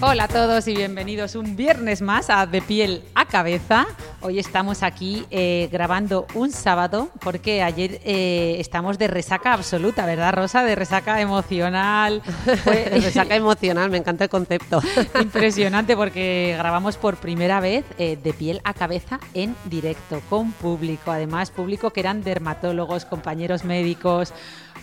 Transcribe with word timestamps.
Hola 0.00 0.24
a 0.24 0.28
todos 0.28 0.68
y 0.68 0.76
bienvenidos 0.76 1.34
un 1.34 1.56
viernes 1.56 2.02
más 2.02 2.30
a 2.30 2.46
De 2.46 2.62
piel 2.62 3.02
a 3.16 3.26
cabeza. 3.26 3.84
Hoy 4.20 4.38
estamos 4.38 4.84
aquí 4.84 5.26
eh, 5.32 5.68
grabando 5.72 6.24
un 6.34 6.52
sábado 6.52 7.08
porque 7.20 7.62
ayer 7.62 8.00
eh, 8.04 8.58
estamos 8.60 8.96
de 8.98 9.08
resaca 9.08 9.52
absoluta, 9.52 10.06
¿verdad 10.06 10.34
Rosa? 10.34 10.62
De 10.62 10.76
resaca 10.76 11.20
emocional. 11.20 12.22
Fue 12.62 12.84
Resaca 12.84 13.34
emocional, 13.34 13.90
me 13.90 13.98
encanta 13.98 14.22
el 14.24 14.30
concepto. 14.30 14.80
impresionante 15.20 15.96
porque 15.96 16.54
grabamos 16.56 16.96
por 16.96 17.16
primera 17.16 17.58
vez 17.58 17.84
eh, 17.98 18.16
De 18.22 18.32
piel 18.32 18.60
a 18.62 18.74
cabeza 18.74 19.18
en 19.34 19.56
directo 19.64 20.22
con 20.30 20.52
público. 20.52 21.10
Además, 21.10 21.50
público 21.50 21.90
que 21.90 21.98
eran 21.98 22.22
dermatólogos, 22.22 23.04
compañeros 23.04 23.64
médicos. 23.64 24.32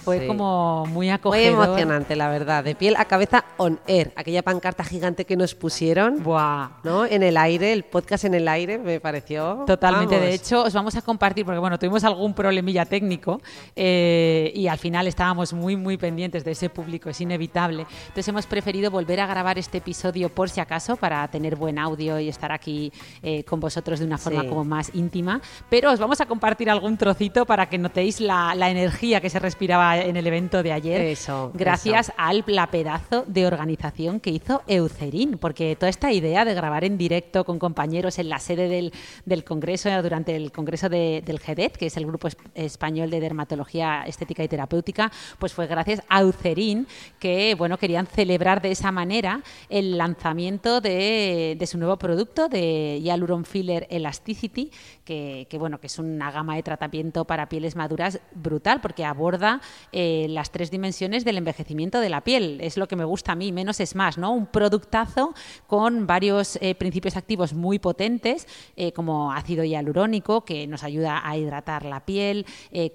Fue 0.06 0.20
Sí. 0.22 0.28
como 0.28 0.86
muy 0.86 0.94
Muy 1.06 1.10
acogedor. 1.10 1.66
emocionante, 1.66 2.16
la 2.16 2.30
verdad. 2.30 2.64
De 2.64 2.76
piel 2.76 2.96
a 2.98 3.06
cabeza 3.06 3.44
on 3.58 3.80
air. 3.88 4.14
Aquella 4.16 4.42
pancarta 4.44 4.84
gigante 4.84 5.26
que 5.26 5.36
nos 5.36 5.54
pusieron, 5.56 6.24
Buah. 6.24 6.70
¿no? 6.84 7.06
En 7.06 7.22
el 7.24 7.36
aire, 7.38 7.74
el 7.74 7.84
podcast 7.84 8.24
en 8.26 8.34
el 8.36 8.48
aire, 8.48 8.78
me 8.78 9.00
pareció. 9.00 9.64
Totalmente, 9.68 10.16
vamos. 10.16 10.30
de 10.30 10.34
hecho 10.36 10.64
os 10.64 10.74
vamos 10.74 10.96
a 10.96 11.02
compartir, 11.02 11.44
porque 11.46 11.60
bueno, 11.60 11.78
tuvimos 11.80 12.04
algún 12.04 12.34
problemilla 12.34 12.86
técnico 12.86 13.42
eh, 13.76 14.52
y 14.56 14.68
al 14.68 14.78
final 14.78 15.08
estábamos 15.08 15.54
muy, 15.54 15.76
muy 15.76 15.98
pendientes 15.98 16.44
de 16.44 16.52
ese 16.52 16.70
público, 16.70 17.10
es 17.10 17.20
inevitable. 17.22 17.86
Entonces 18.04 18.28
hemos 18.28 18.46
preferido 18.46 18.90
volver 18.92 19.20
a 19.20 19.28
grabar 19.28 19.58
este 19.60 19.80
episodio 19.80 20.30
por 20.30 20.50
si 20.50 20.60
acaso, 20.60 20.96
para 20.96 21.28
tener 21.28 21.56
buen 21.56 21.78
audio 21.80 22.20
y 22.20 22.30
estar 22.30 22.52
aquí 22.52 22.92
eh, 23.22 23.44
con 23.44 23.60
vosotros 23.60 24.00
de 24.00 24.06
una 24.06 24.18
forma 24.18 24.42
Sí. 24.44 24.48
como 24.48 24.64
más 24.64 24.92
íntima. 24.94 25.42
Pero 25.70 25.92
os 25.92 26.00
vamos 26.00 26.22
a 26.22 26.26
compartir 26.26 26.70
algún 26.70 26.98
trocito 26.98 27.46
para 27.46 27.68
que 27.68 27.78
notéis 27.78 28.20
la, 28.22 28.54
la 28.56 28.70
energía 28.70 29.20
que 29.22 29.30
se 29.30 29.40
respiraba 29.40 29.95
en 29.98 30.18
el 30.18 30.28
evento 30.28 30.62
de 30.64 30.72
ayer. 30.72 31.02
Eso, 31.02 31.52
Gracias 31.54 32.12
al 32.18 32.44
la 32.48 32.68
pedazo 32.68 33.24
de 33.28 33.48
organización 33.48 34.20
que 34.20 34.30
hizo 34.30 34.62
Eucerin, 34.68 35.38
porque 35.38 35.76
toda 35.76 35.90
esta 35.90 36.12
idea 36.12 36.46
de 36.46 36.54
grabar 36.54 36.84
en 36.84 36.98
directo 36.98 37.44
con 37.44 37.60
compañeros 37.60 38.20
en 38.20 38.30
la 38.30 38.40
sede 38.40 38.68
del, 38.70 38.94
del 39.26 39.44
Congreso, 39.44 39.90
durante 40.02 40.36
el 40.36 40.52
Congreso 40.52 40.90
de- 40.90 41.24
del 41.26 41.40
GEDET, 41.40 41.78
que 41.78 41.88
es 41.88 41.98
el 41.98 42.06
Grupo 42.06 42.28
Es- 42.28 42.38
Español 42.54 43.10
de 43.10 43.20
Dermatología 43.20 44.04
Estética 44.06 44.44
y 44.44 44.48
Terapéutica, 44.48 45.12
pues 45.40 45.54
fue 45.54 45.68
gracias 45.68 46.02
a 46.10 46.22
Eucerin 46.22 46.88
que 47.20 47.56
bueno, 47.58 47.78
querían 47.78 48.06
celebrar 48.08 48.62
de 48.62 48.72
esa 48.72 48.92
manera 48.92 49.42
el 49.70 49.98
lanzamiento 49.98 50.82
de, 50.82 51.56
de 51.58 51.68
su 51.68 51.78
nuevo 51.78 51.98
producto, 51.98 52.48
de 52.48 53.00
Hyaluron 53.02 53.46
Filler 53.46 53.88
Elasticity, 53.90 54.72
que, 55.04 55.48
que, 55.50 55.58
bueno, 55.58 55.80
que 55.80 55.88
es 55.88 56.00
una 56.00 56.32
gama 56.32 56.56
de 56.56 56.64
tratamiento 56.64 57.26
para 57.26 57.48
pieles 57.50 57.76
maduras 57.76 58.20
brutal, 58.34 58.82
porque 58.82 59.06
aborda 59.06 59.62
eh, 59.92 60.28
las 60.30 60.52
tres 60.52 60.72
dimensiones 60.72 61.26
del 61.26 61.38
envejecimiento 61.38 62.00
de 62.00 62.10
la 62.10 62.22
piel. 62.22 62.60
Es 62.62 62.78
lo 62.78 62.88
que 62.88 62.96
me 62.96 63.06
gusta 63.06 63.34
a 63.34 63.36
mí, 63.36 63.52
menos 63.52 63.80
es 63.80 63.96
más, 63.96 64.18
¿no? 64.18 64.32
Un 64.32 64.48
productazo 64.48 65.34
con 65.68 66.08
varios 66.08 66.58
eh, 66.62 66.76
principios 66.76 67.16
activos 67.18 67.54
muy 67.54 67.80
potentes, 67.80 68.48
eh, 68.76 68.92
como 68.92 69.32
ácido 69.32 69.64
hialurónico, 69.64 70.46
que 70.46 70.68
nos 70.68 70.84
ayuda 70.84 71.22
a 71.24 71.38
hidratar 71.38 71.86
la 71.86 72.06
piel, 72.06 72.46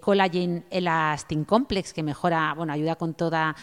collagen 0.01 0.65
elastin 0.71 1.45
complex, 1.45 1.93
que 1.93 2.03
mejora, 2.03 2.55
bueno, 2.57 2.73
ayuda 2.73 2.97
con 2.97 3.15
toda, 3.15 3.55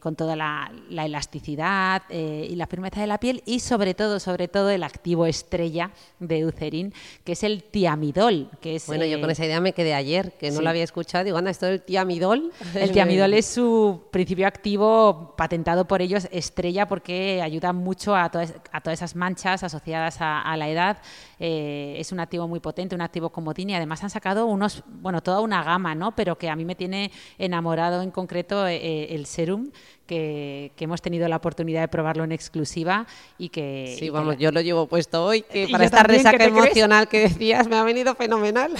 con 0.00 0.16
toda 0.16 0.36
la, 0.36 0.72
la 0.88 1.04
elasticidad 1.04 2.02
y 2.10 2.54
la 2.54 2.66
firmeza 2.66 3.00
de 3.00 3.06
la 3.06 3.18
piel, 3.18 3.42
y 3.46 3.60
sobre 3.60 3.94
todo, 3.94 4.20
sobre 4.20 4.48
todo, 4.48 4.70
el 4.70 4.82
activo 4.82 5.26
estrella 5.26 5.90
de 6.20 6.38
Eucerin, 6.40 6.92
que 7.24 7.32
es 7.32 7.42
el 7.42 7.62
tiamidol, 7.62 8.50
que 8.60 8.76
es... 8.76 8.86
Bueno, 8.86 9.04
yo 9.04 9.20
con 9.20 9.30
esa 9.30 9.44
idea 9.44 9.60
me 9.60 9.72
quedé 9.72 9.94
ayer, 9.94 10.32
que 10.32 10.50
no 10.50 10.58
sí. 10.58 10.62
lo 10.62 10.70
había 10.70 10.84
escuchado. 10.84 11.24
Digo, 11.24 11.38
anda, 11.38 11.50
esto 11.50 11.66
del 11.66 11.82
tiamidol. 11.82 12.25
El 12.74 12.92
tiamidol 12.92 13.34
es 13.34 13.46
su 13.46 14.02
principio 14.10 14.46
activo 14.46 15.34
patentado 15.36 15.86
por 15.86 16.02
ellos 16.02 16.28
estrella 16.30 16.86
porque 16.86 17.40
ayuda 17.42 17.72
mucho 17.72 18.14
a 18.16 18.30
todas, 18.30 18.54
a 18.72 18.80
todas 18.80 18.98
esas 18.98 19.16
manchas 19.16 19.62
asociadas 19.62 20.20
a, 20.20 20.40
a 20.40 20.56
la 20.56 20.68
edad. 20.68 20.98
Eh, 21.38 21.96
es 21.98 22.12
un 22.12 22.20
activo 22.20 22.48
muy 22.48 22.60
potente, 22.60 22.94
un 22.94 23.02
activo 23.02 23.30
comodín 23.30 23.70
y 23.70 23.74
además 23.74 24.02
han 24.02 24.10
sacado 24.10 24.46
unos, 24.46 24.82
bueno, 24.86 25.22
toda 25.22 25.40
una 25.40 25.62
gama, 25.62 25.94
¿no? 25.94 26.14
Pero 26.14 26.38
que 26.38 26.48
a 26.48 26.56
mí 26.56 26.64
me 26.64 26.74
tiene 26.74 27.10
enamorado 27.38 28.02
en 28.02 28.10
concreto 28.10 28.66
eh, 28.66 29.14
el 29.14 29.26
serum 29.26 29.70
que, 30.06 30.72
que 30.76 30.84
hemos 30.84 31.02
tenido 31.02 31.28
la 31.28 31.36
oportunidad 31.36 31.80
de 31.80 31.88
probarlo 31.88 32.24
en 32.24 32.32
exclusiva 32.32 33.06
y 33.38 33.48
que... 33.48 33.96
Sí, 33.98 34.08
vamos, 34.08 34.38
yo 34.38 34.52
lo 34.52 34.60
llevo 34.60 34.86
puesto 34.86 35.24
hoy, 35.24 35.42
que 35.42 35.68
para 35.68 35.84
esta 35.84 35.98
también, 35.98 36.22
¿qué 36.22 36.30
resaca 36.30 36.44
crees? 36.44 36.64
emocional 36.64 37.08
que 37.08 37.20
decías 37.22 37.66
me 37.66 37.76
ha 37.76 37.82
venido 37.82 38.14
fenomenal. 38.14 38.72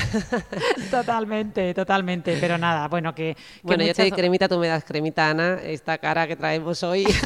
Totalmente, 0.90 1.74
totalmente, 1.74 2.36
pero 2.40 2.58
nada, 2.58 2.88
bueno, 2.88 3.14
que... 3.14 3.34
que 3.34 3.60
bueno, 3.62 3.84
yo 3.84 3.92
te 3.94 4.02
doy 4.02 4.12
cremita, 4.12 4.48
tú 4.48 4.58
me 4.58 4.68
das 4.68 4.84
cremita, 4.84 5.30
Ana, 5.30 5.58
esta 5.62 5.98
cara 5.98 6.26
que 6.26 6.36
traemos 6.36 6.82
hoy. 6.82 7.06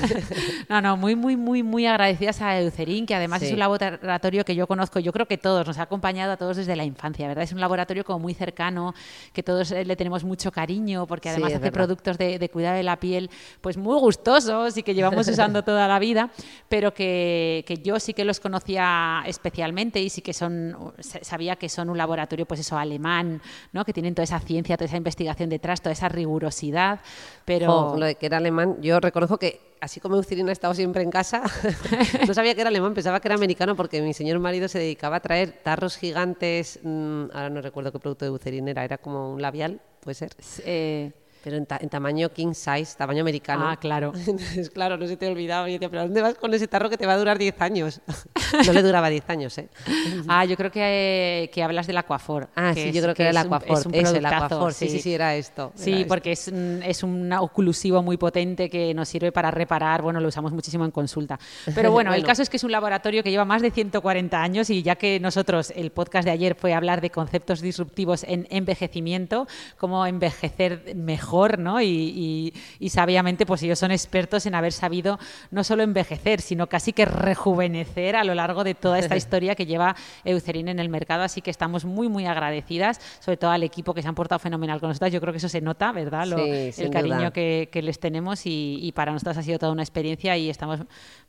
No, 0.68 0.80
no, 0.80 0.96
muy, 0.96 1.16
muy, 1.16 1.36
muy, 1.36 1.62
muy 1.62 1.86
agradecidas 1.86 2.40
a 2.42 2.60
Eucerin, 2.60 3.04
que 3.04 3.14
además 3.14 3.40
Sí. 3.40 3.46
es 3.46 3.52
un 3.52 3.58
laboratorio 3.58 4.44
que 4.44 4.54
yo 4.54 4.66
conozco, 4.66 5.00
yo 5.00 5.12
creo 5.12 5.19
que 5.26 5.38
todos, 5.38 5.66
nos 5.66 5.78
ha 5.78 5.82
acompañado 5.82 6.32
a 6.32 6.36
todos 6.36 6.56
desde 6.56 6.76
la 6.76 6.84
infancia, 6.84 7.28
¿verdad? 7.28 7.44
Es 7.44 7.52
un 7.52 7.60
laboratorio 7.60 8.04
como 8.04 8.18
muy 8.18 8.34
cercano, 8.34 8.94
que 9.32 9.42
todos 9.42 9.70
eh, 9.72 9.84
le 9.84 9.96
tenemos 9.96 10.24
mucho 10.24 10.52
cariño, 10.52 11.06
porque 11.06 11.28
además 11.28 11.52
hace 11.52 11.58
verdad. 11.58 11.72
productos 11.72 12.18
de, 12.18 12.38
de 12.38 12.48
cuidado 12.48 12.76
de 12.76 12.82
la 12.82 12.98
piel, 12.98 13.30
pues 13.60 13.76
muy 13.76 13.98
gustosos 13.98 14.76
y 14.76 14.82
que 14.82 14.94
llevamos 14.94 15.28
usando 15.28 15.62
toda 15.62 15.88
la 15.88 15.98
vida, 15.98 16.30
pero 16.68 16.92
que, 16.92 17.64
que 17.66 17.78
yo 17.78 17.98
sí 18.00 18.14
que 18.14 18.24
los 18.24 18.40
conocía 18.40 19.22
especialmente 19.26 20.00
y 20.00 20.10
sí 20.10 20.22
que 20.22 20.32
son, 20.32 20.92
sabía 21.00 21.56
que 21.56 21.68
son 21.68 21.90
un 21.90 21.98
laboratorio, 21.98 22.46
pues 22.46 22.60
eso, 22.60 22.76
alemán, 22.76 23.40
¿no? 23.72 23.84
Que 23.84 23.92
tienen 23.92 24.14
toda 24.14 24.24
esa 24.24 24.40
ciencia, 24.40 24.76
toda 24.76 24.86
esa 24.86 24.96
investigación 24.96 25.48
detrás, 25.48 25.80
toda 25.80 25.92
esa 25.92 26.08
rigurosidad, 26.08 27.00
pero... 27.44 27.96
Lo 27.96 28.06
de 28.06 28.14
que 28.14 28.26
era 28.26 28.38
alemán, 28.38 28.76
yo 28.80 29.00
reconozco 29.00 29.38
que 29.38 29.69
así 29.80 30.00
como 30.00 30.16
Eucerin 30.16 30.48
ha 30.48 30.52
estado 30.52 30.74
siempre 30.74 31.02
en 31.02 31.10
casa, 31.10 31.42
no 32.26 32.34
sabía 32.34 32.54
que 32.54 32.60
era 32.60 32.68
alemán, 32.68 32.94
pensaba 32.94 33.20
que 33.20 33.28
era 33.28 33.34
americano 33.34 33.76
porque 33.76 34.02
mi 34.02 34.14
señor 34.14 34.38
marido 34.38 34.68
se 34.68 34.78
dedicaba 34.78 35.16
a 35.16 35.20
traer 35.20 35.52
tarros 35.62 35.96
gigantes, 35.96 36.80
mm, 36.82 37.24
ahora 37.32 37.50
no 37.50 37.60
recuerdo 37.60 37.92
qué 37.92 37.98
producto 37.98 38.24
de 38.24 38.30
Eucerin 38.30 38.68
era, 38.68 38.84
era 38.84 38.98
como 38.98 39.32
un 39.32 39.42
labial, 39.42 39.80
puede 40.00 40.14
ser, 40.14 40.32
eh, 40.64 41.12
pero 41.42 41.56
en, 41.56 41.66
ta- 41.66 41.78
en 41.80 41.88
tamaño 41.88 42.28
king 42.30 42.52
size, 42.54 42.96
tamaño 42.96 43.20
americano. 43.22 43.68
Ah, 43.68 43.76
claro. 43.76 44.12
Entonces, 44.26 44.70
claro, 44.70 44.96
no 44.96 45.06
se 45.06 45.16
te 45.16 45.28
olvidaba. 45.28 45.68
Y 45.68 45.74
decía, 45.74 45.88
pero 45.88 46.02
¿a 46.02 46.04
¿dónde 46.04 46.22
vas 46.22 46.34
con 46.34 46.52
ese 46.54 46.68
tarro 46.68 46.90
que 46.90 46.96
te 46.96 47.06
va 47.06 47.14
a 47.14 47.18
durar 47.18 47.38
10 47.38 47.60
años? 47.60 48.00
no 48.66 48.72
le 48.72 48.82
duraba 48.82 49.08
10 49.10 49.28
años, 49.30 49.58
¿eh? 49.58 49.68
Ah, 50.28 50.44
yo 50.44 50.56
creo 50.56 50.70
que, 50.70 51.50
que 51.52 51.62
hablas 51.62 51.86
del 51.86 51.96
Aquafor. 51.98 52.48
Ah, 52.54 52.72
sí, 52.74 52.80
es- 52.88 52.94
yo 52.94 53.02
creo 53.02 53.14
que, 53.14 53.22
era 53.22 53.30
el 53.30 53.36
es 53.38 53.44
un- 53.46 53.54
Aquafor. 53.54 53.78
es 53.78 53.86
un 54.10 54.16
el 54.16 54.26
Aquafor. 54.26 54.72
Sí, 54.74 54.88
sí, 54.88 55.00
sí, 55.00 55.14
era 55.14 55.34
esto. 55.34 55.72
Sí, 55.74 55.90
era 55.90 55.98
esto. 56.00 56.08
porque 56.08 56.32
es 56.32 56.48
un, 56.48 56.82
es 56.84 57.02
un 57.02 57.32
oclusivo 57.32 58.02
muy 58.02 58.16
potente 58.16 58.68
que 58.70 58.92
nos 58.94 59.08
sirve 59.08 59.32
para 59.32 59.50
reparar, 59.50 60.02
bueno, 60.02 60.20
lo 60.20 60.28
usamos 60.28 60.52
muchísimo 60.52 60.84
en 60.84 60.90
consulta. 60.90 61.38
Pero 61.74 61.90
bueno, 61.92 62.10
el 62.12 62.20
Bueno. 62.20 62.26
caso 62.26 62.42
es 62.42 62.50
que 62.50 62.56
es 62.58 62.64
un 62.64 62.72
laboratorio 62.72 63.22
que 63.22 63.30
lleva 63.30 63.44
más 63.44 63.62
de 63.62 63.70
140 63.70 64.42
años 64.42 64.70
y 64.70 64.82
ya 64.82 64.96
que 64.96 65.18
nosotros, 65.20 65.72
el 65.74 65.90
podcast 65.90 66.24
de 66.24 66.30
ayer 66.32 66.54
fue 66.54 66.74
hablar 66.74 67.00
de 67.00 67.10
conceptos 67.10 67.60
disruptivos 67.60 68.24
en 68.24 68.46
envejecimiento, 68.50 69.46
cómo 69.78 70.04
envejecer 70.06 70.94
mejor 70.94 71.29
mejor, 71.30 71.58
¿no? 71.60 71.80
Y, 71.80 72.52
sabiamente, 72.88 73.46
pues 73.46 73.62
ellos 73.62 73.78
son 73.78 73.92
expertos 73.92 74.46
en 74.46 74.54
haber 74.56 74.72
sabido 74.72 75.18
no 75.50 75.62
solo 75.62 75.84
envejecer, 75.84 76.40
sino 76.40 76.66
casi 76.68 76.92
que 76.92 77.04
rejuvenecer 77.04 78.16
a 78.16 78.24
lo 78.24 78.34
largo 78.34 78.64
de 78.64 78.74
toda 78.74 78.98
esta 78.98 79.16
historia 79.20 79.54
que 79.54 79.64
lleva 79.64 79.94
Eucerin 80.24 80.68
en 80.68 80.80
el 80.80 80.88
mercado. 80.88 81.22
Así 81.22 81.40
que 81.40 81.50
estamos 81.50 81.84
muy, 81.84 82.08
muy 82.08 82.26
agradecidas, 82.26 83.00
sobre 83.20 83.36
todo 83.36 83.50
al 83.50 83.62
equipo 83.62 83.94
que 83.94 84.02
se 84.02 84.08
han 84.08 84.14
portado 84.16 84.40
fenomenal 84.40 84.80
con 84.80 84.88
nosotras. 84.88 85.12
Yo 85.12 85.20
creo 85.20 85.32
que 85.32 85.38
eso 85.38 85.48
se 85.48 85.60
nota, 85.60 85.92
¿verdad? 85.92 86.26
el 86.36 86.90
cariño 86.90 87.32
que, 87.32 87.68
les 87.80 88.00
tenemos 88.00 88.42
y, 88.44 88.92
para 88.94 89.12
nosotros 89.12 89.38
ha 89.38 89.42
sido 89.42 89.58
toda 89.58 89.72
una 89.72 89.82
experiencia 89.82 90.36
y 90.36 90.50
estamos 90.50 90.80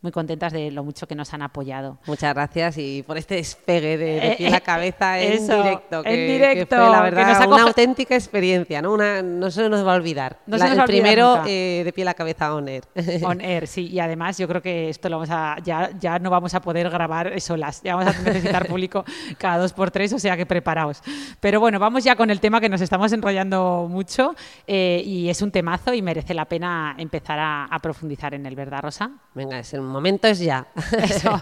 muy 0.01 0.11
contentas 0.11 0.51
de 0.51 0.71
lo 0.71 0.83
mucho 0.83 1.07
que 1.07 1.15
nos 1.15 1.31
han 1.33 1.43
apoyado. 1.43 1.99
Muchas 2.07 2.33
gracias 2.33 2.77
y 2.77 3.03
por 3.03 3.17
este 3.17 3.35
despegue 3.35 3.97
de, 3.97 4.35
de 4.39 4.49
la 4.49 4.57
eh, 4.57 4.61
cabeza 4.61 5.19
en 5.21 5.47
directo. 5.47 6.01
en 6.03 6.27
directo. 6.27 6.75
la 6.75 7.01
verdad, 7.03 7.47
una 7.47 7.63
auténtica 7.63 8.15
experiencia, 8.15 8.81
¿no? 8.81 8.93
Una, 8.93 9.21
no 9.21 9.51
se 9.51 9.69
nos 9.69 9.83
va 9.91 9.95
a 9.95 9.97
olvidar. 9.97 10.39
No 10.47 10.57
el 10.57 10.83
primero 10.85 11.43
eh, 11.45 11.81
de 11.83 11.93
pie 11.93 12.03
a 12.03 12.05
la 12.05 12.13
cabeza 12.13 12.53
on 12.55 12.67
air. 12.67 12.83
On 13.23 13.41
air, 13.41 13.67
sí. 13.67 13.87
Y 13.87 13.99
además 13.99 14.37
yo 14.37 14.47
creo 14.47 14.61
que 14.61 14.89
esto 14.89 15.09
lo 15.09 15.17
vamos 15.17 15.29
a, 15.31 15.57
ya, 15.63 15.91
ya 15.99 16.19
no 16.19 16.29
vamos 16.29 16.53
a 16.53 16.61
poder 16.61 16.89
grabar 16.89 17.39
solas. 17.39 17.81
Ya 17.83 17.95
vamos 17.95 18.15
a 18.15 18.21
necesitar 18.21 18.67
público 18.71 19.05
cada 19.37 19.57
dos 19.57 19.73
por 19.73 19.91
tres, 19.91 20.13
o 20.13 20.19
sea 20.19 20.35
que 20.37 20.45
preparaos. 20.45 21.01
Pero 21.39 21.59
bueno, 21.59 21.79
vamos 21.79 22.03
ya 22.03 22.15
con 22.15 22.29
el 22.29 22.39
tema 22.39 22.59
que 22.59 22.69
nos 22.69 22.81
estamos 22.81 23.11
enrollando 23.11 23.87
mucho 23.89 24.35
eh, 24.67 25.01
y 25.05 25.29
es 25.29 25.41
un 25.41 25.51
temazo 25.51 25.93
y 25.93 26.01
merece 26.01 26.33
la 26.33 26.45
pena 26.45 26.95
empezar 26.97 27.39
a, 27.39 27.65
a 27.65 27.79
profundizar 27.79 28.33
en 28.33 28.45
él, 28.45 28.55
¿verdad, 28.55 28.81
Rosa? 28.81 29.11
Venga, 29.33 29.59
es 29.59 29.73
el 29.73 29.81
momento 29.81 30.27
es 30.27 30.39
ya. 30.39 30.67
Eso. 31.03 31.41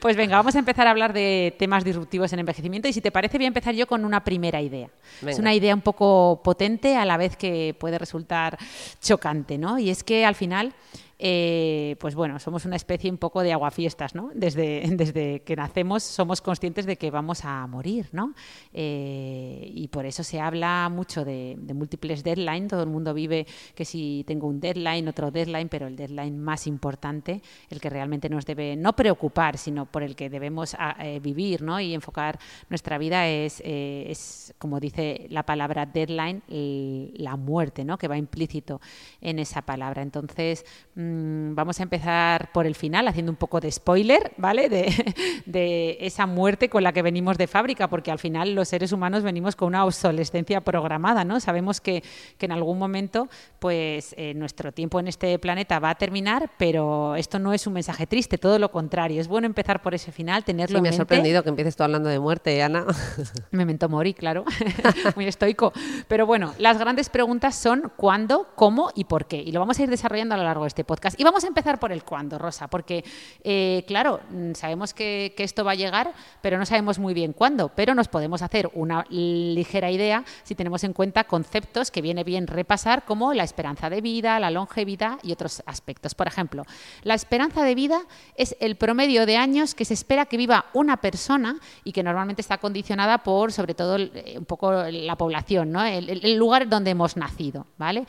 Pues 0.00 0.16
venga, 0.16 0.36
vamos 0.36 0.54
a 0.56 0.58
empezar 0.58 0.86
a 0.86 0.90
hablar 0.90 1.12
de 1.12 1.54
temas 1.58 1.84
disruptivos 1.84 2.32
en 2.32 2.40
envejecimiento 2.40 2.88
y 2.88 2.92
si 2.92 3.00
te 3.00 3.12
parece 3.12 3.38
voy 3.38 3.44
a 3.44 3.48
empezar 3.48 3.74
yo 3.74 3.86
con 3.86 4.04
una 4.04 4.24
primera 4.24 4.60
idea. 4.60 4.88
Es 5.26 5.38
una 5.38 5.54
idea 5.54 5.74
un 5.74 5.80
poco 5.80 6.40
potente 6.42 6.96
a 6.96 7.04
la 7.04 7.16
vez 7.16 7.36
que 7.36 7.76
puede 7.80 7.98
resultar 7.98 8.56
chocante, 9.00 9.58
¿no? 9.58 9.80
Y 9.80 9.90
es 9.90 10.04
que 10.04 10.24
al 10.24 10.36
final 10.36 10.72
eh, 11.22 11.96
pues 12.00 12.14
bueno, 12.14 12.38
somos 12.38 12.64
una 12.64 12.76
especie 12.76 13.10
un 13.10 13.18
poco 13.18 13.42
de 13.42 13.52
aguafiestas, 13.52 14.14
¿no? 14.14 14.30
Desde, 14.34 14.82
desde 14.96 15.42
que 15.42 15.54
nacemos 15.54 16.02
somos 16.02 16.40
conscientes 16.40 16.86
de 16.86 16.96
que 16.96 17.10
vamos 17.10 17.44
a 17.44 17.66
morir, 17.66 18.08
¿no? 18.12 18.32
Eh, 18.72 19.70
y 19.70 19.88
por 19.88 20.06
eso 20.06 20.24
se 20.24 20.40
habla 20.40 20.88
mucho 20.90 21.22
de, 21.22 21.58
múltiples 21.74 22.24
deadlines, 22.24 22.68
todo 22.68 22.82
el 22.82 22.88
mundo 22.88 23.12
vive 23.12 23.46
que 23.74 23.84
si 23.84 24.24
tengo 24.26 24.46
un 24.46 24.60
deadline, 24.60 25.08
otro 25.08 25.30
deadline, 25.30 25.68
pero 25.68 25.88
el 25.88 25.96
deadline 25.96 26.38
más 26.38 26.66
importante, 26.66 27.42
el 27.68 27.82
que 27.82 27.90
realmente 27.90 28.30
nos 28.30 28.46
debe 28.46 28.74
no 28.76 28.94
preocupar, 28.96 29.58
sino 29.58 29.84
por 29.84 30.02
el 30.02 30.16
que 30.16 30.30
debemos 30.30 30.74
ah, 30.78 30.96
eh, 31.00 31.20
vivir, 31.20 31.60
¿no? 31.60 31.80
Y 31.80 31.92
enfocar 31.92 32.38
nuestra 32.70 32.96
vida 32.96 33.28
es, 33.28 33.60
es 33.62 34.54
como 34.56 34.80
dice 34.80 35.26
la 35.28 35.44
palabra 35.44 35.84
deadline, 35.84 36.42
la 37.18 37.36
muerte, 37.36 37.84
¿no? 37.84 37.98
Que 37.98 38.08
va 38.08 38.16
implícito 38.16 38.80
en 39.20 39.38
esa 39.38 39.60
palabra. 39.60 40.00
Entonces, 40.00 40.64
mm, 40.94 41.09
Mm, 41.10 41.54
vamos 41.54 41.80
a 41.80 41.82
empezar 41.82 42.52
por 42.52 42.66
el 42.66 42.74
final, 42.74 43.08
haciendo 43.08 43.32
un 43.32 43.36
poco 43.36 43.60
de 43.60 43.70
spoiler, 43.70 44.32
¿vale? 44.36 44.68
De, 45.46 45.96
esa 46.00 46.26
muerte 46.26 46.68
con 46.68 46.82
la 46.82 46.92
que 46.92 47.02
venimos 47.02 47.36
de 47.36 47.46
fábrica, 47.46 47.88
porque 47.88 48.10
al 48.10 48.18
final 48.18 48.54
los 48.54 48.68
seres 48.68 48.92
humanos 48.92 49.22
venimos 49.22 49.56
con 49.56 49.68
una 49.68 49.84
obsolescencia 49.84 50.60
programada, 50.60 51.24
¿no? 51.24 51.40
Sabemos 51.40 51.80
que, 51.80 52.02
en 52.38 52.52
algún 52.52 52.78
momento, 52.78 53.28
pues 53.58 54.14
eh, 54.16 54.34
nuestro 54.34 54.72
tiempo 54.72 55.00
en 55.00 55.08
este 55.08 55.38
planeta 55.38 55.78
va 55.78 55.90
a 55.90 55.94
terminar, 55.94 56.50
pero 56.58 57.16
esto 57.16 57.38
no 57.38 57.52
es 57.52 57.66
un 57.66 57.74
mensaje 57.74 58.06
triste, 58.06 58.38
todo 58.38 58.58
lo 58.58 58.70
contrario. 58.70 59.20
Es 59.20 59.28
bueno 59.28 59.46
empezar 59.46 59.82
por 59.82 59.94
ese 59.94 60.12
final, 60.12 60.44
tenerlo 60.44 60.78
sí, 60.78 60.82
me 60.82 60.88
ha 60.88 60.92
sorprendido 60.92 61.42
que 61.42 61.48
empieces 61.48 61.76
tú 61.76 61.82
hablando 61.82 62.08
de 62.08 62.18
muerte, 62.18 62.62
Ana. 62.62 62.86
Memento 63.50 63.88
mori, 63.88 64.14
claro. 64.14 64.44
Muy 65.16 65.26
estoico. 65.26 65.72
Pero 66.08 66.26
bueno, 66.26 66.54
las 66.58 66.78
grandes 66.78 67.08
preguntas 67.08 67.56
son 67.56 67.92
cuándo, 67.96 68.48
cómo 68.54 68.90
y 68.94 69.04
por 69.04 69.26
qué. 69.26 69.38
Y 69.38 69.52
lo 69.52 69.60
vamos 69.60 69.78
a 69.78 69.82
ir 69.82 69.90
desarrollando 69.90 70.34
a 70.34 70.38
lo 70.38 70.44
largo 70.44 70.64
de 70.64 70.68
este 70.68 70.84
podcast. 70.84 70.99
Y 71.16 71.24
vamos 71.24 71.44
a 71.44 71.46
empezar 71.46 71.78
por 71.78 71.92
el 71.92 72.04
cuándo, 72.04 72.38
Rosa, 72.38 72.68
porque, 72.68 73.04
eh, 73.42 73.84
claro, 73.86 74.20
mm, 74.30 74.52
sabemos 74.52 74.94
que, 74.94 75.34
esto 75.40 75.64
va 75.64 75.72
a 75.72 75.74
llegar, 75.74 76.12
pero 76.42 76.58
no 76.58 76.66
sabemos 76.66 76.98
muy 76.98 77.14
bien 77.14 77.32
cuándo, 77.32 77.70
pero 77.74 77.94
nos 77.94 78.08
podemos 78.08 78.42
hacer 78.42 78.70
una 78.74 79.06
ligera 79.08 79.90
idea 79.90 80.22
si 80.42 80.54
tenemos 80.54 80.84
en 80.84 80.92
cuenta 80.92 81.24
conceptos 81.24 81.90
que 81.90 82.02
viene 82.02 82.24
bien 82.24 82.46
repasar, 82.46 83.06
como 83.06 83.32
la 83.32 83.42
esperanza 83.42 83.88
de 83.88 84.02
vida, 84.02 84.38
la 84.38 84.50
longevidad 84.50 85.18
y 85.22 85.32
otros 85.32 85.62
aspectos. 85.64 86.14
Por 86.14 86.26
ejemplo, 86.26 86.64
la 87.02 87.14
esperanza 87.14 87.64
de 87.64 87.74
vida 87.74 88.02
es 88.36 88.54
el 88.60 88.76
promedio 88.76 89.24
de 89.24 89.38
años 89.38 89.74
que 89.74 89.86
se 89.86 89.94
espera 89.94 90.26
que 90.26 90.36
viva 90.36 90.66
una 90.74 90.98
persona 90.98 91.58
y 91.84 91.92
que 91.92 92.02
normalmente 92.02 92.42
está 92.42 92.58
condicionada 92.58 93.22
por, 93.22 93.52
sobre 93.52 93.74
todo, 93.74 93.96
eh, 93.96 94.34
un 94.36 94.44
poco 94.44 94.72
la 94.72 95.16
población, 95.16 95.72
¿no? 95.72 95.82
el, 95.84 96.10
el 96.10 96.36
lugar 96.36 96.68
donde 96.68 96.90
hemos 96.90 97.16
nacido, 97.16 97.66
¿vale? 97.78 98.06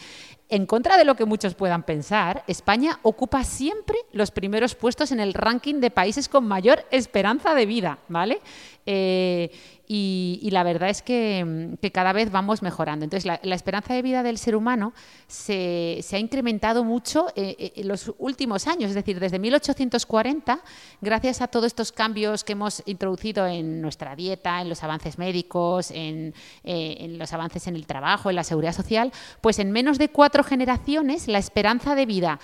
En 0.51 0.65
contra 0.65 0.97
de 0.97 1.05
lo 1.05 1.15
que 1.15 1.23
muchos 1.23 1.55
puedan 1.55 1.83
pensar, 1.83 2.43
España 2.45 2.99
ocupa 3.03 3.45
siempre 3.45 3.95
los 4.11 4.31
primeros 4.31 4.75
puestos 4.75 5.13
en 5.13 5.21
el 5.21 5.33
ranking 5.33 5.75
de 5.75 5.91
países 5.91 6.27
con 6.27 6.45
mayor 6.45 6.83
esperanza 6.91 7.55
de 7.55 7.65
vida, 7.65 7.99
¿vale? 8.09 8.41
Eh, 8.85 9.49
y, 9.93 10.49
la 10.51 10.63
verdad 10.63 10.89
es 10.89 11.01
que, 11.01 11.77
cada 11.91 12.13
vez 12.13 12.31
vamos 12.31 12.61
mejorando. 12.61 13.03
Entonces, 13.03 13.25
la, 13.25 13.55
esperanza 13.55 13.93
de 13.93 14.01
vida 14.01 14.23
del 14.23 14.37
ser 14.37 14.55
humano 14.55 14.93
se, 15.27 16.01
ha 16.13 16.17
incrementado 16.17 16.85
mucho 16.85 17.27
eh, 17.35 17.57
eh, 17.59 17.73
en 17.75 17.89
los 17.89 18.13
últimos 18.17 18.67
años, 18.67 18.91
es 18.91 18.95
decir, 18.95 19.19
desde 19.19 19.37
1840, 19.37 20.61
gracias 21.01 21.41
a 21.41 21.47
todos 21.47 21.65
estos 21.65 21.91
cambios 21.91 22.45
que 22.45 22.53
hemos 22.53 22.81
introducido 22.85 23.45
en 23.45 23.81
nuestra 23.81 24.15
dieta, 24.15 24.61
en 24.61 24.69
los 24.69 24.81
avances 24.81 25.17
médicos, 25.17 25.91
en, 25.91 26.33
en 26.63 27.17
los 27.17 27.33
avances 27.33 27.67
en 27.67 27.75
el 27.75 27.85
trabajo, 27.85 28.29
en 28.29 28.37
la 28.37 28.45
seguridad 28.45 28.73
social, 28.73 29.11
pues 29.41 29.59
en 29.59 29.71
menos 29.71 29.97
de 29.97 30.07
cuatro 30.07 30.45
generaciones 30.45 31.27
la 31.27 31.37
esperanza 31.37 31.95
de 31.95 32.05
vida 32.05 32.39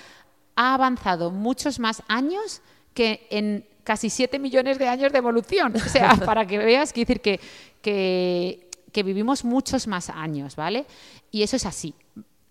ha 0.58 0.74
avanzado 0.74 1.32
muchos 1.32 1.80
más 1.80 2.04
años 2.10 2.62
que 2.94 3.26
en 3.30 3.66
casi 3.88 4.10
7 4.10 4.38
millones 4.38 4.78
de 4.78 4.90
años 4.90 5.14
de 5.14 5.18
evolución. 5.18 5.74
O 5.74 5.80
sea, 5.80 6.10
para 6.26 6.46
que 6.46 6.58
veas, 6.58 6.92
quiere 6.92 7.08
decir 7.08 7.22
que, 7.22 7.40
que, 8.92 9.04
vivimos 9.04 9.46
muchos 9.46 9.88
más 9.88 10.10
años, 10.10 10.58
¿vale? 10.58 10.86
Y 11.32 11.44
eso 11.44 11.56
es 11.56 11.66
así. 11.66 11.94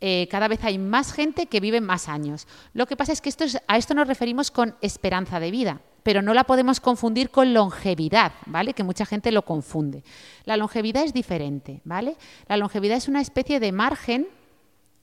Eh, 0.01 0.29
cada 0.31 0.49
vez 0.49 0.65
hay 0.65 0.79
más 0.79 1.13
gente 1.13 1.45
que 1.45 1.61
vive 1.61 1.83
más 1.83 2.09
años. 2.09 2.47
Lo 2.73 2.87
que 2.87 2.97
pasa 2.97 3.13
es 3.13 3.21
que 3.21 3.29
esto 3.29 3.45
a 3.67 3.77
esto 3.77 3.93
nos 3.93 4.09
referimos 4.09 4.51
con 4.51 4.77
esperanza 4.81 5.39
de 5.39 5.51
vida, 5.51 5.81
pero 6.03 6.23
no 6.23 6.33
la 6.33 6.45
podemos 6.45 6.81
confundir 6.81 7.29
con 7.29 7.53
longevidad, 7.53 8.33
¿vale? 8.47 8.73
Que 8.73 8.85
mucha 8.85 9.05
gente 9.05 9.31
lo 9.31 9.43
confunde. 9.43 10.05
La 10.45 10.57
longevidad 10.57 11.05
es 11.05 11.13
diferente, 11.13 11.83
¿vale? 11.85 12.17
La 12.49 12.57
longevidad 12.57 12.97
es 12.97 13.09
una 13.09 13.21
especie 13.21 13.61
de 13.61 13.73
margen 13.73 14.29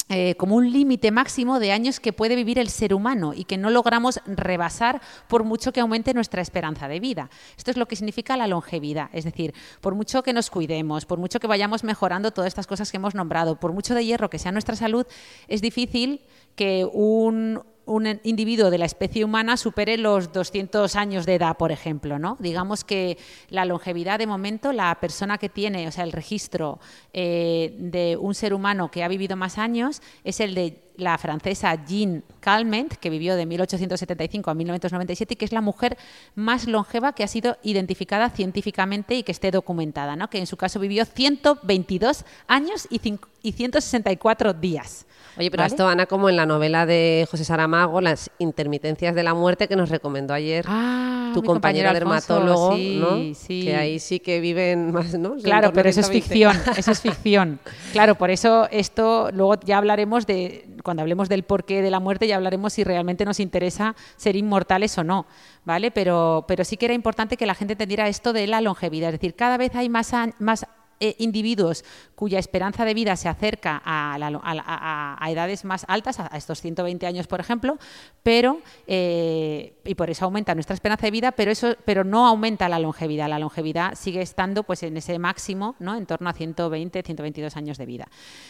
eh, 0.09 0.35
como 0.35 0.55
un 0.55 0.69
límite 0.71 1.11
máximo 1.11 1.59
de 1.59 1.71
años 1.71 2.01
que 2.01 2.11
puede 2.11 2.35
vivir 2.35 2.59
el 2.59 2.69
ser 2.69 2.93
humano 2.93 3.33
y 3.33 3.45
que 3.45 3.57
no 3.57 3.69
logramos 3.69 4.19
rebasar 4.25 5.01
por 5.29 5.45
mucho 5.45 5.71
que 5.71 5.79
aumente 5.79 6.13
nuestra 6.13 6.41
esperanza 6.41 6.89
de 6.89 6.99
vida. 6.99 7.29
Esto 7.57 7.71
es 7.71 7.77
lo 7.77 7.87
que 7.87 7.95
significa 7.95 8.35
la 8.35 8.47
longevidad, 8.47 9.09
es 9.13 9.23
decir, 9.23 9.53
por 9.79 9.95
mucho 9.95 10.21
que 10.21 10.33
nos 10.33 10.49
cuidemos, 10.49 11.05
por 11.05 11.19
mucho 11.19 11.39
que 11.39 11.47
vayamos 11.47 11.85
mejorando 11.85 12.31
todas 12.31 12.49
estas 12.49 12.67
cosas 12.67 12.91
que 12.91 12.97
hemos 12.97 13.15
nombrado, 13.15 13.59
por 13.59 13.71
mucho 13.71 13.95
de 13.95 14.05
hierro 14.05 14.29
que 14.29 14.39
sea 14.39 14.51
nuestra 14.51 14.75
salud, 14.75 15.07
es 15.47 15.61
difícil 15.61 16.21
que 16.55 16.85
un, 16.91 17.63
un 17.85 18.19
individuo 18.23 18.69
de 18.69 18.77
la 18.77 18.85
especie 18.85 19.25
humana 19.25 19.57
supere 19.57 19.97
los 19.97 20.31
200 20.31 20.95
años 20.95 21.25
de 21.25 21.35
edad, 21.35 21.57
por 21.57 21.71
ejemplo, 21.71 22.17
¿no? 22.17 22.37
Digamos 22.39 22.83
que 22.83 23.17
la 23.49 23.65
longevidad 23.65 24.19
de 24.19 24.27
momento, 24.27 24.71
la 24.71 24.95
persona 24.99 25.37
que 25.37 25.49
tiene, 25.49 25.87
o 25.87 25.91
sea, 25.91 26.03
el 26.03 26.11
registro 26.11 26.79
eh, 27.11 27.75
de 27.77 28.17
un 28.17 28.35
ser 28.35 28.53
humano 28.53 28.89
que 28.89 29.03
ha 29.03 29.07
vivido 29.07 29.35
más 29.35 29.57
años 29.57 30.01
es 30.23 30.39
el 30.39 30.55
de 30.55 30.92
la 30.95 31.17
francesa 31.17 31.85
Jean 31.85 32.23
Calment, 32.39 32.93
que 32.93 33.09
vivió 33.09 33.35
de 33.35 33.45
1875 33.45 34.51
a 34.51 34.53
1997 34.53 35.33
y 35.33 35.37
que 35.37 35.45
es 35.45 35.51
la 35.51 35.61
mujer 35.61 35.97
más 36.35 36.67
longeva 36.67 37.13
que 37.13 37.23
ha 37.23 37.27
sido 37.27 37.57
identificada 37.63 38.29
científicamente 38.29 39.15
y 39.15 39.23
que 39.23 39.31
esté 39.31 39.51
documentada, 39.51 40.15
¿no? 40.15 40.29
que 40.29 40.39
en 40.39 40.47
su 40.47 40.57
caso 40.57 40.79
vivió 40.79 41.05
122 41.05 42.25
años 42.47 42.87
y, 42.89 43.01
y 43.41 43.51
164 43.51 44.53
días. 44.53 45.05
Oye, 45.37 45.49
pero 45.49 45.63
esto, 45.63 45.87
Ana, 45.87 46.05
como 46.05 46.29
en 46.29 46.35
la 46.35 46.45
novela 46.45 46.85
de 46.85 47.27
José 47.29 47.43
Saramago, 47.43 48.01
las 48.01 48.29
intermitencias 48.37 49.15
de 49.15 49.23
la 49.23 49.33
muerte 49.33 49.67
que 49.67 49.75
nos 49.75 49.89
recomendó 49.89 50.33
ayer 50.33 50.63
ah, 50.67 51.31
tu 51.33 51.41
compañero 51.41 51.91
dermatólogo, 51.91 52.77
¿no? 52.77 53.33
que 53.47 53.75
ahí 53.75 53.97
sí 53.97 54.19
que 54.19 54.39
viven 54.39 54.91
más, 54.91 55.17
¿no? 55.17 55.35
Claro, 55.43 55.73
pero 55.73 55.89
eso 55.89 56.01
es 56.01 56.09
ficción, 56.09 56.55
eso 56.77 56.91
es 56.91 57.01
ficción. 57.01 57.59
Claro, 57.93 58.15
por 58.15 58.29
eso 58.29 58.67
esto, 58.69 59.29
luego 59.33 59.59
ya 59.65 59.79
hablaremos 59.79 60.27
de, 60.27 60.67
cuando 60.83 61.01
hablemos 61.01 61.29
del 61.29 61.43
porqué 61.43 61.81
de 61.81 61.89
la 61.89 61.99
muerte, 61.99 62.27
ya 62.27 62.35
hablaremos 62.35 62.73
si 62.73 62.83
realmente 62.83 63.25
nos 63.25 63.39
interesa 63.39 63.95
ser 64.17 64.35
inmortales 64.35 64.97
o 64.97 65.03
no, 65.03 65.25
¿vale? 65.65 65.91
Pero, 65.91 66.45
pero 66.47 66.63
sí 66.63 66.77
que 66.77 66.85
era 66.85 66.93
importante 66.93 67.37
que 67.37 67.45
la 67.45 67.55
gente 67.55 67.73
entendiera 67.73 68.07
esto 68.07 68.33
de 68.33 68.45
la 68.47 68.61
longevidad, 68.61 69.09
es 69.09 69.19
decir, 69.19 69.35
cada 69.35 69.57
vez 69.57 69.75
hay 69.75 69.89
más, 69.89 70.11
más 70.39 70.67
eh, 70.99 71.15
individuos 71.17 71.83
cuya 72.15 72.39
esperanza 72.39 72.85
de 72.85 72.93
vida 72.93 73.17
se 73.17 73.27
acerca 73.27 73.81
a, 73.83 75.29
edades 75.29 75.65
más 75.65 75.85
altas, 75.89 76.21
a, 76.21 76.27
estos 76.37 76.61
120 76.61 77.05
años, 77.05 77.27
por 77.27 77.41
ejemplo, 77.41 77.77
pero 78.21 78.61
eh, 78.87 79.73
y 79.83 79.95
por 79.95 80.09
eso 80.09 80.23
aumenta 80.23 80.53
nuestra 80.53 80.75
esperanza 80.75 81.07
de 81.07 81.11
vida, 81.11 81.33
pero 81.33 81.51
eso, 81.51 81.75
pero 81.83 82.05
no 82.05 82.25
aumenta 82.25 82.69
la 82.69 82.79
longevidad. 82.79 83.27
La 83.27 83.39
longevidad 83.39 83.95
sigue 83.95 84.21
estando 84.21 84.63
pues 84.63 84.81
en 84.83 84.95
ese 84.95 85.19
máximo, 85.19 85.75
¿no? 85.79 85.95
En 85.97 86.05
torno 86.05 86.29
a 86.29 86.33
120, 86.33 87.03
122 87.03 87.57
años 87.57 87.77
de 87.77 87.85
vida. 87.85 88.07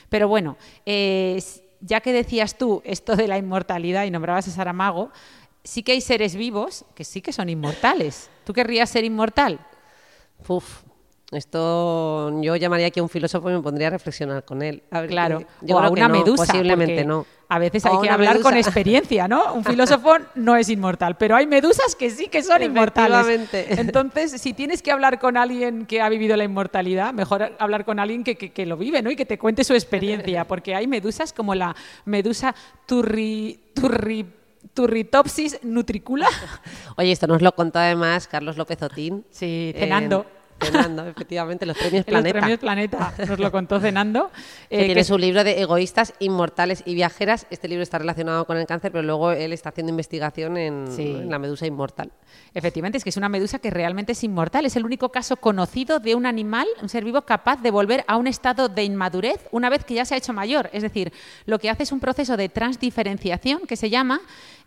Pero 0.09 0.27
bueno, 0.27 0.57
ya 1.85 1.99
que 2.01 2.13
decías 2.13 2.57
tú 2.57 2.81
esto 2.85 3.15
de 3.15 3.27
la 3.27 3.37
inmortalidad 3.37 4.05
y 4.05 4.11
nombrabas 4.11 4.47
a 4.47 4.51
Saramago, 4.51 5.11
sí 5.63 5.83
que 5.83 5.91
hay 5.91 6.01
seres 6.01 6.35
vivos 6.35 6.85
que 6.95 7.03
sí 7.03 7.21
que 7.21 7.33
son 7.33 7.49
inmortales. 7.49 8.29
¿Tú 8.45 8.53
querrías 8.53 8.89
ser 8.89 9.03
inmortal? 9.03 9.59
Uf, 10.47 10.83
esto 11.31 12.41
yo 12.41 12.55
llamaría 12.55 12.87
aquí 12.87 12.99
a 12.99 13.03
un 13.03 13.09
filósofo 13.09 13.49
y 13.49 13.53
me 13.53 13.61
pondría 13.61 13.87
a 13.87 13.91
reflexionar 13.91 14.45
con 14.45 14.61
él. 14.61 14.83
claro, 15.07 15.43
o 15.67 15.79
a 15.79 15.89
una 15.89 16.07
medusa. 16.07 16.45
Posiblemente 16.45 17.03
no. 17.03 17.25
A 17.53 17.59
veces 17.59 17.85
hay 17.85 17.99
que 18.01 18.09
hablar 18.09 18.39
con 18.39 18.57
experiencia, 18.57 19.27
¿no? 19.27 19.53
Un 19.53 19.63
filósofo 19.63 20.15
no 20.33 20.55
es 20.55 20.69
inmortal, 20.69 21.17
pero 21.17 21.35
hay 21.35 21.45
medusas 21.45 21.95
que 21.95 22.09
sí 22.09 22.27
que 22.27 22.41
son 22.41 22.63
inmortales. 22.63 23.53
Entonces, 23.53 24.41
si 24.41 24.53
tienes 24.53 24.81
que 24.81 24.91
hablar 24.91 25.19
con 25.19 25.37
alguien 25.37 25.85
que 25.85 26.01
ha 26.01 26.09
vivido 26.09 26.35
la 26.35 26.45
inmortalidad, 26.45 27.13
mejor 27.13 27.53
hablar 27.59 27.85
con 27.85 27.99
alguien 27.99 28.23
que, 28.23 28.35
que, 28.35 28.65
lo 28.65 28.75
vive, 28.75 29.03
¿no? 29.03 29.11
Y 29.11 29.15
que 29.15 29.27
te 29.27 29.37
cuente 29.37 29.63
su 29.63 29.75
experiencia, 29.75 30.45
porque 30.47 30.73
hay 30.73 30.87
medusas 30.87 31.31
como 31.31 31.53
la 31.53 31.75
medusa 32.05 32.55
turri, 32.87 33.59
turri 33.75 34.25
Turritopsis 34.73 35.59
nutricula. 35.61 36.27
Oye, 36.97 37.11
esto 37.11 37.27
nos 37.27 37.43
lo 37.43 37.53
contó 37.53 37.77
además 37.77 38.27
Carlos 38.27 38.57
López 38.57 38.81
Otín. 38.81 39.23
Sí, 39.29 39.71
cenando. 39.77 40.25
cenando, 40.71 41.07
efectivamente, 41.07 41.65
los 41.65 41.77
premios 41.77 42.05
Planeta. 42.05 42.33
Los 42.33 42.41
premios 42.41 42.59
Planeta, 42.59 43.13
nos 43.27 43.39
lo 43.39 43.51
contó 43.51 43.79
cenando. 43.79 44.31
Eh, 44.69 44.85
tiene 44.85 45.03
su 45.03 45.17
libro 45.17 45.43
de 45.43 45.61
Egoístas, 45.61 46.13
Inmortales 46.19 46.81
y 46.85 46.95
Viajeras. 46.95 47.45
Este 47.51 47.67
libro 47.67 47.83
está 47.83 47.99
relacionado 47.99 48.45
con 48.45 48.57
el 48.57 48.65
cáncer, 48.65 48.91
pero 48.91 49.03
luego 49.03 49.31
él 49.31 49.53
está 49.53 49.69
haciendo 49.69 49.91
investigación 49.91 50.57
en, 50.57 51.29
la 51.29 51.37
medusa 51.37 51.67
inmortal. 51.67 52.11
Efectivamente, 52.55 52.97
es 52.97 53.03
que 53.03 53.11
es 53.11 53.17
una 53.17 53.29
medusa 53.29 53.59
que 53.59 53.69
realmente 53.69 54.13
es 54.13 54.23
inmortal. 54.23 54.65
Es 54.65 54.75
el 54.75 54.85
único 54.85 55.09
caso 55.09 55.37
conocido 55.37 55.99
de 55.99 56.15
un 56.15 56.25
animal, 56.25 56.67
un 56.81 56.89
ser 56.89 57.03
vivo, 57.03 57.21
capaz 57.21 57.61
de 57.61 57.69
volver 57.69 58.03
a 58.07 58.17
un 58.17 58.25
estado 58.25 58.67
de 58.67 58.83
inmadurez 58.83 59.47
una 59.51 59.69
vez 59.69 59.83
que 59.83 59.93
ya 59.93 60.05
se 60.05 60.15
ha 60.15 60.17
hecho 60.17 60.33
mayor. 60.33 60.69
Es 60.73 60.81
decir, 60.81 61.13
lo 61.45 61.59
que 61.59 61.69
hace 61.69 61.83
es 61.83 61.91
un 61.91 61.99
proceso 61.99 62.35
de 62.35 62.49
transdiferenciación 62.49 63.61
que 63.67 63.75
se 63.75 63.91
llama 63.91 64.21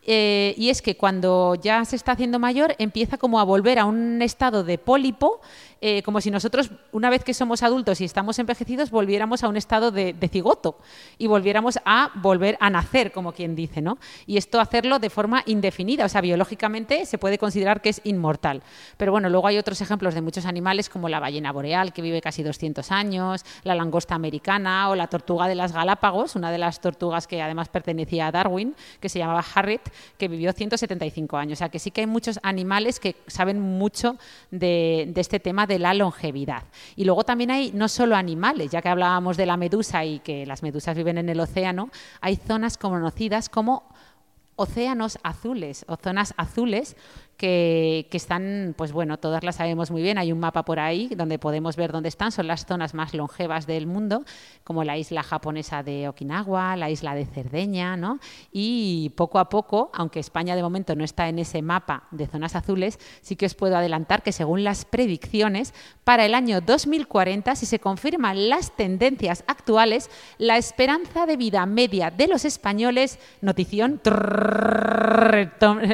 eh, 0.08 0.54
y 0.56 0.70
es 0.70 0.82
que 0.82 0.96
cuando 0.96 1.56
ya 1.56 1.84
se 1.84 1.96
está 1.96 2.12
haciendo 2.12 2.38
mayor 2.38 2.76
empieza 2.78 3.18
como 3.18 3.40
a 3.40 3.44
volver 3.44 3.80
a 3.80 3.84
un 3.84 4.22
estado 4.22 4.62
de 4.62 4.78
pólipo, 4.78 5.40
eh, 5.80 6.02
como 6.02 6.20
si 6.20 6.30
nosotros, 6.30 6.70
una 6.92 7.10
vez 7.10 7.22
que 7.22 7.34
somos 7.34 7.62
adultos 7.62 8.00
y 8.00 8.04
estamos 8.04 8.38
envejecidos, 8.38 8.90
volviéramos 8.90 9.44
a 9.44 9.48
un 9.48 9.56
estado 9.56 9.90
de, 9.90 10.14
cigoto 10.30 10.78
y 11.18 11.26
volviéramos 11.26 11.78
a 11.84 12.10
volver 12.14 12.56
a 12.60 12.70
nacer, 12.70 13.12
como 13.12 13.32
quien 13.32 13.54
dice, 13.54 13.82
¿no? 13.82 13.98
Y 14.26 14.36
esto 14.38 14.58
hacerlo 14.58 14.98
de 14.98 15.10
forma 15.10 15.42
indefinida, 15.46 16.06
o 16.06 16.08
sea, 16.08 16.20
biológicamente 16.20 17.04
se 17.04 17.18
puede 17.18 17.36
considerar 17.38 17.82
que 17.82 17.90
es 17.90 18.00
inmortal. 18.04 18.62
Pero 18.96 19.12
bueno, 19.12 19.28
luego 19.28 19.48
hay 19.48 19.58
otros 19.58 19.80
ejemplos 19.80 20.14
de 20.14 20.22
muchos 20.22 20.46
animales 20.46 20.88
como 20.88 21.08
la 21.08 21.20
ballena 21.20 21.52
boreal, 21.52 21.92
que 21.92 22.02
vive 22.02 22.20
casi 22.20 22.42
200 22.42 22.90
años, 22.90 23.44
la 23.64 23.74
langosta 23.74 24.14
americana 24.14 24.88
o 24.88 24.94
la 24.94 25.08
tortuga 25.08 25.46
de 25.46 25.56
las 25.56 25.72
Galápagos, 25.72 26.36
una 26.36 26.50
de 26.50 26.58
las 26.58 26.80
tortugas 26.80 27.26
que 27.26 27.42
además 27.42 27.68
pertenecía 27.68 28.28
a 28.28 28.32
Darwin, 28.32 28.74
que 28.98 29.08
se 29.08 29.18
llamaba 29.18 29.44
Harriet, 29.54 29.82
que 30.18 30.28
vivió 30.28 30.52
175 30.52 31.36
años. 31.36 31.56
O 31.56 31.58
sea 31.58 31.68
que 31.68 31.78
sí 31.78 31.90
que 31.90 32.02
hay 32.02 32.06
muchos 32.06 32.38
animales 32.42 33.00
que 33.00 33.16
saben 33.26 33.60
mucho 33.60 34.16
de, 34.50 35.12
este 35.16 35.40
tema 35.40 35.66
de 35.66 35.78
la 35.78 35.94
longevidad. 35.94 36.64
Y 36.96 37.04
luego 37.04 37.24
también 37.24 37.50
hay 37.50 37.72
no 37.72 37.88
solo 37.88 38.16
animales, 38.16 38.70
ya 38.70 38.82
que 38.82 38.88
hablábamos 38.88 39.36
de 39.36 39.46
la 39.46 39.56
medusa 39.56 40.04
y 40.04 40.20
que 40.20 40.46
las 40.46 40.62
medusas 40.62 40.96
viven 40.96 41.18
en 41.18 41.28
el 41.28 41.40
océano, 41.40 41.90
hay 42.20 42.36
zonas 42.36 42.78
conocidas 42.78 43.48
como 43.48 43.84
océanos 44.56 45.18
azules 45.22 45.84
o 45.86 45.96
zonas 45.96 46.34
azules 46.36 46.96
que, 47.36 48.08
están, 48.12 48.74
pues 48.76 48.92
bueno, 48.92 49.18
todas 49.18 49.44
las 49.44 49.56
sabemos 49.56 49.90
muy 49.90 50.02
bien, 50.02 50.16
hay 50.16 50.32
un 50.32 50.40
mapa 50.40 50.64
por 50.64 50.78
ahí 50.78 51.08
donde 51.14 51.38
podemos 51.38 51.76
ver 51.76 51.92
dónde 51.92 52.08
están, 52.08 52.32
son 52.32 52.46
las 52.46 52.64
zonas 52.64 52.94
más 52.94 53.12
longevas 53.12 53.66
del 53.66 53.86
mundo, 53.86 54.24
como 54.64 54.84
la 54.84 54.96
isla 54.96 55.22
japonesa 55.22 55.82
de 55.82 56.08
Okinawa, 56.08 56.76
la 56.76 56.88
isla 56.90 57.14
de 57.14 57.26
Cerdeña, 57.26 57.96
¿no? 57.96 58.18
Y 58.52 59.10
poco 59.16 59.38
a 59.38 59.50
poco, 59.50 59.90
aunque 59.94 60.18
España 60.20 60.56
de 60.56 60.62
momento 60.62 60.94
no 60.94 61.04
está 61.04 61.28
en 61.28 61.38
ese 61.38 61.60
mapa 61.60 62.04
de 62.10 62.26
zonas 62.26 62.56
azules, 62.56 62.98
sí 63.20 63.36
que 63.36 63.46
os 63.46 63.54
puedo 63.54 63.76
adelantar 63.76 64.22
que 64.22 64.32
según 64.32 64.64
las 64.64 64.86
predicciones, 64.86 65.74
para 66.04 66.24
el 66.24 66.34
año 66.34 66.60
2040, 66.62 67.54
si 67.54 67.66
se 67.66 67.80
confirman 67.80 68.48
las 68.48 68.74
tendencias 68.76 69.44
actuales, 69.46 70.10
la 70.38 70.56
esperanza 70.56 71.26
de 71.26 71.36
vida 71.36 71.66
media 71.66 72.10
de 72.10 72.28
los 72.28 72.44
españoles, 72.44 73.18
notición, 73.42 74.00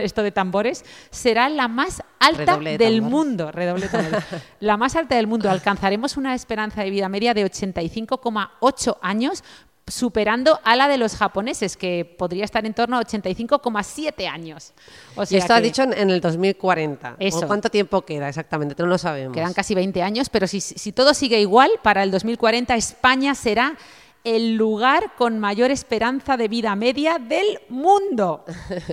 esto 0.03 0.23
de 0.23 0.31
tambores, 0.33 0.85
se 1.11 1.32
será 1.33 1.49
la 1.49 1.67
más 1.67 2.03
alta 2.19 2.59
del 2.59 3.01
mundo. 3.01 3.51
Redoble 3.51 3.89
la 4.61 4.77
más 4.77 4.97
alta 4.97 5.15
del 5.17 5.27
mundo. 5.27 5.49
Alcanzaremos 5.51 6.19
una 6.19 6.35
esperanza 6.35 6.83
de 6.83 6.91
vida 6.91 7.09
media 7.09 7.33
de 7.33 7.43
85,8 7.47 8.99
años 9.01 9.43
superando 9.87 10.61
a 10.62 10.77
la 10.77 10.89
de 10.89 10.99
los 10.99 11.17
japoneses, 11.17 11.77
que 11.79 12.05
podría 12.05 12.45
estar 12.45 12.67
en 12.67 12.75
torno 12.75 12.99
a 12.99 13.01
85,7 13.01 14.29
años. 14.29 14.75
O 15.17 15.25
sea 15.25 15.37
y 15.37 15.41
esto 15.41 15.55
ha 15.55 15.61
dicho 15.61 15.83
en, 15.83 16.11
el 16.11 16.21
2040. 16.21 17.17
¿Cuánto 17.47 17.71
tiempo 17.71 18.03
queda 18.03 18.29
exactamente? 18.29 18.75
No 18.79 18.87
lo 18.87 18.99
sabemos. 18.99 19.35
Quedan 19.35 19.55
casi 19.55 19.75
20 19.75 20.03
años, 20.03 20.29
pero 20.29 20.47
si, 20.47 20.61
si 20.61 20.93
todo 20.93 21.15
sigue 21.15 21.41
igual, 21.41 21.71
para 21.83 22.03
el 22.03 22.11
2040 22.11 22.75
España 22.77 23.35
será 23.35 23.77
el 24.25 24.55
lugar 24.55 25.12
con 25.17 25.38
mayor 25.38 25.71
esperanza 25.71 26.37
de 26.37 26.49
vida 26.49 26.76
media 26.76 27.19
del 27.19 27.61
mundo. 27.69 28.45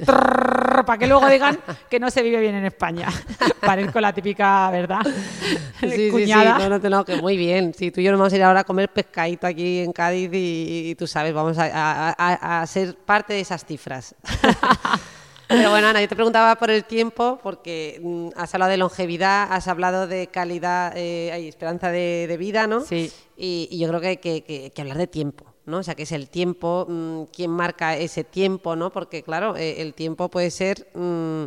para 0.05 0.97
que 0.97 1.07
luego 1.07 1.27
digan 1.29 1.59
que 1.89 1.99
no 1.99 2.09
se 2.09 2.23
vive 2.23 2.39
bien 2.39 2.55
en 2.55 2.65
España. 2.65 3.09
Parezco 3.61 4.01
la 4.01 4.13
típica, 4.13 4.69
¿verdad? 4.71 5.01
Sí, 5.79 5.89
sí, 5.89 6.25
sí. 6.25 6.33
No, 6.33 6.79
no, 6.79 7.05
que 7.05 7.17
muy 7.17 7.37
bien. 7.37 7.73
Sí, 7.73 7.91
tú 7.91 8.01
y 8.01 8.03
yo 8.03 8.11
nos 8.11 8.19
vamos 8.19 8.33
a 8.33 8.35
ir 8.35 8.43
ahora 8.43 8.61
a 8.61 8.63
comer 8.63 8.89
pescadito 8.89 9.45
aquí 9.47 9.79
en 9.79 9.91
Cádiz 9.91 10.29
y, 10.33 10.95
tú 10.95 11.07
sabes, 11.07 11.33
vamos 11.33 11.57
a, 11.59 12.63
ser 12.67 12.95
parte 12.95 13.33
de 13.33 13.41
esas 13.41 13.65
cifras. 13.65 14.15
Pero 15.49 15.71
bueno, 15.71 15.87
Ana, 15.87 15.99
yo 15.99 16.07
te 16.07 16.15
preguntaba 16.15 16.55
por 16.57 16.69
el 16.69 16.85
tiempo, 16.85 17.39
porque 17.41 17.99
mm, 18.03 18.29
has 18.35 18.53
hablado 18.53 18.69
de 18.69 18.77
longevidad, 18.77 19.51
has 19.51 19.67
hablado 19.67 20.05
de 20.05 20.27
calidad, 20.27 20.93
eh, 20.95 21.31
hay 21.31 21.47
esperanza 21.47 21.89
de, 21.89 22.37
vida, 22.39 22.67
¿no? 22.67 22.81
Sí. 22.81 23.11
Y, 23.35 23.75
yo 23.79 23.87
creo 23.87 23.99
que 23.99 24.07
hay 24.07 24.17
que, 24.17 24.71
hablar 24.77 24.97
de 24.97 25.07
tiempo. 25.07 25.45
¿no? 25.65 25.79
O 25.79 25.83
sea, 25.83 25.95
que 25.95 26.03
es 26.03 26.11
el 26.11 26.29
tiempo, 26.29 26.85
mm, 26.87 27.23
quién 27.35 27.49
marca 27.49 27.97
ese 27.97 28.23
tiempo, 28.23 28.75
¿no? 28.75 28.91
Porque, 28.91 29.23
claro, 29.23 29.55
eh, 29.55 29.81
el 29.81 29.95
tiempo 29.95 30.29
puede 30.29 30.51
ser 30.51 30.87
mm, 30.93 31.45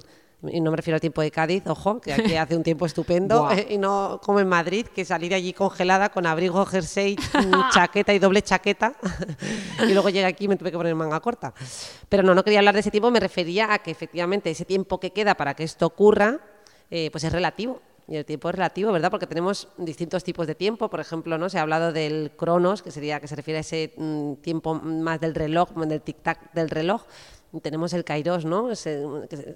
y 0.49 0.61
no 0.61 0.71
me 0.71 0.77
refiero 0.77 0.97
al 0.97 1.01
tiempo 1.01 1.23
de 1.23 1.31
Cádiz, 1.31 1.67
ojo, 1.67 2.01
que 2.01 2.13
aquí 2.13 2.35
hace 2.37 2.57
un 2.57 2.63
tiempo 2.63 2.87
estupendo, 2.87 3.49
y 3.69 3.79
no 3.79 4.21
como 4.23 4.41
en 4.41 4.49
Madrid, 4.49 4.87
que 4.87 5.05
salí 5.05 5.29
de 5.29 5.37
allí 5.37 5.53
congelada 5.53 6.09
con 6.11 6.27
abrigo, 6.27 6.65
jersey, 6.67 7.17
chaqueta 7.73 8.13
y 8.13 8.19
doble 8.19 8.43
chaqueta, 8.43 8.95
y 9.89 9.93
luego 9.93 10.09
llegué 10.09 10.27
aquí 10.27 10.45
y 10.45 10.49
me 10.49 10.57
tuve 10.57 10.71
que 10.71 10.77
poner 10.77 10.95
manga 10.95 11.21
corta. 11.21 11.55
Pero 12.09 12.23
no, 12.23 12.35
no 12.35 12.43
quería 12.43 12.59
hablar 12.59 12.75
de 12.75 12.81
ese 12.81 12.91
tiempo, 12.91 13.11
me 13.11 13.21
refería 13.21 13.73
a 13.73 13.79
que 13.79 13.91
efectivamente 13.91 14.51
ese 14.51 14.65
tiempo 14.65 14.99
que 14.99 15.11
queda 15.11 15.35
para 15.35 15.55
que 15.55 15.65
esto 15.65 15.87
ocurra, 15.87 16.41
eh, 16.91 17.11
pues 17.11 17.25
es 17.25 17.33
relativo. 17.33 17.81
Y 18.09 18.17
el 18.17 18.25
tiempo 18.25 18.49
es 18.49 18.57
relativo, 18.57 18.91
¿verdad? 18.91 19.13
Porque 19.13 19.29
tenemos 19.29 19.69
distintos 19.79 20.25
tipos 20.25 20.49
de 20.49 20.57
tiempo. 20.57 20.91
Por 20.91 20.99
ejemplo, 20.99 21.39
¿no? 21.39 21.49
Se 21.49 21.59
ha 21.59 21.63
hablado 21.63 21.93
del 21.93 22.33
cronos, 22.37 22.83
que 22.83 22.91
sería 22.91 23.21
que 23.21 23.29
se 23.29 23.37
refiere 23.37 23.59
a 23.59 23.61
ese 23.61 23.95
mm, 23.97 24.35
tiempo 24.43 24.75
más 24.75 25.21
del 25.21 25.37
reloj, 25.37 25.71
del 25.71 26.03
tic-tac 26.03 26.53
del 26.53 26.69
reloj 26.69 27.03
tenemos 27.61 27.93
el 27.93 28.05
kairos, 28.05 28.45
¿no? 28.45 28.75
Se, 28.75 29.05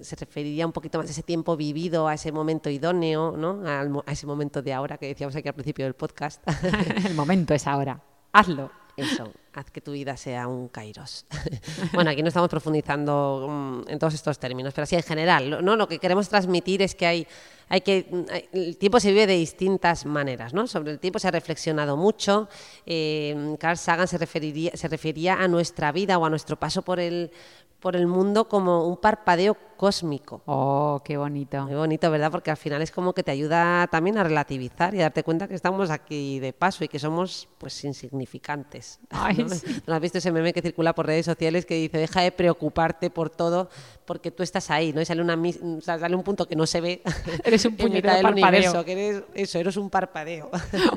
se 0.01 0.15
referiría 0.15 0.65
un 0.65 0.71
poquito 0.71 0.99
más 0.99 1.07
a 1.07 1.11
ese 1.11 1.23
tiempo 1.23 1.57
vivido, 1.57 2.07
a 2.07 2.13
ese 2.13 2.31
momento 2.31 2.69
idóneo, 2.69 3.31
¿no? 3.35 3.63
A, 3.65 4.11
ese 4.11 4.27
momento 4.27 4.61
de 4.61 4.73
ahora 4.73 4.97
que 4.97 5.07
decíamos 5.07 5.35
aquí 5.35 5.47
al 5.47 5.55
principio 5.55 5.85
del 5.85 5.95
podcast. 5.95 6.41
el 7.05 7.15
momento 7.15 7.53
es 7.53 7.65
ahora. 7.65 8.01
Hazlo. 8.33 8.69
Eso, 8.97 9.31
haz 9.53 9.69
que 9.69 9.79
tu 9.79 9.91
vida 9.91 10.17
sea 10.17 10.47
un 10.47 10.69
kairos. 10.69 11.27
bueno, 11.93 12.09
aquí 12.09 12.23
no 12.23 12.29
estamos 12.29 12.49
profundizando 12.49 13.45
mm, 13.47 13.89
en 13.89 13.99
todos 13.99 14.15
estos 14.15 14.39
términos, 14.39 14.73
pero 14.73 14.83
así 14.83 14.95
en 14.95 15.03
general, 15.03 15.63
¿no? 15.63 15.75
Lo 15.75 15.87
que 15.87 15.99
queremos 15.99 16.27
transmitir 16.27 16.81
es 16.81 16.95
que 16.95 17.05
hay, 17.05 17.27
hay 17.69 17.81
que 17.81 18.07
el 18.53 18.77
tiempo 18.77 18.99
se 18.99 19.09
vive 19.09 19.27
de 19.27 19.35
distintas 19.35 20.05
maneras, 20.05 20.53
¿no? 20.53 20.67
Sobre 20.67 20.91
el 20.91 20.99
tiempo 20.99 21.19
se 21.19 21.27
ha 21.27 21.31
reflexionado 21.31 21.97
mucho. 21.97 22.47
Eh, 22.85 23.55
Carl 23.59 23.77
Sagan 23.77 24.07
se 24.07 24.17
referiría, 24.17 24.71
se 24.73 24.87
refería 24.87 25.41
a 25.41 25.47
nuestra 25.47 25.91
vida 25.91 26.17
o 26.17 26.25
a 26.25 26.29
nuestro 26.29 26.57
paso 26.57 26.81
por 26.81 26.99
el 26.99 27.31
por 27.79 27.95
el 27.95 28.07
mundo 28.07 28.47
como 28.47 28.87
un 28.87 28.97
parpadeo 28.97 29.55
cósmico. 29.77 30.41
Oh, 30.45 31.01
qué 31.05 31.15
bonito. 31.17 31.63
Muy 31.63 31.75
bonito, 31.75 32.11
¿verdad? 32.11 32.31
Porque 32.31 32.51
al 32.51 32.57
final 32.57 32.81
es 32.81 32.91
como 32.91 33.13
que 33.13 33.23
te 33.23 33.31
ayuda 33.31 33.87
también 33.87 34.17
a 34.17 34.23
relativizar 34.23 34.93
y 34.93 34.99
a 34.99 35.03
darte 35.03 35.23
cuenta 35.23 35.47
que 35.47 35.55
estamos 35.55 35.89
aquí 35.89 36.39
de 36.39 36.51
paso 36.51 36.83
y 36.83 36.87
que 36.87 36.99
somos 36.99 37.47
pues 37.57 37.83
insignificantes. 37.83 38.99
Ay, 39.09 39.37
¿no? 39.47 39.49
sí. 39.49 39.81
¿No 39.85 39.93
has 39.93 40.01
visto 40.01 40.17
ese 40.17 40.31
meme 40.31 40.51
que 40.51 40.61
circula 40.61 40.93
por 40.93 41.05
redes 41.05 41.25
sociales 41.25 41.65
que 41.65 41.75
dice 41.75 41.97
deja 41.97 42.21
de 42.21 42.31
preocuparte 42.31 43.09
por 43.09 43.29
todo 43.29 43.69
porque 44.05 44.31
tú 44.31 44.41
estás 44.41 44.71
ahí, 44.71 44.93
¿no? 44.93 45.01
Y 45.01 45.05
sale, 45.05 45.21
una, 45.21 45.37
sale 45.81 46.15
un 46.15 46.23
punto 46.23 46.47
que 46.47 46.55
no 46.55 46.65
se 46.65 46.81
ve 46.81 47.01
Eres 47.43 47.65
un 47.65 47.75
puñetero 47.77 48.13
del 48.13 48.23
parpadeo. 48.23 48.47
universo, 48.47 48.85
que 48.85 48.91
eres 48.93 49.23
eso, 49.33 49.59
eres 49.59 49.77
un 49.77 49.89
parpadeo. 49.89 50.49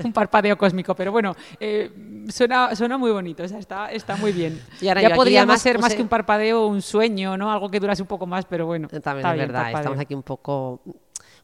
un 0.04 0.12
parpadeo 0.12 0.56
cósmico, 0.56 0.94
pero 0.94 1.12
bueno, 1.12 1.36
eh, 1.58 1.90
suena, 2.28 2.74
suena 2.74 2.96
muy 2.96 3.10
bonito, 3.10 3.42
o 3.42 3.48
sea, 3.48 3.58
está, 3.58 3.90
está 3.92 4.16
muy 4.16 4.32
bien. 4.32 4.62
Y 4.80 4.88
ahora 4.88 5.02
ya 5.02 5.08
aquí 5.08 5.36
además 5.36 5.60
ser 5.60 5.78
más 5.78 5.94
que 5.94 6.02
un 6.02 6.08
parpadeo, 6.08 6.66
un 6.66 6.82
sueño, 6.82 7.36
¿no? 7.36 7.50
Algo 7.50 7.70
que 7.70 7.80
durase 7.80 8.02
un 8.02 8.08
poco 8.08 8.26
más, 8.26 8.44
pero 8.44 8.66
bueno. 8.70 8.88
También 8.88 9.26
es 9.26 9.34
bien, 9.34 9.46
verdad, 9.48 9.62
parpadeo. 9.62 9.78
estamos 9.80 10.00
aquí 10.00 10.14
un 10.14 10.22
poco... 10.22 10.80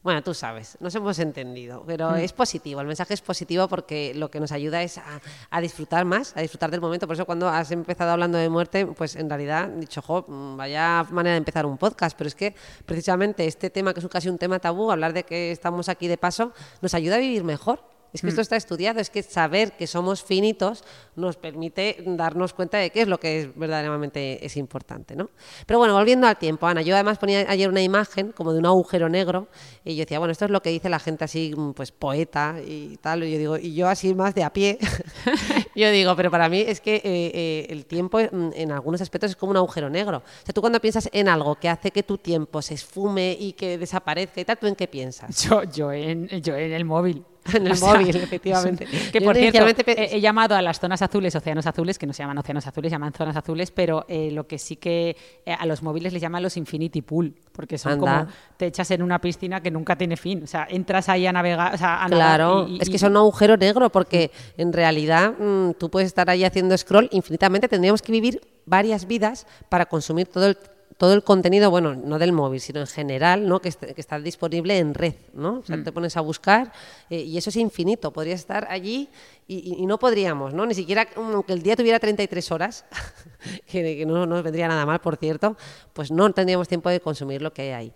Bueno, 0.02 0.22
tú 0.22 0.34
sabes, 0.34 0.76
nos 0.80 0.94
hemos 0.94 1.18
entendido, 1.18 1.82
pero 1.84 2.10
Mm. 2.12 2.16
es 2.16 2.32
positivo, 2.32 2.80
el 2.80 2.86
mensaje 2.86 3.12
es 3.14 3.20
positivo 3.20 3.66
porque 3.66 4.12
lo 4.14 4.30
que 4.30 4.38
nos 4.38 4.52
ayuda 4.52 4.80
es 4.82 4.98
a, 4.98 5.20
a 5.50 5.60
disfrutar 5.60 6.04
más, 6.04 6.36
a 6.36 6.42
disfrutar 6.42 6.70
del 6.70 6.80
momento. 6.80 7.08
Por 7.08 7.14
eso 7.14 7.26
cuando 7.26 7.48
has 7.48 7.72
empezado 7.72 8.12
hablando 8.12 8.38
de 8.38 8.48
muerte, 8.48 8.86
pues 8.86 9.16
en 9.16 9.28
realidad 9.28 9.68
he 9.74 9.80
dicho, 9.80 10.00
jo, 10.02 10.24
vaya 10.56 11.04
manera 11.10 11.32
de 11.32 11.38
empezar 11.38 11.66
un 11.66 11.76
podcast, 11.76 12.16
pero 12.16 12.28
es 12.28 12.36
que 12.36 12.54
precisamente 12.84 13.46
este 13.46 13.68
tema, 13.68 13.92
que 13.92 13.98
es 14.00 14.06
casi 14.06 14.28
un 14.28 14.38
tema 14.38 14.60
tabú, 14.60 14.92
hablar 14.92 15.12
de 15.12 15.24
que 15.24 15.50
estamos 15.50 15.88
aquí 15.88 16.06
de 16.06 16.18
paso, 16.18 16.52
nos 16.82 16.94
ayuda 16.94 17.16
a 17.16 17.18
vivir 17.18 17.42
mejor. 17.42 17.80
Es 18.16 18.22
que 18.22 18.28
esto 18.28 18.40
está 18.40 18.56
estudiado, 18.56 18.98
es 18.98 19.10
que 19.10 19.22
saber 19.22 19.72
que 19.72 19.86
somos 19.86 20.24
finitos 20.24 20.82
nos 21.16 21.36
permite 21.36 22.02
darnos 22.06 22.54
cuenta 22.54 22.78
de 22.78 22.88
qué 22.88 23.02
es 23.02 23.08
lo 23.08 23.18
que 23.18 23.40
es 23.40 23.54
verdaderamente 23.54 24.44
es 24.44 24.56
importante, 24.56 25.14
¿no? 25.14 25.28
Pero 25.66 25.78
bueno, 25.78 25.92
volviendo 25.92 26.26
al 26.26 26.38
tiempo, 26.38 26.66
Ana, 26.66 26.80
yo 26.80 26.94
además 26.94 27.18
ponía 27.18 27.44
ayer 27.48 27.68
una 27.68 27.82
imagen 27.82 28.32
como 28.32 28.52
de 28.52 28.58
un 28.58 28.66
agujero 28.66 29.10
negro 29.10 29.48
y 29.84 29.96
yo 29.96 30.00
decía, 30.00 30.18
bueno, 30.18 30.32
esto 30.32 30.46
es 30.46 30.50
lo 30.50 30.62
que 30.62 30.70
dice 30.70 30.88
la 30.88 30.98
gente 30.98 31.24
así, 31.24 31.52
mm, 31.54 31.72
pues 31.72 31.92
poeta 31.92 32.56
y 32.66 32.96
tal, 32.96 33.24
y 33.24 33.32
yo 33.32 33.38
digo, 33.38 33.56
y 33.58 33.74
yo 33.74 33.86
así 33.86 34.14
más 34.14 34.34
de 34.34 34.44
a 34.44 34.50
pie, 34.50 34.78
yo 35.76 35.90
digo, 35.90 36.16
pero 36.16 36.30
para 36.30 36.48
mí 36.48 36.60
es 36.60 36.80
que 36.80 36.96
eh, 36.96 37.02
eh, 37.04 37.66
el 37.68 37.84
tiempo 37.84 38.18
mm, 38.18 38.52
en 38.54 38.72
algunos 38.72 39.02
aspectos 39.02 39.32
es 39.32 39.36
como 39.36 39.50
un 39.50 39.58
agujero 39.58 39.90
negro. 39.90 40.18
O 40.18 40.46
sea, 40.46 40.54
tú 40.54 40.62
cuando 40.62 40.80
piensas 40.80 41.10
en 41.12 41.28
algo 41.28 41.56
que 41.56 41.68
hace 41.68 41.90
que 41.90 42.02
tu 42.02 42.16
tiempo 42.16 42.62
se 42.62 42.74
esfume 42.74 43.36
y 43.38 43.52
que 43.52 43.76
desaparezca 43.76 44.40
y 44.40 44.44
tal, 44.46 44.58
¿tú 44.58 44.66
en 44.66 44.74
qué 44.74 44.88
piensas? 44.88 45.44
Yo, 45.46 45.62
yo, 45.64 45.92
en, 45.92 46.28
yo 46.40 46.56
en 46.56 46.72
el 46.72 46.84
móvil. 46.84 47.24
En 47.54 47.66
el 47.66 47.72
O 47.72 47.76
sea, 47.76 47.94
móvil, 47.94 48.16
efectivamente. 48.16 48.86
Que 49.12 49.20
Yo 49.20 49.24
por 49.24 49.36
cierto, 49.36 49.64
he, 49.86 50.16
he 50.16 50.20
llamado 50.20 50.54
a 50.56 50.62
las 50.62 50.78
zonas 50.80 51.00
azules 51.02 51.34
océanos 51.34 51.66
azules, 51.66 51.98
que 51.98 52.06
no 52.06 52.12
se 52.12 52.22
llaman 52.22 52.38
océanos 52.38 52.66
azules, 52.66 52.90
se 52.90 52.94
llaman 52.94 53.12
zonas 53.12 53.36
azules, 53.36 53.70
pero 53.70 54.04
eh, 54.08 54.30
lo 54.32 54.46
que 54.46 54.58
sí 54.58 54.76
que 54.76 55.16
eh, 55.44 55.52
a 55.58 55.64
los 55.66 55.82
móviles 55.82 56.12
les 56.12 56.20
llaman 56.22 56.42
los 56.42 56.56
infinity 56.56 57.02
pool, 57.02 57.34
porque 57.52 57.78
son 57.78 57.92
Anda. 57.92 58.18
como 58.20 58.32
te 58.56 58.66
echas 58.66 58.90
en 58.90 59.02
una 59.02 59.20
piscina 59.20 59.60
que 59.60 59.70
nunca 59.70 59.96
tiene 59.96 60.16
fin. 60.16 60.42
O 60.44 60.46
sea, 60.46 60.66
entras 60.70 61.08
ahí 61.08 61.26
a 61.26 61.32
navegar. 61.32 61.74
O 61.74 61.78
sea, 61.78 62.02
a 62.04 62.08
nadar 62.08 62.36
Claro, 62.38 62.66
y- 62.68 62.76
y- 62.76 62.78
es 62.82 62.90
que 62.90 62.98
son 62.98 63.12
un 63.12 63.18
agujero 63.18 63.56
negro 63.56 63.90
porque 63.90 64.30
en 64.56 64.72
realidad 64.72 65.32
mm, 65.38 65.72
tú 65.78 65.90
puedes 65.90 66.06
estar 66.06 66.28
ahí 66.30 66.44
haciendo 66.44 66.76
scroll 66.76 67.08
infinitamente. 67.12 67.68
Tendríamos 67.68 68.02
que 68.02 68.12
vivir 68.12 68.40
varias 68.66 69.06
vidas 69.06 69.46
para 69.68 69.86
consumir 69.86 70.26
todo 70.26 70.46
el, 70.46 70.58
todo 70.98 71.12
el 71.12 71.22
contenido, 71.22 71.70
bueno, 71.70 71.94
no 71.94 72.18
del 72.18 72.32
móvil, 72.32 72.60
sino 72.60 72.80
en 72.80 72.86
general, 72.86 73.46
¿no? 73.48 73.60
que, 73.60 73.68
est- 73.68 73.84
que 73.84 74.00
está 74.00 74.18
disponible 74.18 74.78
en 74.78 74.94
red. 74.94 75.14
¿no? 75.34 75.58
O 75.58 75.64
sea, 75.64 75.82
te 75.82 75.92
pones 75.92 76.16
a 76.16 76.22
buscar 76.22 76.72
eh, 77.10 77.20
y 77.20 77.36
eso 77.36 77.50
es 77.50 77.56
infinito. 77.56 78.12
Podría 78.12 78.34
estar 78.34 78.66
allí 78.70 79.08
y, 79.46 79.56
y- 79.56 79.82
y 79.82 79.86
no 79.86 79.98
podríamos, 79.98 80.54
¿no? 80.54 80.64
ni 80.64 80.74
siquiera 80.74 81.06
aunque 81.16 81.52
el 81.52 81.62
día 81.62 81.76
tuviera 81.76 81.98
33 81.98 82.50
horas, 82.50 82.84
que, 83.66 83.96
que 83.98 84.06
no 84.06 84.24
nos 84.26 84.42
vendría 84.42 84.68
nada 84.68 84.86
mal, 84.86 85.00
por 85.00 85.16
cierto, 85.16 85.56
pues 85.92 86.10
no 86.10 86.32
tendríamos 86.32 86.66
tiempo 86.68 86.88
de 86.88 87.00
consumir 87.00 87.42
lo 87.42 87.52
que 87.52 87.62
hay 87.62 87.70
ahí. 87.70 87.92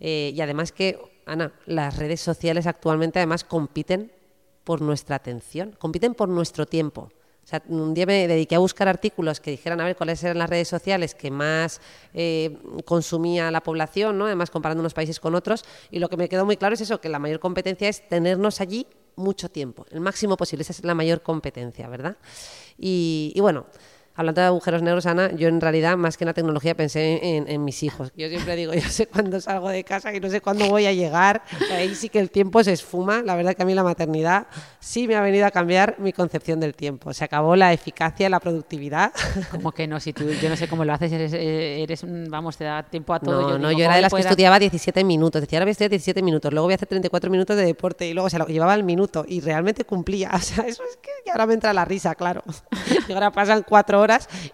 Eh, 0.00 0.32
y 0.34 0.40
además 0.40 0.70
que, 0.72 0.98
Ana, 1.26 1.52
las 1.66 1.96
redes 1.96 2.20
sociales 2.20 2.66
actualmente 2.66 3.18
además 3.18 3.42
compiten 3.44 4.12
por 4.64 4.80
nuestra 4.80 5.16
atención, 5.16 5.74
compiten 5.78 6.14
por 6.14 6.28
nuestro 6.28 6.66
tiempo. 6.66 7.10
Un 7.68 7.94
día 7.94 8.06
me 8.06 8.26
dediqué 8.28 8.54
a 8.54 8.58
buscar 8.58 8.88
artículos 8.88 9.40
que 9.40 9.50
dijeran 9.50 9.80
a 9.80 9.84
ver 9.84 9.96
cuáles 9.96 10.22
eran 10.24 10.38
las 10.38 10.48
redes 10.50 10.68
sociales 10.68 11.14
que 11.14 11.30
más 11.30 11.80
eh, 12.12 12.56
consumía 12.84 13.50
la 13.50 13.62
población, 13.62 14.18
¿no? 14.18 14.26
además 14.26 14.50
comparando 14.50 14.80
unos 14.80 14.94
países 14.94 15.20
con 15.20 15.34
otros, 15.34 15.64
y 15.90 15.98
lo 15.98 16.08
que 16.08 16.16
me 16.16 16.28
quedó 16.28 16.44
muy 16.44 16.56
claro 16.56 16.74
es 16.74 16.80
eso, 16.80 17.00
que 17.00 17.08
la 17.08 17.18
mayor 17.18 17.40
competencia 17.40 17.88
es 17.88 18.08
tenernos 18.08 18.60
allí 18.60 18.86
mucho 19.16 19.48
tiempo, 19.48 19.86
el 19.90 20.00
máximo 20.00 20.36
posible, 20.36 20.62
esa 20.62 20.72
es 20.72 20.84
la 20.84 20.94
mayor 20.94 21.22
competencia, 21.22 21.88
¿verdad? 21.88 22.16
Y 22.76 23.38
bueno, 23.40 23.66
hablando 24.14 24.40
de 24.40 24.46
agujeros 24.46 24.82
negros, 24.82 25.06
Ana, 25.06 25.32
yo 25.32 25.48
en 25.48 25.60
realidad 25.60 25.96
más 25.96 26.16
que 26.16 26.24
en 26.24 26.26
la 26.26 26.34
tecnología 26.34 26.74
pensé 26.74 27.36
en, 27.36 27.48
en 27.48 27.64
mis 27.64 27.82
hijos. 27.82 28.12
Yo 28.16 28.28
siempre 28.28 28.56
digo, 28.56 28.72
yo 28.74 28.80
sé 28.88 29.06
cuándo 29.06 29.40
salgo 29.40 29.68
de 29.68 29.84
casa 29.84 30.14
y 30.14 30.20
no 30.20 30.28
sé 30.30 30.40
cuándo 30.40 30.66
voy 30.68 30.86
a 30.86 30.92
llegar. 30.92 31.42
Ahí 31.72 31.94
sí 31.94 32.08
que 32.08 32.20
el 32.20 32.30
tiempo 32.30 32.62
se 32.64 32.72
esfuma. 32.72 33.22
La 33.22 33.34
verdad 33.36 33.54
que 33.54 33.62
a 33.62 33.66
mí 33.66 33.74
la 33.74 33.82
maternidad 33.84 34.46
sí 34.80 35.08
me 35.08 35.16
ha 35.16 35.20
venido 35.20 35.46
a 35.46 35.50
cambiar 35.50 35.96
mi 35.98 36.12
concepción 36.12 36.60
del 36.60 36.74
tiempo. 36.74 37.12
Se 37.12 37.24
acabó 37.24 37.56
la 37.56 37.72
eficacia, 37.72 38.28
la 38.30 38.40
productividad. 38.40 39.12
Como 39.50 39.72
que 39.72 39.86
no, 39.86 39.98
si 40.00 40.12
tú, 40.12 40.30
yo 40.30 40.48
no 40.48 40.56
sé 40.56 40.68
cómo 40.68 40.84
lo 40.84 40.92
haces, 40.92 41.10
eres, 41.12 41.32
eh, 41.32 41.82
eres 41.82 42.04
vamos, 42.28 42.56
te 42.56 42.64
da 42.64 42.82
tiempo 42.84 43.14
a 43.14 43.20
todo. 43.20 43.42
No, 43.42 43.48
yo 43.50 43.58
no, 43.58 43.68
digo, 43.70 43.78
yo 43.80 43.84
era 43.84 43.94
¿cómo 43.94 43.96
de 43.96 44.02
las 44.02 44.12
que 44.12 44.22
dar- 44.22 44.30
estudiaba 44.32 44.58
17 44.58 45.04
minutos. 45.04 45.40
Decía, 45.40 45.58
ahora 45.58 45.64
voy 45.66 45.70
a 45.70 45.72
estudiar 45.72 45.90
17 45.90 46.22
minutos, 46.22 46.52
luego 46.52 46.66
voy 46.66 46.74
a 46.74 46.76
hacer 46.76 46.88
34 46.88 47.30
minutos 47.30 47.56
de 47.56 47.64
deporte 47.64 48.06
y 48.06 48.14
luego 48.14 48.30
se 48.30 48.38
lo 48.38 48.46
llevaba 48.46 48.74
al 48.74 48.84
minuto 48.84 49.24
y 49.26 49.40
realmente 49.40 49.84
cumplía. 49.84 50.30
O 50.44 50.46
sea, 50.46 50.64
eso 50.66 50.82
es 50.88 50.98
que 50.98 51.30
ahora 51.32 51.46
me 51.46 51.54
entra 51.54 51.72
la 51.72 51.84
risa, 51.84 52.14
claro. 52.14 52.42
Y 53.08 53.12
ahora 53.12 53.30
pasan 53.32 53.64
cuatro 53.66 53.98
horas 54.00 54.03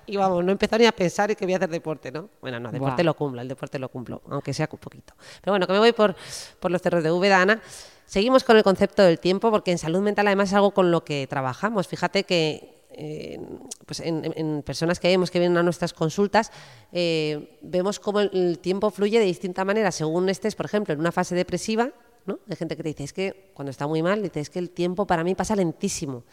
y 0.07 0.17
vamos, 0.17 0.43
no 0.45 0.51
he 0.51 0.53
empezado 0.53 0.81
ni 0.81 0.87
a 0.87 0.93
pensar 0.93 1.31
en 1.31 1.37
que 1.37 1.45
voy 1.45 1.55
a 1.55 1.57
hacer 1.57 1.71
deporte, 1.71 2.11
¿no? 2.11 2.29
Bueno, 2.41 2.59
no, 2.61 2.71
deporte 2.73 3.03
lo 3.05 3.15
cumplo, 3.15 3.41
el 3.41 3.49
deporte 3.49 3.79
lo 3.79 3.89
cumplo, 3.89 4.23
aunque 4.31 4.53
sea 4.55 4.69
un 4.71 4.79
poquito. 4.79 5.15
Pero 5.41 5.53
bueno, 5.53 5.67
que 5.67 5.73
me 5.73 5.79
voy 5.79 5.93
por, 5.93 6.15
por 6.59 6.71
los 6.71 6.81
cerros 6.83 7.03
de 7.03 7.11
Úbeda, 7.11 7.41
Ana. 7.43 7.61
Seguimos 8.07 8.43
con 8.45 8.57
el 8.57 8.63
concepto 8.65 9.03
del 9.03 9.21
tiempo 9.21 9.51
porque 9.51 9.71
en 9.71 9.79
salud 9.79 10.01
mental 10.01 10.27
además 10.27 10.49
es 10.49 10.55
algo 10.55 10.73
con 10.73 10.91
lo 10.91 11.05
que 11.05 11.27
trabajamos. 11.29 11.87
Fíjate 11.87 12.25
que 12.25 12.81
eh, 12.93 13.41
pues 13.87 14.01
en, 14.01 14.25
en- 14.25 14.35
en 14.37 14.63
personas 14.63 14.99
que 14.99 15.07
vemos 15.09 15.31
que 15.31 15.39
vienen 15.39 15.57
a 15.59 15.63
nuestras 15.63 15.93
consultas, 15.93 16.51
eh, 16.93 17.57
vemos 17.63 18.01
cómo 18.01 18.19
el, 18.21 18.31
el 18.33 18.59
tiempo 18.59 18.91
fluye 18.91 19.21
de 19.21 19.25
distinta 19.27 19.65
manera 19.65 19.93
según 19.93 20.29
estés, 20.29 20.57
por 20.57 20.67
ejemplo, 20.67 20.93
en 20.93 20.99
una 21.01 21.13
fase 21.13 21.37
depresiva, 21.37 21.91
¿no? 22.27 22.41
Hay 22.51 22.57
gente 22.57 22.77
que 22.77 22.83
te 22.83 22.89
dice, 22.89 23.05
es 23.05 23.13
que 23.13 23.53
cuando 23.55 23.71
está 23.71 23.87
muy 23.87 24.03
mal, 24.03 24.21
dice, 24.23 24.41
es 24.41 24.51
que 24.51 24.59
el 24.59 24.71
tiempo 24.71 25.07
para 25.07 25.23
mí 25.23 25.37
pasa 25.37 25.55
lentísimo. 25.55 26.25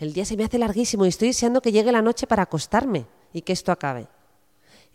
El 0.00 0.14
día 0.14 0.24
se 0.24 0.34
me 0.34 0.44
hace 0.44 0.58
larguísimo 0.58 1.04
y 1.04 1.08
estoy 1.08 1.28
deseando 1.28 1.60
que 1.60 1.72
llegue 1.72 1.92
la 1.92 2.00
noche 2.00 2.26
para 2.26 2.44
acostarme 2.44 3.04
y 3.34 3.42
que 3.42 3.52
esto 3.52 3.70
acabe. 3.70 4.08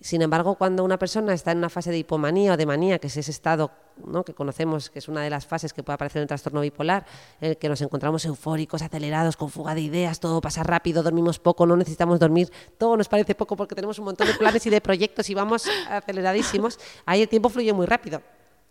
Sin 0.02 0.24
embargo, 0.24 0.56
cuando 0.56 0.84
una 0.84 0.98
persona 0.98 1.32
está 1.32 1.52
en 1.52 1.60
una 1.60 1.70
fase 1.70 1.92
de 1.92 2.00
hipomanía 2.00 2.54
o 2.54 2.58
de 2.58 2.66
manía, 2.66 2.98
que 2.98 3.06
es 3.06 3.16
ese 3.16 3.30
estado 3.30 3.70
¿no? 4.04 4.26
que 4.26 4.34
conocemos, 4.34 4.90
que 4.90 4.98
es 4.98 5.08
una 5.08 5.22
de 5.22 5.30
las 5.30 5.46
fases 5.46 5.74
que 5.74 5.84
puede 5.84 5.94
aparecer 5.94 6.20
en 6.20 6.24
el 6.24 6.28
trastorno 6.28 6.60
bipolar, 6.60 7.06
en 7.40 7.52
el 7.52 7.58
que 7.58 7.70
nos 7.70 7.82
encontramos 7.82 8.26
eufóricos, 8.26 8.82
acelerados, 8.82 9.38
con 9.38 9.52
fuga 9.52 9.76
de 9.76 9.82
ideas, 9.82 10.20
todo 10.20 10.42
pasa 10.42 10.64
rápido, 10.64 11.04
dormimos 11.04 11.38
poco, 11.38 11.68
no 11.68 11.78
necesitamos 11.78 12.20
dormir, 12.20 12.52
todo 12.80 12.98
nos 12.98 13.08
parece 13.08 13.36
poco 13.36 13.56
porque 13.56 13.76
tenemos 13.76 14.00
un 14.00 14.06
montón 14.06 14.26
de 14.26 14.34
planes 14.34 14.66
y 14.66 14.72
de 14.72 14.82
proyectos 14.82 15.30
y 15.30 15.36
vamos 15.36 15.68
aceleradísimos, 15.88 16.80
ahí 17.06 17.22
el 17.22 17.30
tiempo 17.30 17.50
fluye 17.50 17.72
muy 17.74 17.86
rápido. 17.86 18.24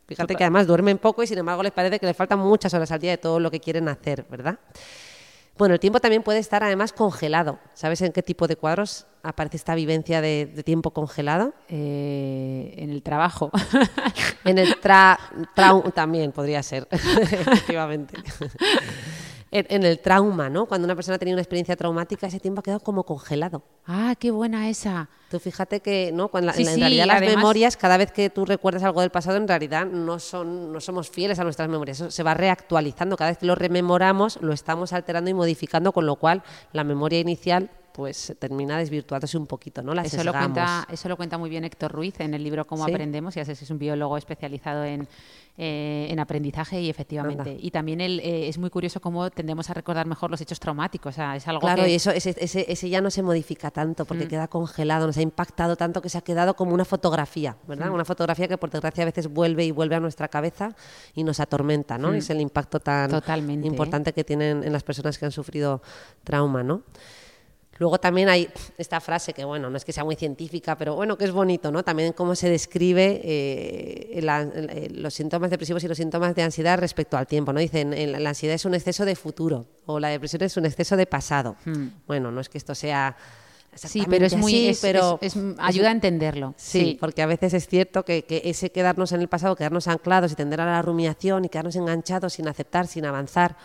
Fíjate 0.09 0.35
que 0.35 0.42
además 0.42 0.66
duermen 0.66 0.99
poco 0.99 1.23
y 1.23 1.29
sin 1.29 1.38
embargo 1.38 1.62
les 1.62 1.73
parece 1.73 2.01
que 2.01 2.07
les 2.07 2.16
faltan 2.16 2.40
muchas 2.40 2.75
horas 2.75 2.90
al 2.90 2.99
día 2.99 3.12
de 3.12 3.18
todo 3.18 3.38
lo 3.38 3.53
que 3.53 3.61
quieren 3.61 3.88
hacer, 3.88 4.27
¿verdad? 4.29 4.59
Bueno, 5.56 5.74
el 5.74 5.80
tiempo 5.80 6.00
también 6.00 6.22
puede 6.22 6.40
estar 6.40 6.64
además 6.64 6.92
congelado. 6.92 7.60
¿Sabes 7.74 8.00
en 8.02 8.12
qué 8.12 8.22
tipo 8.22 8.48
de 8.48 8.56
cuadros 8.56 9.06
aparece 9.22 9.56
esta 9.56 9.74
vivencia 9.76 10.20
de, 10.20 10.46
de 10.46 10.62
tiempo 10.64 10.90
congelado? 10.92 11.54
Eh, 11.68 12.74
en 12.76 12.90
el 12.90 13.02
trabajo. 13.02 13.50
En 14.46 14.58
el 14.58 14.78
tra, 14.78 15.18
también 15.94 16.30
podría 16.30 16.62
ser, 16.62 16.86
efectivamente. 16.90 18.14
En, 19.56 19.66
en 19.68 19.84
el 19.84 20.00
trauma, 20.00 20.50
¿no? 20.50 20.66
Cuando 20.66 20.84
una 20.84 20.96
persona 20.96 21.14
ha 21.14 21.18
tenido 21.18 21.36
una 21.36 21.42
experiencia 21.42 21.76
traumática, 21.76 22.26
ese 22.26 22.40
tiempo 22.40 22.58
ha 22.58 22.62
quedado 22.64 22.80
como 22.80 23.04
congelado. 23.04 23.62
ah, 23.86 24.14
qué 24.18 24.32
buena 24.32 24.68
esa. 24.68 25.08
Tú 25.30 25.38
fíjate 25.38 25.78
que, 25.78 26.10
¿no? 26.12 26.28
Cuando 26.28 26.50
la- 26.50 26.58
en, 26.58 26.66
sí, 26.66 26.80
realidad 26.80 27.06
las 27.06 27.18
además- 27.18 27.36
memorias, 27.36 27.76
cada 27.76 27.96
vez 27.96 28.10
que 28.10 28.30
tú 28.30 28.44
recuerdas 28.44 28.82
algo 28.82 29.00
del 29.00 29.10
pasado, 29.10 29.36
en 29.36 29.46
realidad 29.46 29.86
no 29.86 30.18
son, 30.18 30.72
no 30.72 30.80
somos 30.80 31.08
fieles 31.08 31.38
a 31.38 31.44
nuestras 31.44 31.68
memorias. 31.68 32.00
Eso 32.00 32.10
se 32.10 32.22
va 32.24 32.34
reactualizando. 32.34 33.16
Cada 33.16 33.30
vez 33.30 33.38
que 33.38 33.46
lo 33.46 33.54
rememoramos, 33.54 34.38
lo 34.42 34.52
estamos 34.52 34.92
alterando 34.92 35.30
y 35.30 35.34
modificando, 35.34 35.92
con 35.92 36.04
lo 36.04 36.16
cual 36.16 36.42
la 36.72 36.82
memoria 36.82 37.20
inicial 37.20 37.70
pues 37.94 38.35
termina 38.40 38.76
desvirtuándose 38.76 39.38
un 39.38 39.46
poquito, 39.46 39.80
¿no? 39.80 39.94
La 39.94 40.02
Eso 40.02 40.24
lo, 40.24 40.33
cuenta, 40.33 40.85
eso 40.90 41.09
lo 41.09 41.16
cuenta 41.16 41.38
muy 41.38 41.48
bien 41.48 41.62
Héctor 41.62 41.92
Ruiz 41.92 42.18
en 42.18 42.35
el 42.35 42.42
libro 42.42 42.66
Cómo 42.66 42.85
Sí. 42.87 42.90
aprendemos, 42.90 43.37
ya 43.37 43.44
sé, 43.44 43.52
es 43.52 43.70
un 43.70 43.78
biólogo 43.78 44.16
especializado 44.18 44.83
en, 44.85 45.07
eh, 45.57 46.09
en 46.11 46.18
aprendizaje 46.18 46.80
y 46.80 46.90
efectivamente. 46.90 47.50
Anda. 47.50 47.62
Y 47.62 47.70
también 47.70 48.00
él, 48.00 48.18
eh, 48.18 48.48
es 48.48 48.59
muy 48.59 48.68
curioso 48.68 49.00
cómo 49.00 49.30
tendemos 49.30 49.70
a 49.70 49.74
recordar 49.74 50.09
mejor 50.09 50.28
los 50.28 50.40
hechos 50.40 50.59
traumáticos. 50.59 51.14
O 51.14 51.16
sea, 51.16 51.37
es 51.37 51.46
algo 51.46 51.61
Claro, 51.61 51.85
que... 51.85 51.90
y 51.90 51.94
eso, 51.94 52.11
ese, 52.11 52.35
ese- 52.37 52.66
ese 52.68 52.88
ya 52.90 53.00
no 53.00 53.12
se 53.12 53.22
modifica 53.22 53.70
tanto 53.70 54.02
Mm. 54.02 54.07
porque 54.09 54.26
queda 54.26 54.48
congelado, 54.48 55.07
nos 55.07 55.16
ha 55.16 55.22
impactado 55.22 55.76
tanto 55.76 56.02
que 56.02 56.09
se 56.09 56.18
ha 56.18 56.22
quedado 56.22 56.54
como 56.57 56.74
una 56.74 56.85
fotografía, 56.85 57.57
¿verdad? 57.68 57.90
Mm. 57.90 57.94
Una 57.94 58.04
fotografía 58.04 58.48
que 58.48 58.59
por 58.59 58.70
desgracia 58.70 59.02
a 59.02 59.07
veces 59.07 59.28
vuelve 59.28 59.64
y 59.66 59.70
vuelve 59.70 59.94
a 59.94 60.00
nuestra 60.00 60.26
cabeza 60.26 60.74
y 61.14 61.22
nos 61.22 61.38
atormenta, 61.38 61.96
¿no? 61.96 62.12
Es 62.12 62.28
el 62.30 62.40
impacto 62.40 62.80
tan 62.80 63.12
Mm. 63.12 63.50
¿eh? 63.50 63.66
importante 63.68 64.12
que 64.12 64.24
tienen 64.24 64.64
en 64.64 64.72
las 64.72 64.83
personas 64.83 65.16
que 65.16 65.26
han 65.26 65.30
sufrido 65.33 65.80
trauma, 66.24 66.64
¿no? 66.64 66.83
Luego 67.78 67.98
también 67.98 68.28
hay 68.28 68.48
esta 68.78 69.00
frase 69.00 69.32
que, 69.32 69.44
bueno, 69.44 69.68
no 69.70 69.76
es 69.76 69.84
que 69.84 69.92
sea 69.92 70.04
muy 70.04 70.14
científica, 70.16 70.76
pero 70.76 70.94
bueno, 70.94 71.18
que 71.18 71.24
es 71.24 71.32
bonito, 71.32 71.72
¿no? 71.72 71.82
También 71.82 72.12
cómo 72.12 72.34
se 72.37 72.48
describe 72.48 73.20
eh, 73.24 74.20
la- 74.22 74.48
los 74.92 75.12
síntomas 75.14 75.50
depresivos 75.50 75.82
y 75.84 75.88
los 75.88 75.96
síntomas 75.98 76.34
de 76.34 76.42
ansiedad 76.42 76.78
respecto 76.78 77.16
al 77.16 77.26
tiempo, 77.26 77.52
¿no? 77.52 77.60
Dicen, 77.60 77.94
la 78.22 78.28
ansiedad 78.28 78.54
es 78.54 78.64
un 78.64 78.74
exceso 78.74 79.04
de 79.04 79.16
futuro 79.16 79.66
o 79.87 79.98
la 79.98 80.08
depresión 80.08 80.42
es 80.42 80.56
un 80.56 80.66
exceso 80.66 80.96
de 80.96 81.06
pasado. 81.06 81.56
Bueno, 82.06 82.30
no 82.30 82.40
es 82.40 82.48
que 82.48 82.58
esto 82.58 82.74
sea... 82.74 83.16
Sí, 83.76 84.04
pero 84.08 84.24
es 84.24 84.37
muy. 84.37 84.52
así, 84.54 84.68
es- 84.68 84.80
pero 84.80 85.18
es- 85.20 85.34
es- 85.34 85.42
ayuda 85.58 85.88
a 85.88 85.90
entenderlo. 85.90 86.54
Sí, 86.56 86.96
porque 87.00 87.22
a 87.22 87.26
veces 87.26 87.54
es 87.54 87.66
cierto 87.66 88.04
que, 88.04 88.22
que 88.24 88.42
ese 88.44 88.70
quedarnos 88.70 89.10
en 89.10 89.20
el 89.20 89.26
pasado, 89.26 89.56
quedarnos 89.56 89.88
anclados 89.88 90.30
y 90.30 90.37
tender 90.37 90.60
a 90.60 90.66
la 90.66 90.80
rumiación 90.80 91.44
y 91.44 91.48
quedarnos 91.48 91.74
enganchados 91.74 92.34
sin 92.34 92.46
aceptar, 92.46 92.87
sin 92.87 93.04
avanzar, 93.04 93.56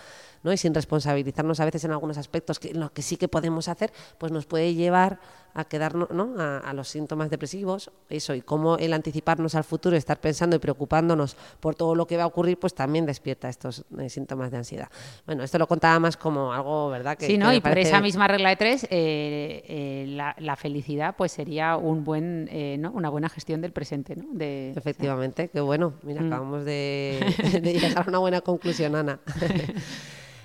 ¿no? 0.43 0.53
y 0.53 0.57
sin 0.57 0.73
responsabilizarnos 0.73 1.59
a 1.59 1.65
veces 1.65 1.83
en 1.83 1.91
algunos 1.91 2.17
aspectos 2.17 2.59
que 2.59 2.69
en 2.69 2.79
lo 2.79 2.91
que 2.91 3.01
sí 3.01 3.17
que 3.17 3.27
podemos 3.27 3.67
hacer, 3.67 3.91
pues 4.17 4.31
nos 4.31 4.45
puede 4.45 4.73
llevar 4.73 5.19
a 5.59 5.65
quedarnos 5.65 6.09
¿no? 6.11 6.33
a, 6.39 6.57
a 6.59 6.73
los 6.73 6.87
síntomas 6.87 7.29
depresivos, 7.29 7.91
eso, 8.09 8.33
y 8.35 8.41
cómo 8.41 8.77
el 8.77 8.93
anticiparnos 8.93 9.55
al 9.55 9.63
futuro, 9.63 9.95
estar 9.95 10.19
pensando 10.19 10.55
y 10.55 10.59
preocupándonos 10.59 11.35
por 11.59 11.75
todo 11.75 11.95
lo 11.95 12.07
que 12.07 12.17
va 12.17 12.23
a 12.23 12.27
ocurrir, 12.27 12.57
pues 12.57 12.73
también 12.73 13.05
despierta 13.05 13.49
estos 13.49 13.85
eh, 13.99 14.09
síntomas 14.09 14.51
de 14.51 14.57
ansiedad. 14.57 14.89
Bueno, 15.25 15.43
esto 15.43 15.57
lo 15.57 15.67
contaba 15.67 15.99
más 15.99 16.17
como 16.17 16.53
algo, 16.53 16.89
¿verdad? 16.89 17.17
Que, 17.17 17.25
sí, 17.27 17.33
que 17.33 17.37
¿no? 17.37 17.47
me 17.47 17.55
Y 17.55 17.61
por 17.61 17.71
parece- 17.71 17.89
esa 17.89 18.01
misma 18.01 18.27
regla 18.27 18.49
de 18.49 18.55
tres, 18.55 18.83
eh, 18.89 19.63
eh, 19.67 20.05
la, 20.09 20.35
la 20.39 20.55
felicidad 20.55 21.15
pues 21.17 21.31
sería 21.31 21.77
un 21.77 22.03
buen, 22.03 22.47
eh, 22.51 22.77
¿no? 22.79 22.91
una 22.91 23.09
buena 23.09 23.29
gestión 23.29 23.61
del 23.61 23.71
presente, 23.71 24.15
¿no? 24.15 24.25
De, 24.31 24.71
Efectivamente, 24.75 25.49
qué 25.49 25.59
bueno. 25.61 25.93
Mira, 26.03 26.21
Mm. 26.21 26.27
acabamos 26.27 26.65
de, 26.65 27.19
de 27.63 27.73
llegar 27.73 27.97
a 28.05 28.09
una 28.09 28.19
buena 28.19 28.41
conclusión, 28.41 28.95
Ana. 28.95 29.19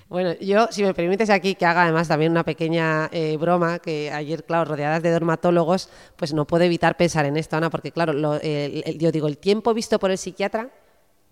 Bueno, 0.07 0.33
yo, 0.39 0.67
si 0.69 0.83
me 0.83 0.93
permites 0.93 1.29
aquí 1.31 1.55
que 1.55 1.65
haga 1.65 1.83
además 1.83 2.07
también 2.07 2.31
una 2.31 2.43
pequeña 2.43 3.09
eh, 3.11 3.37
broma, 3.37 3.79
que 3.79 4.11
ayer, 4.11 4.43
claro, 4.43 4.65
rodeadas 4.65 5.01
de 5.01 5.09
dermatólogos, 5.09 5.89
pues 6.15 6.31
no 6.33 6.45
puedo 6.45 6.63
evitar 6.63 6.95
pensar 6.95 7.25
en 7.25 7.37
esto, 7.37 7.57
Ana, 7.57 7.71
porque 7.71 7.91
claro, 7.91 8.13
lo- 8.13 8.35
el- 8.35 8.83
el- 8.85 8.99
yo 8.99 9.11
digo, 9.11 9.27
el 9.27 9.39
tiempo 9.39 9.73
visto 9.73 9.97
por 9.97 10.11
el 10.11 10.19
psiquiatra, 10.19 10.69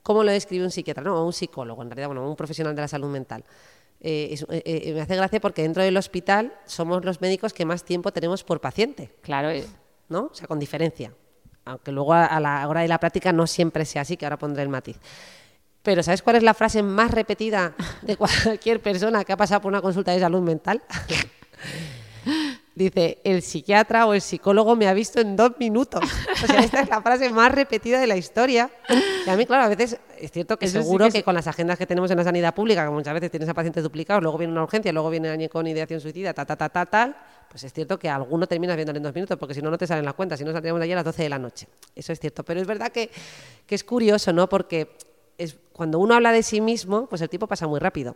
¿cómo 0.02 0.24
lo 0.24 0.32
describe 0.32 0.66
un 0.66 0.72
psiquiatra? 0.72 1.04
No, 1.04 1.22
o 1.22 1.26
un 1.26 1.34
psicólogo, 1.34 1.84
en 1.84 1.92
realidad, 1.92 2.08
bueno, 2.08 2.28
un 2.28 2.36
profesional 2.36 2.76
de 2.76 2.82
la 2.82 2.88
salud 2.88 3.10
mental. 3.10 3.44
Eh, 4.02 4.30
es- 4.32 4.46
eh, 4.50 4.64
eh, 4.66 4.94
me 4.94 5.02
hace 5.02 5.16
gracia 5.16 5.40
porque 5.40 5.62
dentro 5.62 5.84
del 5.84 5.96
hospital 5.96 6.54
somos 6.66 7.06
los 7.06 7.22
médicos 7.22 7.54
que 7.54 7.66
más 7.66 7.84
tiempo 7.86 8.12
tenemos 8.12 8.44
por 8.44 8.60
paciente. 8.60 9.12
Claro, 9.22 9.50
¿no? 10.10 10.30
O 10.32 10.34
sea, 10.34 10.48
con 10.48 10.58
diferencia. 10.60 11.14
Aunque 11.66 11.92
luego 11.92 12.14
a, 12.14 12.26
a 12.26 12.40
la 12.42 12.68
hora 12.68 12.82
de 12.82 12.88
la 12.90 13.00
práctica 13.00 13.32
no 13.32 13.46
siempre 13.48 13.86
sea 13.86 14.02
así, 14.02 14.18
que 14.18 14.26
ahora 14.26 14.38
pondré 14.38 14.64
el 14.64 14.70
matiz. 14.70 14.98
Pero 15.84 16.02
¿sabes 16.02 16.22
cuál 16.22 16.38
es 16.38 16.44
la 16.44 16.54
frase 16.54 16.82
más 16.82 17.12
repetida 17.12 17.76
de 18.02 18.16
cualquier 18.18 18.82
persona 18.82 19.24
que 19.24 19.34
ha 19.34 19.38
pasado 19.38 19.62
por 19.62 19.70
una 19.70 19.82
consulta 19.82 20.12
de 20.12 20.20
salud 20.20 20.42
mental? 20.42 20.82
Dice, 22.76 23.20
el 23.24 23.44
psiquiatra 23.44 24.08
o 24.08 24.16
el 24.16 24.22
psicólogo 24.22 24.76
me 24.76 24.88
ha 24.88 24.94
visto 24.96 25.22
en 25.22 25.36
dos 25.36 25.52
minutos. 25.60 26.02
O 26.44 26.48
sea, 26.48 26.60
esta 26.62 26.82
es 26.82 26.90
la 26.90 27.02
frase 27.02 27.30
más 27.30 27.52
repetida 27.52 28.00
de 28.00 28.08
la 28.08 28.18
historia. 28.18 28.72
Y 29.28 29.30
a 29.30 29.36
mí, 29.38 29.46
claro, 29.46 29.66
a 29.66 29.68
veces 29.68 30.00
es 30.18 30.32
cierto 30.32 30.58
que 30.58 30.66
Eso 30.66 30.80
sí 30.80 30.84
seguro 30.84 31.10
que 31.10 31.22
con 31.22 31.36
las 31.36 31.46
agendas 31.46 31.78
que 31.78 31.86
tenemos 31.86 32.10
en 32.10 32.18
la 32.18 32.24
sanidad 32.24 32.56
pública, 32.56 32.84
que 32.84 32.90
muchas 32.90 33.14
veces 33.14 33.30
tienes 33.30 33.48
a 33.48 33.54
pacientes 33.54 33.84
duplicados, 33.84 34.24
luego 34.24 34.40
viene 34.40 34.54
una 34.54 34.64
urgencia, 34.64 34.92
luego 34.92 35.12
viene 35.12 35.30
alguien 35.30 35.50
con 35.50 35.68
ideación 35.68 36.02
suicida, 36.02 36.34
ta, 36.34 36.46
ta, 36.46 36.56
ta, 36.56 36.70
ta, 36.70 36.86
tal, 36.88 37.16
pues 37.48 37.64
es 37.64 37.74
cierto 37.74 38.00
que 38.00 38.10
alguno 38.10 38.48
terminas 38.48 38.76
viéndole 38.76 38.98
en 38.98 39.04
dos 39.04 39.14
minutos, 39.14 39.38
porque 39.38 39.54
si 39.54 39.62
no, 39.62 39.70
no 39.70 39.78
te 39.78 39.86
salen 39.86 40.06
las 40.06 40.16
cuentas, 40.16 40.40
si 40.40 40.46
no 40.46 40.52
saldríamos 40.52 40.80
de 40.80 40.86
allí 40.86 40.94
a 40.94 40.96
las 40.96 41.06
12 41.06 41.24
de 41.24 41.30
la 41.30 41.38
noche. 41.38 41.68
Eso 41.96 42.12
es 42.12 42.20
cierto. 42.20 42.44
Pero 42.44 42.60
es 42.60 42.66
verdad 42.66 42.92
que, 42.92 43.12
que 43.68 43.76
es 43.76 43.84
curioso, 43.84 44.34
¿no? 44.34 44.50
Porque 44.50 44.98
es, 45.38 45.58
cuando 45.72 46.00
uno 46.00 46.16
habla 46.16 46.32
de 46.32 46.44
sí 46.44 46.62
mismo, 46.62 47.08
pues 47.08 47.22
el 47.22 47.30
tiempo 47.30 47.48
pasa 47.48 47.68
muy 47.68 47.80
rápido 47.80 48.16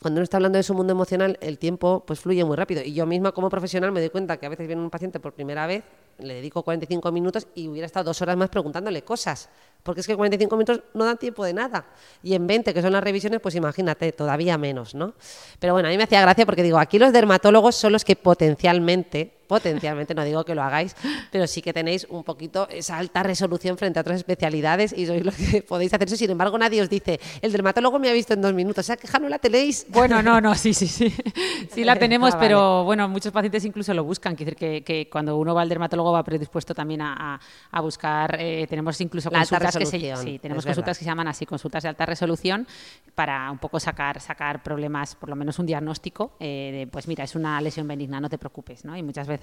cuando 0.00 0.18
uno 0.18 0.24
está 0.24 0.36
hablando 0.36 0.58
de 0.58 0.62
su 0.62 0.74
mundo 0.74 0.92
emocional, 0.92 1.38
el 1.40 1.58
tiempo 1.58 2.04
pues 2.06 2.20
fluye 2.20 2.44
muy 2.44 2.56
rápido. 2.56 2.82
Y 2.82 2.92
yo 2.92 3.04
misma 3.04 3.32
como 3.32 3.50
profesional 3.50 3.90
me 3.90 4.00
doy 4.00 4.10
cuenta 4.10 4.36
que 4.36 4.46
a 4.46 4.48
veces 4.48 4.66
viene 4.66 4.80
un 4.80 4.90
paciente 4.90 5.18
por 5.18 5.32
primera 5.32 5.66
vez, 5.66 5.82
le 6.18 6.34
dedico 6.34 6.62
45 6.62 7.10
minutos 7.10 7.48
y 7.54 7.68
hubiera 7.68 7.86
estado 7.86 8.04
dos 8.04 8.22
horas 8.22 8.36
más 8.36 8.48
preguntándole 8.48 9.02
cosas. 9.02 9.48
Porque 9.82 10.00
es 10.00 10.06
que 10.06 10.16
45 10.16 10.56
minutos 10.56 10.82
no 10.94 11.04
dan 11.04 11.18
tiempo 11.18 11.44
de 11.44 11.52
nada. 11.52 11.86
Y 12.22 12.34
en 12.34 12.46
20, 12.46 12.72
que 12.74 12.82
son 12.82 12.92
las 12.92 13.02
revisiones, 13.02 13.40
pues 13.40 13.56
imagínate, 13.56 14.12
todavía 14.12 14.56
menos, 14.56 14.94
¿no? 14.94 15.14
Pero 15.58 15.72
bueno, 15.72 15.88
a 15.88 15.90
mí 15.90 15.96
me 15.96 16.04
hacía 16.04 16.20
gracia 16.20 16.46
porque 16.46 16.62
digo, 16.62 16.78
aquí 16.78 16.98
los 16.98 17.12
dermatólogos 17.12 17.74
son 17.74 17.92
los 17.92 18.04
que 18.04 18.14
potencialmente, 18.14 19.37
potencialmente, 19.48 20.14
no 20.14 20.22
digo 20.24 20.44
que 20.44 20.54
lo 20.54 20.62
hagáis, 20.62 20.94
pero 21.32 21.46
sí 21.46 21.62
que 21.62 21.72
tenéis 21.72 22.06
un 22.10 22.22
poquito 22.22 22.68
esa 22.68 22.98
alta 22.98 23.22
resolución 23.22 23.76
frente 23.78 23.98
a 23.98 24.02
otras 24.02 24.18
especialidades 24.18 24.92
y 24.96 25.06
sois 25.06 25.24
los 25.24 25.34
que 25.34 25.62
podéis 25.68 25.92
hacer 25.94 26.06
eso. 26.06 26.16
Sin 26.16 26.30
embargo, 26.30 26.56
nadie 26.58 26.82
os 26.82 26.88
dice, 26.90 27.18
el 27.42 27.50
dermatólogo 27.50 27.98
me 27.98 28.08
ha 28.10 28.12
visto 28.12 28.34
en 28.34 28.42
dos 28.42 28.52
minutos, 28.54 28.84
o 28.84 28.86
sea, 28.86 28.96
queja 28.96 29.18
no 29.18 29.28
la 29.28 29.38
tenéis. 29.38 29.86
Bueno, 29.98 30.22
no, 30.22 30.40
no, 30.40 30.54
sí, 30.54 30.74
sí, 30.74 30.86
sí. 30.86 31.12
Sí 31.72 31.82
la 31.84 31.96
tenemos, 31.96 32.34
Ah, 32.34 32.36
vale. 32.36 32.48
pero 32.48 32.84
bueno, 32.84 33.08
muchos 33.08 33.32
pacientes 33.32 33.64
incluso 33.64 33.92
lo 33.94 34.04
buscan. 34.04 34.36
Quiere 34.36 34.52
decir 34.52 34.58
que, 34.58 34.84
que 34.84 35.08
cuando 35.10 35.36
uno 35.38 35.54
va 35.54 35.62
al 35.62 35.68
dermatólogo 35.68 36.12
va 36.12 36.22
predispuesto 36.22 36.74
también 36.74 37.00
a, 37.00 37.40
a- 37.70 37.80
buscar, 37.80 38.36
eh, 38.38 38.66
tenemos 38.68 39.00
incluso 39.00 39.30
La 39.30 39.38
consultas 39.38 39.76
que 39.76 39.86
se, 39.86 40.16
sí, 40.16 40.38
tenemos 40.38 40.64
consultas 40.66 40.98
que 40.98 41.04
se 41.04 41.08
llaman 41.10 41.26
así, 41.28 41.46
consultas 41.46 41.82
de 41.84 41.88
alta 41.88 42.04
resolución, 42.06 42.66
para 43.14 43.50
un 43.50 43.58
poco 43.58 43.80
sacar, 43.80 44.20
sacar 44.20 44.62
problemas, 44.62 45.14
por 45.14 45.28
lo 45.30 45.36
menos 45.36 45.58
un 45.58 45.66
diagnóstico, 45.66 46.32
eh, 46.38 46.70
de, 46.72 46.86
pues 46.86 47.08
mira, 47.08 47.24
es 47.24 47.34
una 47.34 47.60
lesión 47.60 47.88
benigna, 47.88 48.20
no 48.20 48.28
te 48.28 48.36
preocupes, 48.38 48.84
¿no? 48.84 48.96
Y 48.96 49.02
muchas 49.02 49.26
veces, 49.26 49.37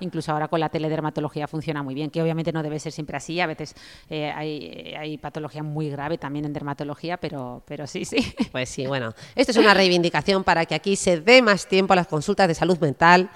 incluso 0.00 0.32
ahora 0.32 0.48
con 0.48 0.60
la 0.60 0.68
teledermatología 0.68 1.46
funciona 1.48 1.82
muy 1.82 1.94
bien, 1.94 2.10
que 2.10 2.22
obviamente 2.22 2.52
no 2.52 2.62
debe 2.62 2.78
ser 2.78 2.92
siempre 2.92 3.16
así, 3.16 3.40
a 3.40 3.46
veces 3.46 3.74
eh, 4.08 4.30
hay, 4.34 4.94
hay 4.98 5.18
patología 5.18 5.62
muy 5.62 5.90
grave 5.90 6.18
también 6.18 6.44
en 6.44 6.52
dermatología, 6.52 7.16
pero, 7.16 7.62
pero 7.66 7.86
sí, 7.86 8.04
sí. 8.04 8.16
Pues 8.52 8.68
sí, 8.68 8.86
bueno, 8.86 9.14
esto 9.34 9.52
es 9.52 9.56
una 9.58 9.74
reivindicación 9.74 10.44
para 10.44 10.66
que 10.66 10.74
aquí 10.74 10.96
se 10.96 11.20
dé 11.20 11.42
más 11.42 11.66
tiempo 11.66 11.92
a 11.92 11.96
las 11.96 12.06
consultas 12.06 12.48
de 12.48 12.54
salud 12.54 12.78
mental, 12.78 13.30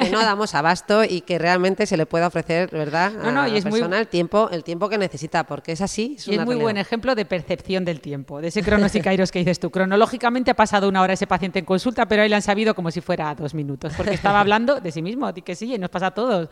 que 0.00 0.10
no 0.10 0.20
damos 0.20 0.54
abasto 0.54 1.04
y 1.04 1.22
que 1.22 1.38
realmente 1.38 1.86
se 1.86 1.96
le 1.96 2.06
pueda 2.06 2.26
ofrecer, 2.26 2.70
¿verdad? 2.70 3.12
No, 3.12 3.30
no, 3.32 3.40
a 3.42 3.48
y 3.48 3.52
la 3.52 3.58
es 3.58 3.64
muy- 3.64 3.72
persona 3.80 3.98
el 3.98 4.08
tiempo, 4.08 4.48
el 4.50 4.64
tiempo 4.64 4.88
que 4.88 4.98
necesita, 4.98 5.44
porque 5.44 5.72
es 5.72 5.80
así. 5.80 6.14
Es 6.18 6.28
Y 6.28 6.32
es 6.32 6.36
una 6.36 6.44
muy 6.44 6.52
realidad. 6.54 6.64
buen 6.64 6.76
ejemplo 6.78 7.14
de 7.14 7.24
percepción 7.24 7.84
del 7.84 8.00
tiempo, 8.00 8.40
de 8.40 8.48
ese 8.48 8.62
cronos 8.62 8.94
y 8.94 9.00
kairos 9.00 9.30
que 9.32 9.38
dices 9.40 9.58
tú. 9.60 9.70
Cronológicamente 9.70 10.50
ha 10.50 10.54
pasado 10.54 10.88
una 10.88 11.02
hora 11.02 11.14
ese 11.14 11.26
paciente 11.26 11.58
en 11.58 11.64
consulta, 11.64 12.06
pero 12.06 12.22
ahí 12.22 12.28
le 12.28 12.36
han 12.36 12.42
sabido 12.42 12.74
como 12.74 12.90
si 12.90 13.00
fuera 13.00 13.34
dos 13.34 13.54
minutos, 13.54 13.92
porque 13.96 14.14
estaba 14.14 14.40
hablando 14.40 14.80
de 14.80 14.92
sí 14.92 15.02
mismo, 15.02 15.26
a 15.26 15.32
ti 15.32 15.42
que 15.42 15.54
sí, 15.58 15.74
y 15.74 15.78
nos 15.78 15.90
pasa 15.90 16.06
a 16.08 16.10
todos. 16.12 16.48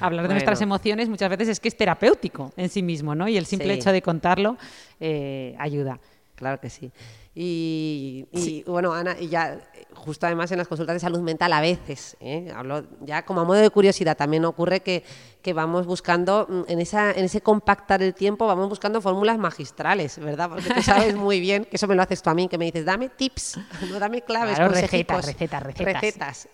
Hablar 0.00 0.22
de 0.22 0.28
Bueno. 0.28 0.34
nuestras 0.34 0.60
emociones 0.60 1.08
muchas 1.08 1.28
veces 1.30 1.48
es 1.48 1.60
que 1.60 1.68
es 1.68 1.76
terapéutico 1.76 2.52
en 2.56 2.68
sí 2.68 2.82
mismo, 2.82 3.14
¿no? 3.14 3.26
Y 3.28 3.36
el 3.36 3.46
simple 3.46 3.68
Sí. 3.74 3.80
hecho 3.80 3.92
de 3.92 4.02
contarlo 4.02 4.56
eh, 5.00 5.54
ayuda. 5.58 5.98
Claro 6.34 6.60
que 6.60 6.70
sí. 6.70 6.90
Y, 7.32 8.26
y, 8.32 8.64
bueno, 8.64 8.92
Ana, 8.92 9.16
y 9.18 9.28
ya 9.28 9.60
justo 9.94 10.26
además 10.26 10.50
en 10.50 10.58
las 10.58 10.66
consultas 10.66 10.94
de 10.94 11.00
salud 11.00 11.20
mental 11.20 11.52
a 11.52 11.60
veces, 11.60 12.16
¿eh? 12.20 12.50
hablo 12.54 12.84
ya 13.02 13.24
como 13.24 13.40
a 13.40 13.44
modo 13.44 13.58
de 13.58 13.70
curiosidad, 13.70 14.16
también 14.16 14.44
ocurre 14.44 14.80
que, 14.80 15.04
que 15.40 15.52
vamos 15.52 15.86
buscando, 15.86 16.46
mm, 16.48 16.62
en, 16.66 16.80
esa, 16.80 17.12
en 17.12 17.24
ese 17.24 17.40
compactar 17.40 18.02
el 18.02 18.14
tiempo, 18.14 18.46
vamos 18.46 18.68
buscando 18.68 19.00
fórmulas 19.00 19.38
magistrales, 19.38 20.18
¿verdad? 20.18 20.48
Porque 20.48 20.70
tú 20.70 20.82
sabes 20.82 21.14
muy 21.14 21.38
bien, 21.38 21.64
que 21.66 21.76
eso 21.76 21.86
me 21.86 21.94
lo 21.94 22.02
haces 22.02 22.20
tú 22.20 22.30
a 22.30 22.34
mí, 22.34 22.48
que 22.48 22.58
me 22.58 22.64
dices, 22.64 22.84
dame 22.84 23.10
tips, 23.10 23.58
no 23.90 24.00
dame 24.00 24.22
claves, 24.22 24.56
Claro, 24.56 24.72
consejicos, 24.72 25.26
recetas, 25.26 25.62
recetas, 25.62 25.92
recetas. 26.02 26.48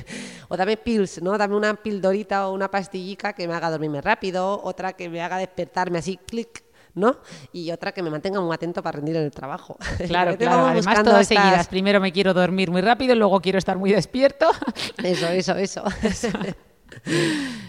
o 0.48 0.56
dame 0.56 0.78
pills, 0.78 1.20
¿no? 1.22 1.36
Dame 1.36 1.56
una 1.56 1.74
pildorita 1.74 2.48
o 2.48 2.54
una 2.54 2.70
pastillica 2.70 3.34
que 3.34 3.46
me 3.46 3.54
haga 3.54 3.70
dormirme 3.70 4.00
rápido, 4.00 4.62
otra 4.62 4.94
que 4.94 5.10
me 5.10 5.20
haga 5.20 5.36
despertarme 5.36 5.98
así, 5.98 6.16
clic, 6.16 6.64
¿no? 6.94 7.16
Y 7.52 7.70
otra 7.70 7.92
que 7.92 8.02
me 8.02 8.10
mantenga 8.10 8.40
muy 8.40 8.54
atento 8.54 8.82
para 8.82 8.96
rendir 8.96 9.16
en 9.16 9.22
el 9.24 9.30
trabajo. 9.30 9.76
Claro, 10.06 10.36
claro. 10.36 10.66
Además, 10.66 11.02
todas 11.02 11.22
estas- 11.22 11.26
seguidas. 11.28 11.68
Primero 11.68 12.00
me 12.00 12.12
quiero 12.12 12.34
dormir 12.34 12.70
muy 12.70 12.80
rápido, 12.82 13.14
luego 13.14 13.40
quiero 13.40 13.58
estar 13.58 13.78
muy 13.78 13.92
despierto. 13.92 14.46
Eso, 15.02 15.26
eso, 15.28 15.56
eso. 15.56 15.82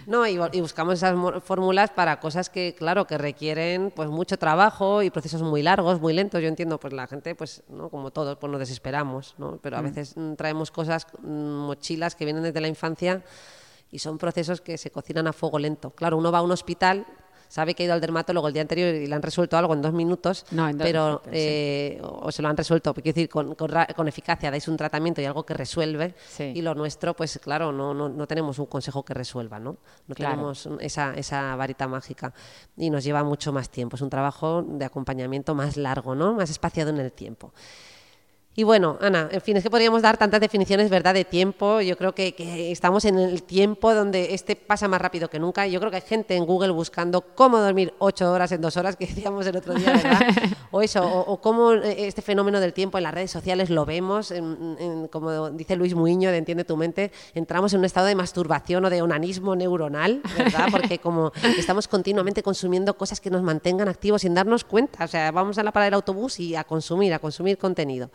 No, 0.05 0.27
y, 0.27 0.37
y 0.51 0.59
buscamos 0.61 0.95
esas 0.95 1.15
fórmulas 1.43 1.91
para 1.91 2.19
cosas 2.19 2.49
que, 2.49 2.75
claro, 2.77 3.07
que 3.07 3.17
requieren 3.17 3.91
pues 3.95 4.09
mucho 4.09 4.37
trabajo 4.37 5.01
y 5.01 5.09
procesos 5.09 5.41
muy 5.41 5.63
largos, 5.63 6.01
muy 6.01 6.11
lentos. 6.13 6.41
Yo 6.41 6.49
entiendo, 6.49 6.77
pues 6.77 6.91
la 6.93 7.07
gente, 7.07 7.33
pues, 7.33 7.63
¿no? 7.69 7.89
como 7.89 8.11
todos, 8.11 8.37
pues 8.37 8.51
nos 8.51 8.59
desesperamos, 8.59 9.35
¿no? 9.37 9.59
Pero 9.61 9.77
a 9.77 9.81
veces 9.81 10.17
mm, 10.17 10.33
traemos 10.33 10.71
cosas, 10.71 11.07
mm, 11.21 11.27
mochilas 11.67 12.15
que 12.15 12.25
vienen 12.25 12.43
desde 12.43 12.59
la 12.59 12.67
infancia 12.67 13.23
y 13.91 13.99
son 13.99 14.17
procesos 14.17 14.59
que 14.59 14.77
se 14.77 14.91
cocinan 14.91 15.27
a 15.27 15.31
fuego 15.33 15.57
lento. 15.57 15.91
Claro, 15.91 16.17
uno 16.17 16.29
va 16.31 16.39
a 16.39 16.41
un 16.41 16.51
hospital, 16.51 17.05
sabe 17.53 17.75
que 17.75 17.83
ha 17.83 17.85
ido 17.85 17.93
al 17.93 18.01
dermatólogo 18.01 18.47
el 18.47 18.53
día 18.53 18.63
anterior 18.63 18.95
y 18.95 19.05
le 19.05 19.13
han 19.13 19.21
resuelto 19.21 19.55
algo 19.57 19.75
en 19.75 19.81
dos 19.83 19.93
minutos, 19.93 20.43
No, 20.49 20.67
en 20.67 20.75
dos 20.75 20.87
pero 20.87 21.03
minutos, 21.05 21.29
eh, 21.33 21.99
o 22.01 22.25
o 22.27 22.31
se 22.31 22.41
lo 22.41 22.47
han 22.47 22.57
resuelto, 22.57 22.95
quiero 22.95 23.13
decir, 23.13 23.29
con, 23.29 23.53
con 23.53 23.69
con 23.95 24.07
eficacia, 24.07 24.49
dais 24.49 24.67
un 24.67 24.75
tratamiento 24.75 25.21
y 25.21 25.25
algo 25.25 25.45
que 25.45 25.53
resuelve, 25.53 26.15
Sí. 26.29 26.45
y 26.55 26.61
lo 26.63 26.73
nuestro, 26.73 27.13
pues 27.15 27.39
claro, 27.43 27.71
no, 27.71 27.93
no, 27.93 28.09
no 28.09 28.25
tenemos 28.25 28.57
un 28.57 28.65
consejo 28.65 29.03
que 29.05 29.13
resuelva, 29.13 29.59
¿no? 29.59 29.77
No 30.07 30.15
Claro. 30.15 30.33
tenemos 30.33 30.67
esa, 30.79 31.13
esa 31.13 31.55
varita 31.55 31.87
mágica 31.87 32.33
y 32.75 32.89
nos 32.89 33.03
lleva 33.03 33.23
mucho 33.23 33.53
más 33.53 33.69
tiempo. 33.69 33.97
Es 33.97 34.01
un 34.01 34.09
trabajo 34.09 34.63
de 34.67 34.85
acompañamiento 34.85 35.53
más 35.53 35.77
largo, 35.77 36.15
¿no? 36.15 36.33
Más 36.33 36.49
espaciado 36.49 36.89
en 36.89 36.97
el 36.99 37.11
tiempo. 37.11 37.53
Y 38.55 38.63
bueno, 38.63 38.99
Ana, 39.01 39.29
en 39.31 39.41
fin, 39.41 39.57
es 39.57 39.63
que 39.63 39.71
podríamos 39.71 40.03
dar 40.03 40.17
tantas 40.17 40.39
definiciones, 40.39 40.87
¿verdad?, 40.91 41.15
de 41.15 41.25
tiempo. 41.25 41.81
Yo 41.81 41.97
creo 41.97 42.13
que, 42.13 42.35
que, 42.35 42.71
estamos 42.71 43.03
en 43.05 43.17
el 43.17 43.41
tiempo 43.41 43.95
donde 43.95 44.35
este 44.35 44.55
pasa 44.55 44.87
más 44.87 45.01
rápido 45.01 45.27
que 45.27 45.39
nunca. 45.39 45.65
Yo 45.65 45.79
creo 45.79 45.89
que 45.89 45.97
hay 45.97 46.03
gente 46.03 46.35
en 46.35 46.45
Google 46.45 46.71
buscando 46.71 47.21
cómo 47.21 47.57
dormir 47.57 47.95
ocho 47.97 48.31
horas 48.31 48.51
en 48.51 48.61
dos 48.61 48.77
horas, 48.77 48.95
que 48.95 49.07
decíamos 49.07 49.47
el 49.47 49.57
otro 49.57 49.73
día, 49.73 49.91
¿verdad? 50.03 50.21
o 50.69 50.83
eso, 50.83 51.03
o, 51.03 51.33
o, 51.33 51.41
cómo 51.41 51.73
eh, 51.73 52.05
este 52.05 52.21
fenómeno 52.21 52.59
del 52.59 52.73
tiempo 52.73 52.99
en 52.99 53.05
las 53.05 53.13
redes 53.13 53.31
sociales 53.31 53.71
lo 53.71 53.85
vemos, 53.85 54.29
en, 54.29 54.77
en, 54.79 55.07
como 55.07 55.49
dice 55.49 55.75
Luis 55.75 55.95
Muiño 55.95 56.29
de 56.29 56.37
Entiende 56.37 56.63
tu 56.63 56.77
mente, 56.77 57.11
entramos 57.33 57.73
en 57.73 57.79
un 57.79 57.85
estado 57.85 58.05
de 58.05 58.13
masturbación 58.13 58.85
o 58.85 58.89
de 58.91 59.01
onanismo 59.01 59.55
neuronal, 59.55 60.21
¿verdad? 60.37 60.67
Porque 60.69 60.99
como 60.99 61.31
estamos 61.57 61.87
continuamente 61.87 62.43
consumiendo 62.43 62.95
cosas 62.97 63.19
que 63.19 63.31
nos 63.31 63.41
mantengan 63.41 63.87
activos 63.89 64.21
sin 64.21 64.35
darnos 64.35 64.63
cuenta. 64.63 65.05
O 65.05 65.07
sea, 65.07 65.31
vamos 65.31 65.57
a 65.57 65.63
la 65.63 65.71
parada 65.71 65.87
del 65.87 65.93
autobús 65.95 66.39
y 66.39 66.55
a 66.55 66.63
consumir, 66.63 67.13
a 67.15 67.19
consumir 67.19 67.57
contenido. 67.57 68.11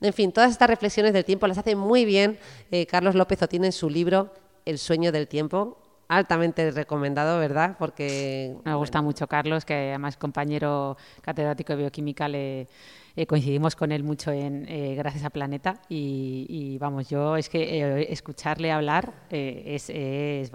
En 0.00 0.12
fin, 0.12 0.32
todas 0.32 0.50
estas 0.50 0.68
reflexiones 0.68 1.12
del 1.12 1.24
tiempo 1.24 1.46
las 1.46 1.58
hace 1.58 1.76
muy 1.76 2.04
bien 2.04 2.38
eh, 2.70 2.86
Carlos 2.86 3.14
López 3.14 3.42
Otín 3.42 3.64
en 3.64 3.72
su 3.72 3.90
libro 3.90 4.32
El 4.64 4.78
sueño 4.78 5.12
del 5.12 5.28
tiempo. 5.28 5.78
Altamente 6.08 6.70
recomendado, 6.70 7.38
¿verdad? 7.38 7.76
Porque. 7.78 8.56
Me 8.64 8.74
gusta 8.74 8.98
bueno. 8.98 9.08
mucho 9.08 9.26
Carlos, 9.26 9.66
que 9.66 9.74
además 9.74 10.16
compañero 10.16 10.96
catedrático 11.20 11.74
de 11.74 11.80
bioquímica 11.80 12.28
le, 12.28 12.66
eh, 13.18 13.26
coincidimos 13.26 13.74
con 13.74 13.90
él 13.90 14.04
mucho 14.04 14.30
en 14.30 14.64
eh, 14.68 14.94
Gracias 14.94 15.24
a 15.24 15.30
Planeta 15.30 15.82
y, 15.88 16.46
y, 16.48 16.78
vamos, 16.78 17.08
yo 17.08 17.36
es 17.36 17.48
que 17.48 17.82
eh, 17.82 18.12
escucharle 18.12 18.70
hablar 18.70 19.12
es, 19.28 19.90
es, 19.90 20.52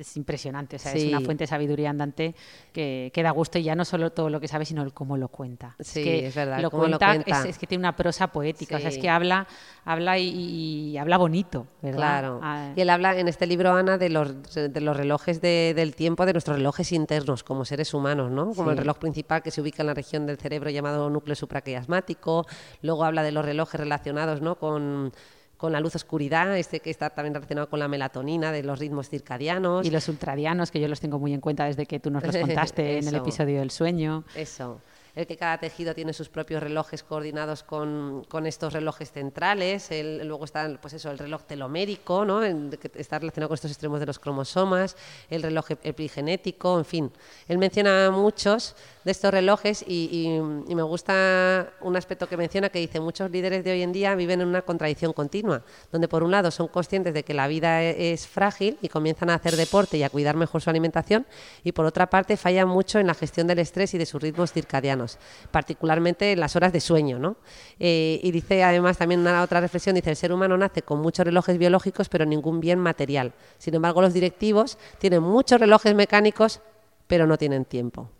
es, 0.00 0.16
impresionante, 0.16 0.76
o 0.76 0.78
sea, 0.78 0.92
sí. 0.92 0.98
es 0.98 1.04
una 1.08 1.20
fuente 1.20 1.44
de 1.44 1.48
sabiduría 1.48 1.90
andante 1.90 2.34
que, 2.72 3.10
que, 3.12 3.22
da 3.22 3.30
gusto 3.30 3.58
y 3.58 3.62
ya 3.62 3.74
no 3.74 3.84
solo 3.84 4.10
todo 4.10 4.30
lo 4.30 4.40
que 4.40 4.48
sabe, 4.48 4.64
sino 4.64 4.82
el 4.82 4.92
cómo 4.92 5.16
lo 5.16 5.28
cuenta. 5.28 5.76
Sí, 5.80 6.00
es, 6.00 6.04
que 6.04 6.26
es 6.26 6.34
verdad. 6.34 6.60
Lo 6.60 6.70
cuenta, 6.70 7.14
lo 7.14 7.24
cuenta? 7.24 7.48
Es, 7.48 7.58
que 7.58 7.66
tiene 7.66 7.82
una 7.82 7.96
prosa 7.96 8.28
poética, 8.28 8.76
sí. 8.76 8.80
o 8.80 8.80
sea, 8.80 8.90
es 8.90 8.98
que 8.98 9.08
habla, 9.08 9.46
habla 9.84 10.18
y, 10.18 10.28
y 10.28 10.98
habla 10.98 11.18
bonito, 11.18 11.66
¿verdad? 11.82 11.98
Claro. 11.98 12.40
Ah, 12.42 12.72
y 12.74 12.80
él 12.80 12.90
habla 12.90 13.18
en 13.18 13.28
este 13.28 13.46
libro, 13.46 13.74
Ana, 13.74 13.98
de 13.98 14.08
los, 14.08 14.54
de 14.54 14.80
los 14.80 14.96
relojes 14.96 15.40
de, 15.40 15.74
del 15.74 15.94
tiempo, 15.94 16.26
de 16.26 16.32
nuestros 16.32 16.56
relojes 16.56 16.92
internos 16.92 17.44
como 17.44 17.64
seres 17.64 17.94
humanos, 17.94 18.30
¿no? 18.30 18.52
Como 18.54 18.70
sí. 18.70 18.70
el 18.70 18.78
reloj 18.78 18.98
principal 18.98 19.42
que 19.42 19.50
se 19.50 19.60
ubica 19.60 19.82
en 19.82 19.88
la 19.88 19.94
región 19.94 20.26
del 20.26 20.38
cerebro 20.38 20.70
llamado 20.70 21.10
núcleo 21.10 21.34
supraquiasmático 21.34 21.78
asmático, 21.78 22.46
luego 22.82 23.04
habla 23.04 23.22
de 23.22 23.32
los 23.32 23.44
relojes 23.44 23.80
relacionados 23.80 24.40
¿no? 24.42 24.56
con, 24.56 25.12
con 25.58 25.72
la 25.72 25.80
luz 25.80 25.94
oscuridad, 25.96 26.56
este 26.56 26.80
que 26.80 26.88
está 26.88 27.10
también 27.10 27.34
relacionado 27.34 27.68
con 27.68 27.80
la 27.80 27.88
melatonina, 27.88 28.52
de 28.52 28.62
los 28.62 28.78
ritmos 28.78 29.10
circadianos. 29.10 29.84
Y 29.84 29.90
los 29.90 30.08
ultradianos, 30.08 30.70
que 30.70 30.80
yo 30.80 30.88
los 30.88 31.00
tengo 31.00 31.18
muy 31.18 31.34
en 31.34 31.40
cuenta 31.40 31.66
desde 31.66 31.84
que 31.84 32.00
tú 32.00 32.10
nos 32.10 32.24
los 32.24 32.36
contaste 32.38 32.98
en 32.98 33.08
el 33.08 33.16
episodio 33.16 33.58
del 33.58 33.70
sueño. 33.70 34.24
Eso 34.34 34.80
el 35.18 35.26
que 35.26 35.36
cada 35.36 35.58
tejido 35.58 35.96
tiene 35.96 36.12
sus 36.12 36.28
propios 36.28 36.62
relojes 36.62 37.02
coordinados 37.02 37.64
con, 37.64 38.24
con 38.28 38.46
estos 38.46 38.72
relojes 38.72 39.10
centrales, 39.10 39.90
luego 40.22 40.44
está 40.44 40.78
pues 40.80 40.94
eso, 40.94 41.10
el 41.10 41.18
reloj 41.18 41.42
telomérico, 41.42 42.24
¿no? 42.24 42.40
Que 42.40 42.88
está 42.94 43.18
relacionado 43.18 43.48
con 43.48 43.56
estos 43.56 43.72
extremos 43.72 43.98
de 43.98 44.06
los 44.06 44.20
cromosomas, 44.20 44.96
el 45.28 45.42
reloj 45.42 45.70
epigenético, 45.82 46.78
en 46.78 46.84
fin. 46.84 47.12
Él 47.48 47.58
menciona 47.58 48.12
muchos 48.12 48.76
de 49.04 49.10
estos 49.10 49.32
relojes 49.32 49.84
y, 49.84 50.30
y, 50.68 50.74
me 50.76 50.82
gusta 50.82 51.72
un 51.80 51.96
aspecto 51.96 52.28
que 52.28 52.36
menciona 52.36 52.68
que 52.68 52.78
dice 52.78 53.00
muchos 53.00 53.28
líderes 53.28 53.64
de 53.64 53.72
hoy 53.72 53.82
en 53.82 53.90
día 53.92 54.14
viven 54.14 54.40
en 54.40 54.46
una 54.46 54.62
contradicción 54.62 55.12
continua, 55.12 55.64
donde 55.90 56.06
por 56.06 56.22
un 56.22 56.30
lado 56.30 56.52
son 56.52 56.68
conscientes 56.68 57.12
de 57.12 57.24
que 57.24 57.34
la 57.34 57.48
vida 57.48 57.82
es, 57.82 58.20
es 58.20 58.28
frágil 58.28 58.78
y 58.82 58.88
comienzan 58.88 59.30
a 59.30 59.34
hacer 59.34 59.56
deporte 59.56 59.96
y 59.96 60.04
a 60.04 60.10
cuidar 60.10 60.36
mejor 60.36 60.62
su 60.62 60.70
alimentación 60.70 61.26
y 61.64 61.72
por 61.72 61.86
otra 61.86 62.08
parte 62.08 62.36
fallan 62.36 62.68
mucho 62.68 63.00
en 63.00 63.08
la 63.08 63.14
gestión 63.14 63.48
del 63.48 63.58
estrés 63.58 63.94
y 63.94 63.98
de 63.98 64.06
sus 64.06 64.22
ritmos 64.22 64.52
circadianos 64.52 65.07
particularmente 65.50 66.32
en 66.32 66.40
las 66.40 66.56
horas 66.56 66.72
de 66.72 66.80
sueño. 66.80 67.18
¿no? 67.18 67.36
Eh, 67.78 68.20
y 68.22 68.30
dice 68.32 68.64
además 68.64 68.98
también 68.98 69.20
una 69.20 69.42
otra 69.42 69.60
reflexión, 69.60 69.94
dice, 69.94 70.10
el 70.10 70.16
ser 70.16 70.32
humano 70.32 70.58
nace 70.58 70.82
con 70.82 71.00
muchos 71.00 71.24
relojes 71.24 71.56
biológicos 71.56 72.08
pero 72.08 72.26
ningún 72.26 72.60
bien 72.60 72.78
material. 72.78 73.32
Sin 73.58 73.74
embargo, 73.74 74.02
los 74.02 74.12
directivos 74.12 74.78
tienen 74.98 75.22
muchos 75.22 75.60
relojes 75.60 75.94
mecánicos 75.94 76.60
pero 77.06 77.26
no 77.26 77.38
tienen 77.38 77.64
tiempo. 77.64 78.10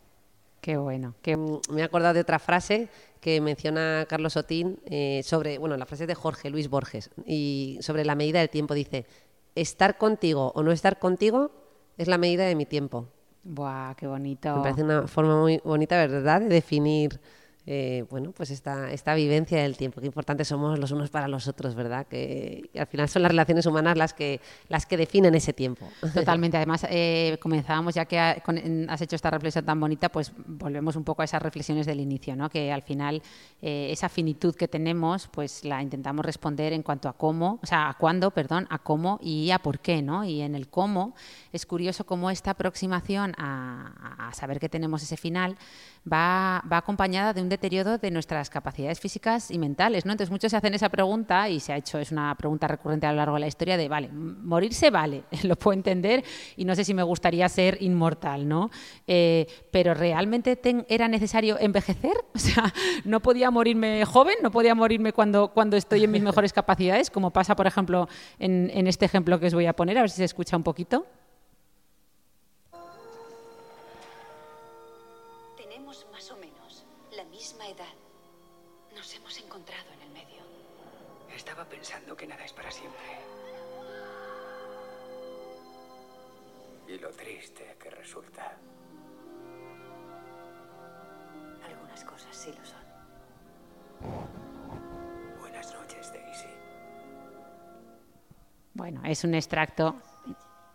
Qué 0.60 0.76
bueno. 0.76 1.14
Qué... 1.22 1.36
Me 1.36 1.80
he 1.80 1.84
acordado 1.84 2.14
de 2.14 2.20
otra 2.20 2.38
frase 2.38 2.88
que 3.20 3.40
menciona 3.40 4.06
Carlos 4.08 4.36
Otín 4.36 4.80
eh, 4.86 5.22
sobre, 5.24 5.58
bueno, 5.58 5.76
la 5.76 5.86
frase 5.86 6.06
de 6.06 6.14
Jorge 6.14 6.50
Luis 6.50 6.68
Borges 6.68 7.10
y 7.26 7.78
sobre 7.80 8.04
la 8.04 8.14
medida 8.14 8.40
del 8.40 8.50
tiempo. 8.50 8.74
Dice, 8.74 9.06
estar 9.54 9.98
contigo 9.98 10.52
o 10.54 10.62
no 10.62 10.72
estar 10.72 10.98
contigo 10.98 11.50
es 11.96 12.08
la 12.08 12.18
medida 12.18 12.44
de 12.46 12.54
mi 12.54 12.66
tiempo. 12.66 13.08
Buah, 13.44 13.94
qué 13.96 14.06
bonito. 14.06 14.48
Me 14.54 14.60
parece 14.62 14.82
una 14.82 15.06
forma 15.06 15.40
muy 15.40 15.60
bonita, 15.64 15.96
¿verdad?, 15.96 16.40
de 16.40 16.48
definir 16.48 17.20
eh, 17.70 18.06
bueno, 18.08 18.32
pues 18.32 18.50
esta, 18.50 18.90
esta 18.92 19.12
vivencia 19.12 19.60
del 19.60 19.76
tiempo. 19.76 20.00
Qué 20.00 20.06
importantes 20.06 20.48
somos 20.48 20.78
los 20.78 20.90
unos 20.90 21.10
para 21.10 21.28
los 21.28 21.48
otros, 21.48 21.74
¿verdad? 21.74 22.06
Que, 22.06 22.70
que 22.72 22.80
al 22.80 22.86
final 22.86 23.10
son 23.10 23.20
las 23.20 23.30
relaciones 23.30 23.66
humanas 23.66 23.94
las 23.98 24.14
que, 24.14 24.40
las 24.70 24.86
que 24.86 24.96
definen 24.96 25.34
ese 25.34 25.52
tiempo. 25.52 25.86
Totalmente. 26.14 26.56
Además, 26.56 26.86
eh, 26.88 27.36
comenzábamos, 27.42 27.94
ya 27.94 28.06
que 28.06 28.18
ha, 28.18 28.36
con, 28.36 28.88
has 28.88 29.02
hecho 29.02 29.16
esta 29.16 29.30
reflexión 29.30 29.66
tan 29.66 29.78
bonita, 29.78 30.08
pues 30.08 30.32
volvemos 30.46 30.96
un 30.96 31.04
poco 31.04 31.20
a 31.20 31.26
esas 31.26 31.42
reflexiones 31.42 31.84
del 31.84 32.00
inicio, 32.00 32.34
¿no? 32.36 32.48
Que 32.48 32.72
al 32.72 32.80
final 32.80 33.20
eh, 33.60 33.88
esa 33.90 34.08
finitud 34.08 34.54
que 34.54 34.66
tenemos, 34.66 35.28
pues 35.28 35.62
la 35.62 35.82
intentamos 35.82 36.24
responder 36.24 36.72
en 36.72 36.82
cuanto 36.82 37.10
a 37.10 37.12
cómo, 37.12 37.58
o 37.62 37.66
sea, 37.66 37.90
a 37.90 37.98
cuándo, 37.98 38.30
perdón, 38.30 38.66
a 38.70 38.78
cómo 38.78 39.18
y 39.20 39.50
a 39.50 39.58
por 39.58 39.80
qué, 39.80 40.00
¿no? 40.00 40.24
Y 40.24 40.40
en 40.40 40.54
el 40.54 40.68
cómo 40.68 41.14
es 41.52 41.66
curioso 41.66 42.06
cómo 42.06 42.30
esta 42.30 42.52
aproximación 42.52 43.34
a, 43.36 44.28
a 44.28 44.32
saber 44.32 44.58
que 44.58 44.70
tenemos 44.70 45.02
ese 45.02 45.18
final 45.18 45.58
va, 46.10 46.62
va 46.70 46.78
acompañada 46.78 47.32
de 47.32 47.42
un 47.42 47.48
deterioro 47.48 47.98
de 47.98 48.10
nuestras 48.10 48.50
capacidades 48.50 49.00
físicas 49.00 49.50
y 49.50 49.58
mentales, 49.58 50.04
¿no? 50.06 50.12
Entonces 50.12 50.30
muchos 50.30 50.50
se 50.50 50.56
hacen 50.56 50.74
esa 50.74 50.88
pregunta 50.88 51.48
y 51.48 51.60
se 51.60 51.72
ha 51.72 51.76
hecho, 51.76 51.98
es 51.98 52.12
una 52.12 52.34
pregunta 52.34 52.68
recurrente 52.68 53.06
a 53.06 53.12
lo 53.12 53.16
largo 53.16 53.34
de 53.34 53.40
la 53.40 53.46
historia 53.46 53.76
de, 53.76 53.88
vale, 53.88 54.08
morirse 54.08 54.90
vale, 54.90 55.24
lo 55.42 55.56
puedo 55.56 55.74
entender 55.74 56.24
y 56.56 56.64
no 56.64 56.74
sé 56.74 56.84
si 56.84 56.94
me 56.94 57.02
gustaría 57.02 57.48
ser 57.48 57.78
inmortal, 57.80 58.48
¿no? 58.48 58.70
Eh, 59.06 59.46
pero 59.70 59.94
¿realmente 59.94 60.56
ten, 60.56 60.86
era 60.88 61.08
necesario 61.08 61.58
envejecer? 61.58 62.12
O 62.38 62.40
sea, 62.40 62.72
¿no 63.04 63.18
podía 63.18 63.50
morirme 63.50 64.04
joven? 64.04 64.36
¿No 64.44 64.52
podía 64.52 64.72
morirme 64.76 65.12
cuando, 65.12 65.48
cuando 65.48 65.76
estoy 65.76 66.04
en 66.04 66.12
mis 66.12 66.22
mejores 66.22 66.52
capacidades? 66.60 67.10
Como 67.10 67.32
pasa, 67.32 67.56
por 67.56 67.66
ejemplo, 67.66 68.08
en, 68.38 68.70
en 68.72 68.86
este 68.86 69.06
ejemplo 69.06 69.40
que 69.40 69.46
os 69.46 69.54
voy 69.54 69.66
a 69.66 69.72
poner, 69.72 69.98
a 69.98 70.02
ver 70.02 70.10
si 70.10 70.18
se 70.18 70.24
escucha 70.24 70.56
un 70.56 70.62
poquito. 70.62 71.04
Bueno, 98.90 99.02
es 99.04 99.22
un 99.22 99.34
extracto 99.34 99.96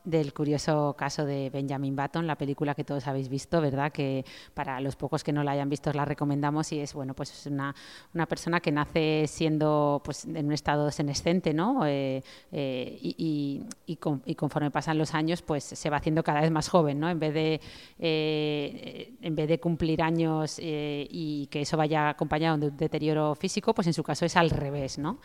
del 0.03 0.33
curioso 0.33 0.95
caso 0.97 1.25
de 1.25 1.49
Benjamin 1.49 1.95
Button, 1.95 2.27
la 2.27 2.37
película 2.37 2.75
que 2.75 2.83
todos 2.83 3.07
habéis 3.07 3.29
visto, 3.29 3.61
¿verdad? 3.61 3.91
Que 3.91 4.25
para 4.53 4.79
los 4.81 4.95
pocos 4.95 5.23
que 5.23 5.31
no 5.31 5.43
la 5.43 5.51
hayan 5.51 5.69
visto 5.69 5.91
la 5.93 6.05
recomendamos 6.05 6.71
y 6.71 6.79
es, 6.79 6.93
bueno, 6.93 7.13
pues 7.13 7.31
es 7.31 7.45
una, 7.45 7.73
una 8.13 8.25
persona 8.25 8.59
que 8.59 8.71
nace 8.71 9.25
siendo, 9.27 10.01
pues, 10.03 10.25
en 10.25 10.45
un 10.45 10.51
estado 10.51 10.91
senescente, 10.91 11.53
¿no? 11.53 11.85
Eh, 11.85 12.23
eh, 12.51 12.97
y, 13.01 13.15
y, 13.17 13.93
y, 13.93 13.95
con, 13.97 14.21
y, 14.25 14.35
conforme 14.35 14.71
pasan 14.71 14.97
los 14.97 15.13
años, 15.13 15.41
pues 15.41 15.63
se 15.63 15.89
va 15.89 15.97
haciendo 15.97 16.23
cada 16.23 16.41
vez 16.41 16.51
más 16.51 16.67
joven, 16.69 16.99
¿no? 16.99 17.09
En 17.09 17.19
vez 17.19 17.33
de, 17.33 17.61
eh, 17.99 19.13
en 19.21 19.35
vez 19.35 19.47
de 19.47 19.59
cumplir 19.59 20.01
años 20.01 20.57
eh, 20.59 21.07
y 21.09 21.47
que 21.47 21.61
eso 21.61 21.77
vaya 21.77 22.09
acompañado 22.09 22.57
de 22.57 22.67
un 22.67 22.77
deterioro 22.77 23.35
físico, 23.35 23.73
pues 23.73 23.87
en 23.87 23.93
su 23.93 24.03
caso 24.03 24.25
es 24.25 24.35
al 24.35 24.49
revés, 24.49 24.97
¿no? 24.97 25.19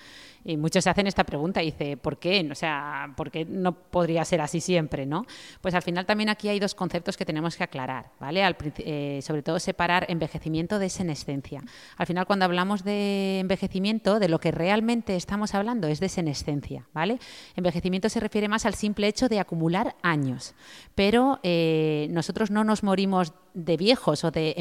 Y 0.45 0.57
muchos 0.57 0.85
se 0.85 0.91
hacen 0.91 1.07
esta 1.07 1.25
pregunta 1.25 1.63
y 1.63 1.67
dice, 1.67 1.97
¿por 1.97 2.19
qué? 2.19 2.47
O 2.51 2.55
sea, 2.55 3.13
¿por 3.17 3.31
qué 3.31 3.45
no 3.45 3.73
podría 3.73 4.25
ser 4.25 4.41
así 4.41 4.61
siempre, 4.69 5.07
¿no? 5.07 5.25
Pues 5.63 5.75
al 5.75 5.81
final 5.81 6.05
también 6.05 6.29
aquí 6.29 6.47
hay 6.49 6.61
dos 6.61 6.75
conceptos 6.75 7.17
que 7.17 7.25
tenemos 7.25 7.57
que 7.57 7.65
aclarar, 7.65 8.11
¿vale? 8.21 8.45
Al, 8.45 8.55
eh, 8.79 9.21
sobre 9.23 9.43
todo 9.43 9.59
separar 9.59 10.05
envejecimiento 10.11 10.79
de 10.79 10.91
senescencia. 10.91 11.63
Al 11.97 12.07
final 12.07 12.27
cuando 12.27 12.45
hablamos 12.45 12.85
de 12.85 13.39
envejecimiento, 13.41 14.19
de 14.19 14.29
lo 14.29 14.41
que 14.41 14.51
realmente 14.51 15.17
estamos 15.17 15.55
hablando 15.55 15.89
es 15.89 16.01
de 16.01 16.11
senescencia, 16.11 16.87
¿vale? 16.93 17.19
Envejecimiento 17.57 18.11
se 18.11 18.21
refiere 18.21 18.47
más 18.47 18.67
al 18.67 18.75
simple 18.75 19.09
hecho 19.09 19.31
de 19.31 19.41
acumular 19.41 19.97
años. 20.03 20.55
Pero 20.95 21.41
eh, 21.43 22.09
nosotros 22.11 22.51
no 22.51 22.63
nos 22.63 22.83
morimos 22.83 23.33
de 23.55 23.77
viejos 23.77 24.25
o 24.25 24.31
de, 24.31 24.55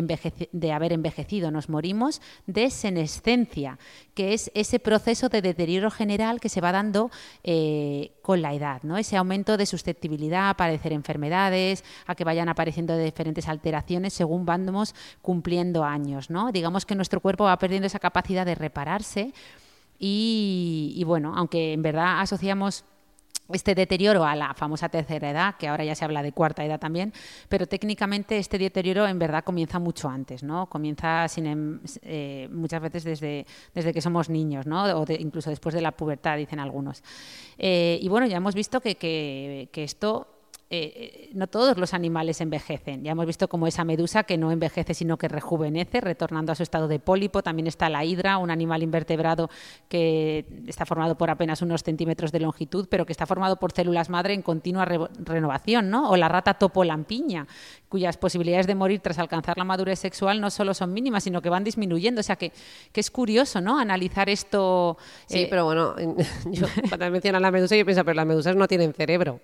de, 0.52 0.72
haber 0.72 0.94
envejecido, 0.94 1.52
nos 1.52 1.70
morimos 1.70 2.22
de 2.48 2.70
senescencia, 2.72 3.78
que 4.16 4.34
es 4.34 4.52
ese 4.56 4.80
proceso 4.80 5.30
de 5.30 5.42
deterioro 5.42 5.92
general 5.92 6.40
que 6.40 6.50
se 6.50 6.62
va 6.62 6.72
dando 6.72 7.12
eh, 7.44 8.12
con 8.28 8.42
la 8.42 8.54
edad, 8.54 8.84
¿no? 8.84 8.98
ese 8.98 9.16
aumento 9.16 9.56
de 9.56 9.66
susceptibilidad 9.66 10.50
a 10.50 10.58
padecer 10.58 10.92
enfermedades, 10.92 11.86
a 12.08 12.14
que 12.14 12.26
vayan 12.26 12.50
apareciendo 12.50 12.98
diferentes 12.98 13.48
alteraciones 13.48 14.12
según 14.12 14.46
vamos 14.46 14.96
cumpliendo 15.22 15.86
años. 15.86 16.30
¿no? 16.30 16.52
Digamos 16.52 16.86
que 16.86 16.94
nuestro 16.94 17.22
cuerpo 17.22 17.46
va 17.46 17.58
perdiendo 17.58 17.88
esa 17.88 18.00
capacidad 18.00 18.46
de 18.46 18.56
repararse 18.56 19.34
y 19.98 21.02
bueno, 21.06 21.36
aunque 21.38 21.72
en 21.72 21.82
verdad 21.82 22.20
asociamos 22.20 22.84
este 23.52 23.76
deterioro 23.76 24.26
a 24.26 24.36
la 24.36 24.54
famosa 24.54 24.90
tercera 24.90 25.30
edad, 25.30 25.56
que 25.58 25.68
ahora 25.68 25.84
ya 25.84 25.96
se 25.96 26.06
habla 26.06 26.22
de 26.22 26.32
cuarta 26.32 26.64
edad 26.66 26.80
también, 26.80 27.14
pero 27.50 27.68
técnicamente 27.68 28.38
este 28.38 28.58
deterioro 28.58 29.08
en 29.08 29.20
verdad 29.20 29.44
comienza 29.44 29.80
mucho 29.80 30.10
antes, 30.10 30.44
¿no? 30.44 30.68
Comienza 30.68 31.28
sin, 31.28 31.46
em, 31.46 31.80
eh, 32.02 32.50
muchas 32.52 32.82
veces 32.82 33.04
desde, 33.04 33.46
desde 33.74 33.94
que 33.94 34.02
somos 34.02 34.30
niños, 34.30 34.66
¿no? 34.66 34.84
O 34.84 35.06
incluso 35.18 35.50
después 35.50 35.74
de 35.74 35.82
la 35.82 35.92
pubertad, 35.92 36.38
dicen 36.38 36.60
algunos. 36.60 37.04
Eh, 37.58 38.00
y 38.02 38.08
bueno, 38.10 38.28
ya 38.28 38.38
hemos 38.38 38.56
visto 38.56 38.82
que, 38.82 38.96
que 38.96 39.84
esto 39.84 40.37
eh, 40.70 41.30
no 41.34 41.48
todos 41.48 41.78
los 41.78 41.94
animales 41.94 42.42
envejecen. 42.42 43.02
Ya 43.04 43.12
hemos 43.12 43.26
visto 43.26 43.48
como 43.48 43.68
esa 43.68 43.86
medusa 43.86 44.24
que 44.24 44.38
no 44.38 44.52
envejece 44.52 44.94
sino 44.94 45.18
que 45.18 45.30
rejuvenece, 45.30 46.02
retornando 46.02 46.52
a 46.52 46.56
su 46.56 46.64
estado 46.64 46.90
de 46.90 47.00
pólipo. 47.00 47.42
También 47.42 47.68
está 47.68 47.90
la 47.90 48.04
hidra, 48.04 48.38
un 48.38 48.52
animal 48.52 48.84
invertebrado 48.84 49.50
que 49.88 50.46
está 50.68 50.86
formado 50.86 51.18
por 51.18 51.30
apenas 51.30 51.62
unos 51.62 51.84
centímetros 51.84 52.34
de 52.34 52.42
longitud, 52.42 52.88
pero 52.90 53.06
que 53.06 53.14
está 53.14 53.26
formado 53.26 53.56
por 53.58 53.72
células 53.72 54.10
madre 54.10 54.34
en 54.34 54.42
continua 54.42 54.86
renovación, 54.86 55.90
¿no? 55.90 56.10
O 56.10 56.18
la 56.18 56.28
rata 56.28 56.56
topolampiña, 56.56 57.48
cuyas 57.88 58.18
posibilidades 58.18 58.68
de 58.68 58.76
morir 58.76 59.00
tras 59.00 59.20
alcanzar 59.20 59.58
la 59.58 59.64
madurez 59.64 60.00
sexual 60.00 60.42
no 60.42 60.50
solo 60.50 60.74
son 60.74 60.92
mínimas, 60.92 61.24
sino 61.24 61.42
que 61.42 61.50
van 61.50 61.64
disminuyendo. 61.64 62.20
O 62.20 62.24
sea 62.24 62.36
que, 62.36 62.52
que 62.92 63.00
es 63.00 63.10
curioso, 63.10 63.62
¿no? 63.62 63.80
Analizar 63.80 64.30
esto. 64.30 64.98
Sí, 65.28 65.44
eh, 65.44 65.48
pero 65.50 65.64
bueno, 65.64 65.96
yo, 66.52 66.68
cuando 66.90 67.10
mencionan 67.12 67.42
la 67.42 67.52
medusa, 67.52 67.78
yo 67.78 67.86
pienso, 67.86 68.04
pero 68.04 68.16
las 68.16 68.26
medusas 68.26 68.56
no 68.58 68.68
tienen 68.68 68.94
cerebro. 68.94 69.40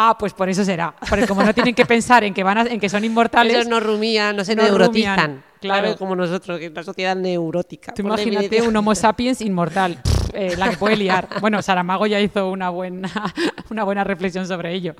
Ah, 0.00 0.16
pues 0.16 0.32
por 0.32 0.48
eso 0.48 0.64
será. 0.64 0.94
Porque 1.10 1.26
como 1.26 1.42
no 1.42 1.52
tienen 1.52 1.74
que 1.74 1.84
pensar 1.84 2.22
en 2.22 2.32
que 2.32 2.44
van 2.44 2.68
en 2.68 2.78
que 2.78 2.88
son 2.88 3.04
inmortales. 3.04 3.52
Ellos 3.52 3.66
no 3.66 3.80
rumían, 3.80 4.36
no 4.36 4.44
se 4.44 4.54
no 4.54 4.62
neurotizan. 4.62 5.42
Claro, 5.60 5.96
como 5.96 6.16
nosotros, 6.16 6.58
que 6.58 6.66
es 6.66 6.70
una 6.72 6.82
sociedad 6.82 7.16
neurótica. 7.16 7.92
Tú 7.94 8.02
imagínate 8.02 8.62
un 8.62 8.76
Homo 8.76 8.94
sapiens 8.94 9.40
inmortal. 9.40 10.00
Eh, 10.32 10.56
la 10.56 10.70
que 10.70 10.76
puede 10.76 10.96
liar. 10.96 11.28
Bueno, 11.40 11.62
Saramago 11.62 12.06
ya 12.06 12.20
hizo 12.20 12.50
una 12.50 12.68
buena, 12.70 13.10
una 13.70 13.84
buena 13.84 14.04
reflexión 14.04 14.46
sobre 14.46 14.72
ello. 14.72 14.94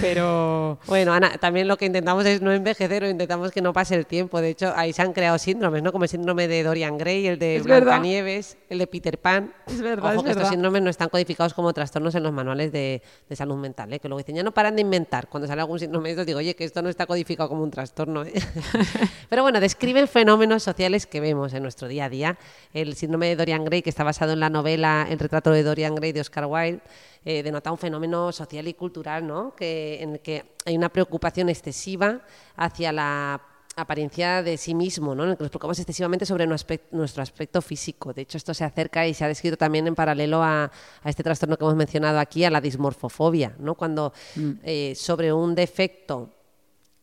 Pero. 0.00 0.78
Bueno, 0.86 1.12
Ana, 1.12 1.38
también 1.38 1.68
lo 1.68 1.76
que 1.76 1.86
intentamos 1.86 2.26
es 2.26 2.42
no 2.42 2.52
envejecer 2.52 3.04
o 3.04 3.08
intentamos 3.08 3.52
que 3.52 3.62
no 3.62 3.72
pase 3.72 3.94
el 3.94 4.06
tiempo. 4.06 4.40
De 4.40 4.50
hecho, 4.50 4.72
ahí 4.76 4.92
se 4.92 5.02
han 5.02 5.12
creado 5.12 5.38
síndromes, 5.38 5.82
¿no? 5.82 5.92
Como 5.92 6.04
el 6.04 6.10
síndrome 6.10 6.48
de 6.48 6.62
Dorian 6.62 6.98
Gray, 6.98 7.26
el 7.26 7.38
de 7.38 7.60
Blancanieves, 7.62 8.56
el 8.68 8.78
de 8.78 8.86
Peter 8.86 9.18
Pan. 9.18 9.52
Es 9.66 9.80
verdad. 9.80 10.14
Ojo 10.14 10.24
que 10.24 10.30
estos 10.30 10.48
síndromes 10.48 10.82
no 10.82 10.90
están 10.90 11.08
codificados 11.08 11.54
como 11.54 11.72
trastornos 11.72 12.14
en 12.14 12.22
los 12.22 12.32
manuales 12.32 12.72
de, 12.72 13.02
salud 13.32 13.56
mental, 13.56 13.92
¿eh? 13.92 14.00
Que 14.00 14.08
luego 14.08 14.18
dicen, 14.18 14.34
ya 14.34 14.42
no 14.42 14.52
paran 14.52 14.76
de 14.76 14.82
inventar. 14.82 15.28
Cuando 15.28 15.46
sale 15.46 15.60
algún 15.60 15.78
síndrome 15.78 16.08
de 16.08 16.12
estos, 16.12 16.26
digo, 16.26 16.38
oye, 16.38 16.54
que 16.54 16.64
esto 16.64 16.82
no 16.82 16.88
está 16.88 17.06
codificado 17.06 17.48
como 17.48 17.62
un 17.62 17.70
trastorno. 17.70 18.24
¿eh? 18.24 18.32
Pero 19.28 19.42
bueno, 19.42 19.60
fenómenos 20.06 20.62
sociales 20.62 21.06
que 21.06 21.20
vemos 21.20 21.52
en 21.54 21.62
nuestro 21.62 21.88
día 21.88 22.06
a 22.06 22.08
día. 22.08 22.38
El 22.72 22.94
síndrome 22.94 23.28
de 23.28 23.36
Dorian 23.36 23.64
Gray, 23.64 23.82
que 23.82 23.90
está 23.90 24.04
basado 24.04 24.32
en 24.32 24.40
la 24.40 24.50
novela 24.50 25.06
El 25.08 25.18
retrato 25.18 25.50
de 25.50 25.62
Dorian 25.62 25.94
Gray 25.94 26.12
de 26.12 26.20
Oscar 26.20 26.46
Wilde, 26.46 26.80
eh, 27.24 27.42
denota 27.42 27.72
un 27.72 27.78
fenómeno 27.78 28.32
social 28.32 28.68
y 28.68 28.74
cultural, 28.74 29.26
¿no? 29.26 29.54
que, 29.56 30.02
en 30.02 30.12
el 30.12 30.20
que 30.20 30.44
hay 30.66 30.76
una 30.76 30.88
preocupación 30.88 31.48
excesiva 31.48 32.20
hacia 32.56 32.92
la 32.92 33.40
apariencia 33.76 34.42
de 34.42 34.56
sí 34.56 34.74
mismo, 34.74 35.14
¿no? 35.14 35.24
en 35.24 35.30
el 35.30 35.36
que 35.36 35.44
nos 35.44 35.50
preocupamos 35.50 35.78
excesivamente 35.78 36.26
sobre 36.26 36.46
nuestro 36.46 37.22
aspecto 37.22 37.60
físico. 37.62 38.12
De 38.12 38.22
hecho, 38.22 38.36
esto 38.36 38.54
se 38.54 38.64
acerca 38.64 39.06
y 39.06 39.14
se 39.14 39.24
ha 39.24 39.28
descrito 39.28 39.56
también 39.56 39.86
en 39.86 39.94
paralelo 39.94 40.42
a, 40.42 40.70
este 41.04 41.22
trastorno 41.22 41.56
que 41.56 41.64
hemos 41.64 41.76
mencionado 41.76 42.18
aquí, 42.18 42.44
a 42.44 42.50
la 42.50 42.60
dismorfofobia, 42.60 43.54
¿no? 43.58 43.74
cuando 43.74 44.12
mm. 44.36 44.50
eh, 44.62 44.94
sobre 44.94 45.32
un 45.32 45.54
defecto 45.54 46.30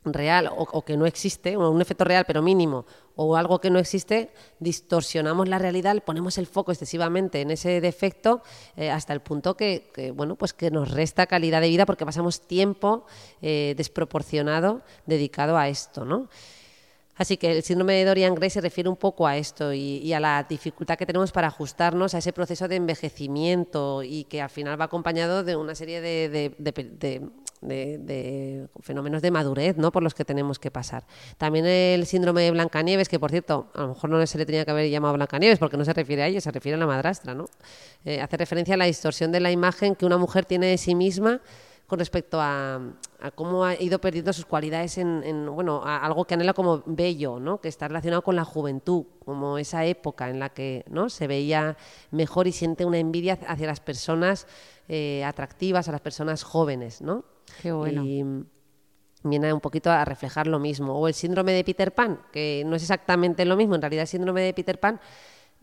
real 0.04 0.50
o, 0.56 0.82
que 0.84 0.98
no 0.98 1.06
existe, 1.06 1.58
un 1.58 1.82
efecto 1.82 2.04
real 2.04 2.26
pero 2.26 2.42
mínimo, 2.42 2.86
o 3.16 3.36
algo 3.36 3.60
que 3.60 3.70
no 3.70 3.80
existe, 3.80 4.32
distorsionamos 4.60 5.48
la 5.48 5.60
realidad, 5.60 6.02
ponemos 6.04 6.38
el 6.38 6.48
foco 6.48 6.72
excesivamente 6.72 7.42
en 7.42 7.52
ese 7.52 7.82
defecto 7.82 8.42
eh, 8.76 8.90
hasta 8.90 9.14
el 9.14 9.22
punto 9.22 9.56
que, 9.56 10.14
bueno, 10.16 10.36
pues 10.36 10.54
que 10.54 10.72
nos 10.72 10.92
resta 10.92 11.28
calidad 11.28 11.62
de 11.62 11.70
vida 11.70 11.86
porque 11.86 12.06
pasamos 12.06 12.42
tiempo 12.42 13.06
eh, 13.42 13.74
desproporcionado 13.78 14.82
dedicado 15.06 15.58
a 15.58 15.68
esto, 15.68 16.06
¿no? 16.06 16.30
Así 17.22 17.38
que 17.38 17.52
el 17.52 17.62
síndrome 17.62 17.94
de 17.94 18.06
Dorian 18.06 18.34
Gray 18.34 18.50
se 18.50 18.62
refiere 18.62 18.90
un 18.90 18.96
poco 18.96 19.28
a 19.28 19.38
esto 19.38 19.72
y, 19.74 20.12
a 20.12 20.20
la 20.20 20.44
dificultad 20.50 20.98
que 20.98 21.06
tenemos 21.06 21.32
para 21.32 21.46
ajustarnos 21.50 22.16
a 22.16 22.18
ese 22.18 22.34
proceso 22.34 22.68
de 22.68 22.78
envejecimiento 22.78 24.02
y 24.02 24.24
que 24.24 24.42
al 24.42 24.50
final 24.50 24.82
va 24.82 24.86
acompañado 24.86 25.44
de 25.44 25.56
una 25.56 25.76
serie 25.76 26.02
de, 26.02 27.30
fenómenos 28.80 29.22
de 29.22 29.30
madurez 29.30 29.78
¿no? 29.78 29.92
por 29.92 30.02
los 30.02 30.16
que 30.16 30.26
tenemos 30.26 30.58
que 30.58 30.72
pasar. 30.72 31.06
También 31.38 31.68
el 31.68 32.08
síndrome 32.08 32.42
de 32.42 32.50
Blancanieves, 32.50 33.08
que 33.08 33.20
por 33.20 33.30
cierto, 33.30 33.70
a 33.76 33.82
lo 33.82 33.90
mejor 33.90 34.10
no 34.10 34.26
se 34.26 34.40
le 34.40 34.48
tenía 34.48 34.66
que 34.66 34.72
haber 34.72 34.90
llamado 34.90 35.14
Blancanieves 35.14 35.60
porque 35.60 35.78
no 35.78 35.86
se 35.86 35.94
refiere 35.94 36.24
a 36.24 36.28
ella, 36.28 36.42
se 36.42 36.50
refiere 36.50 36.76
a 36.76 36.80
la 36.80 36.88
madrastra. 36.88 37.36
¿no? 37.36 37.46
Eh, 38.04 38.20
hace 38.20 38.36
referencia 38.36 38.74
a 38.74 38.78
la 38.78 38.86
distorsión 38.86 39.32
de 39.32 39.42
la 39.42 39.52
imagen 39.52 39.94
que 39.94 40.08
una 40.08 40.18
mujer 40.18 40.46
tiene 40.46 40.66
de 40.66 40.80
sí 40.80 40.96
misma 40.96 41.40
con 41.92 42.00
respecto 42.00 42.40
a, 42.40 42.80
cómo 43.36 43.66
ha 43.66 43.76
ido 43.76 44.00
perdiendo 44.00 44.32
sus 44.32 44.46
cualidades 44.46 44.98
en, 44.98 45.46
bueno, 45.54 45.82
algo 45.84 46.24
que 46.24 46.36
anhela 46.36 46.54
como 46.54 46.82
bello, 46.86 47.38
¿no? 47.38 47.60
que 47.60 47.68
está 47.68 47.90
relacionado 47.90 48.22
con 48.22 48.38
la 48.38 48.46
juventud, 48.46 49.08
como 49.26 49.58
esa 49.58 49.84
época 49.84 50.30
en 50.30 50.40
la 50.40 50.48
que 50.48 50.86
¿no? 50.90 51.10
se 51.10 51.28
veía 51.28 51.76
mejor 52.12 52.48
y 52.48 52.54
siente 52.54 52.86
una 52.86 52.98
envidia 52.98 53.38
hacia 53.46 53.68
las 53.68 53.82
personas 53.82 54.48
eh, 54.88 55.26
atractivas, 55.26 55.90
a 55.90 55.92
las 55.92 56.00
personas 56.00 56.44
jóvenes. 56.44 57.02
¿no? 57.02 57.26
Qué 57.62 57.74
bueno. 57.74 58.06
Y 58.06 58.24
viene 59.24 59.52
un 59.52 59.60
poquito 59.60 59.92
a 59.92 60.06
reflejar 60.06 60.48
lo 60.48 60.60
mismo. 60.60 60.98
O 60.98 61.10
el 61.10 61.14
síndrome 61.14 61.52
de 61.52 61.66
Peter 61.66 61.94
Pan, 61.94 62.22
que 62.32 62.64
no 62.66 62.78
es 62.78 62.84
exactamente 62.84 63.44
lo 63.44 63.58
mismo, 63.58 63.76
en 63.76 63.82
realidad 63.82 64.04
el 64.04 64.08
síndrome 64.08 64.44
de 64.44 64.54
Peter 64.54 64.80
Pan 64.80 65.02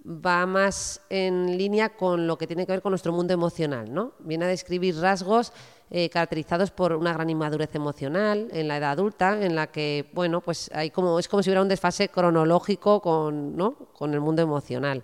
va 0.04 0.46
más 0.46 1.00
en 1.10 1.56
línea 1.56 1.90
con 1.90 2.26
lo 2.26 2.38
que 2.38 2.46
tiene 2.46 2.66
que 2.66 2.72
ver 2.72 2.82
con 2.82 2.92
nuestro 2.92 3.12
mundo 3.12 3.34
emocional, 3.34 3.92
¿no? 3.92 4.12
Viene 4.20 4.44
a 4.44 4.48
describir 4.48 4.96
rasgos 4.96 5.52
eh, 5.90 6.08
caracterizados 6.10 6.70
por 6.70 6.92
una 6.92 7.12
gran 7.12 7.30
inmadurez 7.30 7.74
emocional 7.74 8.48
en 8.52 8.68
la 8.68 8.76
edad 8.76 8.92
adulta, 8.92 9.44
en 9.44 9.54
la 9.54 9.68
que, 9.68 10.08
bueno, 10.12 10.40
pues 10.40 10.70
hay 10.74 10.90
como, 10.90 11.18
es 11.18 11.28
como 11.28 11.42
si 11.42 11.50
hubiera 11.50 11.62
un 11.62 11.68
desfase 11.68 12.08
cronológico 12.08 13.00
con, 13.00 13.56
¿no? 13.56 13.74
con 13.92 14.14
el 14.14 14.20
mundo 14.20 14.42
emocional. 14.42 15.02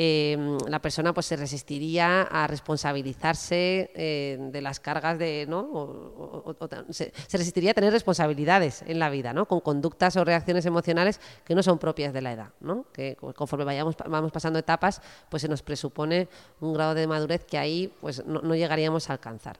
Em, 0.00 0.58
la 0.68 0.80
persona 0.80 1.12
pues 1.12 1.26
se 1.26 1.34
resistiría 1.34 2.22
a 2.22 2.46
responsabilizarse 2.46 3.90
eh, 3.96 4.38
de 4.38 4.60
las 4.62 4.78
cargas 4.78 5.18
de 5.18 5.44
no 5.48 6.44
se, 6.90 7.12
resistiría 7.32 7.72
a 7.72 7.74
tener 7.74 7.92
responsabilidades 7.92 8.82
en 8.82 9.00
la 9.00 9.10
vida 9.10 9.32
no 9.32 9.46
con 9.46 9.58
conductas 9.58 10.16
o 10.16 10.24
reacciones 10.24 10.66
emocionales 10.66 11.20
que 11.44 11.56
no 11.56 11.64
son 11.64 11.80
propias 11.80 12.12
de 12.12 12.22
la 12.22 12.32
edad 12.32 12.50
no 12.60 12.84
que 12.92 13.16
conforme 13.34 13.64
vayamos 13.64 13.96
vamos 14.08 14.30
pasando 14.30 14.60
etapas 14.60 15.02
pues 15.28 15.40
se 15.42 15.48
nos 15.48 15.62
presupone 15.62 16.28
un 16.60 16.74
grado 16.74 16.94
de 16.94 17.08
madurez 17.08 17.44
que 17.44 17.58
ahí 17.58 17.92
pues 18.00 18.24
no 18.24 18.54
llegaríamos 18.54 19.10
a 19.10 19.14
alcanzar 19.14 19.58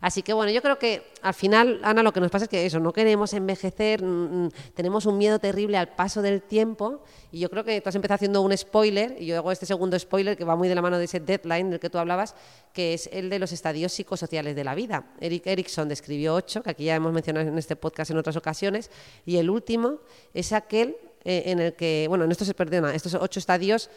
Así 0.00 0.22
que 0.22 0.32
bueno, 0.32 0.52
yo 0.52 0.62
creo 0.62 0.78
que 0.78 1.12
al 1.22 1.34
final, 1.34 1.80
Ana, 1.82 2.02
lo 2.02 2.12
que 2.12 2.20
nos 2.20 2.30
pasa 2.30 2.44
es 2.44 2.48
que 2.48 2.64
eso, 2.64 2.78
no 2.78 2.92
queremos 2.92 3.32
envejecer, 3.32 4.02
mm, 4.02 4.44
mm, 4.44 4.50
tenemos 4.74 5.06
un 5.06 5.18
miedo 5.18 5.38
terrible 5.38 5.76
al 5.76 5.88
paso 5.88 6.22
del 6.22 6.42
tiempo 6.42 7.02
y 7.32 7.40
yo 7.40 7.50
creo 7.50 7.64
que 7.64 7.80
tú 7.80 7.88
has 7.88 7.94
empezado 7.94 8.16
haciendo 8.16 8.42
un 8.42 8.56
spoiler 8.56 9.16
y 9.18 9.26
yo 9.26 9.36
hago 9.36 9.50
este 9.50 9.66
segundo 9.66 9.98
spoiler 9.98 10.36
que 10.36 10.44
va 10.44 10.56
muy 10.56 10.68
de 10.68 10.74
la 10.74 10.82
mano 10.82 10.98
de 10.98 11.04
ese 11.04 11.20
deadline 11.20 11.70
del 11.70 11.80
que 11.80 11.90
tú 11.90 11.98
hablabas, 11.98 12.34
que 12.72 12.94
es 12.94 13.08
el 13.12 13.30
de 13.30 13.38
los 13.38 13.52
estadios 13.52 13.92
psicosociales 13.92 14.54
de 14.54 14.64
la 14.64 14.74
vida. 14.74 15.06
Eric 15.20 15.46
Erickson 15.46 15.88
describió 15.88 16.34
ocho, 16.34 16.62
que 16.62 16.70
aquí 16.70 16.84
ya 16.84 16.94
hemos 16.94 17.12
mencionado 17.12 17.48
en 17.48 17.58
este 17.58 17.76
podcast 17.76 18.10
en 18.10 18.18
otras 18.18 18.36
ocasiones, 18.36 18.90
y 19.26 19.36
el 19.36 19.50
último 19.50 19.98
es 20.32 20.52
aquel 20.52 20.96
eh, 21.30 21.50
en 21.52 21.58
el 21.58 21.74
que, 21.74 22.06
bueno, 22.08 22.24
en 22.24 22.30
estos 22.30 22.46
se 22.46 22.54
perdona, 22.54 22.94
estos 22.94 23.12
ocho 23.12 23.38
estadios 23.38 23.90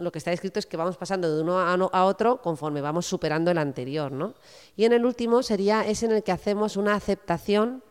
lo 0.00 0.10
que 0.10 0.18
está 0.18 0.32
escrito 0.32 0.58
es 0.58 0.66
que 0.66 0.76
vamos 0.76 0.96
pasando 0.96 1.32
de 1.32 1.40
uno 1.40 1.60
a, 1.60 2.04
otro 2.04 2.42
conforme 2.42 2.80
vamos 2.80 3.06
superando 3.06 3.52
el 3.52 3.58
anterior, 3.58 4.10
¿no? 4.10 4.34
Y 4.74 4.86
en 4.86 4.92
el 4.92 5.04
último 5.04 5.44
sería 5.44 5.86
ese 5.86 6.06
en 6.06 6.12
el 6.12 6.24
que 6.24 6.32
hacemos 6.32 6.76
una 6.76 6.94
aceptación 6.94 7.84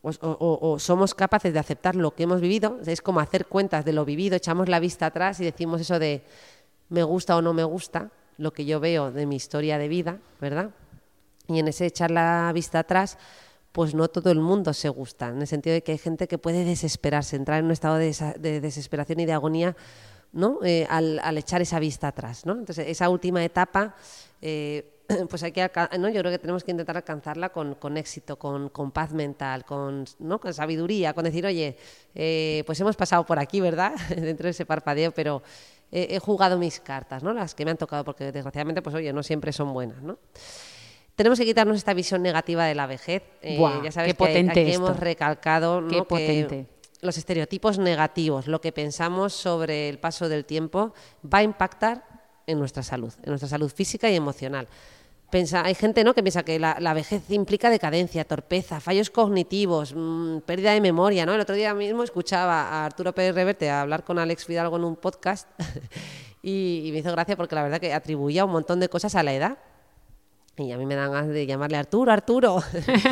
o, 0.00 0.78
somos 0.78 1.14
capaces 1.14 1.52
de 1.52 1.58
aceptar 1.58 1.94
lo 1.94 2.14
que 2.14 2.22
hemos 2.22 2.40
vivido, 2.40 2.78
es 2.86 3.02
como 3.02 3.20
hacer 3.20 3.44
cuentas 3.44 3.84
de 3.84 3.92
lo 3.92 4.06
vivido, 4.06 4.36
echamos 4.36 4.70
la 4.70 4.80
vista 4.80 5.04
atrás 5.04 5.38
y 5.40 5.44
decimos 5.44 5.78
eso 5.82 5.98
de 5.98 6.24
me 6.88 7.02
gusta 7.02 7.36
o 7.36 7.42
no 7.42 7.52
me 7.52 7.64
gusta, 7.64 8.10
lo 8.38 8.54
que 8.54 8.64
yo 8.64 8.80
veo 8.80 9.12
de 9.12 9.26
mi 9.26 9.36
historia 9.36 9.76
de 9.76 9.88
vida, 9.88 10.18
¿verdad? 10.40 10.70
Y 11.46 11.58
en 11.58 11.68
ese 11.68 11.84
echar 11.84 12.10
la 12.10 12.50
vista 12.54 12.78
atrás, 12.78 13.18
pues 13.72 13.94
no 13.94 14.08
todo 14.08 14.30
el 14.30 14.38
mundo 14.38 14.72
se 14.72 14.88
gusta, 14.88 15.28
en 15.28 15.40
el 15.40 15.46
sentido 15.46 15.74
de 15.74 15.82
que 15.82 15.92
hay 15.92 15.98
gente 15.98 16.28
que 16.28 16.38
puede 16.38 16.64
desesperarse, 16.64 17.36
entrar 17.36 17.58
en 17.58 17.66
un 17.66 17.72
estado 17.72 17.96
de 17.96 18.60
desesperación 18.60 19.20
y 19.20 19.26
de 19.26 19.32
agonía 19.32 19.76
¿no? 20.32 20.58
Eh, 20.64 20.86
al, 20.88 21.38
echar 21.38 21.62
esa 21.62 21.78
vista 21.78 22.08
atrás. 22.08 22.46
¿no? 22.46 22.54
Entonces, 22.54 22.88
esa 22.88 23.08
última 23.08 23.44
etapa, 23.44 23.94
eh, 24.40 25.04
pues 25.28 25.42
hay 25.42 25.52
¿no? 25.98 26.08
yo 26.08 26.20
creo 26.20 26.32
que 26.32 26.38
tenemos 26.38 26.64
que 26.64 26.70
intentar 26.70 26.96
alcanzarla 26.96 27.50
con, 27.50 27.74
con 27.74 27.96
éxito, 27.96 28.38
con, 28.38 28.70
con 28.70 28.90
paz 28.90 29.12
mental, 29.12 29.64
con, 29.64 30.04
¿no? 30.18 30.40
con 30.40 30.52
sabiduría, 30.54 31.12
con 31.12 31.24
decir, 31.24 31.46
oye, 31.46 31.76
eh, 32.14 32.62
pues 32.66 32.80
hemos 32.80 32.96
pasado 32.96 33.24
por 33.24 33.38
aquí, 33.38 33.60
¿verdad? 33.60 33.94
Dentro 34.08 34.44
de 34.44 34.50
ese 34.50 34.66
parpadeo, 34.66 35.12
pero 35.12 35.42
he 35.94 36.18
jugado 36.20 36.56
mis 36.56 36.80
cartas, 36.80 37.22
¿no? 37.22 37.34
Las 37.34 37.54
que 37.54 37.66
me 37.66 37.70
han 37.70 37.76
tocado, 37.76 38.02
porque 38.02 38.32
desgraciadamente, 38.32 38.80
pues 38.80 38.96
oye, 38.96 39.12
no 39.12 39.22
siempre 39.22 39.52
son 39.52 39.74
buenas, 39.74 40.00
¿no? 40.00 40.16
Tenemos 41.16 41.38
que 41.38 41.44
quitarnos 41.44 41.76
esta 41.76 41.92
visión 41.94 42.22
negativa 42.22 42.64
de 42.64 42.74
la 42.74 42.86
vejez. 42.86 43.22
Eh, 43.42 43.58
Buah, 43.58 43.82
ya 43.84 43.92
sabes 43.92 44.08
qué 44.08 44.14
que 44.14 44.18
potente 44.18 44.60
aquí 44.62 44.70
esto. 44.70 44.86
hemos 44.86 44.98
recalcado 45.00 45.80
¿no? 45.80 45.88
Qué 45.88 45.96
que 45.96 46.04
potente. 46.04 46.66
los 47.00 47.18
estereotipos 47.18 47.78
negativos, 47.78 48.46
lo 48.46 48.60
que 48.60 48.72
pensamos 48.72 49.32
sobre 49.34 49.88
el 49.88 49.98
paso 49.98 50.28
del 50.28 50.44
tiempo, 50.44 50.94
va 51.22 51.38
a 51.38 51.42
impactar 51.42 52.04
en 52.46 52.58
nuestra 52.58 52.82
salud, 52.82 53.12
en 53.22 53.28
nuestra 53.30 53.48
salud 53.48 53.70
física 53.70 54.10
y 54.10 54.16
emocional. 54.16 54.66
Pensa- 55.30 55.64
hay 55.64 55.74
gente 55.74 56.04
¿no? 56.04 56.12
que 56.14 56.22
piensa 56.22 56.42
que 56.42 56.58
la, 56.58 56.76
la 56.78 56.92
vejez 56.92 57.22
implica 57.30 57.70
decadencia, 57.70 58.24
torpeza, 58.24 58.80
fallos 58.80 59.08
cognitivos, 59.10 59.94
mm, 59.96 60.38
pérdida 60.40 60.72
de 60.72 60.80
memoria. 60.80 61.24
¿no? 61.24 61.34
El 61.34 61.40
otro 61.40 61.54
día 61.54 61.72
mismo 61.74 62.02
escuchaba 62.02 62.62
a 62.68 62.84
Arturo 62.84 63.14
Pérez 63.14 63.34
Reverte 63.34 63.70
hablar 63.70 64.04
con 64.04 64.18
Alex 64.18 64.44
Fidalgo 64.44 64.76
en 64.76 64.84
un 64.84 64.96
podcast 64.96 65.48
y, 66.42 66.82
y 66.86 66.92
me 66.92 66.98
hizo 66.98 67.12
gracia 67.12 67.36
porque 67.36 67.54
la 67.54 67.62
verdad 67.62 67.80
que 67.80 67.92
atribuía 67.94 68.44
un 68.44 68.52
montón 68.52 68.80
de 68.80 68.88
cosas 68.88 69.14
a 69.14 69.22
la 69.22 69.32
edad. 69.32 69.58
Y 70.58 70.70
a 70.70 70.76
mí 70.76 70.84
me 70.84 70.94
dan 70.94 71.10
ganas 71.10 71.28
de 71.28 71.46
llamarle 71.46 71.78
Arturo, 71.78 72.12
Arturo. 72.12 72.62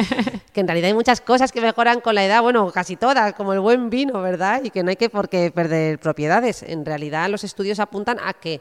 que 0.53 0.61
en 0.61 0.69
realidad 0.69 0.89
hay 0.89 0.95
muchas 0.95 1.23
cosas 1.23 1.53
que 1.53 1.63
mejoran 1.63 2.01
con 2.03 2.15
la 2.15 2.23
edad, 2.23 2.43
bueno, 2.43 2.71
casi 2.71 2.97
todas, 2.97 3.33
como 3.33 3.55
el 3.55 3.61
buen 3.61 3.89
vino, 3.89 4.21
¿verdad? 4.21 4.63
Y 4.63 4.69
que 4.69 4.83
no 4.83 4.91
hay 4.91 4.97
que 4.97 5.09
por 5.09 5.31
qué 5.31 5.51
perder 5.51 5.99
propiedades. 5.99 6.63
En 6.63 6.85
realidad 6.85 7.31
los 7.31 7.43
estudios 7.43 7.81
apuntan 7.81 8.19
a 8.23 8.35
que 8.35 8.61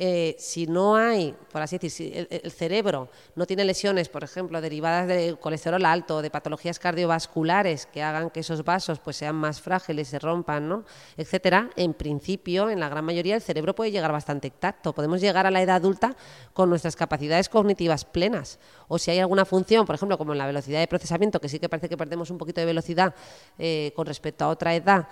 eh, 0.00 0.36
si 0.38 0.68
no 0.68 0.94
hay, 0.94 1.34
por 1.50 1.60
así 1.60 1.76
decir, 1.76 1.90
si 1.90 2.12
el, 2.14 2.52
cerebro 2.52 3.08
no 3.34 3.46
tiene 3.46 3.64
lesiones, 3.64 4.08
por 4.08 4.22
ejemplo, 4.22 4.60
derivadas 4.60 5.08
de 5.08 5.36
colesterol 5.40 5.84
alto, 5.84 6.22
de 6.22 6.30
patologías 6.30 6.78
cardiovasculares 6.78 7.86
que 7.86 8.00
hagan 8.00 8.30
que 8.30 8.40
esos 8.40 8.62
vasos 8.62 9.00
pues, 9.00 9.16
sean 9.16 9.34
más 9.34 9.60
frágiles, 9.60 10.06
se 10.06 10.20
rompan, 10.20 10.68
¿no? 10.68 10.84
etcétera, 11.16 11.70
en 11.74 11.94
principio, 11.94 12.70
en 12.70 12.78
la 12.78 12.88
gran 12.88 13.04
mayoría, 13.04 13.34
el 13.34 13.42
cerebro 13.42 13.74
puede 13.74 13.90
llegar 13.90 14.12
bastante 14.12 14.46
intacto. 14.46 14.92
Podemos 14.92 15.20
llegar 15.20 15.46
a 15.46 15.50
la 15.50 15.60
edad 15.62 15.74
adulta 15.74 16.14
con 16.52 16.70
nuestras 16.70 16.94
capacidades 16.94 17.48
cognitivas 17.48 18.04
plenas. 18.04 18.60
O 18.86 18.98
si 18.98 19.10
hay 19.10 19.18
alguna 19.18 19.44
función, 19.44 19.84
por 19.84 19.96
ejemplo, 19.96 20.16
como 20.16 20.30
en 20.30 20.38
la 20.38 20.46
velocidad 20.46 20.78
de 20.78 20.86
procesamiento, 20.86 21.40
que 21.40 21.48
sí 21.48 21.58
que 21.58 21.68
parece 21.68 21.88
que 21.88 21.96
perdemos 21.96 22.30
un 22.30 22.38
poquito 22.38 22.60
de 22.60 22.66
velocidad 22.66 23.16
eh, 23.58 23.92
con 23.96 24.06
respecto 24.06 24.44
a 24.44 24.48
otra 24.48 24.76
edad, 24.76 25.08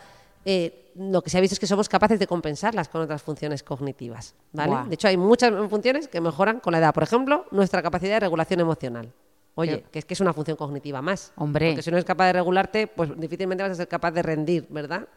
eh, 0.49 0.93
lo 0.95 1.21
que 1.23 1.29
se 1.29 1.37
ha 1.37 1.41
visto 1.43 1.55
es 1.55 1.59
que 1.61 1.67
somos 1.67 1.89
capaces 1.89 2.19
de 2.19 2.27
compensarlas 2.27 2.89
con 2.89 3.03
otras 3.03 3.21
funciones 3.21 3.63
cognitivas. 3.63 4.35
¿vale? 4.53 4.89
De 4.89 4.95
hecho, 4.95 5.09
hay 5.09 5.17
muchas 5.19 5.53
funciones 5.69 6.09
que 6.09 6.21
mejoran 6.23 6.61
con 6.61 6.73
la 6.73 6.79
edad. 6.79 6.95
Por 6.95 7.03
ejemplo, 7.03 7.45
nuestra 7.51 7.83
capacidad 7.83 8.15
de 8.15 8.21
regulación 8.21 8.61
emocional. 8.61 9.13
Oye, 9.57 9.83
Qué- 9.83 9.91
que 9.91 9.99
es 9.99 10.05
que 10.05 10.15
es 10.15 10.21
una 10.21 10.33
función 10.33 10.57
cognitiva 10.57 11.03
más. 11.03 11.33
Hombre. 11.37 11.69
Porque 11.71 11.83
si 11.83 11.91
no 11.91 11.97
eres 11.97 12.05
capaz 12.05 12.27
de 12.27 12.35
regularte, 12.35 12.87
pues 12.87 13.11
difícilmente 13.19 13.63
vas 13.63 13.73
a 13.73 13.75
ser 13.75 13.89
capaz 13.89 14.13
de 14.13 14.23
rendir, 14.23 14.67
¿verdad? 14.71 15.09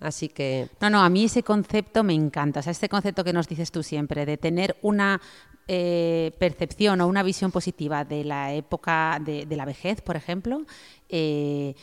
Así 0.00 0.28
que 0.28 0.68
No, 0.80 0.88
no, 0.88 1.02
a 1.02 1.08
mí 1.10 1.24
ese 1.24 1.42
concepto 1.42 2.02
me 2.02 2.14
encanta. 2.14 2.60
O 2.60 2.62
sea, 2.62 2.70
este 2.70 2.88
concepto 2.88 3.22
que 3.22 3.32
nos 3.34 3.46
dices 3.48 3.70
tú 3.70 3.82
siempre, 3.82 4.24
de 4.24 4.36
tener 4.38 4.76
una 4.82 5.20
eh, 5.68 6.32
percepción 6.38 7.00
o 7.00 7.06
una 7.06 7.22
visión 7.22 7.52
positiva 7.52 8.04
de 8.04 8.24
la 8.24 8.52
época 8.54 9.20
de, 9.24 9.44
de 9.46 9.56
la 9.56 9.64
vejez, 9.64 10.00
por 10.00 10.16
ejemplo, 10.16 10.62
eh, 11.08 11.74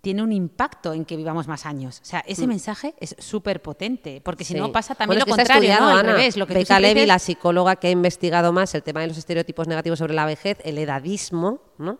tiene 0.00 0.22
un 0.22 0.32
impacto 0.32 0.92
en 0.94 1.04
que 1.04 1.16
vivamos 1.16 1.46
más 1.46 1.66
años. 1.66 2.00
O 2.02 2.04
sea, 2.04 2.20
ese 2.26 2.46
mensaje 2.46 2.94
es 3.00 3.14
súper 3.18 3.60
potente, 3.60 4.20
porque 4.24 4.44
si 4.44 4.54
Mm. 4.54 4.56
Sí. 4.56 4.60
no 4.60 4.72
pasa 4.72 4.94
también 4.94 5.18
Bueno, 5.20 5.30
lo 5.30 5.36
contrario, 5.36 5.74
¿no? 5.78 5.88
Al 5.88 5.98
Ana. 5.98 6.12
revés. 6.14 6.36
Lo 6.36 6.46
que 6.46 6.54
tú 6.54 6.64
siempre 6.64 6.80
Levy, 6.88 6.94
dices- 7.00 7.08
la 7.08 7.18
psicóloga 7.18 7.76
que 7.76 7.88
ha 7.88 7.90
investigado 7.90 8.52
más 8.52 8.74
el 8.74 8.82
tema 8.82 9.00
de 9.02 9.08
los 9.08 9.18
estereotipos 9.18 9.68
negativos 9.68 9.98
sobre 9.98 10.14
la 10.14 10.24
vejez, 10.24 10.58
el 10.64 10.78
edadismo, 10.78 11.60
¿no? 11.78 11.98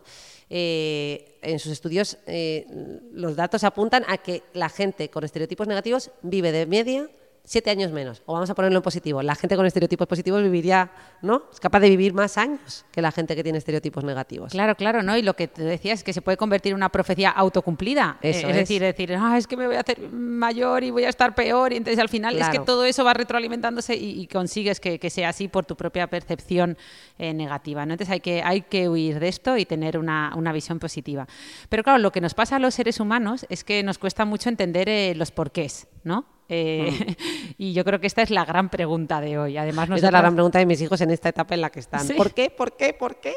Eh, 0.48 1.38
en 1.42 1.58
sus 1.60 1.70
estudios 1.72 2.18
eh, 2.26 2.66
los 3.12 3.36
datos 3.36 3.62
apuntan 3.64 4.04
a 4.08 4.18
que 4.18 4.42
la 4.52 4.68
gente 4.68 5.08
con 5.08 5.22
estereotipos 5.22 5.68
negativos 5.68 6.10
vive 6.22 6.50
de 6.52 6.66
media 6.66 7.08
siete 7.50 7.68
años 7.68 7.90
menos. 7.90 8.22
O 8.26 8.34
vamos 8.34 8.48
a 8.48 8.54
ponerlo 8.54 8.78
en 8.78 8.82
positivo. 8.84 9.24
La 9.24 9.34
gente 9.34 9.56
con 9.56 9.66
estereotipos 9.66 10.06
positivos 10.06 10.40
viviría, 10.40 10.92
¿no? 11.20 11.42
Es 11.52 11.58
capaz 11.58 11.80
de 11.80 11.90
vivir 11.90 12.14
más 12.14 12.38
años 12.38 12.84
que 12.92 13.02
la 13.02 13.10
gente 13.10 13.34
que 13.34 13.42
tiene 13.42 13.58
estereotipos 13.58 14.04
negativos. 14.04 14.52
Claro, 14.52 14.76
claro, 14.76 15.02
¿no? 15.02 15.16
Y 15.16 15.22
lo 15.22 15.34
que 15.34 15.48
te 15.48 15.64
decía 15.64 15.92
es 15.92 16.04
que 16.04 16.12
se 16.12 16.22
puede 16.22 16.36
convertir 16.36 16.70
en 16.70 16.76
una 16.76 16.90
profecía 16.90 17.28
autocumplida. 17.30 18.18
Eh, 18.22 18.30
es, 18.30 18.44
es. 18.44 18.54
decir, 18.54 18.82
decir, 18.82 19.16
ah, 19.18 19.36
es 19.36 19.48
que 19.48 19.56
me 19.56 19.66
voy 19.66 19.74
a 19.74 19.80
hacer 19.80 19.98
mayor 20.12 20.84
y 20.84 20.92
voy 20.92 21.02
a 21.02 21.08
estar 21.08 21.34
peor. 21.34 21.72
Y 21.72 21.78
entonces 21.78 21.98
al 21.98 22.08
final 22.08 22.38
es 22.38 22.48
que 22.50 22.60
todo 22.60 22.84
eso 22.84 23.02
va 23.02 23.14
retroalimentándose 23.14 23.96
y, 23.96 24.20
y 24.20 24.28
consigues 24.28 24.78
que, 24.78 25.00
que 25.00 25.10
sea 25.10 25.30
así 25.30 25.48
por 25.48 25.66
tu 25.66 25.74
propia 25.74 26.06
percepción 26.06 26.78
eh, 27.18 27.34
negativa. 27.34 27.84
¿no? 27.84 27.94
Entonces 27.94 28.12
hay 28.12 28.20
que, 28.20 28.44
hay 28.44 28.62
que 28.62 28.88
huir 28.88 29.18
de 29.18 29.26
esto 29.26 29.56
y 29.56 29.66
tener 29.66 29.98
una, 29.98 30.34
una 30.36 30.52
visión 30.52 30.78
positiva. 30.78 31.26
Pero 31.68 31.82
claro, 31.82 31.98
lo 31.98 32.12
que 32.12 32.20
nos 32.20 32.34
pasa 32.34 32.56
a 32.56 32.58
los 32.60 32.74
seres 32.74 33.00
humanos 33.00 33.44
es 33.48 33.64
que 33.64 33.82
nos 33.82 33.98
cuesta 33.98 34.24
mucho 34.24 34.48
entender 34.48 34.88
eh, 34.88 35.14
los 35.16 35.32
porqués, 35.32 35.88
¿no? 36.04 36.38
Eh, 36.52 37.16
y 37.58 37.72
yo 37.72 37.84
creo 37.84 38.00
que 38.00 38.08
esta 38.08 38.22
es 38.22 38.30
la 38.30 38.44
gran 38.44 38.68
pregunta 38.68 39.20
de 39.20 39.38
hoy. 39.38 39.56
Además, 39.56 39.88
Esa 39.88 40.08
es 40.08 40.12
la 40.12 40.20
gran 40.20 40.34
pregunta 40.34 40.58
de 40.58 40.66
mis 40.66 40.80
hijos 40.82 41.00
en 41.00 41.10
esta 41.10 41.28
etapa 41.28 41.54
en 41.54 41.60
la 41.62 41.70
que 41.70 41.80
están. 41.80 42.04
Sí. 42.04 42.14
¿Por 42.14 42.34
qué? 42.34 42.50
¿Por 42.50 42.76
qué? 42.76 42.92
¿Por 42.92 43.20
qué? 43.20 43.34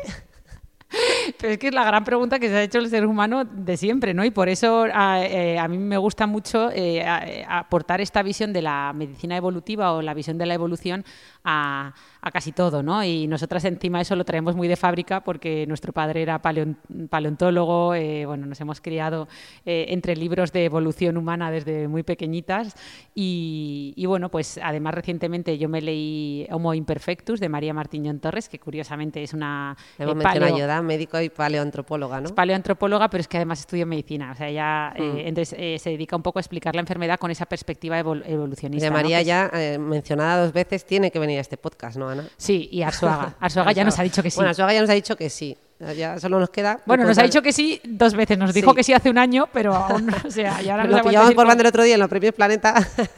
Pero 1.40 1.54
es 1.54 1.60
que 1.60 1.68
es 1.68 1.74
la 1.74 1.84
gran 1.84 2.04
pregunta 2.04 2.40
que 2.40 2.50
se 2.50 2.56
ha 2.56 2.64
hecho 2.64 2.80
el 2.80 2.90
ser 2.90 3.06
humano 3.06 3.46
de 3.46 3.78
siempre, 3.78 4.14
¿no? 4.14 4.24
Y 4.26 4.32
por 4.32 4.50
eso 4.50 4.86
a, 4.94 5.24
eh, 5.26 5.58
a 5.58 5.68
mí 5.68 5.78
me 5.78 5.98
gusta 5.98 6.28
mucho 6.28 6.70
eh, 6.72 7.00
eh, 7.00 7.46
aportar 7.48 8.02
esta 8.02 8.22
visión 8.24 8.54
de 8.54 8.62
la 8.62 8.92
medicina 8.94 9.36
evolutiva 9.38 9.94
o 9.94 10.02
la 10.02 10.14
visión 10.14 10.38
de 10.38 10.46
la 10.46 10.54
evolución 10.54 11.06
a, 11.44 11.94
a 12.22 12.32
casi 12.32 12.52
todo, 12.52 12.82
¿no? 12.84 13.04
Y 13.04 13.28
nosotras 13.28 13.66
encima 13.66 14.00
eso 14.02 14.16
lo 14.16 14.24
traemos 14.26 14.56
muy 14.56 14.68
de 14.68 14.76
fábrica 14.76 15.22
porque 15.24 15.66
nuestro 15.68 15.92
padre 15.94 16.22
era 16.22 16.42
paleon- 16.42 16.78
paleontólogo, 17.10 17.96
eh, 17.96 18.26
bueno, 18.26 18.46
nos 18.46 18.60
hemos 18.62 18.82
criado 18.82 19.28
eh, 19.66 19.86
entre 19.90 20.16
libros 20.16 20.52
de 20.52 20.66
evolución 20.66 21.18
humana 21.18 21.52
desde 21.52 21.88
muy 21.88 22.04
pequeñitas 22.04 22.76
y, 23.16 23.94
y, 23.96 24.06
bueno, 24.06 24.30
pues 24.30 24.60
además 24.62 24.94
recientemente 24.94 25.58
yo 25.58 25.70
me 25.70 25.82
leí 25.82 26.48
Homo 26.52 26.74
Imperfectus 26.74 27.40
de 27.40 27.50
María 27.50 27.74
Martiñón 27.74 28.20
Torres, 28.20 28.50
que 28.50 28.60
curiosamente 28.60 29.22
es 29.24 29.34
una 29.34 29.76
Hemos 29.98 30.16
eh, 30.16 30.20
paleo- 30.24 30.56
ayuda, 30.56 30.82
médico 30.82 31.20
y 31.22 31.30
paleoantropóloga, 31.30 32.20
¿no? 32.22 32.28
es 32.28 32.32
paleoantropóloga, 32.32 33.10
pero 33.10 33.22
es 33.22 33.28
que 33.28 33.38
además 33.38 33.60
estudia 33.60 33.86
medicina. 33.86 34.32
O 34.32 34.36
sea, 34.36 34.48
ella 34.50 34.94
Mm. 34.98 35.02
eh, 35.02 35.28
entonces, 35.28 35.56
eh, 35.60 35.78
se 35.80 35.90
dedica 35.92 36.16
un 36.16 36.24
poco 36.24 36.40
a 36.40 36.42
explicar 36.42 36.76
la 36.76 36.82
enfermedad 36.82 37.18
con 37.20 37.32
esa 37.32 37.46
perspectiva 37.46 38.00
evol- 38.00 38.24
evolucionista. 38.26 38.86
De 38.86 38.90
¿no? 38.90 38.96
María 38.98 39.22
es- 39.22 39.28
ya 39.28 39.50
eh, 39.54 39.78
mencionada 39.78 40.42
dos 40.44 40.54
veces 40.54 40.86
tiene 40.86 41.12
que 41.12 41.20
venir 41.20 41.33
a 41.38 41.42
este 41.42 41.58
podcast, 41.58 41.98
¿no, 41.98 42.10
Ana? 42.10 42.26
Sí, 42.38 42.70
y 42.72 42.82
Arsuaga. 42.82 43.36
Arsuaga 43.40 43.72
ya 43.72 43.84
nos 43.84 43.98
ha 44.00 44.04
dicho 44.04 44.22
que 44.24 44.30
sí. 44.30 44.36
Bueno, 44.38 44.50
Arzuaga 44.50 44.74
ya 44.74 44.82
nos 44.82 44.90
ha 44.90 44.94
dicho 44.94 45.16
que 45.16 45.30
sí. 45.30 45.58
Ya 45.98 46.18
solo 46.18 46.40
nos 46.40 46.50
queda. 46.50 46.80
Bueno, 46.86 47.04
nos 47.04 47.18
ha 47.18 47.24
dicho 47.24 47.42
que 47.42 47.52
sí 47.52 47.82
dos 47.84 48.14
veces. 48.14 48.38
Nos 48.38 48.54
dijo 48.54 48.70
Sí. 48.72 48.76
que 48.78 48.84
sí 48.84 48.94
hace 48.94 49.10
un 49.10 49.18
año, 49.18 49.50
pero 49.52 49.76
aún 49.76 50.06
no. 50.06 50.14
O 50.26 50.32
sea, 50.32 50.62
y 50.64 50.70
ahora 50.70 50.86
nos 50.86 50.94
ha 50.94 50.98
Lo 51.00 51.04
pillamos 51.10 51.34
por 51.34 51.46
banda 51.46 51.62
el 51.62 51.68
otro 51.68 51.84
día 51.84 51.96
en 51.96 52.00
los 52.00 52.08
premios 52.10 52.34
Planeta 52.34 52.76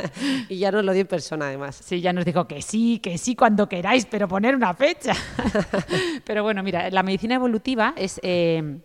y 0.49 0.57
ya 0.57 0.71
nos 0.71 0.83
lo 0.83 0.91
dio 0.93 1.01
en 1.01 1.07
persona, 1.07 1.45
además. 1.47 1.79
Sí, 1.85 2.01
ya 2.01 2.11
nos 2.11 2.25
dijo 2.25 2.47
que 2.47 2.63
sí, 2.63 2.97
que 2.99 3.19
sí 3.19 3.35
cuando 3.35 3.69
queráis, 3.69 4.07
pero 4.07 4.27
poner 4.27 4.55
una 4.55 4.73
fecha. 4.73 5.13
pero 6.23 6.41
bueno, 6.41 6.63
mira, 6.63 6.89
la 6.89 7.03
medicina 7.03 7.35
evolutiva 7.35 7.93
es... 7.95 8.19
eh, 8.23 8.79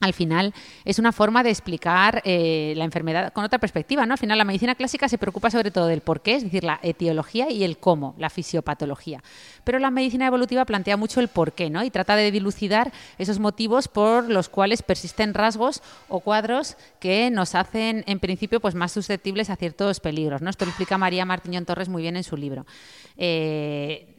al 0.00 0.12
final 0.12 0.52
es 0.84 0.98
una 0.98 1.12
forma 1.12 1.42
de 1.42 1.50
explicar 1.50 2.20
eh, 2.24 2.74
la 2.76 2.84
enfermedad 2.84 3.32
con 3.32 3.44
otra 3.44 3.58
perspectiva, 3.58 4.04
¿no? 4.04 4.12
Al 4.12 4.18
final 4.18 4.36
la 4.36 4.44
medicina 4.44 4.74
clásica 4.74 5.08
se 5.08 5.18
preocupa 5.18 5.50
sobre 5.50 5.70
todo 5.70 5.86
del 5.86 6.02
por 6.02 6.20
qué, 6.20 6.34
es 6.34 6.44
decir, 6.44 6.62
la 6.62 6.78
etiología 6.82 7.50
y 7.50 7.64
el 7.64 7.78
cómo, 7.78 8.14
la 8.18 8.28
fisiopatología. 8.28 9.22
Pero 9.64 9.78
la 9.78 9.90
medicina 9.90 10.26
evolutiva 10.26 10.64
plantea 10.64 10.96
mucho 10.96 11.20
el 11.20 11.28
por 11.28 11.52
qué, 11.52 11.70
¿no? 11.70 11.82
Y 11.84 11.90
trata 11.90 12.16
de 12.16 12.30
dilucidar 12.30 12.92
esos 13.18 13.38
motivos 13.38 13.88
por 13.88 14.28
los 14.28 14.48
cuales 14.48 14.82
persisten 14.82 15.32
rasgos 15.32 15.82
o 16.08 16.20
cuadros 16.20 16.76
que 17.00 17.30
nos 17.30 17.54
hacen, 17.54 18.04
en 18.06 18.20
principio, 18.20 18.60
pues 18.60 18.74
más 18.74 18.92
susceptibles 18.92 19.48
a 19.48 19.56
ciertos 19.56 20.00
peligros, 20.00 20.42
¿no? 20.42 20.50
Esto 20.50 20.66
lo 20.66 20.70
explica 20.70 20.98
María 20.98 21.24
Martiñón 21.24 21.64
Torres 21.64 21.88
muy 21.88 22.02
bien 22.02 22.16
en 22.16 22.24
su 22.24 22.36
libro. 22.36 22.66
Eh, 23.16 24.13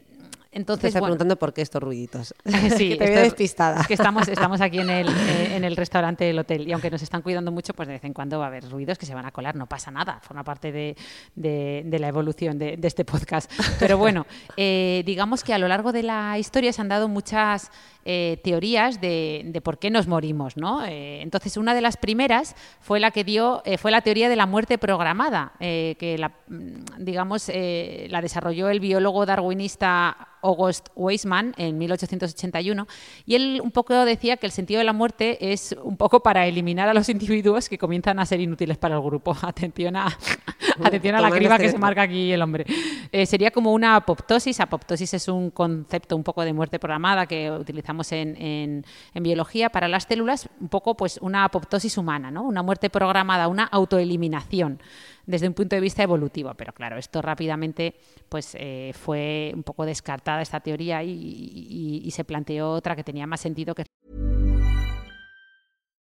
Te 0.56 0.60
entonces, 0.62 0.86
estás 0.88 1.02
bueno, 1.02 1.16
preguntando 1.16 1.36
por 1.38 1.54
qué 1.54 1.62
estos 1.62 1.84
ruiditos. 1.84 2.34
Sí, 2.78 2.90
que 2.92 2.96
te 2.98 3.06
veo 3.12 3.24
despistada. 3.24 3.82
Es 3.82 3.88
que 3.88 3.94
estamos, 3.96 4.28
estamos 4.30 4.62
aquí 4.62 4.80
en 4.80 4.90
el, 4.90 5.08
eh, 5.30 5.56
en 5.58 5.66
el 5.66 5.76
restaurante 5.76 6.24
del 6.24 6.40
hotel 6.40 6.66
y 6.66 6.72
aunque 6.72 6.90
nos 6.90 7.02
están 7.02 7.22
cuidando 7.22 7.52
mucho, 7.52 7.74
pues 7.74 7.88
de 7.90 7.96
vez 7.96 8.04
en 8.06 8.14
cuando 8.14 8.40
va 8.40 8.46
a 8.46 8.48
haber 8.48 8.70
ruidos 8.70 8.98
que 8.98 9.06
se 9.06 9.14
van 9.14 9.26
a 9.26 9.32
colar, 9.32 9.56
no 9.58 9.68
pasa 9.68 9.92
nada, 9.92 10.20
forma 10.22 10.46
parte 10.46 10.72
de, 10.72 10.96
de- 11.36 11.84
de 11.86 12.00
la 12.00 12.08
evolución 12.08 12.58
de, 12.58 12.78
de 12.78 12.88
este 12.88 13.04
podcast. 13.04 13.52
Pero 13.80 13.98
bueno, 13.98 14.26
eh, 14.56 15.04
digamos 15.06 15.44
que 15.44 15.54
a 15.54 15.58
lo 15.58 15.68
largo 15.68 15.92
de 15.92 16.04
la 16.04 16.40
historia 16.40 16.72
se 16.72 16.82
han 16.82 16.88
dado 16.88 17.10
muchas 17.10 17.70
eh, 18.08 18.40
teorías 18.44 19.02
de, 19.02 19.42
de 19.46 19.62
por 19.62 19.80
qué 19.80 19.90
nos 19.90 20.06
morimos, 20.06 20.58
¿no? 20.58 20.86
Eh, 20.86 21.24
entonces, 21.24 21.58
una 21.58 21.74
de 21.74 21.82
las 21.82 21.98
primeras 21.98 22.56
fue 22.80 23.00
la 23.00 23.10
que 23.10 23.24
dio, 23.24 23.64
eh, 23.66 23.80
fue 23.80 23.90
la 23.90 24.02
teoría 24.02 24.30
de 24.30 24.36
la 24.36 24.46
muerte 24.46 24.78
programada, 24.78 25.54
que 25.60 26.16
la, 26.20 26.30
mm, 26.48 27.04
digamos, 27.04 27.50
la 27.50 28.22
desarrolló 28.22 28.70
el 28.70 28.80
biólogo 28.80 29.26
darwinista 29.26 30.36
August 30.46 30.90
Weismann 30.96 31.54
en 31.58 31.78
1881 31.78 32.88
y 33.26 33.36
él 33.36 33.62
un 33.64 33.72
poco 33.72 34.06
decía 34.06 34.38
que 34.38 34.46
el 34.46 34.52
sentido 34.52 34.78
de 34.78 34.84
la 34.84 34.94
muerte 34.94 35.52
es 35.52 35.76
un 35.84 35.98
poco 35.98 36.22
para 36.22 36.46
eliminar 36.46 36.88
a 36.88 36.94
los 36.94 37.10
individuos 37.10 37.68
que 37.68 37.78
comienzan 37.78 38.20
a 38.20 38.26
ser 38.26 38.40
inútiles 38.40 38.78
para 38.78 38.96
el 38.96 39.02
grupo. 39.02 39.36
Atención 39.42 39.96
a, 39.96 40.08
atención 40.84 41.16
a 41.16 41.22
la 41.22 41.32
criba 41.32 41.58
que 41.58 41.70
se 41.70 41.78
marca 41.78 42.04
aquí 42.04 42.32
el 42.32 42.42
hombre. 42.42 42.66
Eh, 43.12 43.26
sería 43.26 43.52
como 43.52 43.74
una 43.74 43.96
apoptosis. 43.96 44.60
Apoptosis 44.60 45.14
es 45.16 45.28
un 45.28 45.50
concepto 45.50 46.16
un 46.16 46.24
poco 46.24 46.44
de 46.44 46.54
muerte 46.54 46.80
programada 46.80 47.26
que 47.26 47.50
utilizamos 47.52 47.95
en, 48.12 48.36
en- 48.42 48.86
biología 49.24 49.70
para 49.70 49.88
las 49.88 50.04
células, 50.04 50.48
un 50.60 50.70
poco 50.70 50.96
pues 50.96 51.18
una 51.22 51.44
apoptosis 51.46 51.98
humana, 51.98 52.32
¿no? 52.32 52.44
Una 52.44 52.62
muerte 52.64 52.90
programada, 52.90 53.48
una 53.48 53.64
autoeliminación 53.66 54.80
desde 55.26 55.48
un 55.48 55.54
punto 55.54 55.76
de 55.76 55.82
vista 55.82 56.04
evolutivo. 56.04 56.54
Pero 56.56 56.74
claro, 56.74 56.98
esto 56.98 57.22
rápidamente 57.22 57.96
pues 58.30 58.56
eh, 58.60 58.92
fue 58.94 59.52
un 59.56 59.64
poco 59.64 59.86
descartada 59.86 60.42
esta 60.42 60.60
teoría 60.60 61.04
y- 61.04 62.02
y 62.04 62.12
se 62.12 62.24
planteó 62.24 62.72
otra 62.72 62.96
que 62.96 63.04
tenía 63.04 63.26
más 63.28 63.42
sentido 63.42 63.74
que 63.76 63.86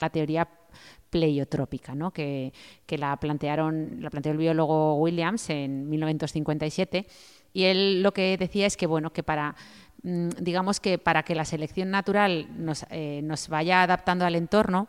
La 0.00 0.10
teoría 0.10 0.48
pleiotrópica, 1.10 1.94
¿no? 1.94 2.10
que, 2.12 2.52
que 2.84 2.98
la 2.98 3.16
plantearon, 3.16 3.98
la 4.00 4.10
planteó 4.10 4.32
el 4.32 4.38
biólogo 4.38 4.96
Williams 4.96 5.48
en 5.50 5.88
1957 5.88 7.06
y 7.52 7.64
él 7.64 8.02
lo 8.02 8.12
que 8.12 8.36
decía 8.36 8.66
es 8.66 8.76
que 8.76 8.86
bueno 8.86 9.12
que 9.12 9.22
para 9.22 9.56
mm, 10.02 10.30
digamos 10.40 10.80
que 10.80 10.98
para 10.98 11.22
que 11.22 11.34
la 11.34 11.44
selección 11.44 11.90
natural 11.90 12.48
nos, 12.58 12.84
eh, 12.90 13.20
nos 13.22 13.48
vaya 13.48 13.82
adaptando 13.82 14.26
al 14.26 14.34
entorno 14.34 14.88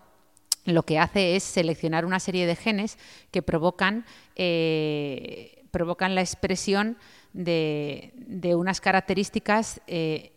lo 0.66 0.84
que 0.84 1.00
hace 1.00 1.38
es 1.38 1.44
seleccionar 1.44 2.04
una 2.04 2.20
serie 2.20 2.46
de 2.46 2.58
genes 2.58 2.98
que 3.32 3.42
provocan, 3.42 4.06
eh, 4.36 5.64
provocan 5.72 6.14
la 6.14 6.20
expresión 6.20 6.98
de, 7.32 8.12
de 8.18 8.54
unas 8.54 8.82
características 8.82 9.80
eh, 9.88 10.34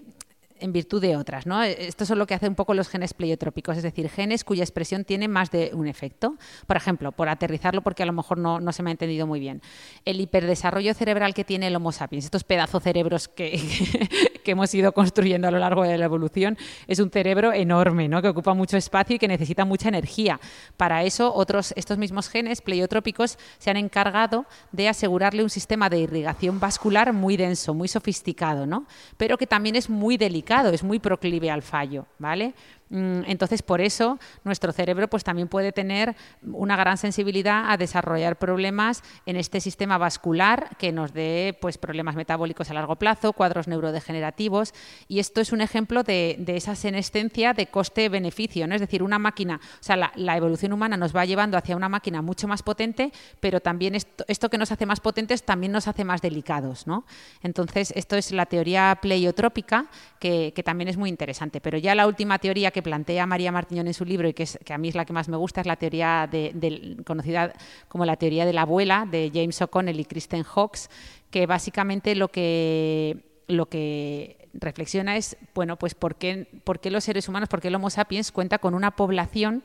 en 0.60 0.72
virtud 0.72 1.00
de 1.00 1.16
otras. 1.16 1.46
¿no? 1.46 1.62
Esto 1.62 2.04
es 2.04 2.10
lo 2.10 2.26
que 2.26 2.34
hace 2.34 2.48
un 2.48 2.54
poco 2.54 2.74
los 2.74 2.88
genes 2.88 3.14
pleiotrópicos, 3.14 3.76
es 3.76 3.82
decir, 3.82 4.08
genes 4.08 4.44
cuya 4.44 4.62
expresión 4.62 5.04
tiene 5.04 5.28
más 5.28 5.50
de 5.50 5.70
un 5.74 5.86
efecto. 5.86 6.36
Por 6.66 6.76
ejemplo, 6.76 7.12
por 7.12 7.28
aterrizarlo, 7.28 7.82
porque 7.82 8.02
a 8.02 8.06
lo 8.06 8.12
mejor 8.12 8.38
no, 8.38 8.60
no 8.60 8.72
se 8.72 8.82
me 8.82 8.90
ha 8.90 8.92
entendido 8.92 9.26
muy 9.26 9.40
bien, 9.40 9.62
el 10.04 10.20
hiperdesarrollo 10.20 10.94
cerebral 10.94 11.34
que 11.34 11.44
tiene 11.44 11.66
el 11.68 11.76
Homo 11.76 11.92
sapiens, 11.92 12.24
estos 12.24 12.44
pedazos 12.44 12.82
cerebros 12.82 13.28
que, 13.28 13.58
que 14.42 14.52
hemos 14.52 14.74
ido 14.74 14.92
construyendo 14.92 15.48
a 15.48 15.50
lo 15.50 15.58
largo 15.58 15.82
de 15.82 15.96
la 15.96 16.04
evolución, 16.04 16.58
es 16.86 16.98
un 16.98 17.10
cerebro 17.10 17.52
enorme, 17.52 18.08
¿no? 18.08 18.22
que 18.22 18.28
ocupa 18.28 18.54
mucho 18.54 18.76
espacio 18.76 19.16
y 19.16 19.18
que 19.18 19.28
necesita 19.28 19.64
mucha 19.64 19.88
energía. 19.88 20.40
Para 20.76 21.04
eso, 21.04 21.32
otros, 21.34 21.72
estos 21.76 21.98
mismos 21.98 22.28
genes 22.28 22.60
pleiotrópicos 22.60 23.38
se 23.58 23.70
han 23.70 23.76
encargado 23.76 24.46
de 24.72 24.88
asegurarle 24.88 25.42
un 25.42 25.50
sistema 25.50 25.88
de 25.88 26.00
irrigación 26.00 26.60
vascular 26.60 27.12
muy 27.12 27.36
denso, 27.36 27.74
muy 27.74 27.88
sofisticado, 27.88 28.66
¿no? 28.66 28.86
pero 29.16 29.38
que 29.38 29.46
también 29.46 29.76
es 29.76 29.88
muy 29.88 30.16
delicado 30.16 30.70
es 30.72 30.82
muy 30.82 30.98
proclive 30.98 31.50
al 31.50 31.62
fallo, 31.62 32.06
¿vale? 32.18 32.54
Mm, 32.90 33.22
Entonces, 33.26 33.62
por 33.62 33.80
eso, 33.80 34.18
nuestro 34.42 34.72
cerebro 34.72 35.08
pues, 35.08 35.22
también 35.22 35.46
puede 35.46 35.70
tener 35.70 36.16
una 36.42 36.76
gran 36.76 36.98
sensibilidad 36.98 37.70
a 37.70 37.76
desarrollar 37.76 38.36
problemas 38.36 39.02
en 39.26 39.36
este 39.36 39.60
sistema 39.60 39.96
vascular 39.96 40.76
que 40.76 40.90
nos 40.90 41.12
dé 41.12 41.56
pues, 41.60 41.78
problemas 41.78 42.16
metabólicos 42.16 42.68
a 42.68 42.74
largo 42.74 42.96
plazo, 42.96 43.32
cuadros 43.32 43.68
neurodegenerativos. 43.68 44.74
Y 45.06 45.20
esto 45.20 45.40
es 45.40 45.52
un 45.52 45.60
ejemplo 45.60 46.02
de, 46.02 46.36
de 46.40 46.56
esa 46.56 46.74
senescencia 46.74 47.52
de 47.54 47.68
coste-beneficio. 47.68 48.66
¿no? 48.66 48.74
Es 48.74 48.80
decir, 48.80 49.04
una 49.04 49.20
máquina, 49.20 49.60
o 49.62 49.82
sea, 49.82 49.96
la, 49.96 50.12
la, 50.16 50.36
evolución 50.36 50.72
humana 50.72 50.96
nos 50.96 51.14
va 51.14 51.24
llevando 51.24 51.56
hacia 51.56 51.76
una 51.76 51.88
máquina 51.88 52.22
mucho 52.22 52.48
más 52.48 52.62
potente, 52.64 53.12
pero 53.38 53.60
también 53.60 53.94
esto, 53.94 54.24
esto, 54.26 54.50
que 54.50 54.58
nos 54.58 54.72
hace 54.72 54.86
más 54.86 54.98
potentes 54.98 55.44
también 55.44 55.70
nos 55.70 55.86
hace 55.86 56.02
más 56.02 56.22
delicados. 56.22 56.88
¿no? 56.88 57.04
Entonces, 57.42 57.92
esto 57.94 58.16
es 58.16 58.32
la 58.32 58.46
teoría 58.46 58.98
pleiotrópica, 59.00 59.86
que, 60.18 60.52
que 60.56 60.62
también 60.64 60.88
es 60.88 60.96
muy 60.96 61.08
interesante. 61.08 61.60
Pero 61.60 61.78
ya 61.78 61.94
la 61.94 62.08
última 62.08 62.38
teoría 62.38 62.72
que 62.72 62.79
plantea 62.82 63.26
María 63.26 63.52
Martiñón 63.52 63.86
en 63.86 63.94
su 63.94 64.04
libro 64.04 64.28
y 64.28 64.34
que, 64.34 64.44
es, 64.44 64.58
que 64.64 64.72
a 64.72 64.78
mí 64.78 64.88
es 64.88 64.94
la 64.94 65.04
que 65.04 65.12
más 65.12 65.28
me 65.28 65.36
gusta 65.36 65.60
es 65.60 65.66
la 65.66 65.76
teoría 65.76 66.28
de, 66.30 66.96
conocida 67.04 67.52
como 67.88 68.04
la 68.04 68.16
teoría 68.16 68.46
de 68.46 68.52
la 68.52 68.62
abuela 68.62 69.06
de 69.10 69.30
James 69.32 69.60
O'Connell 69.62 70.00
y 70.00 70.04
Kristen 70.04 70.42
Hawkes, 70.42 70.90
que 71.30 71.46
básicamente 71.46 72.14
lo 72.14 72.28
que, 72.28 73.42
lo 73.46 73.66
que 73.66 74.48
reflexiona 74.54 75.16
es, 75.16 75.36
bueno, 75.54 75.76
pues 75.76 75.94
por 75.94 76.16
qué, 76.16 76.46
por 76.64 76.80
qué 76.80 76.90
los 76.90 77.04
seres 77.04 77.28
humanos, 77.28 77.48
por 77.48 77.60
qué 77.60 77.68
el 77.68 77.74
Homo 77.74 77.90
sapiens 77.90 78.32
cuenta 78.32 78.58
con 78.58 78.74
una 78.74 78.90
población 78.92 79.64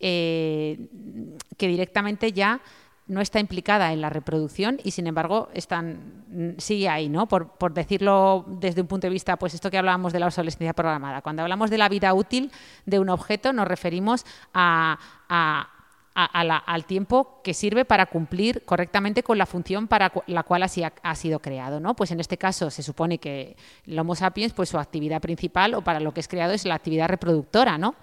eh, 0.00 0.88
que 1.56 1.68
directamente 1.68 2.32
ya 2.32 2.60
no 3.12 3.20
está 3.20 3.40
implicada 3.40 3.92
en 3.92 4.00
la 4.00 4.08
reproducción 4.08 4.80
y 4.82 4.92
sin 4.92 5.06
embargo 5.06 5.50
están 5.52 6.54
sigue 6.56 6.88
ahí, 6.88 7.10
¿no? 7.10 7.28
Por, 7.28 7.74
decirlo 7.74 8.46
desde 8.48 8.80
un 8.80 8.86
punto 8.86 9.06
de 9.06 9.12
vista, 9.12 9.36
pues 9.36 9.52
esto 9.52 9.70
que 9.70 9.76
hablábamos 9.76 10.14
de 10.14 10.20
la 10.20 10.26
obsolescencia 10.26 10.72
programada. 10.72 11.20
Cuando 11.20 11.42
hablamos 11.42 11.68
de 11.68 11.76
la 11.76 11.90
vida 11.90 12.14
útil 12.14 12.50
de 12.86 12.98
un 12.98 13.10
objeto, 13.10 13.52
nos 13.52 13.68
referimos 13.68 14.24
a, 14.54 14.98
al 16.14 16.84
tiempo 16.86 17.40
que 17.44 17.52
sirve 17.52 17.84
para 17.84 18.06
cumplir 18.06 18.64
correctamente 18.64 19.22
con 19.22 19.36
la 19.36 19.44
función 19.44 19.88
para 19.88 20.10
la 20.26 20.42
cual 20.42 20.62
así 20.62 20.82
ha, 20.82 20.94
ha, 21.02 21.14
sido 21.14 21.40
creado, 21.40 21.80
¿no? 21.80 21.94
Pues 21.94 22.12
en 22.12 22.20
este 22.20 22.38
caso 22.38 22.70
se 22.70 22.82
supone 22.82 23.18
que 23.18 23.56
el 23.86 23.98
Homo 23.98 24.14
sapiens, 24.14 24.54
pues 24.54 24.70
su 24.70 24.78
actividad 24.78 25.20
principal 25.20 25.74
o 25.74 25.82
para 25.82 26.00
lo 26.00 26.14
que 26.14 26.20
es 26.20 26.28
creado 26.28 26.54
es 26.54 26.64
la 26.64 26.76
actividad 26.76 27.08
reproductora, 27.08 27.76
¿no? 27.76 27.94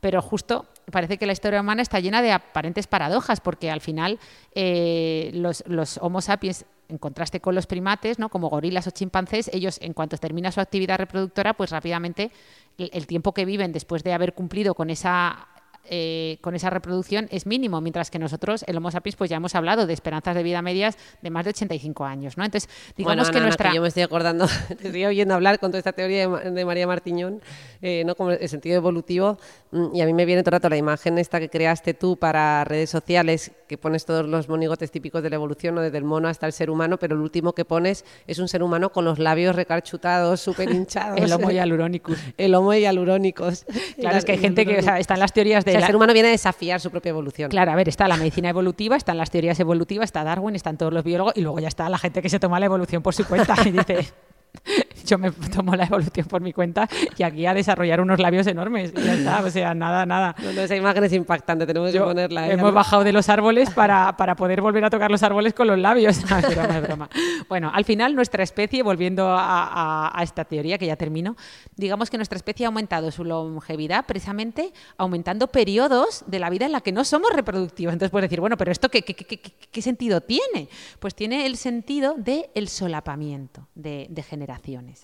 Pero 0.00 0.22
justo 0.22 0.66
parece 0.90 1.18
que 1.18 1.26
la 1.26 1.32
historia 1.32 1.60
humana 1.60 1.82
está 1.82 2.00
llena 2.00 2.22
de 2.22 2.32
aparentes 2.32 2.86
paradojas, 2.86 3.40
porque 3.40 3.70
al 3.70 3.80
final 3.80 4.18
eh, 4.54 5.30
los, 5.34 5.64
los, 5.66 5.98
Homo 5.98 6.20
sapiens, 6.20 6.64
en 6.88 6.98
contraste 6.98 7.40
con 7.40 7.54
los 7.54 7.66
primates, 7.66 8.18
¿no? 8.18 8.28
como 8.28 8.48
gorilas 8.48 8.86
o 8.86 8.90
chimpancés, 8.90 9.50
ellos 9.52 9.78
en 9.82 9.92
cuanto 9.92 10.16
termina 10.16 10.52
su 10.52 10.60
actividad 10.60 10.98
reproductora, 10.98 11.54
pues 11.54 11.70
rápidamente 11.70 12.30
el, 12.78 12.90
el 12.92 13.06
tiempo 13.06 13.34
que 13.34 13.44
viven 13.44 13.72
después 13.72 14.02
de 14.04 14.12
haber 14.12 14.34
cumplido 14.34 14.74
con 14.74 14.88
esa 14.88 15.48
eh, 15.90 16.38
con 16.40 16.54
esa 16.54 16.70
reproducción 16.70 17.28
es 17.30 17.46
mínimo, 17.46 17.80
mientras 17.80 18.10
que 18.10 18.18
nosotros, 18.18 18.64
el 18.66 18.76
Homo 18.76 18.90
sapiens, 18.90 19.16
pues 19.16 19.30
ya 19.30 19.36
hemos 19.36 19.54
hablado 19.54 19.86
de 19.86 19.92
esperanzas 19.94 20.34
de 20.34 20.42
vida 20.42 20.60
medias 20.60 20.98
de 21.22 21.30
más 21.30 21.44
de 21.44 21.50
85 21.50 22.04
años, 22.04 22.36
¿no? 22.36 22.44
Entonces, 22.44 22.68
digamos 22.96 23.16
bueno, 23.16 23.32
que 23.32 23.38
Ana, 23.38 23.46
nuestra... 23.46 23.70
Que 23.70 23.76
yo 23.76 23.82
me 23.82 23.88
estoy 23.88 24.02
acordando, 24.02 24.46
te 24.68 24.88
estoy 24.88 25.06
oyendo 25.06 25.34
hablar 25.34 25.58
con 25.58 25.70
toda 25.70 25.78
esta 25.78 25.92
teoría 25.92 26.28
de, 26.28 26.50
de 26.50 26.64
María 26.64 26.86
Martiñón, 26.86 27.40
eh, 27.80 28.02
¿no? 28.04 28.14
Como 28.14 28.32
el 28.32 28.48
sentido 28.48 28.76
evolutivo, 28.76 29.38
mm, 29.70 29.94
y 29.94 30.02
a 30.02 30.06
mí 30.06 30.12
me 30.12 30.24
viene 30.26 30.42
todo 30.42 30.50
el 30.50 30.60
rato 30.60 30.68
la 30.68 30.76
imagen 30.76 31.18
esta 31.18 31.40
que 31.40 31.48
creaste 31.48 31.94
tú 31.94 32.16
para 32.16 32.64
redes 32.64 32.90
sociales, 32.90 33.52
que 33.66 33.78
pones 33.78 34.04
todos 34.04 34.26
los 34.26 34.48
monigotes 34.48 34.90
típicos 34.90 35.22
de 35.22 35.30
la 35.30 35.36
evolución, 35.36 35.74
¿no? 35.74 35.80
desde 35.80 35.98
el 35.98 36.04
mono 36.04 36.28
hasta 36.28 36.46
el 36.46 36.52
ser 36.52 36.70
humano, 36.70 36.98
pero 36.98 37.14
el 37.14 37.22
último 37.22 37.54
que 37.54 37.64
pones 37.64 38.04
es 38.26 38.38
un 38.38 38.48
ser 38.48 38.62
humano 38.62 38.90
con 38.92 39.04
los 39.04 39.18
labios 39.18 39.56
recarchutados, 39.56 40.40
súper 40.48 40.70
hinchados. 40.70 41.20
el 41.20 41.32
homo 41.32 41.50
hialuronicus. 41.50 42.18
el 42.36 42.54
homo 42.54 42.74
hialuronicus. 42.74 43.64
Claro, 43.98 44.18
es 44.18 44.24
que 44.24 44.32
hay 44.32 44.38
gente 44.38 44.66
que, 44.66 44.78
o 44.78 44.82
sea, 44.82 44.98
están 44.98 45.18
las 45.18 45.32
teorías 45.32 45.64
la... 45.72 45.80
el 45.80 45.86
ser 45.86 45.96
humano 45.96 46.12
viene 46.12 46.28
a 46.28 46.32
desafiar 46.32 46.80
su 46.80 46.90
propia 46.90 47.10
evolución. 47.10 47.50
Claro, 47.50 47.72
a 47.72 47.76
ver, 47.76 47.88
está 47.88 48.08
la 48.08 48.16
medicina 48.16 48.48
evolutiva, 48.48 48.96
están 48.96 49.16
las 49.16 49.30
teorías 49.30 49.58
evolutivas, 49.60 50.08
está 50.08 50.24
Darwin, 50.24 50.56
están 50.56 50.76
todos 50.76 50.92
los 50.92 51.04
biólogos 51.04 51.34
y 51.36 51.40
luego 51.40 51.58
ya 51.58 51.68
está 51.68 51.88
la 51.88 51.98
gente 51.98 52.22
que 52.22 52.28
se 52.28 52.38
toma 52.38 52.60
la 52.60 52.66
evolución 52.66 53.02
por 53.02 53.14
su 53.14 53.26
cuenta 53.26 53.54
y 53.64 53.70
dice, 53.70 54.12
yo 55.06 55.16
me 55.18 55.30
tomo 55.30 55.74
la 55.74 55.84
evolución 55.84 56.26
por 56.26 56.40
mi 56.42 56.52
cuenta 56.52 56.88
y 57.16 57.22
aquí 57.22 57.46
a 57.46 57.54
desarrollar 57.54 58.00
unos 58.00 58.18
labios 58.18 58.46
enormes. 58.46 58.92
Y 58.96 59.02
ya 59.02 59.14
está, 59.14 59.40
o 59.44 59.50
sea, 59.50 59.74
nada, 59.74 60.04
nada. 60.06 60.34
No, 60.42 60.52
no, 60.52 60.60
esa 60.62 60.76
imagen 60.76 61.04
es 61.04 61.12
impactante, 61.12 61.66
tenemos 61.66 61.92
que 61.92 62.00
ponerla. 62.00 62.48
¿eh? 62.48 62.52
hemos 62.52 62.72
bajado 62.74 63.04
de 63.04 63.12
los 63.12 63.28
árboles 63.28 63.70
para, 63.70 64.16
para 64.16 64.36
poder 64.36 64.60
volver 64.60 64.84
a 64.84 64.90
tocar 64.90 65.10
los 65.10 65.22
árboles 65.22 65.54
con 65.54 65.66
los 65.66 65.78
labios. 65.78 66.18
Es 66.28 66.54
broma, 66.54 66.78
es 66.78 66.82
broma. 66.82 67.08
Bueno, 67.48 67.70
al 67.72 67.84
final 67.84 68.14
nuestra 68.14 68.42
especie, 68.42 68.82
volviendo 68.82 69.28
a, 69.28 69.64
a- 70.08 70.18
a 70.18 70.22
esta 70.22 70.44
teoría 70.44 70.78
que 70.78 70.86
ya 70.86 70.96
termino, 70.96 71.36
digamos 71.76 72.10
que 72.10 72.16
nuestra 72.18 72.36
especie 72.36 72.66
ha 72.66 72.68
aumentado 72.68 73.10
su 73.10 73.24
longevidad 73.24 74.04
precisamente 74.06 74.72
aumentando 74.96 75.48
periodos 75.48 76.24
de 76.26 76.38
la 76.38 76.50
vida 76.50 76.66
en 76.66 76.72
la 76.72 76.80
que 76.80 76.92
no 76.92 77.04
somos 77.04 77.30
reproductivos. 77.32 77.92
Entonces 77.92 78.10
puedes 78.10 78.28
decir, 78.28 78.40
bueno, 78.40 78.56
pero 78.56 78.72
¿esto 78.72 78.88
qué, 78.90 79.02
qué- 79.02 79.14
qué- 79.14 79.38
qué- 79.38 79.82
sentido 79.82 80.20
tiene? 80.20 80.68
Pues 80.98 81.14
tiene 81.14 81.46
el 81.46 81.56
sentido 81.56 82.14
del 82.16 82.46
el 82.54 82.68
solapamiento 82.68 83.66
de, 83.74 84.06
de 84.10 84.22
generaciones, 84.22 84.47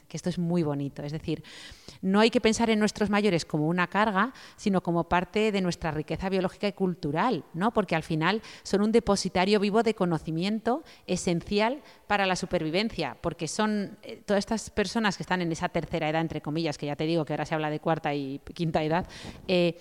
que 0.08 0.16
esto 0.16 0.30
es 0.30 0.38
muy 0.38 0.62
bonito. 0.62 1.02
Es 1.02 1.12
decir, 1.12 1.42
no 2.00 2.20
hay 2.20 2.30
que 2.30 2.40
pensar 2.40 2.70
en 2.70 2.78
nuestros 2.78 3.10
mayores 3.10 3.44
como 3.44 3.68
una 3.68 3.86
carga, 3.86 4.32
sino 4.56 4.82
como 4.82 5.04
parte 5.08 5.52
de 5.52 5.60
nuestra 5.60 5.90
riqueza 5.90 6.28
biológica 6.28 6.66
y 6.66 6.72
cultural, 6.72 7.44
¿no? 7.52 7.72
Porque 7.72 7.94
al 7.94 8.02
final 8.02 8.40
son 8.62 8.82
un 8.82 8.92
depositario 8.92 9.60
vivo 9.60 9.82
de 9.82 9.94
conocimiento 9.94 10.82
esencial 11.06 11.82
para 12.06 12.26
la 12.26 12.36
supervivencia, 12.36 13.16
porque 13.20 13.48
son 13.48 13.98
eh, 14.02 14.22
todas 14.24 14.40
estas 14.40 14.70
personas 14.70 15.16
que 15.16 15.22
están 15.22 15.42
en 15.42 15.52
esa 15.52 15.68
tercera 15.68 16.08
edad, 16.08 16.20
entre 16.20 16.40
comillas, 16.40 16.78
que 16.78 16.86
ya 16.86 16.96
te 16.96 17.04
digo 17.04 17.24
que 17.24 17.32
ahora 17.32 17.46
se 17.46 17.54
habla 17.54 17.70
de 17.70 17.80
cuarta 17.80 18.14
y 18.14 18.40
quinta 18.54 18.82
edad, 18.82 19.06
eh, 19.48 19.76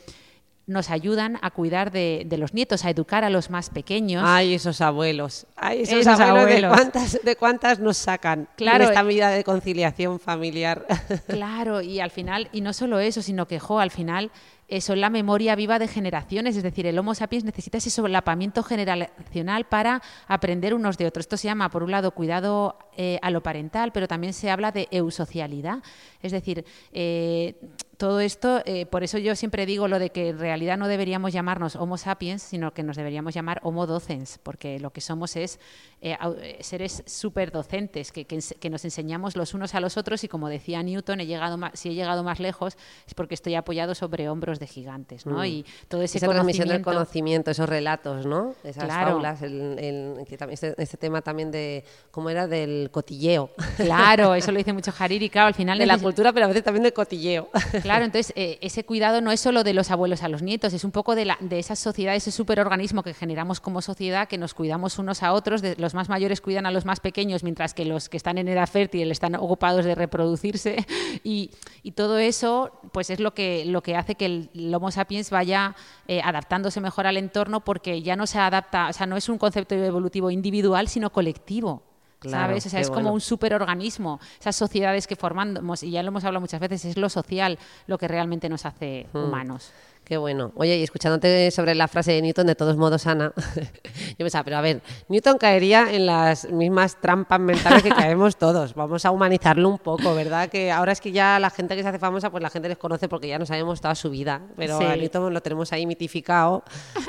nos 0.66 0.90
ayudan 0.90 1.38
a 1.42 1.52
cuidar 1.52 1.92
de, 1.92 2.24
de 2.26 2.38
los 2.38 2.54
nietos, 2.54 2.86
a 2.86 2.90
educar 2.90 3.24
a 3.24 3.30
los 3.30 3.50
más 3.50 3.70
pequeños. 3.70 4.24
Ay, 4.26 4.54
esos 4.54 4.80
abuelos. 4.80 5.46
Ay, 5.56 5.82
esos, 5.82 6.00
Esos 6.00 6.20
abuelos, 6.20 6.44
abuelos. 6.44 6.72
¿de, 6.72 6.78
cuántas, 6.78 7.20
¿De 7.24 7.36
cuántas 7.36 7.80
nos 7.80 7.98
sacan 7.98 8.48
Claro, 8.56 8.86
en 8.86 8.90
esta 8.90 9.04
vida 9.04 9.30
de 9.30 9.44
conciliación 9.44 10.20
familiar? 10.20 10.86
Claro, 11.28 11.82
y 11.82 12.00
al 12.00 12.12
final, 12.12 12.50
y 12.52 12.62
no 12.62 12.74
solo 12.74 13.00
eso, 13.00 13.22
sino 13.22 13.48
que, 13.48 13.60
jo, 13.60 13.80
al 13.80 13.92
final 13.92 14.32
eh, 14.70 14.82
son 14.82 15.02
la 15.02 15.10
memoria 15.10 15.56
viva 15.56 15.78
de 15.78 15.88
generaciones, 15.88 16.56
es 16.56 16.64
decir, 16.64 16.88
el 16.88 16.98
Homo 16.98 17.14
sapiens 17.14 17.44
necesita 17.44 17.78
ese 17.78 17.90
solapamiento 17.90 18.64
generacional 18.64 19.66
para 19.66 20.02
aprender 20.28 20.74
unos 20.74 20.98
de 20.98 21.06
otros. 21.06 21.26
Esto 21.26 21.38
se 21.38 21.48
llama, 21.48 21.70
por 21.70 21.84
un 21.84 21.92
lado, 21.92 22.12
cuidado 22.12 22.78
eh, 22.96 23.20
a 23.22 23.30
lo 23.30 23.44
parental, 23.44 23.92
pero 23.92 24.08
también 24.08 24.34
se 24.34 24.50
habla 24.50 24.72
de 24.72 24.88
eusocialidad, 24.92 25.80
es 26.22 26.32
decir, 26.32 26.66
eh, 26.94 27.56
todo 28.04 28.20
esto, 28.20 28.62
eh, 28.66 28.86
por 28.86 29.02
eso 29.06 29.18
yo 29.18 29.34
siempre 29.34 29.66
digo 29.66 29.88
lo 29.88 29.98
de 29.98 30.10
que 30.10 30.28
en 30.28 30.38
realidad 30.38 30.78
no 30.78 30.90
deberíamos 30.90 31.32
llamarnos 31.32 31.78
Homo 31.78 31.96
sapiens, 31.98 32.42
sino 32.44 32.74
que 32.74 32.84
nos 32.84 32.98
deberíamos 32.98 33.34
llamar 33.34 33.62
Homo 33.64 33.88
docens, 33.88 34.42
porque 34.44 34.78
lo 34.78 34.92
que 34.92 35.00
somos 35.00 35.38
es 35.38 35.58
eh, 36.02 36.18
eh, 36.42 36.58
seres 36.60 37.02
súper 37.06 37.54
docentes, 37.54 38.12
que, 38.12 38.26
que 38.26 38.40
que 38.60 38.70
nos 38.70 38.84
enseñamos 38.84 39.38
los 39.38 39.54
unos 39.54 39.74
a 39.74 39.80
los 39.80 39.96
otros 39.96 40.22
y 40.26 40.28
como 40.28 40.50
decía 40.50 40.84
Newton, 40.84 41.22
he 41.22 41.26
llegado 41.28 41.58
ma- 41.58 41.72
si 41.76 41.92
he 41.92 41.94
llegado 41.94 42.26
más 42.26 42.42
lejos 42.42 42.76
es 43.08 43.14
porque 43.14 43.36
estoy 43.36 43.56
apoyado 43.56 43.96
sobre 43.96 44.28
hombros 44.28 44.60
de 44.60 44.68
gigantes, 44.68 45.26
¿no? 45.26 45.38
Mm. 45.38 45.46
Y 45.46 45.66
todo 45.88 46.02
ese 46.02 46.18
Esa 46.18 46.28
transmisión 46.28 46.68
del 46.68 46.82
conocimiento- 46.82 47.52
esos 47.52 47.70
relatos, 47.70 48.26
¿no? 48.26 48.54
Esas 48.66 48.84
Claro. 48.84 49.12
fábulas, 49.12 49.42
el, 49.44 49.80
el- 49.80 50.26
que 50.28 50.38
también, 50.38 50.56
este, 50.56 50.74
este 50.78 50.98
tema 50.98 51.22
también 51.22 51.52
de, 51.52 51.86
¿cómo 52.12 52.30
era? 52.30 52.48
Del 52.48 52.90
cotilleo. 52.92 53.52
Claro, 53.78 54.36
eso 54.36 54.52
lo 54.52 54.58
dice 54.64 54.74
mucho 54.74 54.92
Hariri, 55.00 55.30
claro, 55.30 55.48
al 55.48 55.54
final 55.54 55.78
de 55.78 55.86
la 55.86 55.98
cultura, 55.98 56.34
pero 56.34 56.48
a 56.48 56.50
veces 56.50 56.66
también 56.66 56.84
del 56.84 56.92
cotilleo. 56.92 57.48
Claro, 57.82 57.93
entonces 58.06 58.34
eh, 58.36 58.58
ese 58.62 58.84
cuidado 58.86 59.22
no 59.22 59.32
es 59.32 59.40
solo 59.40 59.64
de 59.64 59.74
los 59.74 59.92
abuelos 59.92 60.24
a 60.24 60.30
los 60.30 60.42
nietos, 60.42 60.74
es 60.74 60.84
un 60.84 60.92
poco 60.92 61.16
de, 61.16 61.26
la, 61.26 61.38
de 61.40 61.60
esa 61.60 61.76
sociedad, 61.76 62.16
ese 62.16 62.32
superorganismo 62.32 63.04
que 63.04 63.14
generamos 63.14 63.60
como 63.60 63.82
sociedad, 63.82 64.28
que 64.28 64.38
nos 64.38 64.54
cuidamos 64.54 64.98
unos 65.00 65.22
a 65.24 65.34
otros, 65.34 65.62
de- 65.62 65.76
los 65.78 65.94
más 65.94 66.10
mayores 66.10 66.42
cuidan 66.42 66.66
a 66.66 66.72
los 66.72 66.86
más 66.86 67.00
pequeños, 67.00 67.44
mientras 67.44 67.74
que 67.74 67.86
los 67.86 68.10
que 68.10 68.18
están 68.18 68.38
en 68.38 68.48
edad 68.48 68.68
fértil 68.68 69.12
están 69.12 69.36
ocupados 69.36 69.86
de 69.86 69.96
reproducirse 69.96 70.86
y, 71.24 71.52
y 71.84 71.92
todo 71.92 72.18
eso 72.18 72.72
pues 72.92 73.10
es 73.10 73.20
lo 73.20 73.34
que, 73.34 73.66
lo 73.66 73.84
que 73.84 73.96
hace 73.96 74.16
que 74.16 74.26
el, 74.26 74.50
el 74.54 74.74
Homo 74.74 74.90
sapiens 74.92 75.30
vaya 75.30 75.76
eh, 76.08 76.22
adaptándose 76.24 76.82
mejor 76.82 77.08
al 77.08 77.18
entorno 77.18 77.64
porque 77.64 78.02
ya 78.02 78.16
no 78.16 78.26
se 78.28 78.40
adapta, 78.40 78.88
o 78.90 78.94
sea, 78.94 79.06
no 79.06 79.18
es 79.18 79.30
un 79.30 79.38
concepto 79.38 79.76
evolutivo 79.76 80.32
individual, 80.32 80.88
sino 80.88 81.12
colectivo. 81.12 81.84
Claro, 82.24 82.48
¿Sabes? 82.48 82.66
O 82.66 82.70
sea, 82.70 82.80
es 82.80 82.90
como 82.90 83.12
un 83.14 83.22
superorganismo. 83.22 84.20
Esas 84.40 84.56
sociedades 84.56 85.08
que 85.08 85.16
formamos, 85.16 85.84
y 85.84 85.92
ya 85.92 86.02
lo 86.04 86.08
hemos 86.10 86.24
hablado 86.24 86.42
muchas 86.42 86.60
veces, 86.60 86.86
es 86.86 86.98
lo 86.98 87.10
social 87.10 87.60
lo 87.88 87.98
que 87.98 88.08
realmente 88.08 88.50
nos 88.50 88.66
hace 88.66 89.08
Mm. 89.14 89.18
humanos. 89.18 89.72
Qué 90.04 90.18
bueno. 90.18 90.52
Oye, 90.56 90.78
y 90.78 90.84
escuchándote 90.84 91.50
sobre 91.52 91.76
la 91.76 91.88
frase 91.88 92.12
de 92.12 92.22
Newton, 92.22 92.46
de 92.46 92.56
todos 92.56 92.76
modos, 92.76 93.08
Ana, 93.08 93.32
yo 94.10 94.18
pensaba, 94.18 94.44
pero 94.44 94.58
a 94.58 94.62
ver, 94.62 94.82
Newton 95.08 95.38
caería 95.38 95.88
en 95.94 96.06
las 96.06 96.52
mismas 96.52 97.00
trampas 97.00 97.40
mentales 97.40 97.84
que 97.84 97.90
caemos 97.90 98.36
todos. 98.36 98.74
Vamos 98.76 99.06
a 99.06 99.12
humanizarlo 99.12 99.70
un 99.70 99.78
poco, 99.80 100.14
¿verdad? 100.14 100.50
Que 100.50 100.72
ahora 100.72 100.92
es 100.92 101.00
que 101.00 101.14
ya 101.14 101.40
la 101.40 101.50
gente 101.50 101.78
que 101.78 101.84
se 101.84 101.88
hace 101.88 102.00
famosa, 102.00 102.30
pues 102.32 102.44
la 102.44 102.50
gente 102.50 102.68
les 102.68 102.78
conoce 102.78 103.08
porque 103.08 103.30
ya 103.30 103.40
no 103.40 103.46
sabemos 103.46 103.80
toda 103.80 103.96
su 103.96 104.10
vida. 104.10 104.42
Pero 104.58 104.78
Sí. 104.78 104.84
a 104.84 104.96
Newton 104.98 105.34
lo 105.34 105.42
tenemos 105.42 105.72
ahí 105.72 105.86
mitificado, 105.86 106.64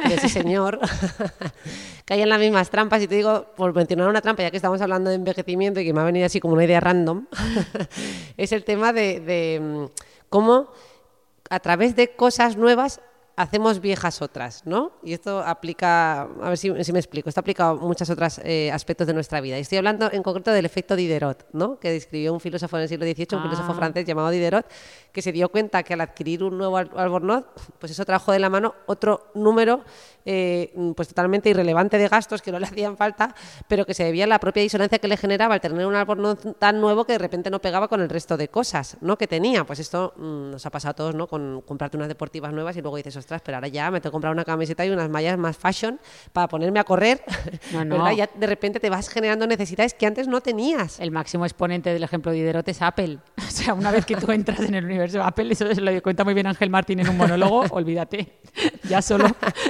de 0.06 0.14
ese 0.14 0.28
señor. 0.28 0.78
Cae 2.04 2.22
en 2.22 2.28
las 2.28 2.38
mismas 2.38 2.70
trampas. 2.70 3.02
Y 3.02 3.08
te 3.08 3.16
digo, 3.16 3.46
por 3.56 3.74
mencionar 3.74 4.08
una 4.08 4.20
trampa, 4.20 4.44
ya 4.44 4.50
que 4.52 4.56
estamos 4.58 4.80
hablando 4.80 5.10
de 5.10 5.16
envejecimiento 5.16 5.80
y 5.80 5.84
que 5.84 5.92
me 5.92 6.00
ha 6.00 6.04
venido 6.04 6.26
así 6.26 6.38
como 6.38 6.54
una 6.54 6.64
idea 6.64 6.78
random, 6.78 7.26
es 8.36 8.52
el 8.52 8.62
tema 8.62 8.92
de, 8.92 9.18
de 9.18 9.60
mm, 9.60 9.84
cómo 10.28 10.68
a 11.54 11.60
través 11.60 11.94
de 11.94 12.14
cosas 12.14 12.56
nuevas 12.56 13.00
hacemos 13.36 13.80
viejas 13.80 14.22
otras, 14.22 14.62
¿no? 14.64 14.92
Y 15.02 15.12
esto 15.12 15.40
aplica, 15.40 16.22
a 16.22 16.48
ver 16.50 16.56
si, 16.58 16.72
si 16.84 16.92
me 16.92 16.98
explico, 17.00 17.28
esto 17.28 17.40
aplica 17.40 17.70
a 17.70 17.74
muchos 17.74 18.08
otros 18.10 18.40
eh, 18.44 18.70
aspectos 18.72 19.06
de 19.06 19.14
nuestra 19.14 19.40
vida. 19.40 19.58
Y 19.58 19.62
estoy 19.62 19.78
hablando 19.78 20.10
en 20.12 20.22
concreto 20.22 20.52
del 20.52 20.64
efecto 20.64 20.94
Diderot, 20.96 21.46
¿no? 21.52 21.78
Que 21.80 21.90
describió 21.90 22.32
un 22.32 22.40
filósofo 22.40 22.76
en 22.76 22.82
el 22.84 22.88
siglo 22.88 23.04
XVIII, 23.06 23.26
un 23.36 23.42
filósofo 23.42 23.72
Ah. 23.72 23.74
francés 23.74 24.04
llamado 24.04 24.30
Diderot, 24.30 24.66
que 25.12 25.20
se 25.22 25.32
dio 25.32 25.48
cuenta 25.48 25.82
que 25.82 25.94
al 25.94 26.00
adquirir 26.00 26.42
un 26.44 26.56
nuevo 26.58 26.76
al- 26.76 26.90
albornoz, 26.96 27.44
pues 27.78 27.90
eso 27.92 28.04
trajo 28.04 28.30
de 28.32 28.38
la 28.38 28.48
mano 28.50 28.74
otro 28.86 29.30
número 29.34 29.82
eh, 30.26 30.72
pues 30.96 31.08
totalmente 31.08 31.50
irrelevante 31.50 31.98
de 31.98 32.08
gastos 32.08 32.40
que 32.40 32.50
no 32.50 32.58
le 32.58 32.64
hacían 32.66 32.96
falta, 32.96 33.34
pero 33.68 33.84
que 33.84 33.92
se 33.92 34.04
debía 34.04 34.24
a 34.24 34.26
la 34.26 34.38
propia 34.40 34.62
disonancia 34.62 34.98
que 34.98 35.06
le 35.06 35.18
generaba 35.18 35.54
al 35.54 35.60
tener 35.60 35.84
un 35.86 35.94
albornoz 35.94 36.38
tan 36.58 36.80
nuevo 36.80 37.04
que 37.04 37.12
de 37.12 37.18
repente 37.18 37.50
no 37.50 37.60
pegaba 37.60 37.88
con 37.88 38.00
el 38.00 38.08
resto 38.08 38.36
de 38.38 38.48
cosas 38.48 38.96
¿no? 39.02 39.18
que 39.18 39.26
tenía. 39.26 39.64
Pues 39.64 39.80
esto 39.80 40.14
mm, 40.16 40.52
nos 40.52 40.64
ha 40.64 40.70
pasado 40.70 40.92
a 40.92 40.94
todos, 40.94 41.14
¿no? 41.14 41.26
Con 41.26 41.60
comprarte 41.66 41.98
unas 41.98 42.08
deportivas 42.08 42.52
nuevas 42.54 42.74
y 42.76 42.80
luego 42.80 42.96
dices, 42.96 43.14
ostras, 43.24 43.42
pero 43.42 43.56
ahora 43.56 43.68
ya 43.68 43.90
me 43.90 44.00
tengo 44.00 44.10
que 44.10 44.14
comprar 44.14 44.32
una 44.32 44.44
camiseta 44.44 44.84
y 44.84 44.90
unas 44.90 45.08
mallas 45.08 45.38
más 45.38 45.56
fashion 45.56 45.98
para 46.32 46.46
ponerme 46.48 46.80
a 46.80 46.84
correr. 46.84 47.22
No, 47.72 47.84
no. 47.84 48.12
Ya 48.12 48.28
de 48.32 48.46
repente 48.46 48.78
te 48.78 48.90
vas 48.90 49.08
generando 49.08 49.46
necesidades 49.46 49.94
que 49.94 50.06
antes 50.06 50.28
no 50.28 50.40
tenías. 50.40 51.00
El 51.00 51.10
máximo 51.10 51.44
exponente 51.44 51.92
del 51.92 52.02
ejemplo 52.02 52.30
de 52.30 52.38
Diderot 52.38 52.68
es 52.68 52.82
Apple. 52.82 53.18
O 53.54 53.56
sea, 53.56 53.72
una 53.72 53.92
vez 53.92 54.04
que 54.04 54.16
tú 54.16 54.32
entras 54.32 54.60
en 54.60 54.74
el 54.74 54.84
universo 54.84 55.18
de 55.18 55.24
Apple, 55.24 55.52
eso 55.52 55.72
se 55.72 55.80
lo 55.80 56.02
cuenta 56.02 56.24
muy 56.24 56.34
bien 56.34 56.46
Ángel 56.48 56.70
Martín 56.70 56.98
en 56.98 57.08
un 57.08 57.16
monólogo, 57.16 57.60
olvídate. 57.70 58.40
Ya 58.88 59.00
solo, 59.00 59.28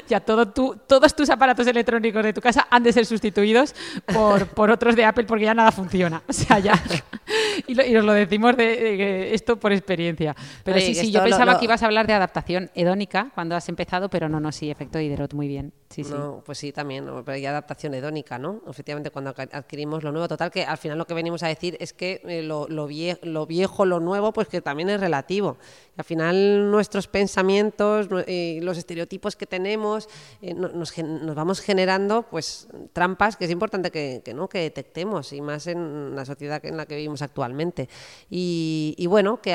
ya 0.09 0.21
todo 0.21 0.49
tu, 0.49 0.77
todos 0.87 1.15
tus 1.15 1.29
aparatos 1.29 1.67
electrónicos 1.67 2.25
de 2.25 2.33
tu 2.33 2.41
casa 2.41 2.67
han 2.71 2.83
de 2.83 2.93
ser 2.95 3.05
sustituidos 3.05 3.75
por, 4.07 4.47
por 4.49 4.71
otros 4.71 4.97
de 4.97 5.05
Apple 5.05 5.25
porque 5.25 5.45
ya 5.45 5.55
nada 5.55 5.71
funciona. 5.71 6.23
O 6.27 6.33
sea, 6.33 6.59
ya. 6.59 6.83
Y, 7.67 7.75
lo- 7.75 7.87
y 7.87 7.97
os 7.97 8.05
lo 8.05 8.13
decimos 8.13 8.57
de, 8.57 9.33
esto 9.35 9.59
por 9.59 9.73
experiencia. 9.73 10.35
Pero 10.65 10.77
Oye, 10.77 10.87
sí, 10.87 10.95
sí, 10.95 11.11
yo 11.11 11.21
lo- 11.21 11.25
pensaba 11.25 11.53
lo- 11.53 11.59
que 11.59 11.65
ibas 11.65 11.83
a 11.83 11.87
hablar 11.87 12.07
de 12.07 12.13
adaptación 12.13 12.71
hedónica 12.75 13.31
cuando 13.35 13.55
has 13.57 13.69
empezado, 13.69 14.09
pero 14.11 14.29
no, 14.29 14.41
no, 14.41 14.53
sí, 14.53 14.71
efecto 14.71 14.99
Diderot, 14.99 15.33
muy 15.35 15.49
bien. 15.49 15.73
No, 16.03 16.43
pues 16.45 16.59
sí, 16.59 16.73
también, 16.73 17.05
pero 17.25 17.33
hay 17.33 17.47
adaptación 17.47 17.95
hedónica, 17.95 18.39
¿no? 18.39 18.63
Efectivamente, 18.69 19.11
cuando 19.11 19.35
adqu- 19.35 19.49
adquirimos 19.53 20.03
lo 20.03 20.11
nuevo, 20.13 20.27
total, 20.29 20.51
que 20.51 20.65
al 20.65 20.79
final 20.79 20.99
lo 20.99 21.07
que 21.07 21.15
venimos 21.15 21.43
a 21.43 21.49
decir 21.49 21.77
es 21.81 21.93
que 21.93 22.21
eh, 22.25 22.43
lo, 22.43 22.67
lo 22.69 22.89
lo 23.23 23.47
viejo, 23.47 23.85
lo 23.85 24.01
nuevo, 24.01 24.33
pues 24.33 24.49
que 24.49 24.61
también 24.61 24.91
es 24.91 25.01
relativo. 25.01 25.57
Al 25.97 26.05
final 26.05 26.71
nuestros 26.71 27.07
pensamientos, 27.09 28.09
eh, 28.27 28.59
los 28.63 28.79
estereotipos 28.79 29.37
que 29.37 29.47
tenemos, 29.47 30.09
eh, 30.43 30.55
no- 30.55 30.69
nos, 30.69 30.93
vamos 31.35 31.61
generando 31.61 32.23
pues 32.31 32.69
trampas 32.93 33.37
que 33.37 33.45
es 33.45 33.51
importante 33.51 33.91
que, 33.91 34.23
¿no? 34.35 34.49
que 34.49 34.59
detectemos, 34.59 35.33
y 35.33 35.41
más 35.41 35.67
en 35.67 36.15
la 36.17 36.25
sociedad 36.25 36.65
en 36.65 36.77
la 36.77 36.87
que 36.87 36.97
vivimos 36.97 37.23
actualmente. 37.23 37.89
Y, 38.31 38.95
bueno, 39.07 39.41
que, 39.41 39.55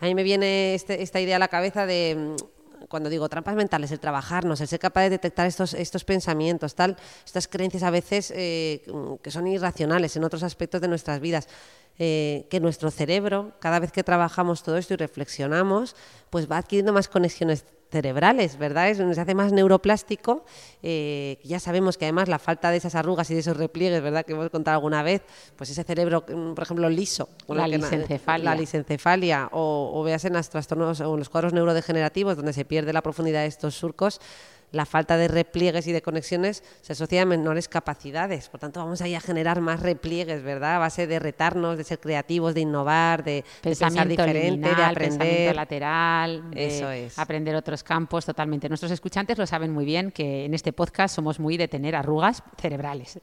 a 0.00 0.04
mí 0.06 0.14
me 0.14 0.22
viene 0.22 0.74
este- 0.74 1.02
esta 1.02 1.20
idea 1.20 1.36
a 1.36 1.38
la 1.38 1.48
cabeza 1.48 1.86
de... 1.86 2.34
cuando 2.88 3.08
digo 3.08 3.28
trampas 3.28 3.56
mentales, 3.56 3.90
el 3.90 4.00
trabajarnos, 4.00 4.60
el 4.60 4.68
ser 4.68 4.80
capaz 4.80 5.02
de 5.02 5.10
detectar 5.10 5.46
estos, 5.46 5.74
estos 5.74 6.04
pensamientos, 6.04 6.74
tal, 6.74 6.96
estas 7.24 7.48
creencias 7.48 7.82
a 7.82 7.90
veces 7.90 8.32
eh, 8.34 8.82
que 9.22 9.30
son 9.30 9.46
irracionales 9.46 10.16
en 10.16 10.24
otros 10.24 10.42
aspectos 10.42 10.80
de 10.80 10.88
nuestras 10.88 11.20
vidas. 11.20 11.48
Eh, 11.98 12.46
que 12.50 12.60
nuestro 12.60 12.90
cerebro, 12.90 13.52
cada 13.60 13.78
vez 13.78 13.92
que 13.92 14.02
trabajamos 14.04 14.62
todo 14.62 14.76
esto 14.76 14.94
y 14.94 14.96
reflexionamos, 14.96 15.96
pues 16.30 16.50
va 16.50 16.58
adquiriendo 16.58 16.92
más 16.92 17.08
conexiones 17.08 17.64
cerebrales, 17.90 18.58
¿verdad? 18.58 18.90
Es 18.90 18.98
se 18.98 19.20
hace 19.20 19.34
más 19.36 19.52
neuroplástico. 19.52 20.44
eh, 20.82 21.38
ya 21.44 21.60
sabemos 21.60 21.96
que 21.96 22.04
además 22.04 22.28
la 22.28 22.40
falta 22.40 22.70
de 22.72 22.78
esas 22.78 22.96
arrugas 22.96 23.30
y 23.30 23.34
de 23.34 23.40
esos 23.40 23.56
repliegues, 23.56 24.02
¿verdad? 24.02 24.26
Que 24.26 24.32
hemos 24.32 24.50
contado 24.50 24.74
alguna 24.74 25.02
vez, 25.04 25.22
pues 25.56 25.70
ese 25.70 25.84
cerebro, 25.84 26.24
mm, 26.28 26.54
por 26.54 26.64
ejemplo, 26.64 26.88
liso, 26.90 27.28
con 27.46 27.56
La 27.56 27.68
na- 27.68 27.76
lisencefalia. 27.76 28.44
la 28.50 28.56
lisencefalia 28.56 29.48
o, 29.52 29.92
o 29.94 30.02
veas 30.02 30.24
en 30.24 30.32
los 30.34 30.48
trastornos 30.50 31.00
o 31.00 31.12
en 31.14 31.18
los 31.20 31.28
cuadros 31.28 31.52
neurodegenerativos 31.52 32.36
donde 32.36 32.52
se 32.52 32.64
pierde 32.64 32.92
la 32.92 33.02
profundidad 33.02 33.42
de 33.42 33.46
estos 33.46 33.74
surcos, 33.76 34.20
la 34.72 34.84
falta 34.86 35.16
de 35.16 35.28
repliegues 35.28 35.86
y 35.86 35.92
de 35.92 36.02
conexiones 36.02 36.62
se 36.82 36.92
asocia 36.92 37.22
a 37.22 37.24
menores 37.24 37.68
capacidades. 37.68 38.48
Por 38.48 38.60
tanto, 38.60 38.80
vamos 38.80 39.00
ahí 39.00 39.14
a 39.14 39.20
generar 39.20 39.60
más 39.60 39.80
repliegues, 39.80 40.42
¿verdad? 40.42 40.76
A 40.76 40.78
base 40.78 41.06
de 41.06 41.18
retarnos, 41.18 41.78
de 41.78 41.84
ser 41.84 42.00
creativos, 42.00 42.54
de 42.54 42.60
innovar, 42.60 43.24
de, 43.24 43.32
de 43.32 43.44
pensar 43.62 43.88
Pensamiento 43.90 44.24
diferente, 44.24 44.68
de 44.68 44.82
aprender. 44.82 45.18
pensamiento 45.18 45.52
lateral, 45.54 46.50
de 46.50 46.66
Eso 46.66 46.90
es. 46.90 47.18
aprender 47.18 47.54
otros 47.54 47.82
campos 47.82 48.24
totalmente. 48.26 48.68
Nuestros 48.68 48.90
escuchantes 48.92 49.38
lo 49.38 49.46
saben 49.46 49.72
muy 49.72 49.84
bien 49.84 50.10
que 50.10 50.44
en 50.44 50.54
este 50.54 50.72
podcast 50.72 51.14
somos 51.14 51.38
muy 51.40 51.56
de 51.56 51.68
tener 51.68 51.94
arrugas 51.96 52.42
cerebrales. 52.60 53.18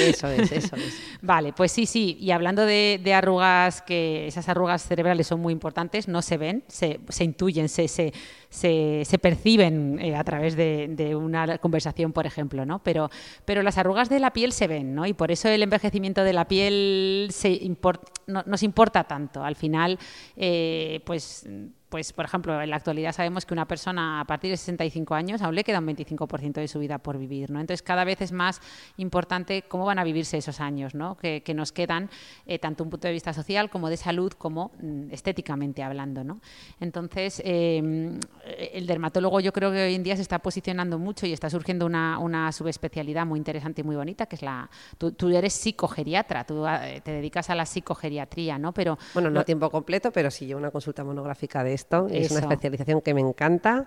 Eso 0.00 0.28
es, 0.28 0.52
eso 0.52 0.76
es. 0.76 0.98
Vale, 1.22 1.52
pues 1.52 1.72
sí, 1.72 1.86
sí. 1.86 2.16
Y 2.20 2.30
hablando 2.32 2.64
de, 2.66 3.00
de 3.02 3.14
arrugas, 3.14 3.82
que 3.82 4.26
esas 4.26 4.48
arrugas 4.48 4.86
cerebrales 4.86 5.26
son 5.26 5.40
muy 5.40 5.52
importantes, 5.52 6.08
no 6.08 6.22
se 6.22 6.36
ven, 6.36 6.64
se, 6.68 7.00
se 7.08 7.24
intuyen, 7.24 7.68
se, 7.68 7.88
se, 7.88 8.12
se, 8.50 9.02
se 9.04 9.18
perciben 9.18 9.98
eh, 10.00 10.16
a 10.16 10.24
través 10.24 10.56
de, 10.56 11.14
una 11.14 11.58
conversación, 11.58 12.12
por 12.12 12.26
ejemplo, 12.26 12.64
¿no? 12.64 12.82
Pero, 12.82 13.10
pero 13.44 13.62
las 13.62 13.78
arrugas 13.78 14.08
de 14.08 14.20
la 14.20 14.32
piel 14.32 14.52
se 14.52 14.66
ven, 14.66 14.94
¿no? 14.94 15.06
Y 15.06 15.12
por 15.12 15.30
eso 15.30 15.48
el 15.48 15.62
envejecimiento 15.62 16.24
de 16.24 16.32
la 16.32 16.46
piel 16.46 17.28
se 17.30 17.60
no, 18.26 18.42
nos 18.46 18.62
importa 18.62 19.04
tanto. 19.04 19.42
Al 19.42 19.56
final, 19.56 19.98
eh, 20.36 21.00
pues 21.04 21.46
pues, 21.88 22.12
por 22.12 22.24
ejemplo, 22.24 22.60
en 22.60 22.70
la 22.70 22.76
actualidad 22.76 23.12
sabemos 23.12 23.46
que 23.46 23.54
una 23.54 23.66
persona 23.66 24.20
a 24.20 24.24
partir 24.24 24.50
de 24.50 24.56
65 24.56 25.14
años 25.14 25.42
aún 25.42 25.54
le 25.54 25.64
queda 25.64 25.78
un 25.78 25.86
25% 25.86 26.52
de 26.52 26.68
su 26.68 26.78
vida 26.78 26.98
por 26.98 27.18
vivir, 27.18 27.50
¿no? 27.50 27.60
Entonces, 27.60 27.82
cada 27.82 28.04
vez 28.04 28.20
es 28.20 28.32
más 28.32 28.60
importante 28.96 29.62
cómo 29.62 29.86
van 29.86 29.98
a 29.98 30.04
vivirse 30.04 30.36
esos 30.36 30.60
años, 30.60 30.94
¿no? 30.94 31.16
Que, 31.16 31.42
que 31.42 31.54
nos 31.54 31.72
quedan, 31.72 32.10
eh, 32.46 32.58
tanto 32.58 32.84
un 32.84 32.90
punto 32.90 33.08
de 33.08 33.12
vista 33.12 33.32
social 33.32 33.70
como 33.70 33.88
de 33.88 33.96
salud, 33.96 34.32
como 34.32 34.72
mm, 34.80 35.10
estéticamente 35.10 35.82
hablando, 35.82 36.24
¿no? 36.24 36.40
Entonces, 36.80 37.40
eh, 37.44 38.18
el 38.72 38.86
dermatólogo 38.86 39.40
yo 39.40 39.52
creo 39.52 39.70
que 39.70 39.86
hoy 39.86 39.94
en 39.94 40.02
día 40.02 40.16
se 40.16 40.22
está 40.22 40.40
posicionando 40.40 40.98
mucho 40.98 41.26
y 41.26 41.32
está 41.32 41.48
surgiendo 41.48 41.86
una, 41.86 42.18
una 42.18 42.52
subespecialidad 42.52 43.24
muy 43.26 43.38
interesante 43.38 43.80
y 43.80 43.84
muy 43.84 43.96
bonita, 43.96 44.26
que 44.26 44.36
es 44.36 44.42
la... 44.42 44.68
Tú, 44.98 45.12
tú 45.12 45.28
eres 45.30 45.54
psicogeriatra, 45.54 46.44
tú 46.44 46.66
eh, 46.66 47.00
te 47.02 47.12
dedicas 47.12 47.50
a 47.50 47.54
la 47.54 47.64
psicogeriatría, 47.64 48.58
¿no? 48.58 48.72
Pero 48.72 48.98
Bueno, 49.14 49.30
no 49.30 49.40
a 49.40 49.44
tiempo 49.44 49.70
completo, 49.70 50.12
pero 50.12 50.30
sí 50.30 50.52
una 50.52 50.70
consulta 50.70 51.04
monográfica 51.04 51.64
de 51.64 51.77
esto. 51.78 52.06
Es 52.10 52.30
una 52.30 52.40
especialización 52.40 53.00
que 53.00 53.14
me 53.14 53.20
encanta 53.20 53.86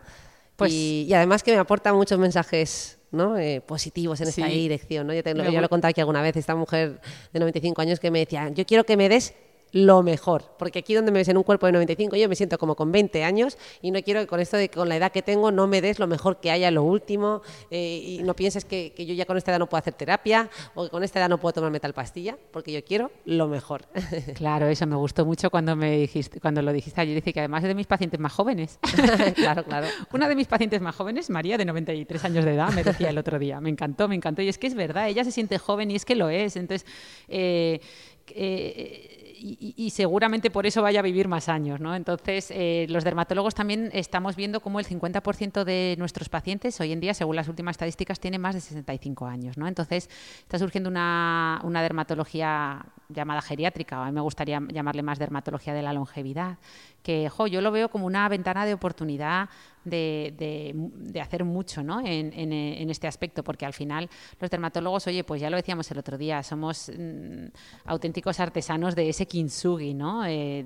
Pues- 0.55 0.71
y, 0.73 1.05
y 1.09 1.13
además 1.13 1.43
que 1.43 1.51
me 1.51 1.57
aporta 1.59 1.93
muchos 1.93 2.17
mensajes 2.19 2.97
¿no? 3.11 3.37
Eh, 3.37 3.61
positivos 3.61 4.21
en 4.21 4.29
esta 4.29 4.47
Sí. 4.47 4.53
dirección. 4.53 5.05
¿no? 5.07 5.13
Yo, 5.13 5.21
te, 5.21 5.33
yo 5.35 5.59
lo 5.59 5.65
he 5.65 5.69
contado 5.69 5.89
aquí 5.89 5.99
alguna 5.99 6.21
vez, 6.21 6.35
esta 6.37 6.55
mujer 6.55 7.01
de 7.33 7.39
95 7.39 7.81
años 7.81 7.99
que 7.99 8.09
me 8.09 8.19
decía, 8.19 8.49
yo 8.49 8.65
quiero 8.65 8.85
que 8.85 8.95
me 8.95 9.09
des 9.09 9.33
lo 9.71 10.03
mejor, 10.03 10.43
porque 10.57 10.79
aquí 10.79 10.93
donde 10.93 11.11
me 11.11 11.19
ves 11.19 11.27
en 11.27 11.37
un 11.37 11.43
cuerpo 11.43 11.65
de 11.65 11.73
95 11.73 12.15
yo 12.15 12.29
me 12.29 12.35
siento 12.35 12.57
como 12.57 12.75
con 12.75 12.91
20 12.91 13.23
años 13.23 13.57
y 13.81 13.91
no 13.91 14.01
quiero 14.01 14.19
que 14.21 14.27
con 14.27 14.39
esto 14.39 14.57
de 14.57 14.69
que 14.69 14.77
con 14.77 14.89
la 14.89 14.95
edad 14.95 15.11
que 15.11 15.21
tengo 15.21 15.51
no 15.51 15.67
me 15.67 15.81
des 15.81 15.99
lo 15.99 16.07
mejor 16.07 16.39
que 16.39 16.51
haya, 16.51 16.71
lo 16.71 16.83
último 16.83 17.41
eh, 17.69 18.01
y 18.03 18.23
no 18.23 18.35
pienses 18.35 18.65
que, 18.65 18.93
que 18.95 19.05
yo 19.05 19.13
ya 19.13 19.25
con 19.25 19.37
esta 19.37 19.51
edad 19.51 19.59
no 19.59 19.67
puedo 19.67 19.79
hacer 19.79 19.93
terapia 19.93 20.49
o 20.75 20.83
que 20.83 20.89
con 20.89 21.03
esta 21.03 21.19
edad 21.19 21.29
no 21.29 21.37
puedo 21.37 21.53
tomarme 21.53 21.79
tal 21.79 21.93
pastilla, 21.93 22.37
porque 22.51 22.71
yo 22.71 22.83
quiero 22.83 23.11
lo 23.25 23.47
mejor. 23.47 23.85
Claro, 24.35 24.67
eso 24.67 24.87
me 24.87 24.95
gustó 24.95 25.25
mucho 25.25 25.49
cuando 25.49 25.75
me 25.75 25.97
dijiste, 25.97 26.39
cuando 26.39 26.61
lo 26.61 26.71
dijiste 26.73 27.01
ayer. 27.01 27.15
Dice 27.15 27.33
que 27.33 27.39
además 27.39 27.63
es 27.63 27.67
de 27.67 27.75
mis 27.75 27.87
pacientes 27.87 28.19
más 28.19 28.31
jóvenes. 28.33 28.79
claro, 29.35 29.63
claro. 29.63 29.87
Una 30.13 30.27
de 30.27 30.35
mis 30.35 30.47
pacientes 30.47 30.81
más 30.81 30.95
jóvenes, 30.95 31.29
María, 31.29 31.57
de 31.57 31.65
93 31.65 32.25
años 32.25 32.45
de 32.45 32.53
edad, 32.53 32.71
me 32.73 32.83
decía 32.83 33.09
el 33.09 33.17
otro 33.17 33.39
día. 33.39 33.59
Me 33.61 33.69
encantó, 33.69 34.07
me 34.07 34.15
encantó. 34.15 34.41
Y 34.41 34.49
es 34.49 34.57
que 34.57 34.67
es 34.67 34.75
verdad, 34.75 35.09
ella 35.09 35.23
se 35.23 35.31
siente 35.31 35.57
joven 35.57 35.91
y 35.91 35.95
es 35.95 36.05
que 36.05 36.15
lo 36.15 36.29
es. 36.29 36.55
Entonces, 36.55 36.87
eh, 37.27 37.81
eh, 38.29 39.20
y, 39.41 39.73
y- 39.75 39.89
seguramente 39.89 40.51
por 40.51 40.65
eso 40.65 40.81
vaya 40.81 40.99
a 40.99 41.03
vivir 41.03 41.27
más 41.27 41.49
años, 41.49 41.79
¿no? 41.79 41.95
Entonces, 41.95 42.51
eh, 42.51 42.85
los 42.89 43.03
dermatólogos 43.03 43.55
también 43.55 43.89
estamos 43.93 44.35
viendo 44.35 44.59
cómo 44.61 44.79
el 44.79 44.85
50% 44.85 45.63
de 45.63 45.95
nuestros 45.97 46.29
pacientes 46.29 46.79
hoy 46.79 46.91
en 46.91 46.99
día, 46.99 47.13
según 47.13 47.35
las 47.35 47.47
últimas 47.47 47.73
estadísticas, 47.73 48.19
tienen 48.19 48.41
más 48.41 48.55
de 48.55 48.61
65 48.61 49.25
años, 49.25 49.57
¿no? 49.57 49.67
Entonces, 49.67 50.09
está 50.39 50.59
surgiendo 50.59 50.89
una, 50.89 51.59
una 51.63 51.81
dermatología 51.81 52.85
llamada 53.09 53.41
geriátrica, 53.41 53.99
o 53.99 54.03
a 54.03 54.05
mí 54.05 54.11
me 54.11 54.21
gustaría 54.21 54.61
llamarle 54.69 55.03
más 55.03 55.19
dermatología 55.19 55.73
de 55.73 55.81
la 55.81 55.93
longevidad, 55.93 56.57
que 57.03 57.29
yo 57.49 57.61
lo 57.61 57.71
veo 57.71 57.89
como 57.89 58.05
una 58.05 58.27
ventana 58.29 58.65
de 58.65 58.73
oportunidad 58.73 59.49
de, 59.83 60.33
de- 60.37 61.21
hacer 61.21 61.43
mucho 61.43 61.83
¿no? 61.83 62.01
en, 62.05 62.89
este 62.89 63.07
aspecto, 63.07 63.43
porque 63.43 63.65
al 63.65 63.73
final 63.73 64.09
los 64.39 64.49
dermatólogos, 64.49 65.07
oye, 65.07 65.23
pues 65.23 65.41
ya 65.41 65.49
lo 65.49 65.57
decíamos 65.57 65.89
el 65.91 65.97
otro 65.97 66.17
día, 66.17 66.43
somos 66.43 66.89
mm, 66.95 67.45
auténticos 67.85 68.39
artesanos 68.39 68.95
de 68.95 69.09
ese 69.09 69.25
kintsugi, 69.25 69.93
¿no? 69.93 70.25
Eh, 70.25 70.63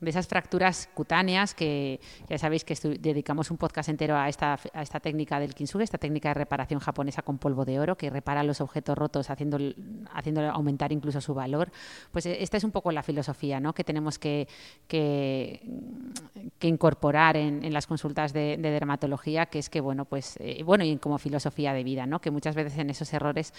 de- 0.00 0.10
esas 0.10 0.26
fracturas 0.26 0.88
cutáneas 0.94 1.54
que 1.54 2.00
ya 2.28 2.38
sabéis 2.38 2.64
que 2.64 2.74
dedicamos 2.98 3.50
un 3.50 3.56
podcast 3.56 3.88
entero 3.88 4.16
a 4.16 4.28
esta, 4.28 4.58
a 4.72 4.82
esta 4.82 5.00
técnica 5.00 5.38
del 5.40 5.54
kintsugi, 5.54 5.84
esta 5.84 5.98
técnica 5.98 6.30
de 6.30 6.34
reparación 6.34 6.80
japonesa 6.80 7.22
con 7.22 7.38
polvo 7.38 7.64
de 7.64 7.78
oro 7.78 7.96
que 7.96 8.10
repara 8.10 8.42
los 8.42 8.60
objetos 8.60 8.96
rotos 8.96 9.30
haciendo, 9.30 9.58
aumentar 10.52 10.92
incluso 10.92 11.20
su 11.20 11.34
valor. 11.34 11.70
Pues 12.12 12.26
eh, 12.26 12.38
esta 12.40 12.56
es 12.56 12.64
un 12.64 12.70
poco 12.70 12.92
la 12.92 13.02
filosofía 13.02 13.60
¿no? 13.60 13.74
que 13.74 13.84
tenemos 13.84 14.18
que, 14.18 14.48
que, 14.86 15.60
incorporar 16.62 17.36
en, 17.36 17.72
las 17.72 17.86
consultas 17.86 18.32
de, 18.32 18.56
de 18.56 18.70
dermatología, 18.70 19.46
que 19.46 19.58
es 19.58 19.68
que, 19.70 19.80
bueno, 19.80 20.04
pues, 20.04 20.36
eh, 20.40 20.62
bueno, 20.64 20.84
y 20.84 20.96
como 20.96 21.18
filosofía 21.18 21.72
de 21.72 21.84
vida, 21.84 22.06
¿no? 22.06 22.20
Que 22.20 22.30
muchas 22.30 22.54
veces 22.54 22.78
en 22.78 22.90
esos 22.90 23.12
errores, 23.12 23.52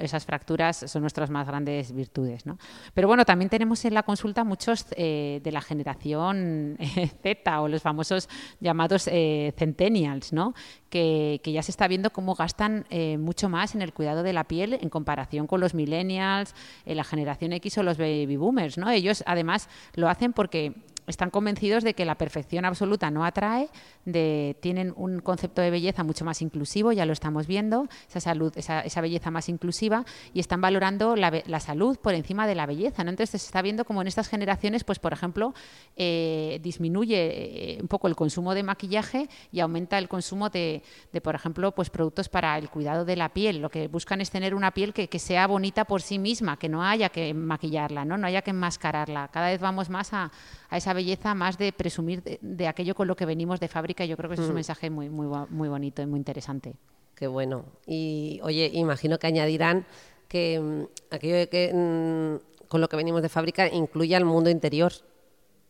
esas 0.00 0.24
fracturas 0.24 0.76
son 0.86 1.02
nuestras 1.02 1.30
más 1.30 1.46
grandes 1.46 1.92
virtudes, 1.92 2.46
¿no? 2.46 2.58
Pero 2.94 3.08
bueno, 3.08 3.24
también 3.24 3.48
tenemos 3.48 3.84
en 3.84 3.94
la 3.94 4.02
consulta 4.02 4.44
muchos 4.44 4.86
eh, 4.96 5.37
de 5.40 5.52
la 5.52 5.60
generación 5.60 6.76
eh, 6.78 7.10
Z 7.22 7.60
o 7.60 7.68
los 7.68 7.82
famosos 7.82 8.28
llamados 8.60 9.08
eh, 9.08 9.52
centennials, 9.56 10.32
¿no? 10.32 10.54
Que, 10.90 11.40
ya 11.44 11.62
se 11.62 11.70
está 11.70 11.88
viendo 11.88 12.10
cómo 12.10 12.34
gastan 12.34 12.86
eh, 12.90 13.18
mucho 13.18 13.48
más 13.48 13.74
en 13.74 13.82
el 13.82 13.92
cuidado 13.92 14.22
de 14.22 14.32
la 14.32 14.44
piel 14.44 14.74
en 14.74 14.88
comparación 14.88 15.46
con 15.46 15.60
los 15.60 15.74
millennials, 15.74 16.54
eh, 16.84 16.94
la 16.94 17.04
generación 17.04 17.52
X 17.52 17.78
o 17.78 17.82
los 17.82 17.98
baby 17.98 18.36
boomers, 18.36 18.78
¿no? 18.78 18.90
Ellos 18.90 19.22
además 19.26 19.68
lo 19.94 20.08
hacen 20.08 20.32
porque 20.32 20.74
están 21.08 21.30
convencidos 21.30 21.84
de 21.84 21.94
que 21.94 22.04
la 22.04 22.16
perfección 22.16 22.64
absoluta 22.64 23.10
no 23.10 23.24
atrae, 23.24 23.68
de, 24.04 24.56
tienen 24.60 24.92
un 24.96 25.20
concepto 25.20 25.62
de 25.62 25.70
belleza 25.70 26.04
mucho 26.04 26.24
más 26.24 26.42
inclusivo, 26.42 26.92
ya 26.92 27.06
lo 27.06 27.12
estamos 27.12 27.46
viendo, 27.46 27.88
esa 28.08 28.20
salud, 28.20 28.52
esa, 28.56 29.00
belleza 29.00 29.30
más 29.30 29.48
inclusiva, 29.48 30.04
y 30.32 30.40
están 30.40 30.60
valorando 30.60 31.16
la, 31.16 31.42
la 31.46 31.60
salud 31.60 31.98
por 31.98 32.14
encima 32.14 32.46
de 32.46 32.54
la 32.54 32.66
belleza. 32.66 33.04
¿no? 33.04 33.10
Entonces 33.10 33.40
se 33.40 33.46
está 33.46 33.62
viendo 33.62 33.84
como 33.84 34.02
en 34.02 34.08
estas 34.08 34.28
generaciones, 34.28 34.84
pues 34.84 34.98
por 34.98 35.12
ejemplo, 35.12 35.54
eh, 35.96 36.60
disminuye 36.62 37.76
eh, 37.76 37.78
un 37.80 37.88
poco 37.88 38.08
el 38.08 38.16
consumo 38.16 38.54
de 38.54 38.62
maquillaje 38.62 39.28
y 39.52 39.60
aumenta 39.60 39.98
el 39.98 40.08
consumo 40.08 40.50
de, 40.50 40.82
por 41.22 41.34
ejemplo, 41.34 41.72
pues 41.74 41.90
productos 41.90 42.28
para 42.28 42.58
el 42.58 42.68
cuidado 42.68 43.04
de 43.04 43.16
la 43.16 43.30
piel. 43.30 43.60
Lo 43.60 43.70
que 43.70 43.88
buscan 43.88 44.20
es 44.20 44.30
tener 44.30 44.54
una 44.54 44.72
piel 44.72 44.92
que, 44.92 45.08
que 45.08 45.18
sea 45.18 45.46
bonita 45.46 45.84
por 45.84 46.02
sí 46.02 46.18
misma, 46.18 46.58
que 46.58 46.68
no 46.68 46.82
haya 46.82 47.08
que 47.08 47.34
maquillarla, 47.34 48.04
no, 48.04 48.16
no 48.18 48.26
haya 48.26 48.42
que 48.42 48.50
enmascararla. 48.50 49.28
Cada 49.28 49.48
vez 49.48 49.60
vamos 49.60 49.90
más 49.90 50.12
a, 50.12 50.30
a 50.70 50.76
esa 50.76 50.92
belleza, 50.98 51.34
más 51.34 51.56
de 51.58 51.72
presumir 51.72 52.22
de, 52.22 52.38
de 52.42 52.66
aquello 52.68 52.94
con 52.94 53.06
lo 53.08 53.14
que 53.16 53.24
venimos 53.26 53.58
de 53.60 53.68
fábrica. 53.68 54.04
Yo 54.04 54.16
creo 54.16 54.28
que 54.28 54.34
es 54.34 54.40
un 54.40 54.50
Mm. 54.52 54.54
mensaje 54.62 54.90
muy, 54.90 55.08
muy, 55.08 55.26
muy 55.50 55.68
bonito 55.68 56.02
y 56.02 56.06
muy 56.06 56.18
interesante. 56.18 56.74
Qué 57.14 57.26
bueno. 57.26 57.64
Y 57.86 58.38
oye, 58.42 58.70
imagino 58.74 59.18
que 59.18 59.26
añadirán 59.26 59.86
que 60.28 60.60
mm, 60.60 61.14
aquello 61.14 61.36
de 61.36 61.48
que 61.48 61.72
mm, 61.74 62.66
con 62.68 62.80
lo 62.80 62.88
que 62.88 62.96
venimos 62.96 63.22
de 63.22 63.28
fábrica 63.28 63.66
incluye 63.72 64.14
al 64.14 64.24
mundo 64.24 64.50
interior, 64.50 64.92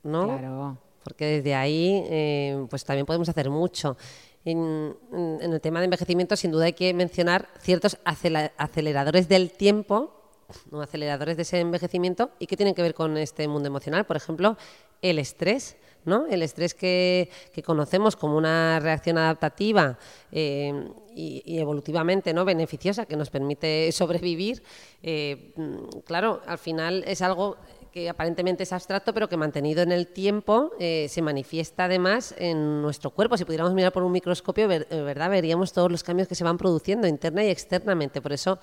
¿no? 0.03 0.25
Claro. 0.27 0.77
Porque 1.05 1.25
desde 1.37 1.55
ahí 1.55 2.03
eh, 2.11 2.67
pues 2.69 2.85
también 2.85 3.07
podemos 3.07 3.29
hacer 3.29 3.49
mucho. 3.51 3.97
En, 4.45 4.95
en- 5.13 5.53
el 5.53 5.61
tema 5.61 5.79
de 5.81 5.85
envejecimiento, 5.87 6.35
sin 6.37 6.51
duda 6.51 6.65
hay 6.67 6.73
que 6.73 6.93
mencionar 6.95 7.49
ciertos 7.61 7.99
aceleradores 8.05 9.29
del 9.29 9.51
tiempo, 9.51 10.18
no 10.71 10.81
aceleradores 10.81 11.37
de 11.37 11.43
ese 11.43 11.61
envejecimiento, 11.61 12.31
y 12.39 12.47
que 12.47 12.57
tienen 12.57 12.75
que 12.75 12.83
ver 12.83 12.95
con 12.95 13.17
este 13.17 13.47
mundo 13.49 13.67
emocional. 13.69 14.07
Por 14.07 14.17
ejemplo, 14.17 14.57
el 15.03 15.19
estrés. 15.19 15.77
¿no? 16.05 16.27
El 16.27 16.43
estrés 16.43 16.75
que, 16.75 17.29
conocemos 17.67 18.17
como 18.17 18.37
una 18.37 18.81
reacción 18.81 19.19
adaptativa 19.19 19.99
eh, 20.33 20.89
y, 21.15 21.59
evolutivamente 21.59 22.33
¿no? 22.33 22.45
beneficiosa 22.47 23.05
que 23.05 23.17
nos 23.17 23.29
permite 23.29 23.93
sobrevivir, 23.93 24.63
eh, 25.03 25.53
mm, 25.57 25.99
claro, 26.07 26.41
al 26.47 26.59
final 26.59 27.05
es 27.07 27.21
algo 27.21 27.57
que 27.93 28.09
aparentemente 28.09 28.63
es 28.63 28.73
abstracto, 28.73 29.13
pero 29.13 29.29
que 29.29 29.37
mantenido 29.37 29.83
en 29.83 29.93
el 29.93 30.07
tiempo 30.07 30.73
eh, 30.79 31.07
se 31.11 31.21
manifiesta 31.21 31.85
además 31.87 32.35
en 32.39 32.81
nuestro 32.81 33.11
cuerpo. 33.11 33.37
Si 33.37 33.45
pudiéramos 33.45 33.75
mirar 33.75 33.93
por 33.93 34.03
un 34.03 34.13
microscopio, 34.13 34.69
ver- 34.69 34.87
¿verdad? 34.91 35.31
veríamos 35.31 35.73
todos 35.73 35.91
los 35.91 36.03
cambios 36.05 36.29
que 36.29 36.35
se 36.35 36.45
van 36.45 36.59
produciendo 36.59 37.07
interna 37.07 37.45
y 37.45 37.49
externamente. 37.49 38.23
Por 38.23 38.33
eso 38.33 38.59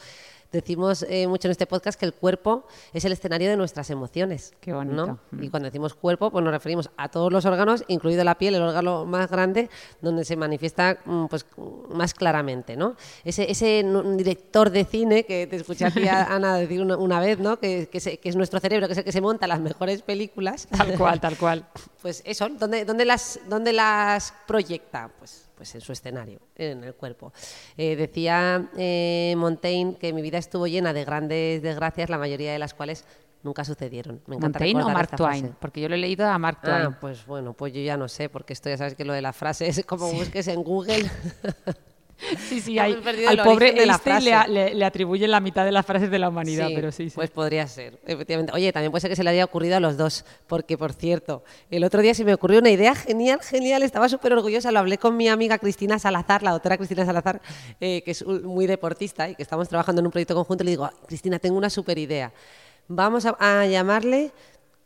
decimos 0.51 1.05
eh, 1.09 1.27
mucho 1.27 1.47
en 1.47 1.51
este 1.51 1.65
podcast 1.67 1.99
que 1.99 2.05
el 2.05 2.13
cuerpo 2.13 2.65
es 2.93 3.03
el 3.05 3.11
escenario 3.11 3.49
de 3.49 3.57
nuestras 3.57 3.89
emociones. 3.89 4.53
Qué 4.61 4.73
bonito. 4.73 5.05
¿no? 5.05 5.19
Mm. 5.31 5.43
Y 5.43 5.49
cuando 5.49 5.65
decimos 5.67 5.93
cuerpo, 5.93 6.31
pues 6.31 6.43
nos 6.43 6.53
referimos 6.53 6.89
a 6.97 7.09
todos 7.09 7.31
los 7.31 7.45
órganos, 7.45 7.83
incluido 7.87 8.23
la 8.23 8.35
piel, 8.37 8.55
el 8.55 8.61
órgano 8.61 9.05
más 9.05 9.29
grande, 9.29 9.69
donde 10.01 10.23
se 10.25 10.35
manifiesta 10.35 10.97
mm, 11.05 11.25
pues, 11.25 11.45
más 11.89 12.13
claramente. 12.13 12.77
¿no? 12.77 12.95
Ese, 13.23 13.49
ese 13.51 13.83
director 14.15 14.69
de 14.69 14.85
cine 14.85 15.25
que 15.25 15.47
te 15.47 15.57
escuché 15.57 15.85
a 15.85 15.91
ti, 15.91 16.07
Ana, 16.07 16.55
decir 16.57 16.81
una, 16.81 16.97
una 16.97 17.19
vez, 17.19 17.39
¿no? 17.39 17.59
que, 17.59 17.89
que 17.91 17.99
se- 17.99 18.17
que 18.17 18.29
es 18.29 18.35
nuestro 18.35 18.59
cerebro, 18.59 18.87
que 18.87 18.93
es 18.93 18.97
el 18.99 19.03
que 19.03 19.11
se 19.11 19.21
monta 19.21 19.47
las 19.47 19.59
mejores 19.59 20.01
películas. 20.01 20.67
Tal 20.67 20.97
cual, 20.97 21.19
tal 21.21 21.37
cual. 21.37 21.67
pues 22.01 22.21
eso, 22.25 22.47
¿dónde, 22.49 22.85
dónde 22.85 23.05
las, 23.05 23.39
dónde 23.49 23.73
las 23.73 24.33
proyecta? 24.47 25.09
Pues, 25.19 25.49
pues 25.55 25.73
en 25.75 25.81
su 25.81 25.91
escenario, 25.91 26.39
en 26.55 26.83
el 26.83 26.93
cuerpo. 26.93 27.33
Eh, 27.77 27.95
decía 27.95 28.69
eh, 28.77 29.33
Montaigne 29.37 29.97
que 29.97 30.13
mi 30.13 30.21
vida 30.21 30.37
estuvo 30.37 30.67
llena 30.67 30.93
de 30.93 31.05
grandes 31.05 31.61
desgracias, 31.61 32.09
la 32.09 32.17
mayoría 32.17 32.51
de 32.53 32.59
las 32.59 32.73
cuales 32.73 33.05
nunca 33.43 33.63
sucedieron. 33.63 34.21
Me 34.27 34.35
encanta 34.35 34.59
¿Montaigne 34.59 34.83
o 34.83 34.89
Mark 34.89 35.15
Twain? 35.15 35.55
Porque 35.59 35.81
yo 35.81 35.89
lo 35.89 35.95
he 35.95 35.99
leído 35.99 36.27
a 36.27 36.37
Mark 36.37 36.61
Twain. 36.61 36.87
Ah, 36.87 36.97
pues 36.99 37.25
bueno, 37.25 37.53
pues 37.53 37.73
yo 37.73 37.81
ya 37.81 37.95
no 37.95 38.07
sé, 38.07 38.27
porque 38.29 38.53
esto 38.53 38.69
ya 38.69 38.77
sabes 38.77 38.95
que 38.95 39.05
lo 39.05 39.13
de 39.13 39.21
la 39.21 39.33
frase 39.33 39.67
es 39.67 39.85
como 39.85 40.11
busques 40.11 40.47
en 40.47 40.63
Google. 40.63 41.09
Sí, 42.49 42.61
sí, 42.61 42.79
hay- 42.79 42.93
al 43.27 43.43
pobre 43.43 43.73
de 43.73 43.85
la 43.85 43.93
le, 43.93 43.99
frase. 43.99 44.49
le- 44.49 44.73
le 44.73 44.85
atribuyen 44.85 45.29
la 45.31 45.39
mitad 45.39 45.65
de 45.65 45.71
las 45.71 45.85
frases 45.85 46.09
de 46.09 46.17
la 46.17 46.29
humanidad, 46.29 46.69
pero 46.73 46.91
sí, 46.91 47.09
sí. 47.09 47.15
Pues 47.15 47.29
podría 47.29 47.67
ser, 47.67 47.99
efectivamente. 48.05 48.51
Oye, 48.53 48.71
también 48.71 48.91
puede 48.91 49.01
ser 49.01 49.09
que 49.09 49.15
se 49.15 49.23
le 49.23 49.29
haya 49.31 49.43
ocurrido 49.45 49.75
a 49.77 49.79
los 49.79 49.97
dos, 49.97 50.25
porque 50.47 50.77
por 50.77 50.93
cierto, 50.93 51.43
el 51.69 51.83
otro 51.83 52.01
día 52.01 52.13
se 52.13 52.23
me 52.23 52.33
ocurrió 52.33 52.59
una 52.59 52.69
idea 52.71 52.95
genial, 52.95 53.39
genial, 53.41 53.83
estaba 53.83 54.07
súper 54.09 54.33
orgullosa, 54.33 54.71
lo 54.71 54.79
hablé 54.79 54.97
con 54.97 55.17
mi 55.17 55.27
amiga 55.27 55.57
Cristina 55.59 55.99
Salazar, 55.99 56.41
la 56.41 56.51
doctora 56.51 56.77
Cristina 56.77 57.05
Salazar, 57.05 57.41
eh, 57.81 58.01
que 58.03 58.11
es 58.11 58.25
muy 58.25 58.65
deportista 58.65 59.29
y 59.29 59.35
que 59.35 59.43
estamos 59.43 59.67
trabajando 59.67 59.99
en 59.99 60.05
un 60.07 60.11
proyecto 60.11 60.35
conjunto, 60.35 60.63
y 60.63 60.65
le 60.65 60.71
digo, 60.71 60.89
Cristina, 61.07 61.37
tengo 61.39 61.57
una 61.57 61.69
súper 61.69 61.97
idea. 61.97 62.31
Vamos 62.87 63.25
a, 63.25 63.35
a 63.39 63.65
llamarle 63.65 64.31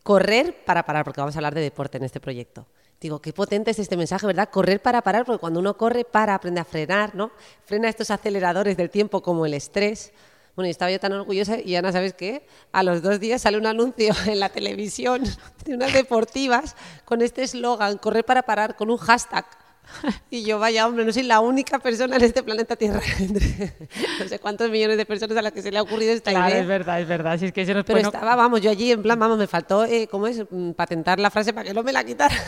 correr 0.03 0.55
para 0.65 0.83
parar, 0.83 1.03
porque 1.05 1.21
vamos 1.21 1.35
a 1.35 1.39
hablar 1.39 1.53
de 1.53 1.61
deporte 1.61 1.97
en 1.97 2.03
este 2.03 2.19
proyecto. 2.19 2.65
Digo, 2.99 3.21
qué 3.21 3.31
potente 3.31 3.71
es 3.71 3.79
este 3.79 3.95
mensaje, 3.95 4.27
¿verdad? 4.27 4.49
Correr 4.49 4.81
para 4.81 5.01
parar, 5.01 5.25
porque 5.25 5.39
cuando 5.39 5.61
uno 5.61 5.77
corre 5.77 6.03
para, 6.03 6.35
aprende 6.35 6.59
a 6.59 6.65
frenar, 6.65 7.15
¿no? 7.15 7.31
Frena 7.63 7.87
estos 7.87 8.11
aceleradores 8.11 8.75
del 8.75 8.89
tiempo 8.89 9.21
como 9.21 9.45
el 9.45 9.53
estrés. 9.53 10.11
Bueno, 10.55 10.67
y 10.67 10.71
estaba 10.71 10.91
yo 10.91 10.99
tan 10.99 11.13
orgullosa 11.13 11.57
y 11.57 11.75
Ana, 11.75 11.93
¿sabes 11.93 12.13
qué? 12.13 12.45
A 12.73 12.83
los 12.83 13.01
dos 13.01 13.21
días 13.21 13.43
sale 13.43 13.57
un 13.57 13.65
anuncio 13.65 14.13
en 14.25 14.41
la 14.41 14.49
televisión 14.49 15.23
de 15.63 15.75
unas 15.75 15.93
deportivas 15.93 16.75
con 17.05 17.21
este 17.21 17.43
eslogan, 17.43 17.97
correr 17.97 18.25
para 18.25 18.43
parar, 18.43 18.75
con 18.75 18.89
un 18.89 18.97
hashtag. 18.97 19.45
Y 20.31 20.43
yo, 20.43 20.59
vaya 20.59 20.85
hombre, 20.87 21.03
no 21.05 21.11
soy 21.11 21.23
la 21.23 21.39
única 21.39 21.79
persona 21.79 22.15
en 22.15 22.23
este 22.23 22.43
planeta 22.43 22.75
Tierra, 22.75 23.01
no 24.19 24.27
sé 24.27 24.39
cuántos 24.39 24.69
millones 24.69 24.97
de 24.97 25.05
personas 25.05 25.37
a 25.37 25.41
las 25.41 25.51
que 25.51 25.61
se 25.61 25.71
le 25.71 25.77
ha 25.79 25.81
ocurrido 25.81 26.13
esta 26.13 26.31
Claro, 26.31 26.49
idea. 26.49 26.61
es 26.61 26.67
verdad, 26.67 27.01
es 27.01 27.07
verdad. 27.07 27.37
Si 27.39 27.45
es 27.47 27.51
que 27.51 27.65
se 27.65 27.73
nos 27.73 27.83
Pero 27.85 27.99
estaba, 27.99 28.35
vamos, 28.35 28.61
yo 28.61 28.69
allí 28.69 28.91
en 28.91 29.01
plan, 29.01 29.17
vamos, 29.19 29.37
me 29.37 29.47
faltó, 29.47 29.85
eh, 29.85 30.07
¿cómo 30.09 30.27
es? 30.27 30.43
Mm, 30.49 30.71
Patentar 30.71 31.19
la 31.19 31.29
frase 31.31 31.53
para 31.53 31.67
que 31.67 31.73
no 31.73 31.83
me 31.83 31.91
la 31.91 32.03
quitara. 32.03 32.35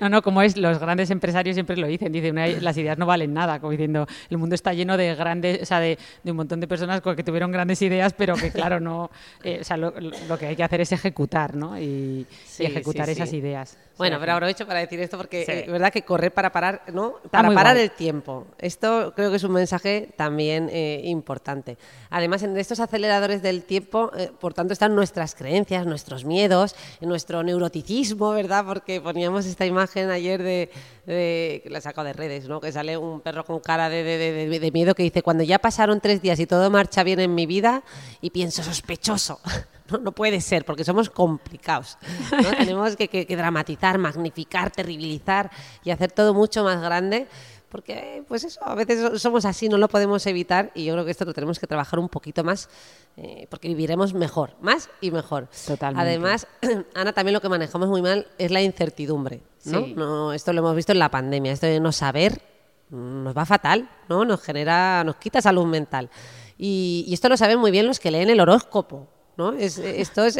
No, 0.00 0.08
no, 0.08 0.20
como 0.20 0.42
es, 0.42 0.56
los 0.56 0.80
grandes 0.80 1.10
empresarios 1.10 1.54
siempre 1.54 1.76
lo 1.76 1.86
dicen, 1.86 2.10
dicen, 2.10 2.32
"Una- 2.32 2.48
las 2.48 2.76
ideas 2.76 2.98
no 2.98 3.06
valen 3.06 3.32
nada, 3.32 3.60
como 3.60 3.70
diciendo, 3.70 4.04
el 4.28 4.36
mundo 4.36 4.56
está 4.56 4.72
lleno 4.74 4.96
de 4.96 5.14
grandes, 5.14 5.62
o 5.62 5.64
sea, 5.64 5.78
de, 5.78 5.96
de 6.24 6.30
un 6.32 6.36
montón 6.38 6.58
de 6.58 6.66
personas 6.66 7.00
con 7.00 7.14
que 7.14 7.22
tuvieron 7.22 7.52
grandes 7.52 7.80
ideas, 7.82 8.12
pero 8.12 8.34
que 8.34 8.50
claro, 8.50 8.80
no, 8.80 9.12
eh, 9.44 9.58
o 9.60 9.64
sea, 9.64 9.76
lo, 9.76 9.92
lo 10.00 10.38
que 10.38 10.46
hay 10.46 10.56
que 10.56 10.64
hacer 10.64 10.80
es 10.80 10.90
ejecutar, 10.90 11.54
¿no? 11.54 11.78
Y, 11.80 12.26
ejecutar 12.58 13.06
sí. 13.06 13.12
esas 13.12 13.32
ideas. 13.32 13.78
Bueno, 14.00 14.18
pero 14.18 14.32
aprovecho 14.32 14.66
para 14.66 14.80
decir 14.80 14.98
esto 15.00 15.16
porque 15.16 15.44
Sí. 15.44 15.52
es 15.52 15.66
verdad 15.70 15.92
que 15.92 16.02
correr 16.02 16.32
para 16.32 16.50
parar, 16.50 16.82
¿no? 16.92 17.14
Para 17.30 17.44
muy 17.48 17.54
parar 17.54 17.74
guay. 17.74 17.84
el 17.84 17.90
tiempo. 17.92 18.46
Esto 18.58 19.12
creo 19.14 19.30
que 19.30 19.36
es 19.36 19.44
un 19.44 19.52
mensaje 19.52 20.08
también 20.16 20.68
eh, 20.72 21.02
importante. 21.04 21.76
Además, 22.10 22.42
en 22.42 22.56
estos 22.56 22.80
aceleradores 22.80 23.42
del 23.42 23.62
tiempo, 23.64 24.10
eh, 24.16 24.30
por 24.40 24.54
tanto, 24.54 24.72
están 24.72 24.94
nuestras 24.96 25.34
creencias, 25.34 25.86
nuestros 25.86 26.24
miedos, 26.24 26.74
nuestro 27.00 27.42
neuroticismo, 27.42 28.30
¿verdad? 28.32 28.64
Porque 28.66 29.00
poníamos 29.00 29.46
esta 29.46 29.66
imagen 29.66 30.10
ayer 30.10 30.42
de, 30.42 30.70
de- 31.06 31.60
que 31.62 31.70
la 31.70 31.78
he 31.78 31.82
sacado 31.82 32.06
de 32.06 32.12
redes, 32.14 32.48
¿no? 32.48 32.60
Que 32.60 32.72
sale 32.72 32.96
un 32.96 33.20
perro 33.20 33.44
con 33.44 33.60
cara 33.60 33.88
de- 33.88 34.02
de- 34.02 34.58
de 34.60 34.70
miedo 34.72 34.94
que 34.94 35.02
dice, 35.02 35.22
cuando 35.22 35.44
ya 35.44 35.58
pasaron 35.58 36.00
tres 36.00 36.22
días 36.22 36.40
y 36.40 36.46
todo 36.46 36.70
marcha 36.70 37.02
bien 37.02 37.20
en 37.20 37.34
mi 37.34 37.46
vida, 37.46 37.82
y 38.20 38.30
pienso, 38.30 38.62
sospechoso. 38.62 39.40
No, 39.90 39.98
no 39.98 40.12
puede 40.12 40.40
ser, 40.40 40.64
porque 40.64 40.84
somos 40.84 41.10
complicados. 41.10 41.98
¿no? 42.32 42.50
Tenemos 42.58 42.96
que, 42.96 43.08
que- 43.08 43.26
que 43.26 43.36
dramatizar, 43.36 43.98
magnificar, 43.98 44.70
terribilizar 44.70 45.50
y 45.84 45.90
hacer 45.90 46.12
todo 46.12 46.34
mucho 46.34 46.64
más 46.64 46.80
grande. 46.80 47.26
Porque, 47.70 48.24
pues 48.26 48.42
eso, 48.42 48.58
a 48.64 48.74
veces 48.74 49.00
so- 49.00 49.16
somos 49.18 49.44
así, 49.44 49.68
no 49.68 49.78
lo 49.78 49.86
podemos 49.86 50.26
evitar 50.26 50.72
y 50.74 50.84
yo 50.86 50.92
creo 50.94 51.04
que 51.04 51.12
esto 51.12 51.24
lo 51.24 51.32
tenemos 51.32 51.60
que 51.60 51.68
trabajar 51.68 52.00
un 52.00 52.08
poquito 52.08 52.42
más 52.42 52.68
eh, 53.16 53.46
porque 53.48 53.68
viviremos 53.68 54.12
mejor, 54.12 54.56
más 54.60 54.90
y 55.00 55.12
mejor. 55.12 55.48
Totalmente. 55.68 56.02
Además, 56.08 56.48
Ana, 56.96 57.12
también 57.12 57.32
lo 57.32 57.40
que 57.40 57.48
manejamos 57.48 57.88
muy 57.88 58.02
mal 58.02 58.26
es 58.38 58.50
la 58.50 58.60
incertidumbre. 58.60 59.40
¿no? 59.66 59.84
Sí. 59.84 59.94
No, 59.96 60.32
esto 60.32 60.52
lo 60.52 60.58
hemos 60.62 60.74
visto 60.74 60.90
en 60.90 60.98
la 60.98 61.10
pandemia, 61.12 61.52
esto 61.52 61.66
de 61.66 61.78
no 61.78 61.92
saber 61.92 62.42
nos 62.90 63.36
va 63.36 63.46
fatal, 63.46 63.88
¿no? 64.08 64.24
Nos 64.24 64.42
genera, 64.42 65.04
nos 65.04 65.14
quita 65.14 65.40
salud 65.40 65.64
mental. 65.64 66.10
Y, 66.58 67.04
y 67.06 67.14
esto 67.14 67.28
lo 67.28 67.36
saben 67.36 67.60
muy 67.60 67.70
bien 67.70 67.86
los 67.86 68.00
que 68.00 68.10
leen 68.10 68.30
el 68.30 68.40
horóscopo, 68.40 69.06
¿no? 69.40 69.52
Es, 69.54 69.78
esto 69.78 70.24
es, 70.24 70.36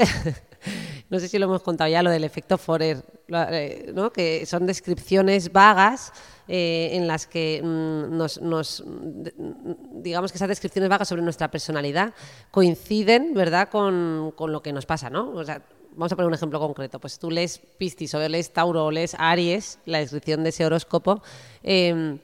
no 1.11 1.19
sé 1.19 1.29
si 1.29 1.39
lo 1.39 1.47
hemos 1.47 1.63
contado 1.63 1.91
ya, 1.91 2.03
lo 2.03 2.11
del 2.11 2.25
efecto 2.25 2.59
Forer, 2.59 3.03
eh. 3.29 3.95
Que 4.13 4.45
son 4.45 4.67
descripciones 4.67 5.53
vagas 5.53 6.13
eh, 6.47 6.91
en 6.93 7.07
las 7.07 7.27
que 7.27 7.63
mm, 7.63 8.17
nos, 8.17 8.85
mm, 8.85 10.03
digamos 10.03 10.33
que 10.33 10.37
esas 10.37 10.49
descripciones 10.49 10.91
vagas 10.91 11.09
sobre 11.09 11.23
nuestra 11.23 11.51
personalidad 11.51 12.13
coinciden, 12.51 13.33
¿verdad?, 13.33 13.71
con, 13.71 14.33
con 14.37 14.53
lo 14.53 14.61
que 14.61 14.73
nos 14.73 14.85
pasa, 14.85 15.09
¿no? 15.09 15.33
Vamos 15.93 16.13
a 16.13 16.17
poner 16.17 16.29
un 16.29 16.35
ejemplo 16.35 16.61
concreto. 16.61 17.01
Pues 17.01 17.19
tú 17.19 17.31
lees 17.31 17.59
Piscis 17.79 18.15
o 18.15 18.29
lees 18.29 18.53
Tauro 18.53 18.85
o 18.85 18.91
lees 18.91 19.17
Aries, 19.19 19.79
la 19.87 19.99
descripción 19.99 20.45
de 20.45 20.51
ese 20.51 20.65
horóscopo, 20.67 21.23
eh, 21.63 22.19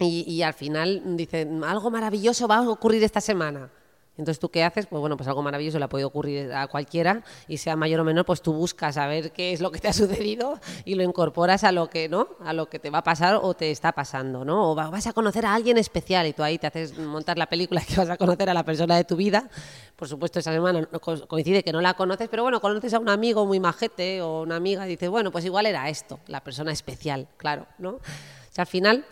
y, 0.00 0.24
y 0.26 0.42
al 0.42 0.54
final 0.54 1.02
dicen, 1.16 1.62
algo 1.62 1.90
maravilloso 1.90 2.48
va 2.48 2.56
a 2.56 2.68
ocurrir 2.68 3.04
esta 3.04 3.20
semana. 3.20 3.70
Entonces, 4.20 4.38
¿tú 4.38 4.50
qué 4.50 4.62
haces? 4.62 4.86
Pues 4.86 5.00
bueno, 5.00 5.16
pues 5.16 5.26
algo 5.28 5.42
maravilloso 5.42 5.78
le 5.78 5.88
puede 5.88 6.04
ocurrir 6.04 6.52
a 6.52 6.68
cualquiera 6.68 7.22
y 7.48 7.56
sea 7.56 7.74
mayor 7.74 8.00
o 8.00 8.04
menor, 8.04 8.24
pues 8.24 8.42
tú 8.42 8.52
buscas 8.52 8.96
a 8.98 9.06
ver 9.06 9.32
qué 9.32 9.52
es 9.52 9.60
lo 9.60 9.70
que 9.72 9.80
te 9.80 9.88
ha 9.88 9.92
sucedido 9.94 10.60
y 10.84 10.94
lo 10.94 11.02
incorporas 11.02 11.64
a 11.64 11.72
lo 11.72 11.88
que, 11.90 12.08
¿no? 12.08 12.28
A 12.44 12.52
lo 12.52 12.68
que 12.68 12.78
te 12.78 12.90
va 12.90 12.98
a 12.98 13.02
pasar 13.02 13.40
o 13.42 13.54
te 13.54 13.70
está 13.70 13.92
pasando, 13.92 14.44
¿no? 14.44 14.70
O 14.70 14.76
va- 14.76 14.90
vas 14.90 15.06
a 15.06 15.12
conocer 15.12 15.44
a 15.46 15.54
alguien 15.54 15.78
especial 15.78 16.26
y 16.26 16.32
tú 16.32 16.42
ahí 16.42 16.58
te 16.58 16.66
haces 16.66 16.96
montar 16.98 17.38
la 17.38 17.48
película 17.48 17.80
que 17.88 17.96
vas 17.96 18.10
a 18.10 18.16
conocer 18.16 18.48
a 18.50 18.54
la 18.54 18.62
persona 18.64 18.96
de 18.96 19.04
tu 19.04 19.16
vida. 19.16 19.48
Por 19.96 20.06
supuesto, 20.06 20.38
esa 20.38 20.52
semana 20.52 20.86
coincide 21.26 21.62
que 21.62 21.72
no 21.72 21.80
la 21.80 21.94
conoces, 21.94 22.28
pero 22.28 22.42
bueno, 22.42 22.60
conoces 22.60 22.94
a 22.94 22.98
un 22.98 23.08
amigo 23.08 23.46
muy 23.46 23.58
majete 23.60 24.22
o 24.22 24.42
una 24.42 24.56
amiga 24.56 24.86
y 24.86 24.90
dices, 24.90 25.08
bueno, 25.10 25.30
pues 25.32 25.44
igual 25.44 25.66
era 25.66 25.88
esto, 25.88 26.20
la 26.26 26.42
persona 26.44 26.72
especial, 26.72 27.26
claro, 27.36 27.66
¿no? 27.78 27.90
O 27.92 28.00
sea, 28.52 28.62
al 28.62 28.66
final 28.68 29.04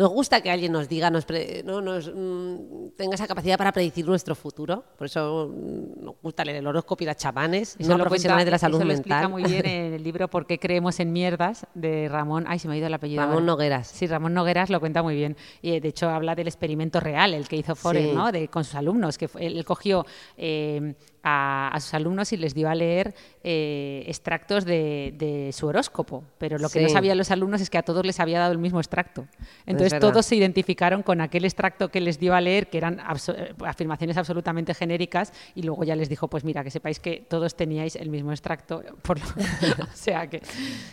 nos 0.00 0.08
gusta 0.10 0.40
que 0.40 0.50
alguien 0.50 0.72
nos 0.72 0.88
diga, 0.88 1.10
nos, 1.10 1.26
pre- 1.26 1.62
¿no? 1.62 1.82
nos 1.82 2.10
mm, 2.12 2.88
tenga 2.96 3.14
esa 3.16 3.26
capacidad 3.26 3.58
para 3.58 3.70
predecir 3.70 4.06
nuestro 4.06 4.34
futuro. 4.34 4.82
Por 4.96 5.06
eso 5.08 5.50
mm, 5.54 6.02
nos 6.04 6.14
gusta 6.22 6.42
leer 6.42 6.56
el 6.58 6.66
horóscopo 6.66 7.02
y 7.04 7.06
las 7.06 7.18
chamanes, 7.18 7.76
Eso 7.78 7.90
no 7.90 7.98
lo 7.98 8.04
profesionales 8.04 8.44
cuenta- 8.44 8.44
de 8.46 8.50
la 8.52 8.58
salud 8.58 8.78
eso 8.78 8.84
lo 8.86 8.92
explica 8.92 9.28
muy 9.28 9.42
bien 9.44 9.66
en 9.66 9.92
el 9.94 10.02
libro 10.02 10.28
¿Por 10.28 10.46
qué 10.46 10.58
creemos 10.58 10.98
en 11.00 11.12
mierdas? 11.12 11.66
de 11.74 12.08
Ramón. 12.08 12.44
Ay, 12.48 12.58
se 12.58 12.66
me 12.68 12.74
ha 12.74 12.76
ido 12.78 12.86
el 12.86 12.94
apellido. 12.94 13.20
Ramón. 13.26 13.44
Nogueras. 13.44 13.88
Sí, 13.88 14.06
Ramón 14.06 14.32
Nogueras 14.32 14.70
lo 14.70 14.80
cuenta 14.80 15.02
muy 15.02 15.14
bien. 15.14 15.36
Y 15.60 15.72
eh, 15.72 15.80
de 15.82 15.88
hecho 15.88 16.08
habla 16.08 16.34
del 16.34 16.48
experimento 16.48 16.98
real, 16.98 17.34
el 17.34 17.46
que 17.46 17.56
hizo 17.56 17.74
Forer, 17.76 18.08
Sí. 18.08 18.12
¿no? 18.14 18.32
De, 18.32 18.48
con 18.48 18.64
sus 18.64 18.76
alumnos, 18.76 19.18
que 19.18 19.28
fue- 19.28 19.44
él 19.46 19.62
cogió 19.66 20.06
eh, 20.38 20.94
a, 21.22 21.68
a 21.74 21.80
sus 21.80 21.92
alumnos 21.92 22.32
y 22.32 22.38
les 22.38 22.54
dio 22.54 22.70
a 22.70 22.74
leer 22.74 23.14
eh, 23.44 24.04
extractos 24.06 24.64
de, 24.64 25.12
de 25.18 25.52
su 25.52 25.66
horóscopo. 25.66 26.24
Pero 26.38 26.56
lo 26.58 26.68
que 26.70 26.80
no 26.80 26.88
sabían 26.88 27.18
los 27.18 27.30
alumnos 27.30 27.60
es 27.60 27.68
que 27.68 27.76
a 27.78 27.82
todos 27.82 28.06
les 28.06 28.18
había 28.20 28.38
dado 28.38 28.52
el 28.52 28.58
mismo 28.58 28.80
extracto. 28.80 29.26
Entonces 29.66 29.89
todos 29.98 30.26
se 30.26 30.36
identificaron 30.36 31.02
con 31.02 31.20
aquel 31.20 31.44
extracto 31.44 31.90
que 31.90 32.00
les 32.00 32.18
dio 32.20 32.34
a 32.34 32.40
leer, 32.40 32.68
que 32.68 32.78
eran 32.78 33.00
afirmaciones 33.00 34.16
absolutamente 34.16 34.74
genéricas, 34.74 35.32
y 35.54 35.62
luego 35.62 35.84
ya 35.84 35.96
les 35.96 36.08
dijo, 36.08 36.28
pues 36.28 36.44
mira, 36.44 36.62
que 36.62 36.70
sepáis 36.70 37.00
que 37.00 37.24
todos 37.28 37.56
teníais 37.56 37.96
el 37.96 38.10
mismo 38.10 38.30
extracto. 38.32 38.82
Por 39.02 39.18
lo- 39.18 39.26
o 39.84 39.94
sea 39.96 40.28
que... 40.28 40.42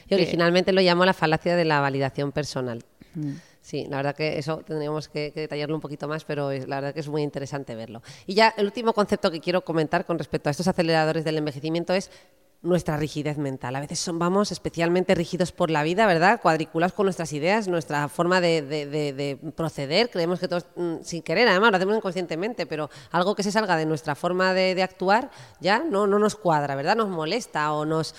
Y 0.09 0.13
originalmente 0.15 0.71
lo 0.71 0.81
llamó 0.81 1.05
la 1.05 1.13
falacia 1.13 1.55
de 1.55 1.65
la 1.65 1.79
validación 1.79 2.31
personal. 2.31 2.83
Mm. 3.15 3.33
Sí, 3.61 3.85
la 3.89 3.97
verdad 3.97 4.15
que 4.15 4.37
eso 4.37 4.59
tendríamos 4.59 5.09
que, 5.09 5.33
que 5.33 5.41
detallarlo 5.41 5.75
un 5.75 5.81
poquito 5.81 6.07
más, 6.07 6.23
pero 6.23 6.51
la 6.53 6.77
verdad 6.77 6.93
que 6.93 7.01
es 7.01 7.09
muy 7.09 7.21
interesante 7.21 7.75
verlo. 7.75 8.01
Y 8.25 8.33
ya 8.33 8.53
el 8.55 8.65
último 8.65 8.93
concepto 8.93 9.29
que 9.29 9.41
quiero 9.41 9.65
comentar 9.65 10.05
con 10.05 10.17
respecto 10.17 10.49
a 10.49 10.51
estos 10.51 10.69
aceleradores 10.69 11.25
del 11.25 11.37
envejecimiento 11.37 11.93
es 11.93 12.09
nuestra 12.67 12.97
rigidez 12.97 13.37
mental. 13.37 13.75
A 13.75 13.79
veces 13.79 13.99
son, 13.99 14.19
vamos 14.19 14.51
especialmente 14.51 15.15
rígidos 15.15 15.51
por 15.51 15.69
la 15.71 15.83
vida, 15.83 16.05
¿verdad? 16.05 16.39
Cuadriculados 16.41 16.93
con 16.93 17.05
nuestras 17.05 17.33
ideas, 17.33 17.67
nuestra 17.67 18.07
forma 18.09 18.41
de, 18.41 18.61
de- 18.61 18.85
de- 18.85 19.13
de 19.13 19.35
proceder. 19.55 20.09
Creemos 20.09 20.39
que 20.39 20.47
todos, 20.47 20.65
mm, 20.75 20.95
sin 21.03 21.21
querer, 21.21 21.47
además, 21.47 21.71
lo 21.71 21.77
hacemos 21.77 21.97
inconscientemente, 21.97 22.65
pero 22.65 22.89
algo 23.11 23.35
que 23.35 23.43
se 23.43 23.51
salga 23.51 23.75
de 23.77 23.85
nuestra 23.85 24.15
forma 24.15 24.53
de 24.53 24.83
actuar 24.83 25.31
ya 25.59 25.79
no, 25.79 26.07
no 26.07 26.19
nos 26.19 26.35
cuadra, 26.35 26.75
¿verdad? 26.75 26.95
Nos 26.95 27.09
molesta 27.09 27.73
o 27.73 27.85
nos... 27.85 28.13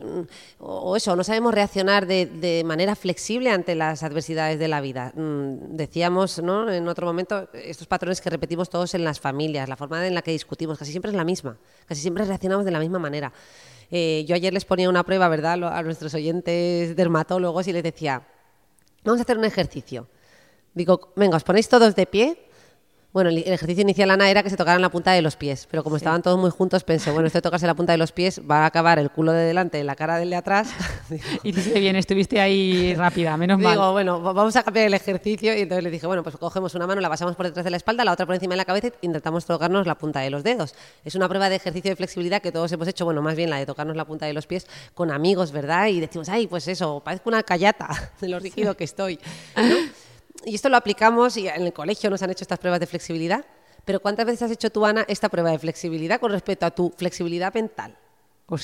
mm, 0.00 0.22
o 0.60 0.96
eso, 0.96 1.16
no 1.16 1.24
sabemos 1.24 1.52
reaccionar 1.52 2.06
de, 2.06 2.26
de 2.26 2.62
manera 2.64 2.94
flexible 2.94 3.50
ante 3.50 3.74
las 3.74 4.02
adversidades 4.02 4.58
de 4.58 4.68
la 4.68 4.80
vida. 4.80 5.12
Mm, 5.14 5.76
Decíamos 5.76 6.42
¿no? 6.42 6.70
en 6.70 6.88
otro 6.88 7.06
momento 7.06 7.48
estos 7.52 7.86
patrones 7.86 8.20
que 8.20 8.30
repetimos 8.30 8.70
todos 8.70 8.94
en 8.94 9.04
las 9.04 9.20
familias, 9.20 9.68
la 9.68 9.76
forma 9.76 10.06
en 10.06 10.14
la 10.14 10.22
que 10.22 10.30
discutimos, 10.30 10.78
casi 10.78 10.90
siempre 10.90 11.10
es 11.10 11.16
la 11.16 11.24
misma, 11.24 11.58
casi 11.86 12.00
siempre 12.00 12.24
reaccionamos 12.24 12.64
de 12.64 12.70
la 12.70 12.78
misma 12.78 12.98
manera. 12.98 13.32
Eh, 13.90 14.24
yo 14.26 14.34
ayer 14.34 14.52
les 14.54 14.64
ponía 14.64 14.88
una 14.88 15.04
prueba, 15.04 15.28
¿verdad?, 15.28 15.62
a 15.64 15.82
nuestros 15.82 16.14
oyentes 16.14 16.96
dermatólogos 16.96 17.68
y 17.68 17.72
les 17.72 17.82
decía, 17.82 18.26
vamos 19.04 19.20
a 19.20 19.22
hacer 19.24 19.36
un 19.36 19.44
ejercicio. 19.44 20.08
Digo, 20.72 21.12
venga, 21.16 21.36
os 21.36 21.44
ponéis 21.44 21.68
todos 21.68 21.94
de 21.94 22.06
pie, 22.06 22.48
Bueno, 23.12 23.28
el, 23.28 23.38
ejercicio 23.38 23.82
inicial, 23.82 24.10
Ana, 24.10 24.30
era 24.30 24.42
que 24.42 24.48
se 24.48 24.56
tocaran 24.56 24.80
la 24.80 24.90
punta 24.90 25.12
de 25.12 25.20
los 25.20 25.36
pies, 25.36 25.68
pero 25.70 25.84
como 25.84 25.96
estaban 25.96 26.22
todos 26.22 26.38
muy 26.38 26.48
juntos, 26.50 26.82
pensé, 26.82 27.10
bueno, 27.10 27.26
esto 27.26 27.38
de 27.38 27.42
tocarse 27.42 27.66
la 27.66 27.74
punta 27.74 27.92
de 27.92 27.98
los 27.98 28.10
pies 28.10 28.40
va 28.50 28.60
a 28.60 28.66
acabar 28.66 28.98
el 28.98 29.10
culo 29.10 29.32
de 29.32 29.44
delante 29.44 29.84
la 29.84 29.94
cara 29.96 30.16
del 30.16 30.30
de 30.30 30.36
atrás. 30.36 30.70
Hiciste 31.42 31.78
bien, 31.78 31.94
estuviste 31.96 32.40
ahí 32.40 32.94
rápida, 32.94 33.36
menos 33.36 33.58
mal. 33.58 33.72
Digo, 33.74 33.92
bueno, 33.92 34.22
va- 34.22 34.32
vamos 34.32 34.56
a 34.56 34.62
cambiar 34.62 34.86
el 34.86 34.94
ejercicio. 34.94 35.54
Y 35.54 35.60
entonces 35.60 35.84
le 35.84 35.90
dije, 35.90 36.06
bueno, 36.06 36.22
pues 36.22 36.38
cogemos 36.38 36.74
una 36.74 36.86
mano, 36.86 37.02
la 37.02 37.10
pasamos 37.10 37.36
por 37.36 37.44
detrás 37.44 37.64
de 37.64 37.70
la 37.70 37.76
espalda, 37.76 38.02
la 38.02 38.12
otra 38.12 38.24
por 38.24 38.34
encima 38.34 38.54
de 38.54 38.56
la 38.56 38.64
cabeza 38.64 38.86
e 38.86 38.92
intentamos 39.02 39.44
tocarnos 39.44 39.86
la 39.86 39.96
punta 39.96 40.20
de 40.20 40.30
los 40.30 40.42
dedos. 40.42 40.74
Es 41.04 41.14
una 41.14 41.28
prueba 41.28 41.50
de 41.50 41.56
ejercicio 41.56 41.90
de 41.90 41.96
flexibilidad 41.96 42.40
que 42.40 42.50
todos 42.50 42.72
hemos 42.72 42.88
hecho, 42.88 43.04
bueno, 43.04 43.20
más 43.20 43.36
bien 43.36 43.50
la 43.50 43.58
de 43.58 43.66
tocarnos 43.66 43.94
la 43.94 44.06
punta 44.06 44.24
de 44.24 44.32
los 44.32 44.46
pies 44.46 44.66
con 44.94 45.10
amigos, 45.10 45.52
¿verdad? 45.52 45.88
Y 45.88 46.00
decimos, 46.00 46.30
ay, 46.30 46.46
pues 46.46 46.66
eso, 46.66 47.02
parezco 47.04 47.28
una 47.28 47.42
callata 47.42 48.12
de 48.22 48.28
lo 48.28 48.38
rígido 48.38 48.74
que 48.74 48.84
estoy. 48.84 49.18
¿no? 49.56 49.62
Y 50.44 50.54
esto 50.54 50.68
lo 50.68 50.76
aplicamos 50.76 51.36
y 51.36 51.48
en 51.48 51.62
el 51.62 51.72
colegio 51.72 52.10
nos 52.10 52.22
han 52.22 52.30
hecho 52.30 52.44
estas 52.44 52.58
pruebas 52.58 52.80
de 52.80 52.86
flexibilidad. 52.86 53.44
Pero 53.84 54.00
¿cuántas 54.00 54.26
veces 54.26 54.42
has 54.42 54.50
hecho 54.50 54.70
tú, 54.70 54.84
Ana, 54.86 55.04
esta 55.08 55.28
prueba 55.28 55.50
de 55.50 55.58
flexibilidad 55.58 56.20
con 56.20 56.30
respecto 56.32 56.66
a 56.66 56.70
tu 56.70 56.92
flexibilidad 56.96 57.52
mental? 57.54 57.96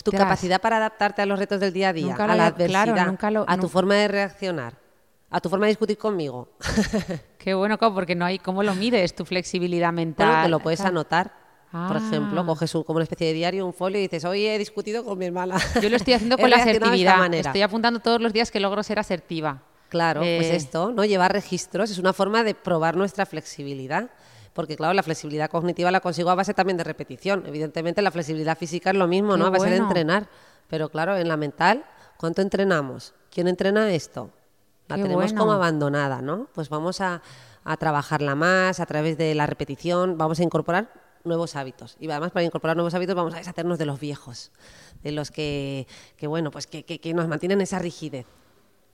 Tu 0.04 0.12
capacidad 0.12 0.60
para 0.60 0.76
adaptarte 0.76 1.22
a 1.22 1.26
los 1.26 1.38
retos 1.38 1.60
del 1.60 1.72
día 1.72 1.88
a 1.88 1.92
día, 1.92 2.06
Nunca 2.06 2.24
a 2.24 2.26
la 2.28 2.34
claro, 2.34 2.54
adversidad, 2.56 3.06
nunca 3.06 3.30
lo- 3.30 3.44
a 3.48 3.56
tu 3.56 3.68
forma 3.68 3.94
de 3.94 4.06
reaccionar, 4.08 4.74
a 5.30 5.40
tu 5.40 5.48
forma 5.48 5.64
de 5.66 5.70
discutir 5.70 5.96
conmigo. 5.96 6.50
Qué 7.38 7.54
bueno, 7.54 7.78
porque 7.78 8.14
no 8.14 8.24
hay 8.26 8.38
cómo 8.38 8.62
lo 8.62 8.74
mides 8.74 9.14
tu 9.14 9.24
flexibilidad 9.24 9.92
mental. 9.92 10.26
Bueno, 10.28 10.42
que 10.42 10.48
lo 10.50 10.60
puedes 10.60 10.80
anotar. 10.82 11.32
Por 11.70 11.96
Ah. 11.96 12.02
ejemplo, 12.06 12.44
coges 12.46 12.74
un- 12.74 12.82
como 12.82 12.96
una 12.98 13.04
especie 13.04 13.26
de 13.28 13.32
diario, 13.34 13.64
un 13.66 13.72
folio 13.74 13.98
y 13.98 14.02
dices, 14.02 14.24
hoy 14.24 14.46
he 14.46 14.58
discutido 14.58 15.04
con 15.04 15.18
mi 15.18 15.26
hermana. 15.26 15.56
Yo 15.82 15.88
lo 15.90 15.96
estoy 15.96 16.14
haciendo 16.14 16.36
con 16.38 16.50
la 16.50 16.56
asertividad. 16.56 17.32
Estoy 17.34 17.62
apuntando 17.62 18.00
todos 18.00 18.20
los 18.20 18.32
días 18.32 18.50
que 18.50 18.60
logro 18.60 18.82
ser 18.82 18.98
asertiva. 18.98 19.62
Claro, 19.88 20.20
pues 20.20 20.46
Eh, 20.46 20.56
esto, 20.56 20.92
¿no? 20.92 21.04
Llevar 21.04 21.32
registros 21.32 21.90
es 21.90 21.98
una 21.98 22.12
forma 22.12 22.44
de 22.44 22.54
probar 22.54 22.96
nuestra 22.96 23.24
flexibilidad. 23.26 24.10
Porque, 24.52 24.76
claro, 24.76 24.92
la 24.92 25.02
flexibilidad 25.04 25.48
cognitiva 25.50 25.90
la 25.92 26.00
consigo 26.00 26.30
a 26.30 26.34
base 26.34 26.52
también 26.52 26.76
de 26.76 26.84
repetición. 26.84 27.44
Evidentemente, 27.46 28.02
la 28.02 28.10
flexibilidad 28.10 28.58
física 28.58 28.90
es 28.90 28.96
lo 28.96 29.06
mismo, 29.06 29.34
Qué 29.34 29.38
¿no? 29.38 29.46
A 29.46 29.50
base 29.50 29.70
de 29.70 29.76
entrenar. 29.76 30.28
Pero, 30.68 30.88
claro, 30.88 31.16
en 31.16 31.28
la 31.28 31.36
mental, 31.36 31.84
¿cuánto 32.16 32.42
entrenamos? 32.42 33.14
¿Quién 33.30 33.46
entrena 33.46 33.90
esto? 33.92 34.30
La 34.88 34.96
Qué 34.96 35.02
tenemos 35.02 35.26
bueno. 35.26 35.38
como 35.38 35.52
abandonada, 35.52 36.20
¿no? 36.22 36.48
Pues 36.54 36.70
vamos 36.70 37.00
a, 37.00 37.22
a 37.62 37.76
trabajarla 37.76 38.34
más 38.34 38.80
a 38.80 38.86
través 38.86 39.16
de 39.16 39.34
la 39.36 39.46
repetición, 39.46 40.18
vamos 40.18 40.40
a 40.40 40.42
incorporar 40.42 40.90
nuevos 41.24 41.54
hábitos. 41.54 41.96
Y 42.00 42.10
además, 42.10 42.32
para 42.32 42.44
incorporar 42.44 42.76
nuevos 42.76 42.94
hábitos, 42.94 43.14
vamos 43.14 43.34
a 43.34 43.38
deshacernos 43.38 43.78
de 43.78 43.86
los 43.86 44.00
viejos, 44.00 44.50
de 45.04 45.12
los 45.12 45.30
que, 45.30 45.86
que 46.16 46.26
bueno, 46.26 46.50
pues 46.50 46.66
que, 46.66 46.84
que- 46.84 46.98
que 47.00 47.14
nos 47.14 47.28
mantienen 47.28 47.60
esa 47.60 47.78
rigidez. 47.78 48.26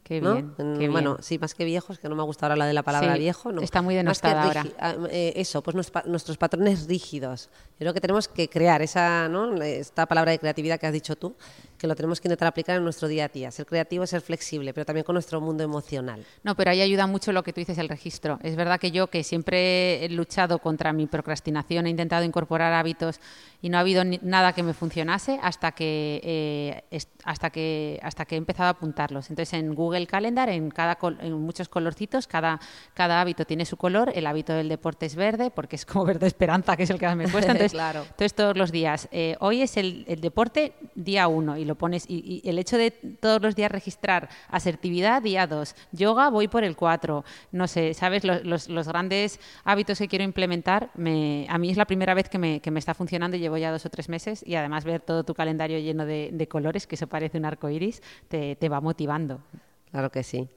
Qué 0.04 0.20
¿no? 0.20 0.34
bien, 0.34 0.54
qué 0.78 0.88
Bueno, 0.90 1.14
bien. 1.14 1.22
sí, 1.24 1.38
más 1.38 1.54
que 1.54 1.64
viejos, 1.64 1.98
que 1.98 2.10
no 2.10 2.14
me 2.14 2.22
gusta 2.22 2.44
ahora 2.44 2.56
la 2.56 2.66
de 2.66 2.74
la 2.74 2.82
palabra 2.82 3.14
Sí, 3.14 3.20
viejo. 3.20 3.50
No. 3.52 3.62
está 3.62 3.80
muy 3.80 3.94
denostada 3.94 4.42
ahora. 4.44 4.66
ah, 4.78 4.94
eh, 5.10 5.32
eso, 5.36 5.62
pues 5.62 5.74
nuestros, 5.74 6.02
pa- 6.02 6.08
nuestros 6.08 6.36
patrones 6.36 6.86
rígidos. 6.86 7.48
Yo 7.72 7.78
creo 7.78 7.94
que 7.94 8.02
tenemos 8.02 8.28
que 8.28 8.48
crear 8.50 8.82
esa, 8.82 9.28
¿no? 9.30 9.54
esta 9.62 10.04
palabra 10.06 10.32
de 10.32 10.38
creatividad 10.38 10.78
que 10.78 10.86
has 10.86 10.92
dicho 10.92 11.16
tú, 11.16 11.34
que 11.78 11.86
lo 11.86 11.94
tenemos 11.94 12.20
que 12.20 12.28
intentar 12.28 12.48
aplicar 12.48 12.76
en 12.76 12.84
nuestro 12.84 13.08
día 13.08 13.24
a 13.26 13.28
día. 13.28 13.50
Ser 13.50 13.66
creativo 13.66 14.06
ser 14.06 14.20
flexible, 14.20 14.72
pero 14.72 14.84
también 14.84 15.04
con 15.04 15.14
nuestro 15.14 15.40
mundo 15.40 15.62
emocional. 15.64 16.24
No, 16.42 16.54
pero 16.54 16.70
ahí 16.70 16.80
ayuda 16.80 17.06
mucho 17.06 17.32
lo 17.32 17.42
que 17.42 17.52
tú 17.52 17.60
dices, 17.60 17.78
el 17.78 17.88
registro. 17.88 18.38
Es 18.42 18.56
verdad 18.56 18.78
que 18.80 18.90
yo, 18.90 19.08
que 19.08 19.24
siempre 19.24 20.04
he 20.04 20.08
luchado 20.08 20.58
contra 20.58 20.92
mi 20.92 21.06
procrastinación, 21.06 21.86
he 21.86 21.90
intentado 21.90 22.24
incorporar 22.24 22.72
hábitos 22.72 23.20
y 23.60 23.68
no 23.68 23.76
ha 23.78 23.80
habido 23.80 24.04
ni- 24.04 24.20
nada 24.22 24.52
que 24.52 24.62
me 24.62 24.74
funcionase 24.74 25.38
hasta 25.42 25.72
que, 25.72 26.20
eh, 26.22 27.00
hasta 27.24 27.50
que, 27.50 27.98
hasta 28.02 28.24
que 28.24 28.34
he 28.34 28.38
empezado 28.38 28.68
a 28.68 28.70
apuntarlos. 28.70 29.30
Entonces, 29.30 29.52
en 29.54 29.74
Google 29.74 30.06
Calendar, 30.06 30.48
en, 30.48 30.70
cada 30.70 30.98
en 31.20 31.32
muchos 31.34 31.68
colorcitos, 31.68 32.26
cada, 32.26 32.60
cada 32.94 33.20
hábito 33.20 33.44
tiene 33.44 33.64
su 33.64 33.76
color. 33.76 34.12
El 34.14 34.26
hábito 34.26 34.52
del 34.52 34.68
deporte 34.68 35.06
es 35.06 35.14
verde, 35.16 35.50
porque 35.50 35.76
es 35.76 35.84
como 35.86 36.04
verde 36.06 36.26
esperanza, 36.26 36.76
que 36.76 36.84
es 36.84 36.90
el 36.90 36.98
que 36.98 37.06
más 37.06 37.16
me 37.16 37.28
cuesta. 37.28 37.52
Entonces, 37.52 37.72
Claro. 37.72 38.00
entonces 38.02 38.34
todos 38.34 38.56
los 38.56 38.70
días, 38.70 39.08
eh, 39.12 39.36
hoy 39.40 39.62
es 39.62 39.76
el, 39.76 40.04
el 40.08 40.20
deporte 40.20 40.74
día 40.94 41.26
uno 41.28 41.56
y 41.56 41.64
lo 41.64 41.73
pones, 41.74 42.04
y, 42.08 42.40
y 42.44 42.48
el 42.48 42.58
hecho 42.58 42.76
de 42.78 42.90
todos 42.90 43.40
los 43.42 43.54
días 43.56 43.70
registrar 43.70 44.28
asertividad 44.48 45.22
día 45.22 45.46
dos, 45.46 45.74
yoga 45.92 46.30
voy 46.30 46.48
por 46.48 46.64
el 46.64 46.76
cuatro, 46.76 47.24
no 47.52 47.66
sé, 47.68 47.94
¿sabes? 47.94 48.24
Los, 48.24 48.44
los- 48.44 48.68
los 48.68 48.88
grandes 48.88 49.40
hábitos 49.64 49.98
que 49.98 50.08
quiero 50.08 50.24
implementar, 50.24 50.90
me, 50.94 51.46
a 51.48 51.58
mí 51.58 51.70
es 51.70 51.76
la 51.76 51.84
primera 51.86 52.14
vez 52.14 52.28
que 52.28 52.38
me, 52.38 52.60
que 52.60 52.70
me 52.70 52.78
está 52.78 52.94
funcionando, 52.94 53.36
llevo 53.36 53.56
ya 53.56 53.70
dos 53.72 53.84
o 53.86 53.90
tres 53.90 54.08
meses 54.08 54.42
y 54.46 54.54
además 54.54 54.84
ver 54.84 55.00
todo 55.00 55.24
tu 55.24 55.34
calendario 55.34 55.78
lleno 55.78 56.06
de, 56.06 56.30
de 56.32 56.48
colores, 56.48 56.86
que 56.86 56.94
eso 56.94 57.06
parece 57.06 57.38
un 57.38 57.44
arco 57.44 57.68
iris, 57.70 58.02
te, 58.28 58.56
te 58.56 58.68
va 58.68 58.80
motivando. 58.80 59.40
Claro 59.90 60.10
que 60.10 60.22
sí. 60.22 60.48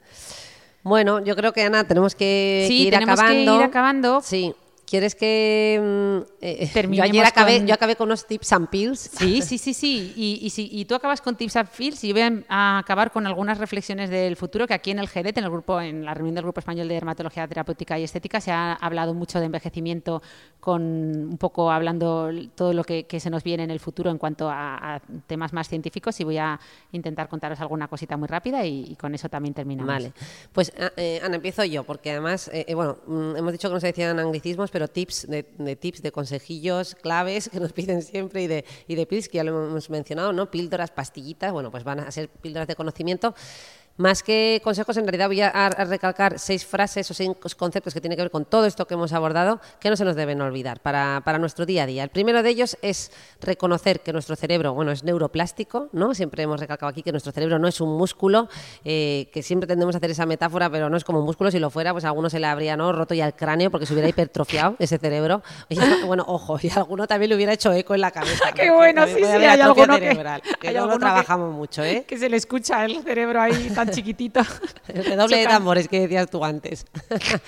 Bueno, 0.83 1.23
yo 1.23 1.35
creo 1.35 1.51
que 1.53 1.63
Ana, 1.63 1.85
tenemos 1.85 2.15
que, 2.15 2.65
Sí, 2.67 2.87
ir 2.87 2.93
tenemos 2.93 3.19
que 3.19 3.25
acabando. 3.25 3.55
ir 3.55 3.61
acabando. 3.61 4.21
Sí. 4.21 4.53
¿Quieres 4.89 5.15
que 5.15 5.77
mm, 5.83 6.31
eh, 6.41 6.65
yo 6.67 6.73
Terminemos 6.73 7.09
ayer 7.09 7.25
acabé, 7.25 7.57
con- 7.57 7.67
yo 7.67 7.73
acabé 7.73 7.95
con 7.97 8.07
unos 8.07 8.25
tips 8.25 8.53
and 8.53 8.69
pills? 8.69 8.99
Sí, 8.99 9.41
sí, 9.41 9.57
sí, 9.57 9.73
sí. 9.73 10.13
Y, 10.15 10.39
y, 10.41 10.49
si- 10.49 10.69
y 10.71 10.85
tú 10.85 10.95
acabas 10.95 11.19
con 11.19 11.35
tips 11.35 11.57
and 11.57 11.67
feels 11.67 12.01
y 12.05 12.07
yo 12.07 12.13
voy 12.13 12.43
a 12.47 12.77
acabar 12.79 13.11
con 13.11 13.27
algunas 13.27 13.57
reflexiones 13.57 14.09
del 14.09 14.37
futuro 14.37 14.65
que 14.65 14.73
aquí 14.73 14.91
en 14.91 14.99
el 14.99 15.09
GEDET, 15.09 15.37
en 15.39 15.43
el 15.43 15.49
grupo, 15.49 15.81
en 15.81 16.05
la 16.05 16.13
reunión 16.13 16.35
del 16.35 16.43
Grupo 16.45 16.61
Español 16.61 16.87
de 16.87 16.93
Dermatología 16.93 17.45
Terapéutica 17.49 17.99
y 17.99 18.03
Estética, 18.05 18.39
se 18.39 18.51
ha 18.51 18.73
hablado 18.75 19.13
mucho 19.13 19.39
de 19.41 19.47
envejecimiento, 19.47 20.21
con 20.61 20.81
un 20.83 21.37
poco 21.37 21.69
hablando 21.69 22.29
todo 22.55 22.71
lo 22.73 22.83
que, 22.85 23.05
que 23.07 23.19
se 23.19 23.29
nos 23.29 23.43
viene 23.43 23.63
en 23.63 23.71
el 23.71 23.81
futuro 23.81 24.09
en 24.09 24.17
cuanto 24.17 24.49
a, 24.49 24.95
a 24.95 25.01
temas 25.27 25.51
más 25.51 25.67
científicos 25.67 26.17
y 26.21 26.23
voy 26.23 26.37
a 26.37 26.57
intentar 26.93 27.27
contaros 27.27 27.59
alguna 27.59 27.89
cosita 27.89 28.15
muy 28.15 28.27
rápida 28.29 28.65
y, 28.65 28.85
y 28.91 28.95
con 28.95 29.13
eso 29.15 29.27
también 29.27 29.53
terminamos. 29.53 29.87
Vale, 29.93 30.13
pues 30.53 30.71
a- 30.79 30.93
eh, 30.95 31.19
Ana, 31.23 31.35
empiezo 31.35 31.65
yo, 31.65 31.83
porque 31.83 32.11
además, 32.11 32.49
eh, 32.53 32.63
eh, 32.69 32.73
bueno, 32.73 32.97
mm, 33.05 33.35
hemos 33.35 33.51
dicho 33.51 33.67
que 33.67 33.73
no 33.73 33.79
se 33.81 33.87
decían 33.87 34.17
anglicismos, 34.19 34.69
pero 34.71 34.76
tips, 34.87 35.27
de, 35.27 35.45
de 35.57 35.75
tips, 35.75 36.03
de 36.03 36.11
consejillos, 36.11 36.93
claves 36.93 37.49
que 37.49 37.59
nos 37.59 37.73
piden 37.73 38.03
siempre 38.03 38.43
y 38.43 38.47
de, 38.47 38.65
y 38.87 38.93
de 38.93 39.07
pills, 39.07 39.27
que 39.27 39.37
ya 39.37 39.43
lo 39.43 39.69
hemos 39.69 39.89
mencionado, 39.89 40.33
¿no? 40.33 40.51
Píldoras, 40.51 40.91
pastillitas, 40.91 41.51
bueno, 41.51 41.71
pues 41.71 41.83
van 41.83 42.01
a 42.01 42.11
ser 42.11 42.29
píldoras 42.29 42.67
de 42.67 42.75
conocimiento. 42.75 43.33
Más 43.97 44.21
que 44.21 44.61
consejos, 44.63 44.95
en 44.97 45.05
realidad 45.05 45.27
voy 45.27 45.41
a, 45.41 45.49
a 45.49 45.69
recalcar 45.85 46.37
seis 46.37 46.65
frases 46.65 47.09
o 47.09 47.15
seis 47.15 47.31
conceptos 47.57 47.93
que 47.95 47.99
tienen 47.99 48.15
que 48.15 48.21
ver 48.21 48.29
con 48.31 48.45
todo 48.45 48.65
esto 48.67 48.85
que 48.85 48.93
hemos 48.93 49.11
abordado, 49.11 49.59
que 49.79 49.89
no 49.89 49.95
se 49.95 50.05
nos 50.05 50.15
deben 50.15 50.39
olvidar 50.39 50.79
para, 50.81 51.21
para 51.25 51.39
nuestro 51.39 51.65
día 51.65 51.83
a 51.83 51.85
día. 51.87 52.03
El 52.03 52.09
primero 52.09 52.43
de 52.43 52.49
ellos 52.49 52.77
es 52.83 53.11
reconocer 53.41 54.01
que 54.01 54.13
nuestro 54.13 54.35
cerebro, 54.35 54.75
bueno, 54.75 54.91
es 54.91 55.03
neuroplástico, 55.03 55.89
¿no? 55.93 56.13
Siempre 56.13 56.43
hemos 56.43 56.59
recalcado 56.59 56.89
aquí 56.91 57.01
que 57.01 57.11
nuestro 57.11 57.31
cerebro 57.31 57.57
no 57.57 57.67
es 57.67 57.81
un 57.81 57.97
músculo, 57.97 58.49
eh, 58.85 59.29
que 59.33 59.41
siempre 59.41 59.65
tendemos 59.65 59.95
a 59.95 59.97
hacer 59.97 60.11
esa 60.11 60.27
metáfora, 60.27 60.69
pero 60.69 60.91
no 60.91 60.97
es 60.97 61.03
como 61.03 61.19
un 61.19 61.25
músculo. 61.25 61.49
Si 61.49 61.57
lo 61.57 61.71
fuera, 61.71 61.91
pues 61.91 62.05
a 62.05 62.09
alguno 62.09 62.29
se 62.29 62.39
le 62.39 62.45
habría 62.45 62.77
¿no? 62.77 62.91
roto 62.91 63.15
ya 63.15 63.25
el 63.25 63.33
cráneo 63.33 63.71
porque 63.71 63.87
se 63.87 63.93
hubiera 63.93 64.07
hipertrofiado 64.09 64.75
ese 64.79 64.99
cerebro. 64.99 65.41
Bueno, 66.05 66.23
ojo, 66.27 66.59
y 66.61 66.69
a 66.69 66.75
alguno 66.75 67.07
también 67.07 67.29
le 67.29 67.35
hubiera 67.35 67.53
hecho 67.53 67.73
eco 67.73 67.95
en 67.95 68.01
la 68.01 68.11
cabeza. 68.11 68.51
Qué 68.55 68.69
bueno, 68.69 69.07
sí, 69.07 69.15
sí, 69.15 69.23
hay 69.23 69.59
alguno 69.59 69.95
que- 69.95 70.07
cerebral, 70.09 70.41
que, 70.61 70.67
hay 70.67 70.73
no 70.75 70.81
lo 70.81 70.83
alguno 70.91 70.97
que- 70.99 71.05
trabajamos 71.11 71.53
mucho, 71.55 71.83
¿eh? 71.83 72.05
Que 72.07 72.17
se 72.19 72.29
le 72.29 72.37
escucha 72.37 72.85
el 72.85 73.01
cerebro 73.01 73.41
ahí 73.41 73.71
tan 73.73 73.86
chiquitito. 73.91 74.41
El 74.87 75.05
redoble 75.05 75.37
de 75.37 75.45
tambores 75.45 75.87
que 75.87 76.01
decías 76.01 76.29
tú 76.29 76.43
antes. 76.43 76.85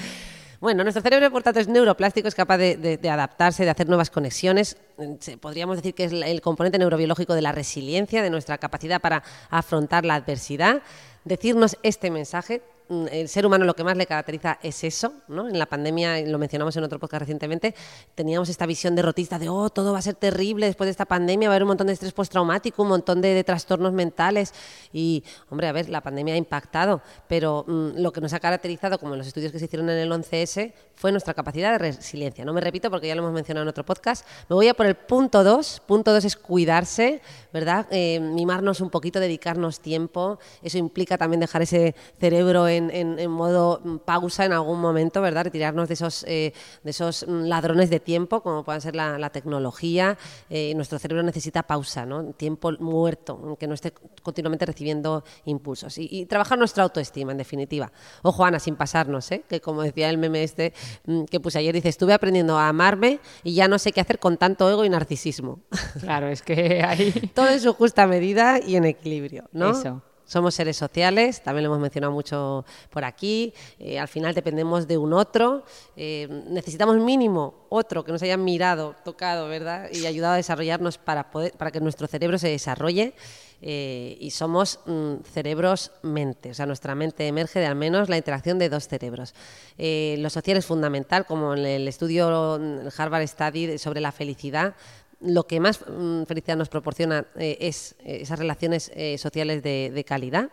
Bueno, 0.61 0.83
nuestro 0.83 1.01
cerebro, 1.01 1.31
por 1.31 1.41
tanto, 1.41 1.61
es 1.61 1.69
neuroplástico, 1.69 2.27
es 2.27 2.35
capaz 2.35 2.57
de, 2.57 2.75
de- 2.75 2.97
de 2.97 3.09
adaptarse, 3.09 3.63
de 3.63 3.69
hacer 3.69 3.87
nuevas 3.87 4.09
conexiones. 4.09 4.75
Se- 5.21 5.37
Podríamos 5.37 5.77
decir 5.77 5.93
que 5.95 6.03
es 6.03 6.11
el 6.11 6.41
componente 6.41 6.77
neurobiológico 6.77 7.33
de 7.33 7.41
la 7.41 7.53
resiliencia, 7.53 8.21
de 8.21 8.29
nuestra 8.29 8.57
capacidad 8.57 8.99
para 8.99 9.23
afrontar 9.49 10.03
la 10.03 10.15
adversidad. 10.15 10.81
Decirnos 11.23 11.77
este 11.81 12.11
mensaje, 12.11 12.61
mm, 12.61 12.78
el 12.89 13.29
ser 13.29 13.45
humano 13.45 13.65
lo 13.65 13.75
que 13.75 13.83
más 13.83 13.95
le 13.95 14.05
caracteriza 14.05 14.59
es 14.61 14.83
eso, 14.83 15.13
¿no? 15.27 15.47
En 15.47 15.57
la 15.59 15.65
pandemia, 15.67 16.21
lo 16.21 16.37
mencionamos 16.37 16.75
en 16.75 16.83
otro 16.83 16.99
podcast 16.99 17.21
recientemente, 17.21 17.75
teníamos 18.15 18.49
esta 18.49 18.65
visión 18.65 18.95
derrotista 18.95 19.37
de, 19.37 19.49
oh, 19.49 19.69
todo 19.69 19.93
va 19.93 19.99
a 19.99 20.01
ser 20.01 20.15
terrible 20.15 20.65
después 20.65 20.87
de 20.87 20.91
esta 20.91 21.05
pandemia, 21.05 21.49
va 21.49 21.53
a 21.53 21.55
haber 21.55 21.63
un 21.63 21.69
montón 21.69 21.87
de 21.87 21.93
estrés 21.93 22.13
postraumático, 22.13 22.81
un 22.81 22.89
montón 22.89 23.21
de, 23.21 23.33
de 23.33 23.43
trastornos 23.43 23.93
mentales. 23.93 24.53
Y, 24.91 25.23
hombre, 25.49 25.67
a 25.67 25.71
ver, 25.71 25.89
la 25.89 26.01
pandemia 26.01 26.33
ha 26.33 26.37
impactado, 26.37 27.01
pero 27.27 27.63
mm, 27.67 27.97
lo 27.97 28.11
que 28.11 28.21
nos 28.21 28.33
ha 28.33 28.39
caracterizado, 28.39 28.97
como 28.97 29.13
en 29.13 29.19
los 29.19 29.27
estudios 29.27 29.51
que 29.51 29.59
se 29.59 29.65
hicieron 29.65 29.89
en 29.89 29.97
el 29.97 30.11
11S, 30.11 30.73
fue 30.95 31.11
nuestra 31.11 31.33
capacidad 31.33 31.71
de 31.71 31.77
resiliencia. 31.77 32.43
No 32.43 32.53
me 32.53 32.59
repito 32.59 32.89
porque 32.89 33.07
ya 33.07 33.15
lo 33.15 33.21
hemos 33.21 33.33
mencionado 33.33 33.63
en 33.63 33.69
otro 33.69 33.85
podcast. 33.85 34.25
Me 34.49 34.55
voy 34.55 34.67
a 34.67 34.73
por 34.73 34.85
el 34.85 34.95
punto 34.95 35.45
2. 35.45 35.83
Punto 35.85 36.11
2 36.11 36.25
es 36.25 36.35
cuidarse, 36.35 37.21
¿verdad? 37.53 37.87
Eh, 37.89 38.19
mimarnos 38.19 38.81
un 38.81 38.89
poquito, 38.89 39.19
dedicarnos 39.19 39.79
tiempo. 39.79 40.39
Eso 40.61 40.77
implica 40.77 41.17
también 41.17 41.39
dejar 41.39 41.61
ese 41.61 41.95
cerebro 42.19 42.67
en, 42.67 42.78
en- 42.91 43.19
en 43.19 43.31
modo 43.31 43.81
mm, 43.83 43.97
pausa 44.05 44.45
en 44.45 44.53
algún 44.53 44.79
momento, 44.79 45.21
¿verdad? 45.21 45.43
Retirarnos 45.45 45.87
de 45.87 45.93
esos, 45.95 46.23
eh, 46.27 46.53
de 46.83 46.91
esos 46.91 47.25
ladrones 47.27 47.89
de 47.89 47.99
tiempo, 47.99 48.41
como 48.41 48.63
puedan 48.63 48.81
ser 48.81 48.95
la, 48.95 49.17
la 49.17 49.29
tecnología. 49.29 50.17
Eh, 50.49 50.73
nuestro 50.75 50.99
cerebro 50.99 51.23
necesita 51.23 51.63
pausa, 51.63 52.05
¿no? 52.05 52.23
Tiempo 52.33 52.71
muerto, 52.79 53.57
que 53.59 53.67
no 53.67 53.73
esté 53.73 53.93
continuamente 54.23 54.65
recibiendo 54.65 55.23
impulsos. 55.45 55.97
Y, 55.97 56.07
y 56.11 56.25
trabajar 56.25 56.57
nuestra 56.57 56.83
autoestima, 56.83 57.31
en 57.31 57.37
definitiva. 57.37 57.91
Ojo, 58.23 58.45
Ana, 58.45 58.59
sin 58.59 58.75
pasarnos, 58.75 59.31
¿eh? 59.31 59.43
Que 59.47 59.61
como 59.61 59.81
decía 59.81 60.09
el 60.09 60.17
meme 60.17 60.43
este 60.43 60.73
mm, 61.05 61.23
que 61.25 61.39
puse 61.39 61.59
ayer, 61.59 61.73
dice, 61.73 61.89
estuve 61.89 62.13
aprendiendo 62.13 62.57
a 62.57 62.67
amarme 62.69 63.19
y 63.43 63.53
ya 63.53 63.67
no 63.67 63.79
sé 63.79 63.91
qué 63.91 64.01
hacer 64.01 64.19
con 64.19 64.37
tanto 64.37 64.69
ego 64.69 64.85
y 64.85 64.89
narcisismo. 64.89 65.59
Claro, 65.99 66.27
es 66.27 66.41
que 66.41 66.83
ahí... 66.83 67.11
Todo 67.33 67.49
en 67.49 67.59
su 67.59 67.73
justa 67.73 68.07
medida 68.07 68.59
y 68.59 68.75
en 68.75 68.85
equilibrio, 68.85 69.45
¿no? 69.51 69.71
Eso. 69.71 70.01
Somos 70.29 70.53
seres 70.53 70.77
sociales, 70.77 71.41
también 71.41 71.63
lo 71.63 71.71
hemos 71.71 71.81
mencionado 71.81 72.13
mucho 72.13 72.63
por 72.91 73.03
aquí. 73.03 73.51
eh, 73.79 73.97
al 73.97 74.07
final 74.07 74.35
dependemos 74.35 74.87
de 74.87 74.95
un 74.95 75.11
otro. 75.11 75.63
eh, 75.95 76.27
necesitamos 76.51 76.97
mínimo 76.97 77.65
otro 77.69 78.03
que 78.03 78.11
nos 78.11 78.21
haya 78.21 78.37
mirado, 78.37 78.95
tocado, 79.03 79.47
¿verdad? 79.47 79.89
Y 79.91 80.05
ayudado 80.05 80.35
a 80.35 80.37
desarrollarnos 80.37 80.99
para, 80.99 81.31
poder, 81.31 81.53
para 81.53 81.71
que 81.71 81.79
nuestro 81.81 82.05
cerebro 82.05 82.37
se 82.37 82.47
desarrolle. 82.47 83.15
eh, 83.61 84.17
y 84.19 84.29
somos 84.29 84.79
mm, 84.85 85.15
cerebros-mente, 85.33 86.51
o 86.51 86.53
sea, 86.53 86.67
nuestra 86.67 86.93
mente 86.93 87.25
emerge 87.27 87.59
de 87.59 87.65
al 87.65 87.75
menos 87.75 88.07
la 88.07 88.15
interacción 88.15 88.59
de 88.59 88.69
dos 88.69 88.87
cerebros. 88.87 89.33
Lo 89.77 90.29
social 90.29 90.57
es 90.57 90.65
fundamental, 90.67 91.25
como 91.25 91.55
en 91.55 91.65
el 91.65 91.87
estudio 91.87 92.55
el 92.57 92.91
Harvard 92.95 93.27
Study 93.27 93.79
sobre 93.79 93.99
la 93.99 94.11
felicidad, 94.11 94.75
lo 95.21 95.45
que 95.47 95.59
más 95.59 95.81
mm, 95.81 96.23
felicidad 96.23 96.57
nos 96.57 96.69
proporciona 96.69 97.25
eh, 97.35 97.57
es 97.61 97.95
eh, 97.99 98.19
esas 98.21 98.39
relaciones 98.39 98.91
eh, 98.95 99.17
sociales 99.17 99.61
de, 99.63 100.05
calidad. 100.07 100.49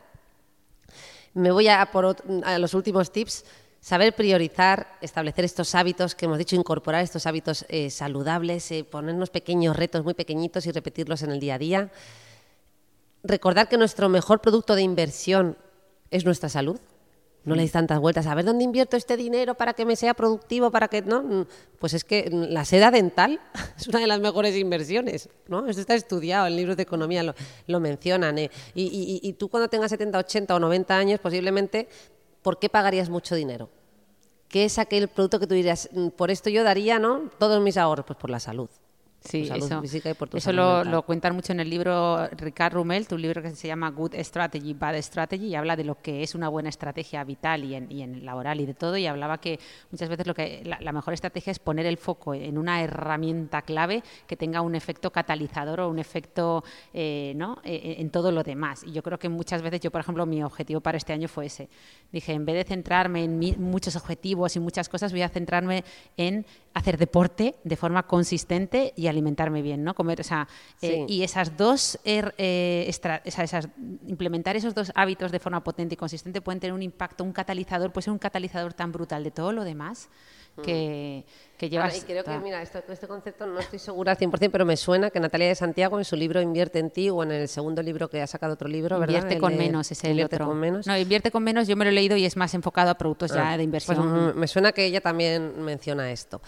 Me 1.35 1.51
voy 1.51 1.69
a 1.69 1.91
por 1.93 2.17
los 2.59 2.75
últimos 2.75 3.13
tips. 3.13 3.45
Saber 3.79 4.17
priorizar, 4.17 4.99
establecer 5.01 5.45
estos 5.45 5.75
hábitos 5.75 6.15
que 6.15 6.25
hemos 6.25 6.39
dicho, 6.39 6.57
incorporar 6.57 7.05
estos 7.05 7.27
hábitos 7.27 7.65
saludables, 7.91 8.73
ponernos 8.91 9.31
pequeños 9.31 9.77
retos 9.77 10.03
muy 10.03 10.15
pequeñitos 10.15 10.67
y 10.67 10.73
repetirlos 10.73 11.23
en 11.23 11.31
el 11.31 11.39
día 11.39 11.55
a 11.55 11.59
día. 11.59 11.93
Recordar 13.23 13.69
que 13.69 13.77
nuestro 13.77 14.09
mejor 14.09 14.41
producto 14.41 14.75
de 14.75 14.83
inversión 14.83 15.57
es 16.11 16.25
nuestra 16.25 16.49
salud. 16.49 16.81
No 17.47 17.55
le 17.55 17.63
deis 17.63 17.73
tantas 17.73 17.99
vueltas 18.01 18.27
a 18.27 18.35
ver 18.35 18.45
dónde 18.45 18.65
invierto 18.65 18.97
este 18.97 19.17
dinero 19.17 19.55
para 19.55 19.73
que 19.73 19.87
me 19.87 19.97
sea 19.97 20.13
productivo, 20.15 20.71
para 20.71 20.89
que 20.89 21.01
no. 21.01 21.23
Mm, 21.23 21.47
Pues 21.79 21.95
es 21.95 22.05
que 22.05 22.29
mm, 22.31 22.53
la 22.53 22.65
seda 22.65 22.91
dental 22.91 23.41
es 23.79 23.87
una 23.89 24.01
de 24.01 24.07
las 24.07 24.21
mejores 24.21 24.55
inversiones, 24.57 25.29
¿no? 25.49 25.67
Esto 25.67 25.81
está 25.81 25.95
estudiado, 25.95 26.47
en 26.49 26.57
libros 26.57 26.77
de 26.77 26.83
economía 26.83 27.23
lo, 27.23 27.35
lo 27.69 27.81
mencionan. 27.81 28.37
eh. 28.39 28.51
Y, 28.75 28.83
y- 28.85 29.21
y 29.27 29.33
tú 29.35 29.49
cuando 29.49 29.69
tengas 29.69 29.91
70, 29.91 30.19
80 30.19 30.55
o 30.55 30.59
90 30.59 30.99
años, 30.99 31.21
posiblemente, 31.21 31.89
¿por 32.43 32.59
qué 32.59 32.69
pagarías 32.69 33.09
mucho 33.09 33.35
dinero? 33.35 33.71
¿Qué 34.49 34.65
es 34.65 34.79
aquel 34.79 35.09
producto 35.09 35.39
que 35.41 35.47
tú 35.47 35.55
dirías, 35.55 35.89
"Mm, 35.93 36.09
por 36.09 36.31
esto 36.31 36.51
yo 36.51 36.63
daría, 36.65 36.99
¿no? 36.99 37.31
Todos 37.39 37.61
mis 37.63 37.77
ahorros, 37.77 38.07
pues 38.07 38.19
por 38.19 38.31
la 38.31 38.41
salud. 38.41 38.69
Sí, 39.27 39.49
eso, 39.53 39.81
física 39.83 40.11
y 40.11 40.15
por 40.15 40.29
tu 40.29 40.37
eso 40.37 40.47
salud 40.47 40.87
lo, 40.91 41.03
cuentan 41.03 41.35
mucho 41.35 41.53
en 41.53 41.61
el 41.61 41.69
libro 41.71 42.27
Ricard 42.37 42.73
Rumel, 42.75 43.07
tu 43.07 43.19
libro 43.19 43.43
que 43.43 43.51
se 43.51 43.69
llama 43.69 43.91
Good 43.91 44.15
Strategy, 44.17 44.75
Bad 44.75 44.97
Strategy, 45.03 45.47
y 45.49 45.55
habla 45.55 45.77
de 45.77 45.85
lo 45.85 46.01
que 46.01 46.23
es 46.23 46.35
una 46.35 46.49
buena 46.49 46.69
estrategia 46.69 47.23
vital 47.25 47.65
y 47.65 47.75
en, 47.75 47.91
y 47.91 48.03
en 48.03 48.25
laboral 48.25 48.61
y 48.61 48.67
de 48.67 48.75
todo, 48.75 48.97
y 48.97 49.07
hablaba 49.07 49.39
que 49.39 49.59
muchas 49.91 50.09
veces 50.09 50.27
lo 50.27 50.35
que 50.35 50.63
la, 50.65 50.79
la 50.81 50.93
mejor 50.93 51.15
estrategia 51.15 51.51
es 51.51 51.59
poner 51.59 51.87
el 51.87 51.97
foco 51.99 52.35
en 52.35 52.59
una 52.59 52.83
herramienta 52.83 53.63
clave 53.63 54.03
que 54.27 54.37
tenga 54.37 54.61
un 54.61 54.75
efecto 54.75 55.11
catalizador 55.11 55.81
o 55.81 55.89
un 55.91 55.99
efecto 55.99 56.65
eh, 56.95 57.33
¿no? 57.37 57.59
Eh, 57.65 57.97
en 57.99 58.11
todo 58.11 58.33
lo 58.33 58.43
demás. 58.43 58.83
Y 58.85 58.93
yo 58.93 59.03
creo 59.03 59.19
que 59.19 59.29
muchas 59.29 59.63
veces, 59.63 59.81
yo 59.81 59.91
por 59.91 60.01
ejemplo, 60.01 60.27
mi 60.27 60.43
objetivo 60.43 60.81
para 60.81 60.99
este 60.99 61.13
año 61.13 61.29
fue 61.29 61.47
ese. 61.47 61.69
Dije, 62.13 62.33
en 62.33 62.45
vez 62.45 62.57
de 62.57 62.65
centrarme 62.65 63.25
en 63.25 63.39
mi- 63.39 63.57
muchos 63.57 63.97
objetivos 63.97 64.55
y 64.57 64.61
muchas 64.61 64.89
cosas, 64.89 65.13
voy 65.13 65.23
a 65.23 65.29
centrarme 65.29 65.85
en 66.17 66.45
hacer 66.75 66.99
deporte 66.99 67.55
de 67.65 67.77
forma 67.77 68.03
consistente 68.07 68.93
y 68.97 69.07
alimentarme 69.17 69.63
bien, 69.63 69.83
¿no? 69.83 69.95
Comer, 69.95 70.21
o 70.21 70.25
sea, 70.25 70.47
eh, 70.83 71.05
Sí. 71.09 71.15
y 71.15 71.23
esas 71.23 71.57
dos, 71.57 71.99
er- 72.05 72.35
eh, 72.39 72.85
extra- 72.87 73.23
esa- 73.25 73.43
esas- 73.43 73.69
implementar 74.07 74.57
esos 74.57 74.75
dos 74.75 74.93
hábitos 74.95 75.33
de 75.33 75.39
forma 75.41 75.63
potente 75.65 75.95
y 75.95 75.97
consistente 75.97 76.41
pueden 76.41 76.61
tener 76.61 76.75
un 76.75 76.83
impacto, 76.83 77.25
un 77.25 77.33
catalizador, 77.33 77.93
puede 77.93 78.05
ser 78.05 78.13
un 78.13 78.19
catalizador 78.19 78.75
tan 78.75 78.93
brutal 78.93 79.25
de 79.25 79.31
todo 79.31 79.53
lo 79.53 79.65
demás 79.65 80.09
que, 80.63 81.27
que 81.59 81.69
llevas. 81.69 81.93
Ahora, 81.93 81.99
y 81.99 82.07
creo 82.07 82.25
que, 82.25 82.31
toda- 82.31 82.41
mira, 82.41 82.63
esto- 82.63 82.83
este 82.89 83.07
concepto 83.07 83.47
no 83.47 83.59
estoy 83.61 83.79
segura 83.79 84.13
al 84.13 84.17
100%, 84.19 84.51
pero 84.51 84.65
me 84.65 84.79
suena 84.79 85.11
que 85.11 85.21
Natalia 85.21 85.49
de 85.49 85.55
Santiago 85.55 85.99
en 85.99 86.05
su 86.07 86.17
libro 86.17 86.41
Invierte 86.41 86.79
en 86.79 86.89
ti 86.91 87.11
o 87.11 87.23
en 87.23 87.31
el 87.31 87.47
segundo 87.49 87.83
libro 87.83 88.09
que 88.09 88.23
ha 88.23 88.27
sacado 88.27 88.55
otro 88.55 88.67
libro, 88.67 88.99
¿verdad? 88.99 89.15
Invierte 89.17 89.35
El 89.35 89.41
con 89.41 89.53
de 89.53 89.59
menos, 89.59 89.93
es 89.93 90.03
el 90.05 90.11
Invierte 90.13 90.37
otro. 90.37 90.47
con 90.47 90.59
menos. 90.59 90.87
No, 90.87 90.97
invierte 90.97 91.31
con 91.31 91.43
menos, 91.45 91.69
yo 91.69 91.77
me 91.77 91.85
lo 91.85 91.91
he 91.91 91.93
leído 91.95 92.17
y 92.17 92.25
es 92.25 92.37
más 92.39 92.55
enfocado 92.55 92.89
a 92.91 92.95
productos 92.97 93.33
ya 93.35 93.51
Ah, 93.53 93.57
de 93.59 93.65
inversión. 93.65 93.97
pues, 93.99 94.35
mm, 94.35 94.39
me 94.39 94.49
suena 94.49 94.73
que 94.73 94.87
ella 94.87 95.03
también 95.03 95.61
menciona 95.63 96.11
esto. 96.11 96.41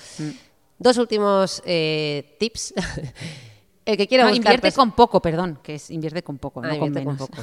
Dos 0.79 0.97
últimos 0.99 1.63
eh, 1.67 2.37
tips. 2.39 2.75
el 3.85 3.97
que 3.97 4.07
quiera 4.07 4.25
No, 4.25 4.31
buscar 4.31 4.55
invierte 4.55 4.73
con 4.77 4.93
poco, 4.93 5.21
perdón, 5.21 5.59
que 5.63 5.77
es 5.77 5.91
invierte 5.91 6.23
con 6.23 6.39
poco, 6.39 6.61
Ah, 6.63 6.69
no 6.69 6.79
con 6.79 6.93
menos. 6.93 7.17
poco. 7.19 7.43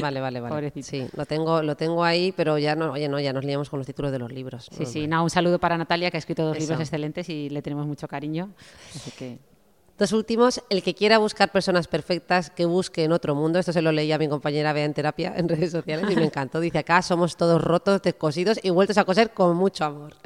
Vale, 0.00 0.20
vale, 0.20 0.40
vale. 0.40 0.54
Pobrecito. 0.54 0.86
Sí, 0.86 1.06
lo 1.16 1.24
tengo, 1.26 1.62
lo 1.62 1.76
tengo 1.76 2.04
ahí, 2.04 2.32
pero 2.32 2.58
ya 2.58 2.76
no, 2.76 2.92
oye, 2.92 3.08
no, 3.08 3.18
ya 3.18 3.32
nos 3.32 3.44
liamos 3.44 3.70
con 3.70 3.78
los 3.80 3.86
títulos 3.86 4.12
de 4.12 4.18
los 4.18 4.30
libros. 4.30 4.68
Sí, 4.76 4.86
sí, 4.86 5.06
no, 5.06 5.22
un 5.24 5.30
saludo 5.30 5.58
para 5.58 5.76
Natalia, 5.78 6.10
que 6.10 6.16
ha 6.16 6.20
escrito 6.20 6.44
dos 6.44 6.56
Eso. 6.56 6.60
libros 6.64 6.80
excelentes 6.80 7.28
y 7.28 7.48
le 7.50 7.62
tenemos 7.62 7.86
mucho 7.86 8.06
cariño. 8.06 8.50
Así 8.94 9.10
que 9.12 9.38
Dos 9.98 10.12
últimos, 10.12 10.62
el 10.68 10.82
que 10.82 10.94
quiera 10.94 11.16
buscar 11.16 11.50
personas 11.50 11.88
perfectas, 11.88 12.50
que 12.50 12.66
busque 12.66 13.04
en 13.04 13.12
otro 13.12 13.34
mundo. 13.34 13.58
Esto 13.58 13.72
se 13.72 13.80
lo 13.80 13.92
leí 13.92 14.12
a 14.12 14.18
mi 14.18 14.28
compañera 14.28 14.74
Bea 14.74 14.84
en 14.84 14.92
terapia 14.92 15.32
en 15.34 15.48
redes 15.48 15.72
sociales 15.72 16.10
y 16.10 16.16
me 16.16 16.24
encantó. 16.24 16.60
Dice, 16.60 16.78
acá 16.78 17.00
somos 17.00 17.36
todos 17.36 17.62
rotos, 17.62 18.02
descosidos 18.02 18.60
y 18.62 18.68
vueltos 18.68 18.98
a 18.98 19.06
coser 19.06 19.30
con 19.30 19.56
mucho 19.56 19.86
amor. 19.86 20.14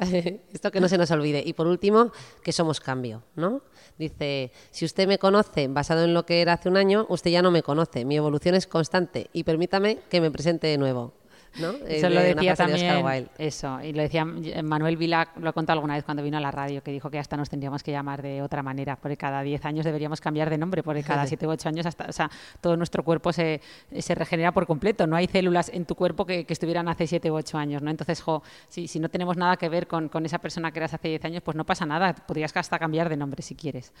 Esto 0.53 0.71
que 0.71 0.81
no 0.81 0.89
se 0.89 0.97
nos 0.97 1.09
olvide. 1.11 1.41
Y 1.45 1.53
por 1.53 1.67
último, 1.67 2.11
que 2.43 2.51
somos 2.51 2.81
cambio, 2.81 3.23
¿no? 3.37 3.61
Dice, 3.97 4.51
si 4.71 4.83
usted 4.83 5.07
me 5.07 5.17
conoce 5.17 5.69
basado 5.69 6.03
en 6.03 6.13
lo 6.13 6.25
que 6.25 6.41
era 6.41 6.53
hace 6.53 6.67
un 6.67 6.75
año, 6.75 7.05
usted 7.07 7.31
ya 7.31 7.41
no 7.41 7.49
me 7.49 7.63
conoce. 7.63 8.03
Mi 8.03 8.17
evolución 8.17 8.55
es 8.55 8.67
constante 8.67 9.29
y 9.31 9.45
permítame 9.45 9.99
que 10.09 10.19
me 10.19 10.31
presente 10.31 10.67
de 10.67 10.77
nuevo. 10.77 11.13
¿No? 11.59 11.71
Es 11.85 11.97
Eso 11.97 12.09
lo 12.09 12.21
de 12.21 12.33
una 12.33 12.41
decía 12.41 12.51
de 12.51 12.55
también. 12.55 13.29
Eso, 13.37 13.81
y 13.81 13.93
lo 13.93 14.01
decía 14.01 14.25
eh, 14.43 14.63
Manuel 14.63 14.97
Vila, 14.97 15.29
lo 15.37 15.49
ha 15.49 15.53
contado 15.53 15.79
alguna 15.79 15.95
vez 15.95 16.03
cuando 16.03 16.23
vino 16.23 16.37
a 16.37 16.39
la 16.41 16.51
radio, 16.51 16.81
que 16.81 16.91
dijo 16.91 17.09
que 17.09 17.19
hasta 17.19 17.35
nos 17.35 17.49
tendríamos 17.49 17.83
que 17.83 17.91
llamar 17.91 18.21
de 18.21 18.41
otra 18.41 18.63
manera, 18.63 18.95
porque 18.95 19.17
cada 19.17 19.41
10 19.41 19.65
años 19.65 19.85
deberíamos 19.85 20.21
cambiar 20.21 20.49
de 20.49 20.57
nombre, 20.57 20.83
porque 20.83 21.03
cada 21.03 21.27
7 21.27 21.47
u 21.47 21.49
8 21.49 21.69
años 21.69 21.85
hasta, 21.85 22.05
o 22.05 22.11
sea, 22.13 22.29
todo 22.61 22.77
nuestro 22.77 23.03
cuerpo 23.03 23.33
se, 23.33 23.61
se 23.99 24.15
regenera 24.15 24.51
por 24.51 24.65
completo. 24.65 25.07
No 25.07 25.15
hay 25.15 25.27
células 25.27 25.69
en 25.73 25.85
tu 25.85 25.95
cuerpo 25.95 26.25
que, 26.25 26.45
que 26.45 26.53
estuvieran 26.53 26.87
hace 26.87 27.07
7 27.07 27.31
u 27.31 27.35
8 27.35 27.57
años, 27.57 27.81
¿no? 27.81 27.91
Entonces, 27.91 28.21
jo, 28.21 28.43
si, 28.69 28.87
si 28.87 28.99
no 28.99 29.09
tenemos 29.09 29.37
nada 29.37 29.57
que 29.57 29.67
ver 29.69 29.87
con, 29.87 30.09
con 30.09 30.25
esa 30.25 30.39
persona 30.39 30.71
que 30.71 30.79
eras 30.79 30.93
hace 30.93 31.09
10 31.09 31.25
años, 31.25 31.43
pues 31.43 31.57
no 31.57 31.65
pasa 31.65 31.85
nada, 31.85 32.13
podrías 32.13 32.51
hasta 32.55 32.79
cambiar 32.79 33.09
de 33.09 33.17
nombre 33.17 33.41
si 33.41 33.55
quieres. 33.55 33.93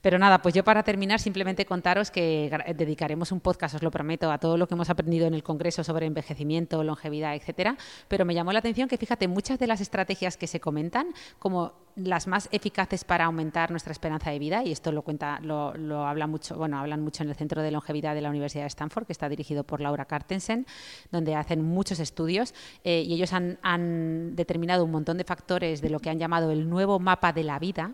Pero 0.00 0.18
nada, 0.18 0.40
pues 0.40 0.54
yo 0.54 0.64
para 0.64 0.82
terminar 0.82 1.20
simplemente 1.20 1.64
contaros 1.64 2.10
que 2.10 2.50
dedicaremos 2.76 3.32
un 3.32 3.40
podcast, 3.40 3.74
os 3.74 3.82
lo 3.82 3.90
prometo, 3.90 4.30
a 4.30 4.38
todo 4.38 4.56
lo 4.56 4.66
que 4.66 4.74
hemos 4.74 4.90
aprendido 4.90 5.26
en 5.26 5.34
el 5.34 5.42
Congreso 5.42 5.82
sobre 5.82 6.06
envejecimiento, 6.06 6.82
longevidad, 6.86 7.34
etcétera. 7.34 7.76
Pero 8.08 8.24
me 8.24 8.34
llamó 8.34 8.52
la 8.52 8.60
atención 8.60 8.88
que, 8.88 8.96
fíjate, 8.96 9.28
muchas 9.28 9.58
de 9.58 9.66
las 9.66 9.80
estrategias 9.80 10.36
que 10.36 10.46
se 10.46 10.60
comentan 10.60 11.08
como 11.38 11.72
las 11.96 12.26
más 12.26 12.48
eficaces 12.52 13.04
para 13.04 13.24
aumentar 13.24 13.70
nuestra 13.70 13.92
esperanza 13.92 14.30
de 14.30 14.38
vida, 14.38 14.62
y 14.62 14.70
esto 14.70 14.92
lo 14.92 15.02
cuenta, 15.02 15.40
lo, 15.40 15.74
lo 15.74 16.06
habla 16.06 16.26
mucho, 16.26 16.56
bueno, 16.56 16.78
hablan 16.78 17.00
mucho 17.00 17.22
en 17.22 17.30
el 17.30 17.34
Centro 17.34 17.62
de 17.62 17.70
Longevidad 17.70 18.14
de 18.14 18.20
la 18.20 18.28
Universidad 18.28 18.64
de 18.64 18.68
Stanford, 18.68 19.06
que 19.06 19.12
está 19.12 19.28
dirigido 19.28 19.64
por 19.64 19.80
Laura 19.80 20.04
Cartensen, 20.04 20.66
donde 21.10 21.34
hacen 21.34 21.62
muchos 21.62 21.98
estudios 21.98 22.54
eh, 22.84 23.02
y 23.06 23.14
ellos 23.14 23.32
han, 23.32 23.58
han 23.62 24.36
determinado 24.36 24.84
un 24.84 24.90
montón 24.90 25.16
de 25.16 25.24
factores 25.24 25.80
de 25.80 25.88
lo 25.88 25.98
que 25.98 26.10
han 26.10 26.18
llamado 26.18 26.50
el 26.50 26.68
nuevo 26.68 26.98
mapa 26.98 27.32
de 27.32 27.44
la 27.44 27.58
vida. 27.58 27.92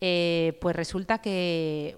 Eh, 0.00 0.58
pues 0.60 0.74
resulta 0.74 1.18
que 1.18 1.96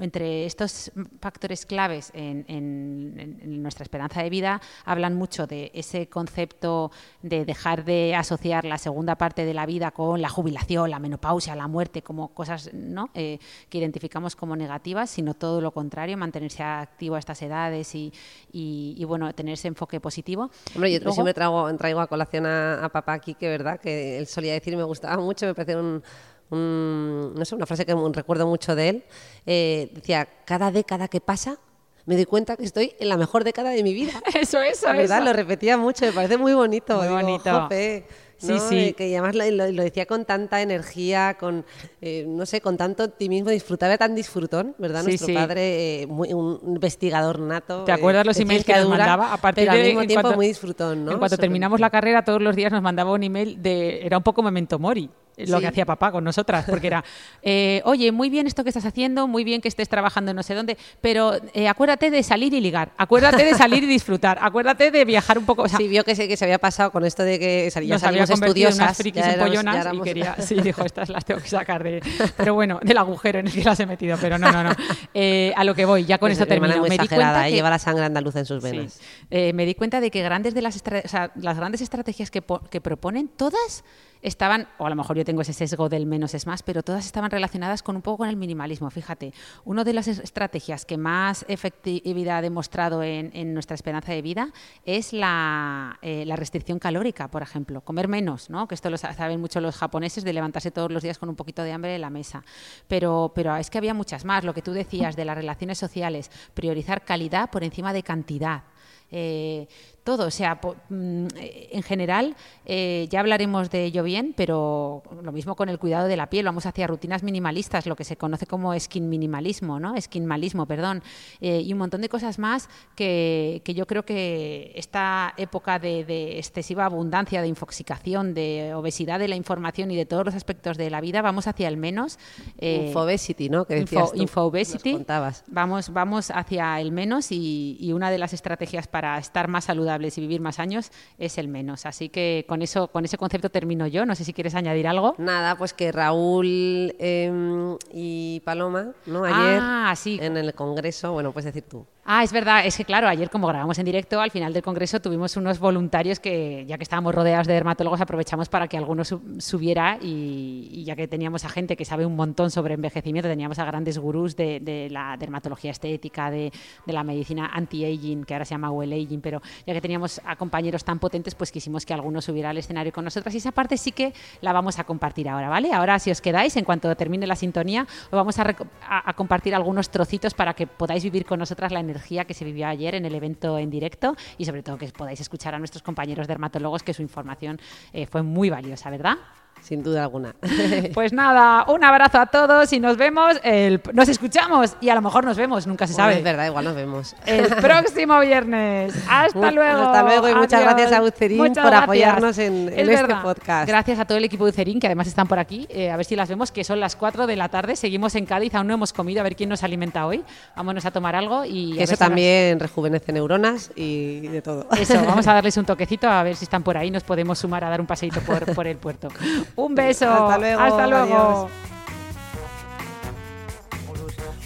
entre 0.00 0.46
estos 0.46 0.92
factores 1.20 1.66
claves 1.66 2.10
en, 2.14 2.44
en- 2.48 3.38
en 3.42 3.62
nuestra 3.62 3.82
esperanza 3.82 4.22
de 4.22 4.30
vida 4.30 4.60
hablan 4.84 5.14
mucho 5.14 5.46
de 5.46 5.70
ese 5.74 6.08
concepto 6.08 6.90
de 7.22 7.44
dejar 7.44 7.84
de 7.84 8.14
asociar 8.14 8.64
la 8.64 8.78
segunda 8.78 9.16
parte 9.16 9.44
de 9.44 9.54
la 9.54 9.66
vida 9.66 9.90
con 9.90 10.20
la 10.22 10.28
jubilación, 10.28 10.90
la 10.90 10.98
menopausia, 10.98 11.54
la 11.56 11.68
muerte, 11.68 12.02
como 12.02 12.28
cosas 12.34 12.70
¿no? 12.72 13.10
Eh, 13.14 13.38
que 13.68 13.78
identificamos 13.78 14.36
como 14.36 14.56
negativas, 14.56 15.10
sino 15.10 15.34
todo 15.34 15.60
lo 15.60 15.72
contrario, 15.72 16.16
mantenerse 16.16 16.62
activo 16.62 17.14
a 17.16 17.18
estas 17.18 17.40
edades 17.42 17.94
y, 17.94 18.12
y- 18.52 18.94
y, 18.98 19.04
bueno, 19.04 19.32
tener 19.34 19.54
ese 19.54 19.68
enfoque 19.68 20.00
positivo. 20.00 20.50
Hombre, 20.74 20.92
yo 20.92 20.98
Luego- 21.00 21.12
siempre 21.12 21.34
traigo, 21.34 21.74
traigo 21.76 22.00
a 22.00 22.06
colación 22.06 22.46
a, 22.46 22.84
a 22.84 22.88
papá 22.88 23.14
aquí, 23.14 23.34
que 23.34 23.48
verdad, 23.48 23.80
que 23.80 24.18
él 24.18 24.26
solía 24.26 24.52
decir 24.52 24.76
me 24.76 24.82
gustaba 24.84 25.16
mucho, 25.22 25.46
me 25.46 25.54
parece 25.54 25.76
un, 25.76 26.02
un- 26.50 27.34
no 27.34 27.44
sé, 27.44 27.54
una 27.54 27.66
frase 27.66 27.84
que 27.86 27.94
recuerdo 28.12 28.46
mucho 28.46 28.74
de 28.74 28.88
él. 28.88 29.04
Eh, 29.46 29.90
decía, 29.94 30.28
cada 30.44 30.70
década 30.70 31.08
que 31.08 31.20
pasa 31.20 31.58
me 32.06 32.14
doy 32.16 32.24
cuenta 32.24 32.56
que 32.56 32.64
estoy 32.64 32.94
en 32.98 33.08
la 33.10 33.18
mejor 33.18 33.44
década 33.44 33.70
de 33.70 33.82
mi 33.82 33.92
vida. 33.92 34.12
Eso, 34.34 34.60
eso, 34.62 34.86
La 34.86 34.92
verdad, 34.94 35.18
eso. 35.18 35.26
lo 35.26 35.32
repetía 35.34 35.76
mucho, 35.76 36.06
me 36.06 36.12
parece 36.12 36.38
muy 36.38 36.54
bonito. 36.54 36.96
Muy 36.96 37.04
digo, 37.08 37.16
bonito. 37.20 37.60
"Jope", 37.62 38.06
Sí, 38.38 38.52
¿no? 38.52 38.58
sí. 38.68 38.78
Eh, 38.78 38.92
Que 38.94 39.14
además 39.18 39.34
lo, 39.34 39.44
lo- 39.50 39.70
lo 39.72 39.82
decía 39.82 40.06
con 40.06 40.24
tanta 40.24 40.62
energía, 40.62 41.36
con, 41.38 41.66
eh, 42.00 42.24
no 42.26 42.46
sé, 42.46 42.60
con 42.62 42.76
tanto 42.78 43.04
optimismo, 43.04 43.50
disfrutaba 43.50 43.98
tan 43.98 44.14
disfrutón, 44.14 44.74
¿verdad? 44.78 45.00
Sí, 45.02 45.06
Nuestro 45.08 45.26
sí. 45.26 45.34
padre, 45.34 46.02
eh, 46.02 46.06
muy- 46.06 46.32
un 46.32 46.60
investigador 46.64 47.40
nato. 47.40 47.84
¿Te 47.84 47.92
acuerdas 47.92 48.24
los 48.24 48.36
de 48.36 48.42
emails 48.44 48.64
que 48.64 48.74
nos 48.76 48.88
mandaba? 48.88 49.34
A 49.34 49.36
partir 49.38 49.64
pero 49.64 49.72
al 49.72 49.78
de- 49.78 49.84
mismo 49.84 50.00
en 50.02 50.06
tiempo 50.06 50.22
cuanto- 50.22 50.36
muy 50.38 50.46
disfrutón, 50.46 51.04
¿no? 51.04 51.12
En 51.12 51.18
cuanto 51.18 51.36
terminamos 51.36 51.78
la 51.80 51.90
carrera, 51.90 52.24
todos 52.24 52.40
los 52.40 52.56
días 52.56 52.72
nos 52.72 52.80
mandaba 52.80 53.12
un 53.12 53.22
email 53.22 53.60
de. 53.62 54.06
Era 54.06 54.16
un 54.16 54.22
poco 54.22 54.40
memento 54.42 54.78
mori. 54.78 55.10
Lo 55.46 55.58
Sí. 55.58 55.62
que 55.62 55.68
hacía 55.68 55.86
papá 55.86 56.10
con 56.12 56.24
nosotras, 56.24 56.64
porque 56.68 56.86
era, 56.88 57.04
eh, 57.42 57.82
oye, 57.84 58.12
muy 58.12 58.30
bien 58.30 58.46
esto 58.46 58.62
que 58.64 58.70
estás 58.70 58.84
haciendo, 58.84 59.26
muy 59.28 59.44
bien 59.44 59.60
que 59.60 59.68
estés 59.68 59.88
trabajando 59.88 60.30
en 60.32 60.36
no 60.36 60.42
sé 60.42 60.54
dónde, 60.54 60.76
pero 61.00 61.34
eh, 61.54 61.68
acuérdate 61.68 62.10
de 62.10 62.22
salir 62.22 62.54
y 62.54 62.60
ligar, 62.60 62.92
acuérdate 62.96 63.44
de 63.44 63.54
salir 63.54 63.82
y 63.84 63.86
disfrutar, 63.86 64.38
acuérdate 64.40 64.90
de 64.90 65.04
viajar 65.04 65.38
un 65.38 65.46
poco. 65.46 65.62
O 65.62 65.68
sea, 65.68 65.78
Sí, 65.78 65.88
vio 65.88 66.04
que 66.04 66.14
se, 66.16 66.26
que 66.28 66.36
se 66.36 66.44
había 66.44 66.58
pasado 66.58 66.90
con 66.90 67.04
esto 67.04 67.22
de 67.22 67.38
que 67.38 67.70
sal- 67.70 67.84
ya 67.84 67.94
nos 67.94 68.04
había 68.04 68.26
convertido 68.26 68.68
en 68.68 68.74
unas 68.74 68.90
estudiosas. 68.92 68.96
frikis 68.96 69.22
ya 69.22 69.32
éramos- 69.32 69.52
ya 69.52 69.60
empollonas 69.60 69.76
y 69.76 69.80
éramos- 69.88 70.04
quería, 70.04 70.36
sí, 70.40 70.54
dijo, 70.60 70.84
estas 70.84 71.08
las 71.08 71.24
tengo 71.24 71.40
que 71.40 71.48
sacar 71.48 71.82
de, 71.84 72.00
pero 72.36 72.54
bueno, 72.54 72.80
del 72.82 72.98
agujero 72.98 73.38
en 73.38 73.46
el 73.46 73.52
que 73.52 73.62
las 73.64 73.78
he 73.80 73.86
metido, 73.86 74.16
pero 74.20 74.38
no, 74.38 74.50
no, 74.50 74.62
no. 74.64 74.70
Eh, 75.14 75.52
a 75.56 75.64
lo 75.64 75.74
que 75.74 75.84
voy, 75.84 76.04
ya 76.04 76.18
con 76.18 76.28
Pues 76.28 76.34
esto 76.38 76.46
termino. 76.46 76.82
Me 76.82 76.90
di 76.96 77.08
cuenta 77.08 77.46
¿eh? 77.46 77.50
que- 77.50 77.56
lleva 77.56 77.70
la 77.70 77.78
sangre 77.78 78.04
andaluza 78.04 78.38
en 78.40 78.46
sus 78.46 78.62
Sí. 78.62 78.70
venas. 78.70 79.00
Eh, 79.30 79.52
me 79.52 79.64
di 79.66 79.74
cuenta 79.74 80.00
de 80.00 80.10
que 80.10 80.22
grandes 80.22 80.54
de 80.54 80.62
las, 80.62 80.76
o 80.76 81.08
sea, 81.08 81.30
las 81.36 81.56
grandes 81.56 81.80
estrategias 81.80 82.30
que, 82.30 82.42
que 82.70 82.80
proponen, 82.80 83.28
todas 83.28 83.84
estaban, 84.22 84.68
o 84.78 84.86
a 84.86 84.90
lo 84.90 84.96
mejor 84.96 85.16
yo 85.16 85.24
tengo 85.24 85.42
ese 85.42 85.52
sesgo 85.52 85.88
del 85.88 86.06
menos 86.06 86.34
es 86.34 86.46
más, 86.46 86.62
pero 86.62 86.82
todas 86.82 87.06
estaban 87.06 87.30
relacionadas 87.30 87.82
con 87.82 87.96
un 87.96 88.02
poco 88.02 88.18
con 88.18 88.28
el 88.28 88.36
minimalismo. 88.36 88.90
Fíjate, 88.90 89.32
una 89.64 89.84
de 89.84 89.92
las 89.92 90.08
es- 90.08 90.18
estrategias 90.18 90.84
que 90.84 90.96
más 90.96 91.44
efectividad 91.48 92.38
ha 92.38 92.42
demostrado 92.42 93.02
en, 93.02 93.54
nuestra 93.54 93.74
esperanza 93.74 94.12
de 94.12 94.22
vida 94.22 94.50
es 94.84 95.12
la, 95.12 95.98
eh, 96.02 96.24
la 96.26 96.36
restricción 96.36 96.78
calórica, 96.78 97.28
por 97.28 97.42
ejemplo. 97.42 97.80
Comer 97.80 98.08
menos, 98.08 98.50
¿no? 98.50 98.66
que 98.68 98.74
esto 98.74 98.90
lo 98.90 98.98
sa- 98.98 99.12
saben 99.14 99.40
mucho 99.40 99.60
los 99.60 99.76
japoneses, 99.76 100.24
de 100.24 100.32
levantarse 100.32 100.70
todos 100.70 100.90
los 100.90 101.02
días 101.02 101.18
con 101.18 101.28
un 101.28 101.36
poquito 101.36 101.62
de 101.62 101.72
hambre 101.72 101.94
en 101.94 102.00
la 102.00 102.10
mesa. 102.10 102.44
Pero, 102.88 103.32
pero 103.34 103.56
es 103.56 103.70
que 103.70 103.78
había 103.78 103.94
muchas 103.94 104.24
más, 104.24 104.44
lo 104.44 104.54
que 104.54 104.62
tú 104.62 104.72
decías 104.72 105.16
de 105.16 105.24
las 105.24 105.36
relaciones 105.36 105.78
sociales, 105.78 106.30
priorizar 106.54 107.04
calidad 107.04 107.50
por 107.50 107.64
encima 107.64 107.92
de 107.92 108.02
cantidad. 108.02 108.62
Eh, 109.10 109.66
todo, 110.08 110.24
o 110.26 110.30
sea, 110.30 110.58
mm, 110.88 111.26
en 111.70 111.82
general, 111.82 112.34
eh, 112.64 113.06
ya 113.10 113.20
hablaremos 113.20 113.68
de 113.68 113.84
ello 113.84 114.02
bien, 114.02 114.32
pero 114.34 115.02
lo 115.22 115.32
mismo 115.32 115.54
con 115.54 115.68
el 115.68 115.78
cuidado 115.78 116.08
de 116.08 116.16
la 116.16 116.30
piel, 116.30 116.46
vamos 116.46 116.64
hacia 116.64 116.86
rutinas 116.86 117.22
minimalistas, 117.22 117.84
lo 117.84 117.94
que 117.94 118.04
se 118.04 118.16
conoce 118.16 118.46
como 118.46 118.72
skin 118.80 119.06
minimalismo, 119.10 119.78
¿no? 119.78 120.00
Skinmalismo, 120.00 120.64
perdón, 120.64 121.02
eh, 121.42 121.60
y 121.60 121.70
un 121.74 121.78
montón 121.80 122.00
de 122.00 122.08
cosas 122.08 122.38
más 122.38 122.70
que, 122.96 123.60
que 123.66 123.74
yo 123.74 123.86
creo 123.86 124.06
que 124.06 124.72
esta 124.76 125.34
época 125.36 125.78
de, 125.78 126.06
de 126.06 126.38
excesiva 126.38 126.86
abundancia, 126.86 127.42
de 127.42 127.48
infoxicación, 127.48 128.32
de 128.32 128.72
obesidad 128.74 129.18
de 129.18 129.28
la 129.28 129.36
información 129.36 129.90
y 129.90 129.96
de 129.96 130.06
todos 130.06 130.24
los 130.24 130.34
aspectos 130.34 130.78
de 130.78 130.88
la 130.88 131.02
vida, 131.02 131.20
vamos 131.20 131.46
hacia 131.48 131.68
el 131.68 131.76
menos. 131.76 132.18
eh, 132.56 132.86
Infobesity, 132.86 133.50
¿no? 133.50 133.66
Que 133.66 133.74
decías 133.74 134.04
info, 134.04 134.12
tú, 134.14 134.22
infobesity. 134.22 134.90
nos 134.92 134.98
contabas. 135.00 135.44
Vamos, 135.48 135.92
vamos 135.92 136.30
hacia 136.30 136.80
el 136.80 136.92
menos 136.92 137.30
y, 137.30 137.76
y 137.78 137.92
una 137.92 138.10
de 138.10 138.16
las 138.16 138.32
estrategias 138.32 138.88
para 138.88 139.18
estar 139.18 139.48
más 139.48 139.68
y 139.98 140.20
vivir 140.20 140.40
más 140.40 140.58
años 140.58 140.90
es 141.18 141.38
el 141.38 141.48
menos. 141.48 141.86
Así 141.86 142.08
que 142.08 142.44
con 142.48 142.62
eso, 142.62 142.88
con 142.88 143.04
ese 143.04 143.18
concepto 143.18 143.50
termino 143.50 143.86
yo. 143.86 144.06
No 144.06 144.14
sé 144.14 144.24
si 144.24 144.32
quieres 144.32 144.54
añadir 144.54 144.86
algo. 144.86 145.14
Nada, 145.18 145.56
pues 145.56 145.72
que 145.74 145.90
Raúl 145.92 146.94
em, 146.98 147.76
y 147.92 148.40
Paloma, 148.44 148.92
¿no? 149.06 149.24
Ayer 149.24 149.58
Ah, 149.62 149.94
sí. 149.96 150.18
en 150.22 150.36
el 150.36 150.54
Congreso, 150.54 151.12
bueno, 151.12 151.32
puedes 151.32 151.46
decir 151.52 151.68
tú. 151.68 151.84
Ah, 152.10 152.24
es 152.24 152.32
verdad, 152.32 152.64
es 152.64 152.74
que 152.74 152.86
claro, 152.86 153.06
ayer 153.06 153.28
como 153.28 153.46
grabamos 153.48 153.78
en 153.78 153.84
directo, 153.84 154.18
al 154.18 154.30
final 154.30 154.54
del 154.54 154.62
congreso 154.62 154.98
tuvimos 154.98 155.36
unos 155.36 155.58
voluntarios 155.58 156.18
que, 156.20 156.64
ya 156.66 156.78
que 156.78 156.82
estábamos 156.82 157.14
rodeados 157.14 157.46
de 157.46 157.52
dermatólogos, 157.52 158.00
aprovechamos 158.00 158.48
para 158.48 158.66
que 158.66 158.78
alguno 158.78 159.04
su- 159.04 159.20
subiera 159.40 159.98
y, 160.00 160.70
y 160.72 160.84
ya 160.84 160.96
que 160.96 161.06
teníamos 161.06 161.44
a 161.44 161.50
gente 161.50 161.76
que 161.76 161.84
sabe 161.84 162.06
un 162.06 162.16
montón 162.16 162.50
sobre 162.50 162.72
envejecimiento, 162.72 163.28
teníamos 163.28 163.58
a 163.58 163.66
grandes 163.66 163.98
gurús 163.98 164.36
de, 164.36 164.58
de 164.60 164.88
la 164.88 165.18
dermatología 165.18 165.70
estética, 165.70 166.30
de, 166.30 166.50
de 166.86 166.92
la 166.94 167.04
medicina 167.04 167.50
anti-aging, 167.52 168.24
que 168.24 168.32
ahora 168.32 168.46
se 168.46 168.54
llama 168.54 168.70
well 168.70 168.90
aging, 168.90 169.20
pero 169.20 169.42
ya 169.66 169.74
que 169.74 169.82
teníamos 169.88 170.20
a 170.26 170.36
compañeros 170.36 170.84
tan 170.84 170.98
potentes, 170.98 171.34
pues 171.34 171.50
quisimos 171.50 171.86
que 171.86 171.94
alguno 171.94 172.20
subiera 172.20 172.50
al 172.50 172.58
escenario 172.58 172.92
con 172.92 173.06
nosotras 173.06 173.34
y 173.34 173.38
esa 173.38 173.52
parte 173.52 173.78
sí 173.78 173.90
que 173.90 174.12
la 174.42 174.52
vamos 174.52 174.78
a 174.78 174.84
compartir 174.84 175.30
ahora, 175.30 175.48
¿vale? 175.48 175.72
Ahora 175.72 175.98
si 175.98 176.10
os 176.10 176.20
quedáis, 176.20 176.54
en 176.58 176.66
cuanto 176.66 176.94
termine 176.94 177.26
la 177.26 177.36
sintonía, 177.36 177.86
os 178.04 178.10
vamos 178.10 178.38
a, 178.38 178.54
a 178.86 179.14
compartir 179.14 179.54
algunos 179.54 179.88
trocitos 179.88 180.34
para 180.34 180.52
que 180.52 180.66
podáis 180.66 181.02
vivir 181.04 181.24
con 181.24 181.38
nosotras 181.38 181.72
la 181.72 181.80
energía 181.80 182.26
que 182.26 182.34
se 182.34 182.44
vivió 182.44 182.66
ayer 182.66 182.96
en 182.96 183.06
el 183.06 183.14
evento 183.14 183.56
en 183.56 183.70
directo 183.70 184.14
y 184.36 184.44
sobre 184.44 184.62
todo 184.62 184.76
que 184.76 184.88
podáis 184.88 185.22
escuchar 185.22 185.54
a 185.54 185.58
nuestros 185.58 185.82
compañeros 185.82 186.28
dermatólogos 186.28 186.82
que 186.82 186.92
su 186.92 187.00
información 187.00 187.58
eh, 187.94 188.04
fue 188.04 188.22
muy 188.22 188.50
valiosa, 188.50 188.90
¿verdad? 188.90 189.16
Sin 189.62 189.82
duda 189.82 190.02
alguna. 190.04 190.34
Pues 190.94 191.12
nada, 191.12 191.64
un 191.68 191.84
abrazo 191.84 192.18
a 192.18 192.26
todos 192.26 192.72
y 192.72 192.80
nos 192.80 192.96
vemos, 192.96 193.38
el, 193.42 193.80
nos 193.92 194.08
escuchamos 194.08 194.76
y 194.80 194.88
a 194.88 194.94
lo 194.94 195.02
mejor 195.02 195.24
nos 195.24 195.36
vemos, 195.36 195.66
nunca 195.66 195.86
se 195.86 195.92
Bueno, 195.92 196.04
sabe. 196.08 196.18
es 196.18 196.24
verdad, 196.24 196.46
igual 196.46 196.64
nos 196.64 196.74
vemos. 196.74 197.16
El 197.26 197.46
próximo 197.56 198.18
viernes. 198.20 198.94
Hasta 199.08 199.50
luego. 199.50 199.82
hasta 199.82 200.02
luego 200.02 200.28
y 200.28 200.34
muchas 200.34 200.60
gracias 200.62 200.92
a 200.92 201.02
Ucerín 201.02 201.38
Muchas 201.38 201.56
por 201.58 201.66
gracias. 201.70 201.82
apoyarnos 201.84 202.38
en- 202.38 202.68
Es 202.68 202.74
en 202.78 202.90
este 202.90 203.02
verdad. 203.02 203.22
podcast. 203.22 203.68
Gracias 203.68 203.98
a 203.98 204.04
todo 204.04 204.18
el 204.18 204.24
equipo 204.24 204.44
de 204.44 204.50
Ucerín, 204.50 204.80
que 204.80 204.86
además 204.86 205.06
están 205.06 205.26
por 205.28 205.38
aquí. 205.38 205.66
Eh, 205.70 205.90
a 205.90 205.96
ver 205.96 206.04
si 206.06 206.16
las 206.16 206.28
vemos, 206.28 206.50
que 206.52 206.64
son 206.64 206.80
las 206.80 206.96
4 206.96 207.26
de 207.26 207.36
la 207.36 207.48
tarde. 207.48 207.76
Seguimos 207.76 208.14
en 208.14 208.26
Cádiz, 208.26 208.54
aún 208.54 208.66
no 208.68 208.74
hemos 208.74 208.92
comido, 208.92 209.20
a 209.20 209.24
ver 209.24 209.36
quién 209.36 209.48
nos 209.48 209.62
alimenta 209.62 210.06
hoy. 210.06 210.24
Vámonos 210.56 210.84
a 210.86 210.90
tomar 210.90 211.14
algo 211.14 211.44
y. 211.44 211.74
Que 211.76 211.82
eso 211.84 211.94
si 211.94 211.98
también 211.98 212.58
rejuvenece 212.60 213.12
neuronas 213.12 213.70
y 213.76 214.20
de 214.28 214.42
todo. 214.42 214.66
Eso, 214.78 214.94
vamos 215.04 215.26
a 215.26 215.34
darles 215.34 215.56
un 215.56 215.64
toquecito 215.66 216.08
a 216.08 216.22
ver 216.22 216.36
si 216.36 216.44
están 216.44 216.62
por 216.62 216.76
ahí. 216.76 216.90
Nos 216.90 217.04
podemos 217.04 217.38
sumar 217.38 217.64
a 217.64 217.70
dar 217.70 217.80
un 217.80 217.86
paseíto 217.86 218.20
por, 218.20 218.44
por 218.54 218.66
el 218.66 218.76
puerto. 218.76 219.08
Un 219.56 219.74
beso. 219.74 220.10
Hasta 220.10 220.38
luego, 220.38 220.60
Hasta 220.60 220.86
luego. 220.86 221.04
adiós. 221.04 221.50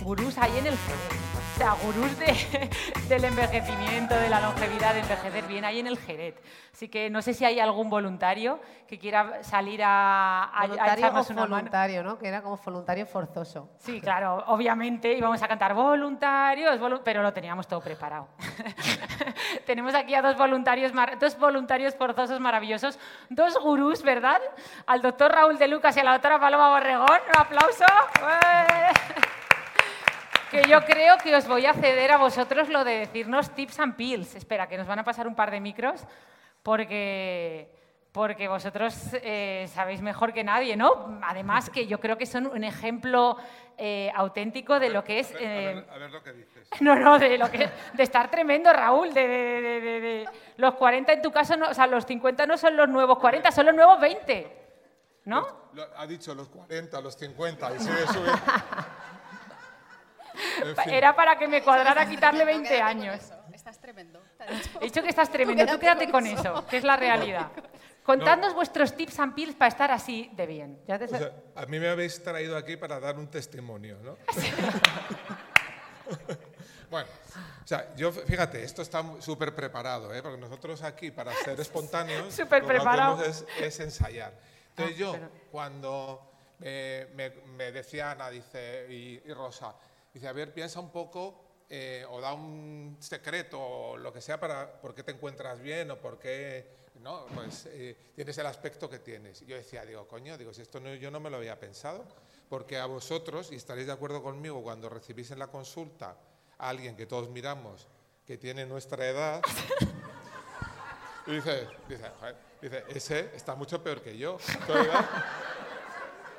Gurús, 0.03 0.39
ahí 0.39 0.59
en 0.59 0.66
el. 0.66 0.74
O 1.55 1.59
sea, 1.59 1.73
gurús 1.83 2.19
de- 2.19 2.70
del 3.09 3.24
envejecimiento, 3.24 4.15
de 4.15 4.31
la 4.31 4.41
longevidad, 4.41 4.95
de 4.95 5.01
envejecer 5.01 5.45
bien 5.47 5.65
ahí 5.65 5.81
en 5.81 5.87
el 5.87 5.99
Jerez. 5.99 6.35
Así 6.73 6.89
que 6.89 7.11
no 7.11 7.20
sé 7.20 7.35
si 7.35 7.45
hay 7.45 7.61
algún 7.61 7.91
voluntario 7.91 8.59
que 8.89 8.99
quiera 8.99 9.43
salir 9.45 9.83
a, 9.85 10.45
a, 10.45 10.49
a 10.59 10.62
Voluntario 10.62 10.93
o 10.93 10.99
echarnos 10.99 11.31
una 11.31 11.43
mano. 11.43 11.57
voluntario, 11.57 12.03
¿no? 12.03 12.19
Que 12.19 12.29
era 12.29 12.43
como 12.43 12.57
voluntario 12.57 13.07
forzoso. 13.07 13.69
Sí, 13.79 14.01
claro, 14.01 14.43
obviamente 14.49 15.12
íbamos 15.12 15.43
a 15.43 15.47
cantar 15.49 15.74
voluntarios, 15.74 16.81
volu- 16.81 17.03
pero 17.05 17.23
lo 17.23 17.33
teníamos 17.35 17.69
todo 17.69 17.81
preparado. 17.81 18.29
Tenemos 19.66 19.95
aquí 19.95 20.15
a 20.15 20.23
dos 20.23 20.37
voluntarios, 20.37 20.93
dos 21.20 21.39
voluntarios 21.39 21.95
forzosos 21.95 22.41
maravillosos, 22.41 22.99
dos 23.29 23.59
gurús, 23.59 24.03
¿verdad? 24.03 24.41
Al 24.87 25.03
doctor 25.03 25.31
Raúl 25.31 25.59
de 25.59 25.69
Lucas 25.69 25.95
y 25.97 26.01
a 26.01 26.05
la 26.05 26.12
doctora 26.12 26.41
Paloma 26.41 26.70
Borregón. 26.70 27.07
Un 27.29 27.41
aplauso. 27.41 27.85
Que 30.53 30.62
yo 30.69 30.85
creo 30.85 31.16
que 31.19 31.35
os 31.35 31.49
voy 31.49 31.65
a 31.66 31.73
ceder 31.73 32.12
a 32.12 32.19
vosotros 32.19 32.69
lo 32.69 32.85
de 32.85 32.99
decirnos 32.99 33.51
tips 33.55 33.81
and 33.81 33.97
pills. 33.97 34.35
Espera, 34.35 34.69
que 34.69 34.77
nos 34.77 34.87
van 34.87 34.99
a 34.99 35.05
pasar 35.05 35.27
un 35.27 35.35
par 35.35 35.51
de 35.51 35.61
micros 35.61 36.05
porque 36.62 37.81
porque 38.12 38.47
vosotros 38.47 38.95
eh, 39.15 39.66
sabéis 39.73 40.03
mejor 40.03 40.35
que 40.35 40.45
nadie, 40.45 40.77
¿no? 40.77 41.19
Además 41.24 41.70
que 41.70 41.87
yo 41.87 41.99
creo 41.99 42.19
que 42.19 42.27
son 42.27 42.47
un 42.47 42.62
ejemplo 42.62 43.39
eh, 43.79 44.12
auténtico 44.15 44.79
de 44.79 44.91
lo 44.91 45.03
que 45.03 45.20
es... 45.20 45.33
eh, 45.41 45.83
A 45.91 45.97
ver 45.97 46.11
lo 46.11 46.23
que 46.23 46.33
dices. 46.35 46.69
no, 46.83 46.95
no, 46.95 47.19
de 47.19 47.39
lo 47.39 47.51
que 47.51 47.70
de 47.95 48.03
estar 48.03 48.31
tremendo, 48.31 48.70
Raúl, 48.70 49.15
de, 49.15 49.27
de- 49.27 49.61
de- 49.62 49.81
de- 49.81 50.01
de- 50.03 50.29
los 50.59 50.74
40 50.74 51.11
en 51.11 51.23
tu 51.23 51.33
caso, 51.33 51.57
no, 51.57 51.70
o 51.70 51.74
sea, 51.74 51.87
los 51.87 52.05
50 52.05 52.45
no 52.45 52.59
son 52.59 52.77
los 52.77 52.87
nuevos 52.87 53.19
40, 53.19 53.51
son 53.51 53.65
los 53.65 53.74
nuevos 53.74 53.99
20, 53.99 54.59
¿no? 55.24 55.49
Lo- 55.73 55.89
ha 55.97 56.07
dicho 56.07 56.35
los 56.35 56.49
40, 56.51 57.01
los 57.01 57.16
50 57.16 57.74
y 57.74 57.79
sigue 57.79 58.07
subiendo. 58.09 58.33
En 60.62 60.76
fin. 60.84 60.93
Era 60.94 61.14
para 61.14 61.36
que 61.39 61.48
me 61.48 61.62
cuadrara 61.62 62.09
quitarle 62.09 62.44
20 62.44 62.80
años. 62.80 63.20
Estás 63.52 63.78
tremendo. 63.78 64.20
He 64.80 64.84
dicho 64.84 65.02
que 65.02 65.09
estás 65.10 65.30
tremendo, 65.32 65.66
tú 65.66 65.78
quédate 65.78 66.10
con 66.10 66.26
eso, 66.26 66.66
que 66.66 66.78
es 66.78 66.84
la 66.84 66.97
realidad. 66.97 67.51
Contadnos 68.02 68.52
vuestros 68.55 68.97
tips 68.97 69.20
and 69.20 69.32
pills 69.34 69.55
para 69.55 69.68
estar 69.68 69.90
así 69.93 70.28
de 70.34 70.47
bien. 70.47 70.80
Ya 70.89 70.98
te- 70.98 71.05
O 71.05 71.09
sea, 71.09 71.30
a 71.55 71.66
mí 71.66 71.78
me 71.78 71.89
habéis 71.89 72.20
traído 72.20 72.56
aquí 72.56 72.76
para 72.76 72.98
dar 72.98 73.16
un 73.16 73.28
testimonio, 73.28 73.97
¿no? 74.02 74.16
bueno, 76.90 77.06
o 77.64 77.66
sea, 77.66 77.94
yo, 77.94 78.10
fíjate, 78.12 78.62
esto 78.64 78.82
está 78.82 79.02
súper 79.20 79.55
preparado, 79.55 80.12
¿eh? 80.12 80.20
Porque 80.22 80.39
nosotros 80.39 80.82
aquí, 80.82 81.10
para 81.10 81.32
ser 81.32 81.59
espontáneos, 81.60 82.34
Súper 82.34 82.62
lo 82.62 82.68
que 82.68 82.74
preparado. 82.74 83.14
hacemos 83.20 83.44
es, 83.59 83.62
es 83.62 83.80
ensayar. 83.80 84.32
Entonces 84.70 84.97
Ah, 84.97 84.98
yo, 84.98 85.12
pero- 85.12 85.30
cuando 85.51 86.32
me, 86.59 87.06
me- 87.14 87.30
me 87.56 87.72
decía 87.72 88.10
Ana, 88.10 88.28
dice, 88.30 88.86
y, 88.90 89.22
y 89.24 89.32
Rosa, 89.32 89.74
dice, 90.12 90.28
a 90.28 90.32
ver, 90.32 90.52
piensa 90.52 90.80
un 90.80 90.90
poco 90.90 91.52
eh, 91.74 92.05
o 92.10 92.20
da 92.20 92.34
un 92.34 92.98
secreto 93.01 93.59
o 93.59 93.97
lo 93.97 94.12
que 94.12 94.20
sea 94.20 94.39
para 94.39 94.78
por 94.78 94.94
qué 94.94 95.02
te 95.02 95.12
encuentras 95.12 95.59
bien 95.59 95.90
o 95.90 95.97
por 95.97 96.18
qué 96.18 96.90
no 97.01 97.24
pues 97.34 97.64
eh, 97.72 97.97
tienes 98.14 98.36
el 98.36 98.44
aspecto 98.44 98.90
que 98.90 98.98
tienes 98.98 99.40
yo 99.47 99.56
decía 99.56 99.82
digo 99.86 100.06
coño 100.06 100.36
digo 100.36 100.52
si 100.52 100.60
esto 100.60 100.80
no, 100.80 100.94
yo 100.94 101.10
no 101.10 101.18
me 101.18 101.30
lo 101.30 101.39
había 101.39 101.59
pensado 101.59 102.05
porque 102.51 102.76
a 102.76 102.84
vosotros 102.84 103.51
y 103.52 103.55
estaréis 103.55 103.86
de 103.86 103.94
acuerdo 103.94 104.22
conmigo 104.22 104.62
cuando 104.62 104.90
recibís 104.90 105.30
en 105.30 105.39
la 105.39 105.47
consulta 105.47 106.14
a 106.59 106.68
alguien 106.68 106.94
que 106.94 107.06
todos 107.06 107.30
miramos 107.30 107.89
que 108.26 108.36
tiene 108.36 108.66
nuestra 108.66 109.09
edad 109.09 109.40
y 111.26 111.36
dice 111.36 111.68
dice, 111.89 112.10
"Joder", 112.20 112.36
dice 112.60 112.84
ese 112.89 113.30
está 113.34 113.55
mucho 113.55 113.82
peor 113.82 114.02
que 114.02 114.18
yo 114.18 114.36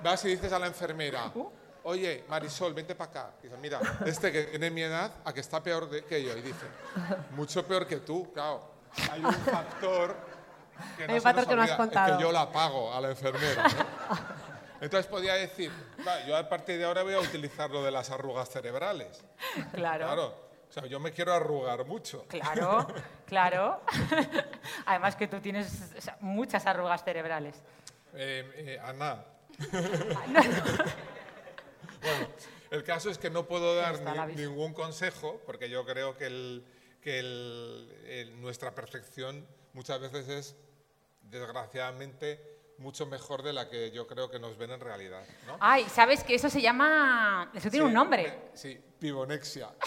vas 0.04 0.24
y 0.26 0.28
dices 0.28 0.54
a 0.54 0.60
la 0.60 0.68
enfermera, 0.68 1.32
oye, 1.84 2.24
Marisol, 2.28 2.74
vente 2.74 2.96
para 2.96 3.10
acá. 3.12 3.32
Dice, 3.42 3.56
mira, 3.58 3.80
este 4.06 4.32
que 4.32 4.44
tiene 4.44 4.70
mi 4.72 4.82
edad, 4.82 5.12
a 5.24 5.34
que 5.34 5.40
está 5.42 5.62
peor 5.62 5.90
de- 5.90 6.04
que 6.06 6.24
yo. 6.24 6.36
Y 6.38 6.42
dice, 6.42 6.66
mucho 7.32 7.66
peor 7.66 7.86
que 7.88 7.98
tú, 7.98 8.32
claro. 8.34 8.72
Hay 9.12 9.24
un 9.24 9.34
factor 9.34 10.16
que 10.98 11.04
Hay 11.06 11.18
un 11.18 11.24
patrón 11.24 11.46
que 11.46 11.56
no 11.56 11.62
has 11.64 11.70
es 11.72 11.76
contado. 11.78 12.18
que 12.18 12.24
yo 12.24 12.32
la 12.32 12.52
pago 12.52 12.94
a 12.94 13.02
la 13.02 13.10
enfermera. 13.10 13.64
¿no? 13.64 14.44
Entonces 14.82 15.08
podía 15.10 15.34
decir, 15.36 15.72
"Va, 16.06 16.26
yo 16.26 16.36
a 16.36 16.50
partir 16.50 16.78
de 16.78 16.84
ahora 16.86 17.04
voy 17.04 17.14
a 17.14 17.20
utilizar 17.20 17.70
lo 17.70 17.84
de 17.84 17.92
las 17.92 18.10
arrugas 18.10 18.50
cerebrales. 18.50 19.24
Claro. 19.74 20.06
Claro. 20.06 20.44
O 20.70 20.74
sea, 20.74 20.86
yo 20.88 21.00
me 21.00 21.12
quiero 21.12 21.32
arrugar 21.34 21.86
mucho. 21.86 22.26
Claro, 22.28 22.88
claro. 23.26 23.82
Además 24.88 25.16
que 25.16 25.28
tú 25.28 25.40
tienes 25.40 25.70
muchas 26.20 26.66
arrugas 26.66 27.04
cerebrales. 27.04 27.56
Eh, 28.16 28.52
eh, 28.76 28.80
Ana. 28.84 29.24
bueno, 32.04 32.28
el 32.72 32.84
caso 32.84 33.10
es 33.10 33.18
que 33.18 33.30
no 33.30 33.48
puedo 33.48 33.76
dar 33.76 34.00
ni- 34.28 34.36
ningún 34.36 34.74
consejo, 34.74 35.42
porque 35.46 35.70
yo 35.70 35.86
creo 35.86 36.18
que, 36.18 36.26
el- 36.28 36.66
que 37.02 37.20
el- 37.20 37.90
el- 38.08 38.42
nuestra 38.42 38.74
perfección 38.76 39.46
muchas 39.74 40.00
veces 40.00 40.28
es, 40.30 40.56
desgraciadamente, 41.24 42.52
mucho 42.78 43.06
mejor 43.06 43.44
de 43.44 43.54
la 43.54 43.70
que 43.70 43.92
yo 43.92 44.08
creo 44.08 44.30
que 44.32 44.40
nos 44.40 44.58
ven 44.58 44.72
en 44.72 44.80
realidad. 44.80 45.24
¿no? 45.48 45.58
Ay, 45.60 45.86
¿sabes 45.90 46.24
que 46.24 46.36
eso 46.36 46.50
se 46.50 46.62
llama... 46.62 47.52
Eso 47.54 47.70
tiene 47.70 47.86
Sí, 47.86 47.88
un 47.88 47.94
nombre. 47.94 48.28
eh, 48.28 48.40
Sí, 48.54 48.80
pibonexia. 49.00 49.70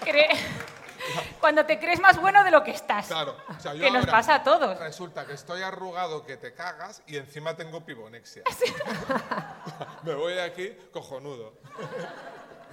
Cre- 0.00 0.38
Cuando 1.40 1.64
te 1.66 1.78
crees 1.78 2.00
más 2.00 2.20
bueno 2.20 2.42
de 2.44 2.50
lo 2.50 2.62
que 2.62 2.72
estás. 2.72 3.06
Claro, 3.06 3.36
o 3.48 3.60
sea, 3.60 3.74
yo 3.74 3.82
que 3.82 3.90
nos 3.90 4.06
pasa 4.06 4.36
a 4.36 4.42
todos. 4.42 4.78
Resulta 4.78 5.26
que 5.26 5.34
estoy 5.34 5.62
arrugado 5.62 6.24
que 6.24 6.36
te 6.36 6.54
cagas 6.54 7.02
y 7.06 7.16
encima 7.16 7.56
tengo 7.56 7.84
pibonexia. 7.84 8.42
Me 10.02 10.14
voy 10.14 10.34
de 10.34 10.42
aquí 10.42 10.76
cojonudo. 10.92 11.54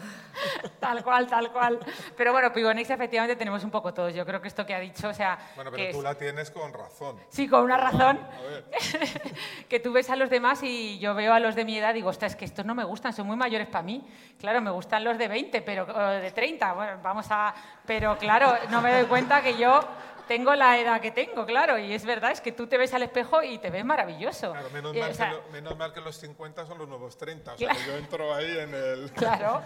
Tal 0.79 1.03
cual, 1.03 1.27
tal 1.27 1.51
cual. 1.51 1.79
Pero 2.17 2.31
bueno, 2.33 2.51
pibonexia 2.51 2.95
efectivamente 2.95 3.35
tenemos 3.35 3.63
un 3.63 3.71
poco 3.71 3.93
todos. 3.93 4.13
Yo 4.13 4.25
creo 4.25 4.41
que 4.41 4.47
esto 4.49 4.65
que 4.65 4.73
ha 4.73 4.79
dicho, 4.79 5.07
o 5.09 5.13
sea... 5.13 5.37
Bueno, 5.55 5.71
que 5.71 5.77
pero 5.77 5.89
es- 5.89 5.95
tú 5.95 6.01
la 6.01 6.15
tienes 6.15 6.51
con 6.51 6.73
razón. 6.73 7.17
Sí, 7.29 7.47
con 7.47 7.63
una 7.63 7.77
razón. 7.77 8.19
A 8.19 8.41
ver. 8.41 8.65
que 9.69 9.79
tú 9.79 9.93
ves 9.93 10.09
a 10.09 10.15
los 10.15 10.29
demás 10.29 10.61
y 10.63 10.99
yo 10.99 11.13
veo 11.13 11.33
a 11.33 11.39
los 11.39 11.55
de 11.55 11.63
mi 11.65 11.77
edad 11.77 11.91
y 11.91 11.95
digo, 11.95 12.09
ostras, 12.09 12.33
es 12.33 12.35
que 12.35 12.45
estos 12.45 12.65
no 12.65 12.75
me 12.75 12.83
gustan, 12.83 13.13
son 13.13 13.27
muy 13.27 13.37
mayores 13.37 13.67
para 13.67 13.83
mí. 13.83 14.05
Claro, 14.39 14.59
me 14.61 14.71
gustan 14.71 15.03
los 15.03 15.17
de 15.17 15.27
20, 15.27 15.61
pero 15.61 15.85
de 15.85 16.31
30, 16.31 16.73
bueno, 16.73 16.99
vamos 17.01 17.27
a... 17.29 17.53
Pero 17.85 18.17
claro, 18.17 18.53
no 18.69 18.81
me 18.81 18.93
doy 18.93 19.05
cuenta 19.05 19.41
que 19.41 19.57
yo 19.57 19.79
tengo 20.27 20.53
la 20.55 20.77
edad 20.79 20.99
que 21.01 21.11
tengo, 21.11 21.45
claro, 21.45 21.77
y 21.77 21.93
es 21.93 22.05
verdad, 22.05 22.31
es 22.31 22.41
que 22.41 22.51
tú 22.51 22.67
te 22.67 22.77
ves 22.77 22.93
al 22.93 23.03
espejo 23.03 23.43
y 23.43 23.57
te 23.57 23.69
ves 23.69 23.83
maravilloso. 23.85 24.51
Claro, 24.51 24.69
menos, 24.71 24.95
Y, 24.95 24.99
mal 24.99 25.11
o 25.11 25.13
sea, 25.13 25.29
que 25.29 25.35
lo- 25.35 25.43
menos 25.51 25.77
mal 25.77 25.93
que 25.93 26.01
los 26.01 26.15
50 26.17 26.65
son 26.65 26.77
los 26.77 26.87
nuevos 26.87 27.17
30. 27.17 27.53
O 27.53 27.57
sea, 27.57 27.67
Claro. 27.69 27.79
que 27.85 27.91
yo 27.91 27.97
entro 27.97 28.33
ahí 28.33 28.57
en 28.59 28.73
el... 28.73 29.11
Claro. 29.15 29.61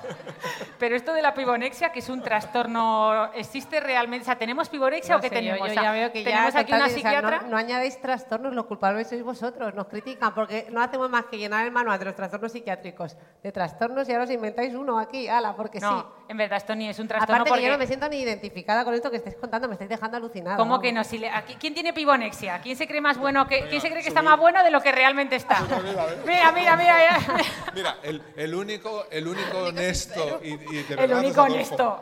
Pero 0.79 0.95
esto 0.95 1.13
de 1.13 1.21
la 1.21 1.33
pibonexia, 1.33 1.91
que 1.91 1.99
es 1.99 2.09
un 2.09 2.21
trastorno, 2.21 3.31
¿existe 3.33 3.79
realmente? 3.79 4.23
O 4.23 4.25
sea, 4.25 4.37
¿tenemos 4.37 4.69
pibonexia 4.69 5.13
No 5.15 5.19
o 5.19 5.21
qué 5.21 5.29
sé, 5.29 5.35
yo- 5.35 5.39
tenemos? 5.41 5.59
Yo, 5.67 5.71
O 5.71 5.73
sea, 5.73 5.83
ya 5.83 5.91
veo 5.91 6.11
que 6.11 6.23
¿Tenemos 6.23 6.53
ya 6.53 6.59
aquí 6.59 6.71
una 6.73 6.79
sea, 6.79 6.87
no- 6.89 6.93
psiquiatra? 6.93 7.41
no, 7.47 7.57
añadéis 7.57 8.01
trastornos, 8.01 8.53
los 8.53 8.65
culpables 8.65 9.07
sois 9.09 9.23
vosotros, 9.23 9.73
nos 9.73 9.87
critican 9.87 10.33
porque 10.33 10.67
no 10.71 10.81
hacemos 10.81 11.09
más 11.09 11.25
que 11.25 11.37
llenar 11.37 11.65
el 11.65 11.71
manual 11.71 11.99
de 11.99 12.05
los 12.05 12.15
trastornos 12.15 12.51
psiquiátricos 12.51 13.15
de 13.43 13.51
trastornos 13.51 14.07
y 14.09 14.11
ahora 14.11 14.23
os 14.25 14.31
inventáis 14.31 14.73
uno 14.75 14.99
aquí, 14.99 15.27
ala, 15.27 15.55
porque 15.55 15.79
no, 15.79 15.99
sí. 16.01 16.05
en 16.29 16.37
verdad 16.37 16.57
esto 16.57 16.75
ni 16.75 16.89
es 16.89 16.99
un 16.99 17.07
trastorno 17.07 17.35
Aparte 17.35 17.51
que 17.51 17.55
yo 17.61 17.67
porque... 17.67 17.71
no 17.71 17.77
me 17.77 17.87
siento 17.87 18.09
ni 18.09 18.17
identificada 18.19 18.83
con 18.83 18.93
esto 18.93 19.09
que 19.11 19.17
estáis 19.17 19.35
contando, 19.35 19.67
me 19.67 19.73
estáis 19.75 19.89
dejando 19.89 20.17
alucinada. 20.17 20.56
¿Cómo 20.57 20.79
que 20.81 20.91
no? 20.91 21.03
Si 21.03 21.17
le- 21.17 21.29
aquí- 21.29 21.55
¿Quién 21.59 21.73
tiene 21.73 21.93
pibonexia? 21.93 22.59
¿Quién 22.59 22.75
se 22.75 22.87
cree 22.87 22.99
más 23.01 23.17
bueno 23.17 23.47
que, 23.47 23.67
¿quién 23.69 23.79
se 23.81 23.89
cree 23.89 24.01
que 24.01 24.09
está 24.09 24.21
más 24.21 24.37
bueno 24.37 24.63
de 24.63 24.71
lo 24.71 24.81
que 24.81 24.91
realmente 24.91 25.35
está? 25.37 25.59
Mira, 26.25 26.51
mira, 26.51 26.75
mira. 26.75 26.95
mira. 26.97 27.19
Mira, 27.75 27.95
el, 28.03 28.21
el 28.35 28.55
único, 28.55 29.05
el 29.11 29.27
único 29.27 29.57
honesto 29.59 30.39
y, 30.43 30.53
y 30.53 30.57
de 30.57 30.79
El 30.79 30.95
verdad 30.97 31.19
es 31.19 31.25
único 31.25 31.41
honesto. 31.43 32.01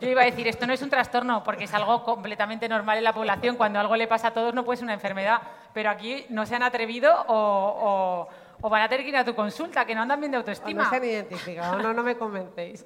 Yo 0.00 0.08
iba 0.08 0.22
a 0.22 0.24
decir, 0.24 0.48
esto 0.48 0.66
no 0.66 0.72
es 0.72 0.82
un 0.82 0.90
trastorno 0.90 1.44
porque 1.44 1.64
es 1.64 1.74
algo 1.74 2.02
completamente 2.02 2.68
normal 2.68 2.98
en 2.98 3.04
la 3.04 3.12
población. 3.12 3.54
Cuando 3.56 3.78
algo 3.78 3.94
le 3.94 4.08
pasa 4.08 4.28
a 4.28 4.34
todos 4.34 4.52
no 4.54 4.64
puede 4.64 4.78
ser 4.78 4.84
una 4.84 4.94
enfermedad. 4.94 5.40
Pero 5.72 5.88
aquí 5.90 6.26
no 6.30 6.44
se 6.46 6.56
han 6.56 6.64
atrevido 6.64 7.14
o, 7.28 8.28
o- 8.28 8.28
o 8.64 8.68
van 8.70 8.82
a 8.82 8.88
tener 8.88 9.04
que 9.04 9.10
ir 9.10 9.16
a 9.16 9.24
tu 9.24 9.34
consulta, 9.34 9.84
que 9.84 9.94
no 9.94 10.02
andan 10.02 10.18
bien 10.20 10.30
de 10.32 10.38
O 10.38 10.40
autoestima. 10.40 10.84
no 10.84 10.90
se 10.90 10.96
han 10.96 11.04
identificado, 11.04 11.78
no, 11.78 11.92
no 11.92 12.02
me 12.02 12.16
convencéis. 12.16 12.84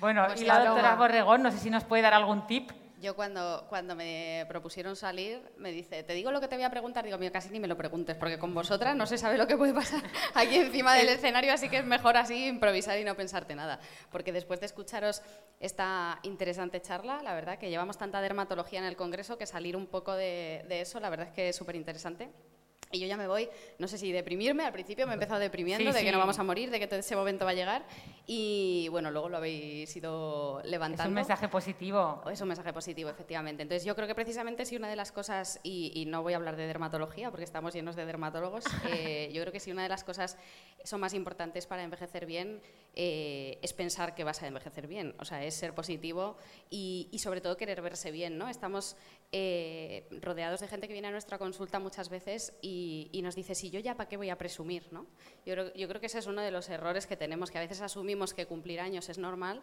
Bueno, 0.00 0.24
Pues 0.26 0.40
y 0.42 0.44
la 0.44 0.64
doctora 0.64 0.94
Borregón, 0.94 1.42
no 1.42 1.50
sé 1.50 1.58
si 1.58 1.70
nos 1.70 1.84
puede 1.84 2.02
dar 2.02 2.14
algún 2.14 2.46
tip. 2.46 2.70
Yo 3.00 3.14
cuando, 3.14 3.64
cuando 3.68 3.94
me 3.94 4.44
propusieron 4.48 4.96
salir, 4.96 5.40
me 5.56 5.70
dice, 5.70 6.02
te 6.02 6.12
digo 6.14 6.32
lo 6.32 6.40
que 6.40 6.48
te 6.48 6.56
voy 6.56 6.64
a 6.64 6.70
preguntar, 6.70 7.04
digo, 7.04 7.16
mira, 7.16 7.30
casi 7.30 7.48
ni 7.50 7.60
me 7.60 7.68
lo 7.68 7.76
preguntes, 7.76 8.16
porque 8.16 8.38
con 8.38 8.52
vosotras 8.52 8.96
no 8.96 9.06
se 9.06 9.18
sabe 9.18 9.38
lo 9.38 9.46
que 9.46 9.56
puede 9.56 9.72
pasar 9.72 10.02
aquí 10.34 10.56
encima 10.56 10.94
del 10.94 11.08
escenario, 11.08 11.52
así 11.52 11.68
que 11.68 11.78
es 11.78 11.84
mejor 11.84 12.16
así 12.16 12.46
improvisar 12.46 12.98
y 12.98 13.04
no 13.04 13.14
pensarte 13.14 13.54
nada. 13.54 13.78
Porque 14.10 14.32
después 14.32 14.58
de 14.58 14.66
escucharos 14.66 15.22
esta 15.60 16.18
interesante 16.24 16.82
charla, 16.82 17.22
la 17.22 17.34
verdad 17.34 17.58
que 17.58 17.70
llevamos 17.70 17.96
tanta 17.98 18.20
dermatología 18.20 18.80
en 18.80 18.86
el 18.86 18.96
Congreso 18.96 19.38
que 19.38 19.46
salir 19.46 19.76
un 19.76 19.86
poco 19.86 20.14
de, 20.14 20.64
de 20.68 20.80
eso, 20.80 20.98
la 20.98 21.08
verdad 21.08 21.28
es 21.28 21.32
que 21.32 21.48
es 21.50 21.56
súper 21.56 21.76
interesante. 21.76 22.30
Y 22.90 23.00
yo 23.00 23.06
ya 23.06 23.16
me 23.16 23.26
voy, 23.26 23.48
no 23.78 23.86
sé 23.86 23.98
si 23.98 24.12
deprimirme, 24.12 24.64
al 24.64 24.72
principio 24.72 25.06
me 25.06 25.12
he 25.12 25.14
empezado 25.14 25.40
deprimiendo 25.40 25.92
Sí, 25.92 25.98
de 25.98 26.04
que 26.04 26.12
no 26.12 26.18
vamos 26.18 26.38
a 26.38 26.42
morir, 26.42 26.70
de 26.70 26.78
que 26.78 26.96
ese 26.96 27.16
momento 27.16 27.44
va 27.44 27.50
a 27.50 27.54
llegar 27.54 27.84
y 28.26 28.88
bueno, 28.90 29.10
luego 29.10 29.28
lo 29.28 29.38
habéis 29.38 29.94
ido 29.96 30.60
levantando. 30.64 31.04
Es 31.04 31.08
un 31.08 31.14
mensaje 31.14 31.48
positivo. 31.48 32.22
Es 32.30 32.40
un 32.40 32.48
mensaje 32.48 32.72
positivo, 32.72 33.08
efectivamente. 33.08 33.62
Entonces, 33.62 33.84
yo 33.84 33.94
creo 33.94 34.06
que 34.06 34.14
precisamente 34.14 34.64
si 34.66 34.76
una 34.76 34.88
de 34.88 34.96
las 34.96 35.12
cosas, 35.12 35.60
y, 35.62 35.92
y 35.94 36.04
no 36.04 36.22
voy 36.22 36.34
a 36.34 36.36
hablar 36.36 36.56
de 36.56 36.66
dermatología 36.66 37.30
porque 37.30 37.44
estamos 37.44 37.72
llenos 37.72 37.96
de 37.96 38.04
dermatólogos, 38.04 38.64
eh, 38.90 39.30
yo 39.32 39.40
creo 39.40 39.52
que 39.52 39.60
si 39.60 39.70
una 39.70 39.82
de 39.82 39.88
las 39.88 40.04
cosas 40.04 40.36
son 40.84 41.00
más 41.00 41.14
importantes 41.14 41.66
para 41.66 41.82
envejecer 41.82 42.26
bien 42.26 42.60
eh, 42.94 43.58
es 43.62 43.72
pensar 43.72 44.14
que 44.14 44.24
vas 44.24 44.42
a 44.42 44.46
envejecer 44.46 44.86
bien, 44.86 45.14
o 45.18 45.24
sea, 45.24 45.44
es 45.44 45.54
ser 45.54 45.74
positivo 45.74 46.36
y, 46.68 47.08
y 47.10 47.18
sobre 47.20 47.40
todo 47.40 47.56
querer 47.56 47.80
verse 47.80 48.10
bien, 48.10 48.38
¿no? 48.38 48.48
Estamos 48.48 48.96
eh, 49.30 50.08
rodeados 50.22 50.60
de 50.60 50.68
gente 50.68 50.86
que 50.86 50.94
viene 50.94 51.08
a 51.08 51.10
nuestra 51.10 51.38
consulta 51.38 51.78
muchas 51.78 52.08
veces 52.08 52.54
y, 52.62 53.10
y 53.12 53.22
nos 53.22 53.34
dice, 53.34 53.54
si 53.54 53.70
yo 53.70 53.78
ya 53.80 53.94
para 53.94 54.08
qué 54.08 54.16
voy 54.16 54.30
a 54.30 54.38
presumir, 54.38 54.90
¿no? 54.90 55.06
Yo 55.44 55.54
creo, 55.54 55.74
yo 55.74 55.88
creo 55.88 56.00
que 56.00 56.06
ese 56.06 56.18
es 56.18 56.26
uno 56.26 56.40
de 56.40 56.50
los 56.50 56.68
errores 56.68 57.06
que 57.06 57.16
tenemos, 57.16 57.50
que 57.50 57.58
a 57.58 57.60
veces 57.60 57.80
asumimos 57.80 58.32
que 58.32 58.46
cumplir 58.46 58.80
años 58.80 59.08
es 59.08 59.18
normal 59.18 59.62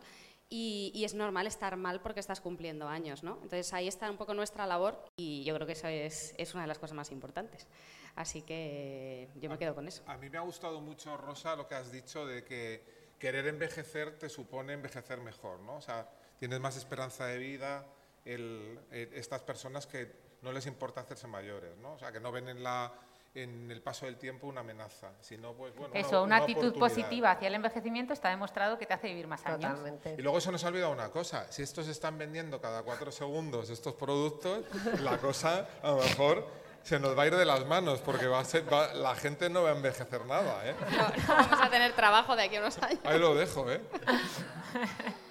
y, 0.50 0.92
y 0.94 1.04
es 1.06 1.16
normal 1.16 1.48
estar 1.48 1.76
mal 1.78 2.02
porque 2.02 2.20
estás 2.20 2.42
cumpliendo 2.42 2.88
años, 2.88 3.24
¿no? 3.24 3.40
Entonces 3.42 3.74
ahí 3.74 3.88
está 3.88 4.10
un 4.12 4.18
poco 4.18 4.34
nuestra 4.34 4.68
labor 4.68 5.04
y 5.18 5.44
yo 5.44 5.56
creo 5.56 5.66
que 5.66 5.74
eso 5.74 5.88
es, 5.88 6.36
es 6.38 6.54
una 6.54 6.64
de 6.64 6.68
las 6.68 6.78
cosas 6.78 6.96
más 6.96 7.12
importantes. 7.12 7.68
Así 8.16 8.44
que 8.44 9.28
yo 9.36 9.50
me 9.50 9.58
quedo 9.58 9.76
con 9.76 9.88
eso. 9.88 10.04
A 10.08 10.18
mí 10.18 10.30
me 10.30 10.38
ha 10.38 10.42
gustado 10.42 10.80
mucho, 10.80 11.18
Rosa, 11.18 11.56
lo 11.56 11.68
que 11.68 11.76
has 11.76 11.92
dicho 11.92 12.26
de 12.26 12.44
que 12.44 12.84
querer 13.20 13.48
envejecer 13.48 14.18
te 14.18 14.30
supone 14.30 14.74
envejecer 14.74 15.20
mejor, 15.20 15.60
¿no? 15.60 15.78
O 15.78 15.82
sea, 15.82 16.08
tienes 16.38 16.60
más 16.60 16.78
esperanza 16.78 17.26
de 17.26 17.38
vida, 17.38 17.86
el- 18.26 18.80
eh, 18.92 19.10
estas 19.14 19.42
personas 19.44 19.88
que 19.88 20.12
no 20.42 20.52
les 20.52 20.66
importa 20.66 21.02
hacerse 21.02 21.28
mayores, 21.28 21.78
¿no? 21.78 21.94
O 21.94 22.00
sea, 22.00 22.12
que 22.12 22.20
no 22.20 22.32
ven 22.32 22.50
en, 22.50 22.64
la, 22.64 22.92
en 23.34 23.70
el 23.72 23.82
paso 23.82 24.06
del 24.06 24.18
tiempo 24.18 24.48
una 24.48 24.62
amenaza, 24.62 25.12
sino, 25.22 25.54
pues, 25.54 25.76
bueno, 25.76 25.94
Eso, 25.96 26.24
una, 26.24 26.38
actitud 26.38 26.68
oportunidad. 26.68 26.88
positiva 26.88 27.32
hacia 27.32 27.48
el 27.48 27.56
envejecimiento 27.56 28.14
está 28.14 28.30
demostrado 28.30 28.78
que 28.78 28.86
te 28.86 28.94
hace 28.94 29.08
vivir 29.08 29.28
más 29.28 29.46
años. 29.46 29.62
Totalmente. 29.62 30.16
Y 30.18 30.22
luego 30.22 30.40
se 30.42 30.52
nos 30.52 30.64
ha 30.64 30.68
olvidado 30.68 30.92
una 30.92 31.10
cosa, 31.10 31.52
si 31.52 31.64
estos 31.64 31.88
están 31.88 32.18
vendiendo 32.18 32.62
cada 32.62 32.84
cuatro 32.84 33.12
segundos 33.12 33.70
estos 33.70 33.94
productos, 33.96 34.66
la 35.02 35.18
cosa 35.18 35.68
a 35.82 35.88
lo 35.92 35.98
mejor 35.98 36.48
se 36.84 37.00
nos 37.00 37.18
va 37.18 37.24
a 37.24 37.28
ir 37.28 37.36
de 37.36 37.46
las 37.46 37.66
manos 37.66 38.00
porque 38.02 38.28
va 38.28 38.40
a 38.40 38.46
ser, 38.46 38.72
va- 38.72 38.94
la 38.94 39.16
gente 39.16 39.50
no 39.50 39.64
va 39.64 39.72
a 39.72 39.76
envejecer 39.76 40.24
nada, 40.28 40.70
¿eh? 40.70 40.76
No, 40.80 40.88
no 41.28 41.36
vamos 41.36 41.60
a 41.62 41.70
tener 41.72 41.94
trabajo 41.94 42.36
de 42.36 42.44
aquí 42.44 42.58
a 42.58 42.60
unos 42.62 42.78
años. 42.78 43.00
Ahí 43.04 43.18
lo 43.20 43.34
dejo, 43.34 43.72
¿eh? 43.72 43.82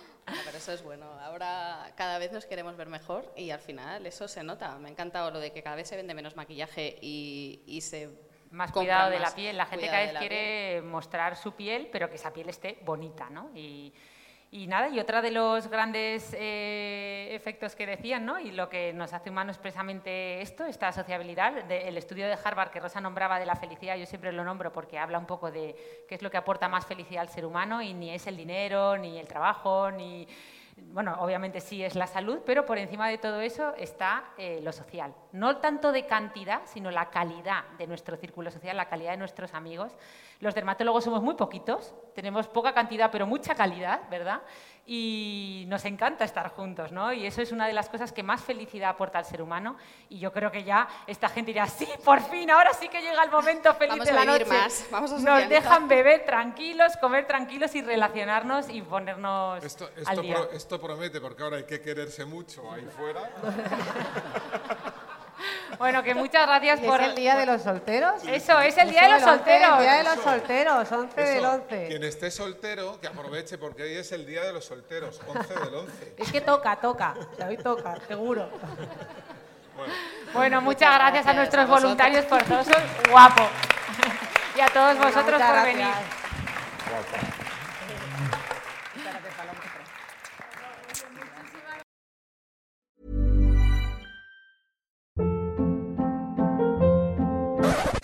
Eso 0.64 0.72
es 0.72 0.82
bueno. 0.82 1.04
Ahora 1.20 1.92
cada 1.94 2.18
vez 2.18 2.32
nos 2.32 2.46
queremos 2.46 2.74
ver 2.76 2.88
mejor 2.88 3.30
y 3.36 3.50
al 3.50 3.60
final 3.60 4.06
eso 4.06 4.26
se 4.28 4.42
nota. 4.42 4.78
Me 4.78 4.88
ha 4.88 4.90
encantado 4.90 5.30
lo 5.30 5.38
de 5.38 5.52
que 5.52 5.62
cada 5.62 5.76
vez 5.76 5.88
se 5.88 5.96
vende 5.96 6.14
menos 6.14 6.36
maquillaje 6.36 6.96
y, 7.02 7.62
y 7.66 7.82
se 7.82 8.08
Más 8.50 8.72
cuidado 8.72 9.10
de 9.10 9.18
la 9.18 9.26
más 9.26 9.34
piel. 9.34 9.58
La 9.58 9.66
gente 9.66 9.86
cada 9.86 9.98
vez 10.00 10.12
la 10.14 10.20
quiere 10.20 10.80
mostrar 10.80 11.36
su 11.36 11.52
piel, 11.52 11.88
pero 11.92 12.08
que 12.08 12.16
esa 12.16 12.32
piel 12.32 12.48
esté 12.48 12.78
bonita, 12.82 13.28
¿no? 13.28 13.50
Y, 13.54 13.92
y 14.52 14.66
nada, 14.68 14.88
y 14.88 15.00
otra 15.00 15.20
de 15.20 15.32
los 15.32 15.66
grandes 15.68 16.32
eh, 16.32 17.28
efectos 17.32 17.74
que 17.74 17.86
decían, 17.86 18.24
¿no? 18.24 18.38
Y 18.38 18.52
lo 18.52 18.68
que 18.70 18.92
nos 18.94 19.12
hace 19.12 19.28
humanos 19.28 19.58
precisamente 19.58 20.40
esto, 20.40 20.64
esta 20.64 20.92
sociabilidad, 20.92 21.64
de- 21.64 21.88
el 21.88 21.96
estudio 21.98 22.26
de 22.28 22.38
Harvard 22.42 22.70
que 22.70 22.78
Rosa 22.80 23.00
nombraba 23.02 23.38
de 23.40 23.46
la 23.46 23.56
felicidad, 23.56 23.96
yo 23.96 24.06
siempre 24.06 24.30
lo 24.32 24.44
nombro 24.44 24.72
porque 24.72 24.96
habla 24.96 25.18
un 25.18 25.26
poco 25.26 25.50
de 25.50 26.04
qué 26.08 26.14
es 26.14 26.22
lo 26.22 26.30
que 26.30 26.36
aporta 26.36 26.68
más 26.68 26.86
felicidad 26.86 27.22
al 27.22 27.28
ser 27.28 27.44
humano 27.44 27.82
y 27.82 27.92
ni 27.94 28.10
es 28.14 28.26
el 28.28 28.36
dinero, 28.36 28.96
ni 28.96 29.18
el 29.18 29.26
trabajo, 29.26 29.90
ni... 29.90 30.26
Bueno, 30.76 31.16
obviamente 31.20 31.60
sí 31.60 31.84
es 31.84 31.94
la 31.94 32.06
salud, 32.06 32.40
pero 32.44 32.66
por 32.66 32.78
encima 32.78 33.08
de 33.08 33.18
todo 33.18 33.40
eso 33.40 33.74
está 33.76 34.32
eh, 34.38 34.60
lo 34.62 34.72
social. 34.72 35.14
No 35.32 35.58
tanto 35.58 35.92
de 35.92 36.06
cantidad, 36.06 36.62
sino 36.66 36.90
la 36.90 37.10
calidad 37.10 37.64
de 37.78 37.86
nuestro 37.86 38.16
círculo 38.16 38.50
social, 38.50 38.76
la 38.76 38.88
calidad 38.88 39.12
de 39.12 39.18
nuestros 39.18 39.54
amigos. 39.54 39.92
Los 40.44 40.54
dermatólogos 40.54 41.02
somos 41.02 41.22
muy 41.22 41.36
poquitos, 41.36 41.94
tenemos 42.14 42.46
poca 42.48 42.74
cantidad, 42.74 43.10
pero 43.10 43.26
mucha 43.26 43.54
calidad, 43.54 44.02
¿verdad? 44.10 44.42
Y 44.84 45.64
nos 45.68 45.86
encanta 45.86 46.22
estar 46.22 46.50
juntos, 46.50 46.92
¿no? 46.92 47.14
Y 47.14 47.24
eso 47.24 47.40
es 47.40 47.50
una 47.50 47.66
de 47.66 47.72
las 47.72 47.88
cosas 47.88 48.12
que 48.12 48.22
más 48.22 48.42
felicidad 48.42 48.90
aporta 48.90 49.16
al 49.18 49.24
ser 49.24 49.40
humano. 49.40 49.78
Y 50.10 50.18
yo 50.18 50.30
creo 50.34 50.50
que 50.52 50.62
ya 50.62 50.86
esta 51.06 51.30
gente 51.30 51.52
dirá, 51.52 51.66
sí, 51.66 51.88
por 52.04 52.20
fin, 52.20 52.50
ahora 52.50 52.74
sí 52.74 52.90
que 52.90 53.00
llega 53.00 53.24
el 53.24 53.30
momento 53.30 53.72
feliz 53.72 53.92
Vamos 53.92 54.04
de 54.04 54.10
a 54.10 54.14
la 54.16 54.20
vivir 54.32 54.46
noche. 54.46 54.58
más, 54.64 54.86
vamos 54.90 55.12
a 55.12 55.14
Nos 55.14 55.22
socializar". 55.22 55.62
dejan 55.62 55.88
beber 55.88 56.26
tranquilos, 56.26 56.94
comer 56.98 57.26
tranquilos 57.26 57.74
y 57.74 57.80
relacionarnos 57.80 58.68
y 58.68 58.82
ponernos 58.82 59.64
Esto, 59.64 59.86
al 59.96 60.02
esto, 60.02 60.20
día. 60.20 60.34
pro- 60.34 60.50
esto 60.50 60.78
promete 60.78 61.22
porque 61.22 61.42
ahora 61.42 61.56
hay 61.56 61.64
que 61.64 61.80
quererse 61.80 62.26
mucho 62.26 62.70
ahí 62.70 62.84
fuera. 62.94 63.30
Bueno, 65.78 66.02
que 66.02 66.14
muchas 66.14 66.46
gracias 66.46 66.80
¿Es 66.80 66.86
por... 66.86 67.00
el 67.00 67.14
día 67.14 67.36
de 67.36 67.46
los 67.46 67.62
solteros? 67.62 68.22
Eso, 68.26 68.60
es 68.60 68.78
el 68.78 68.90
día 68.90 69.02
de 69.02 69.08
los 69.08 69.22
Eso 69.22 69.30
del 69.30 69.40
11, 69.40 69.44
solteros. 69.44 69.78
El 69.78 69.82
día 69.82 69.92
de 69.94 70.04
los 70.04 70.24
solteros, 70.24 70.92
11 70.92 71.20
del 71.20 71.38
Eso, 71.38 71.50
11. 71.52 71.86
Quien 71.88 72.04
esté 72.04 72.30
soltero, 72.30 73.00
que 73.00 73.06
aproveche 73.08 73.58
porque 73.58 73.82
hoy 73.82 73.94
es 73.94 74.12
el 74.12 74.24
día 74.26 74.44
de 74.44 74.52
los 74.52 74.64
solteros, 74.64 75.20
11 75.26 75.54
del 75.54 75.74
11. 75.74 76.14
Es 76.18 76.32
que 76.32 76.40
toca, 76.40 76.76
toca. 76.76 77.14
O 77.32 77.36
sea, 77.36 77.48
hoy 77.48 77.56
toca, 77.56 77.96
seguro. 78.06 78.48
Bueno, 80.32 80.60
muchas 80.60 80.94
gracias 80.94 81.26
a 81.26 81.32
nuestros 81.34 81.68
voluntarios 81.68 82.24
forzosos. 82.26 82.76
Guapo. 83.10 83.42
Y 84.56 84.60
a 84.60 84.68
todos 84.68 84.96
vosotros 84.96 85.42
por 85.42 85.52
gracias. 85.52 85.64
venir. 85.64 87.33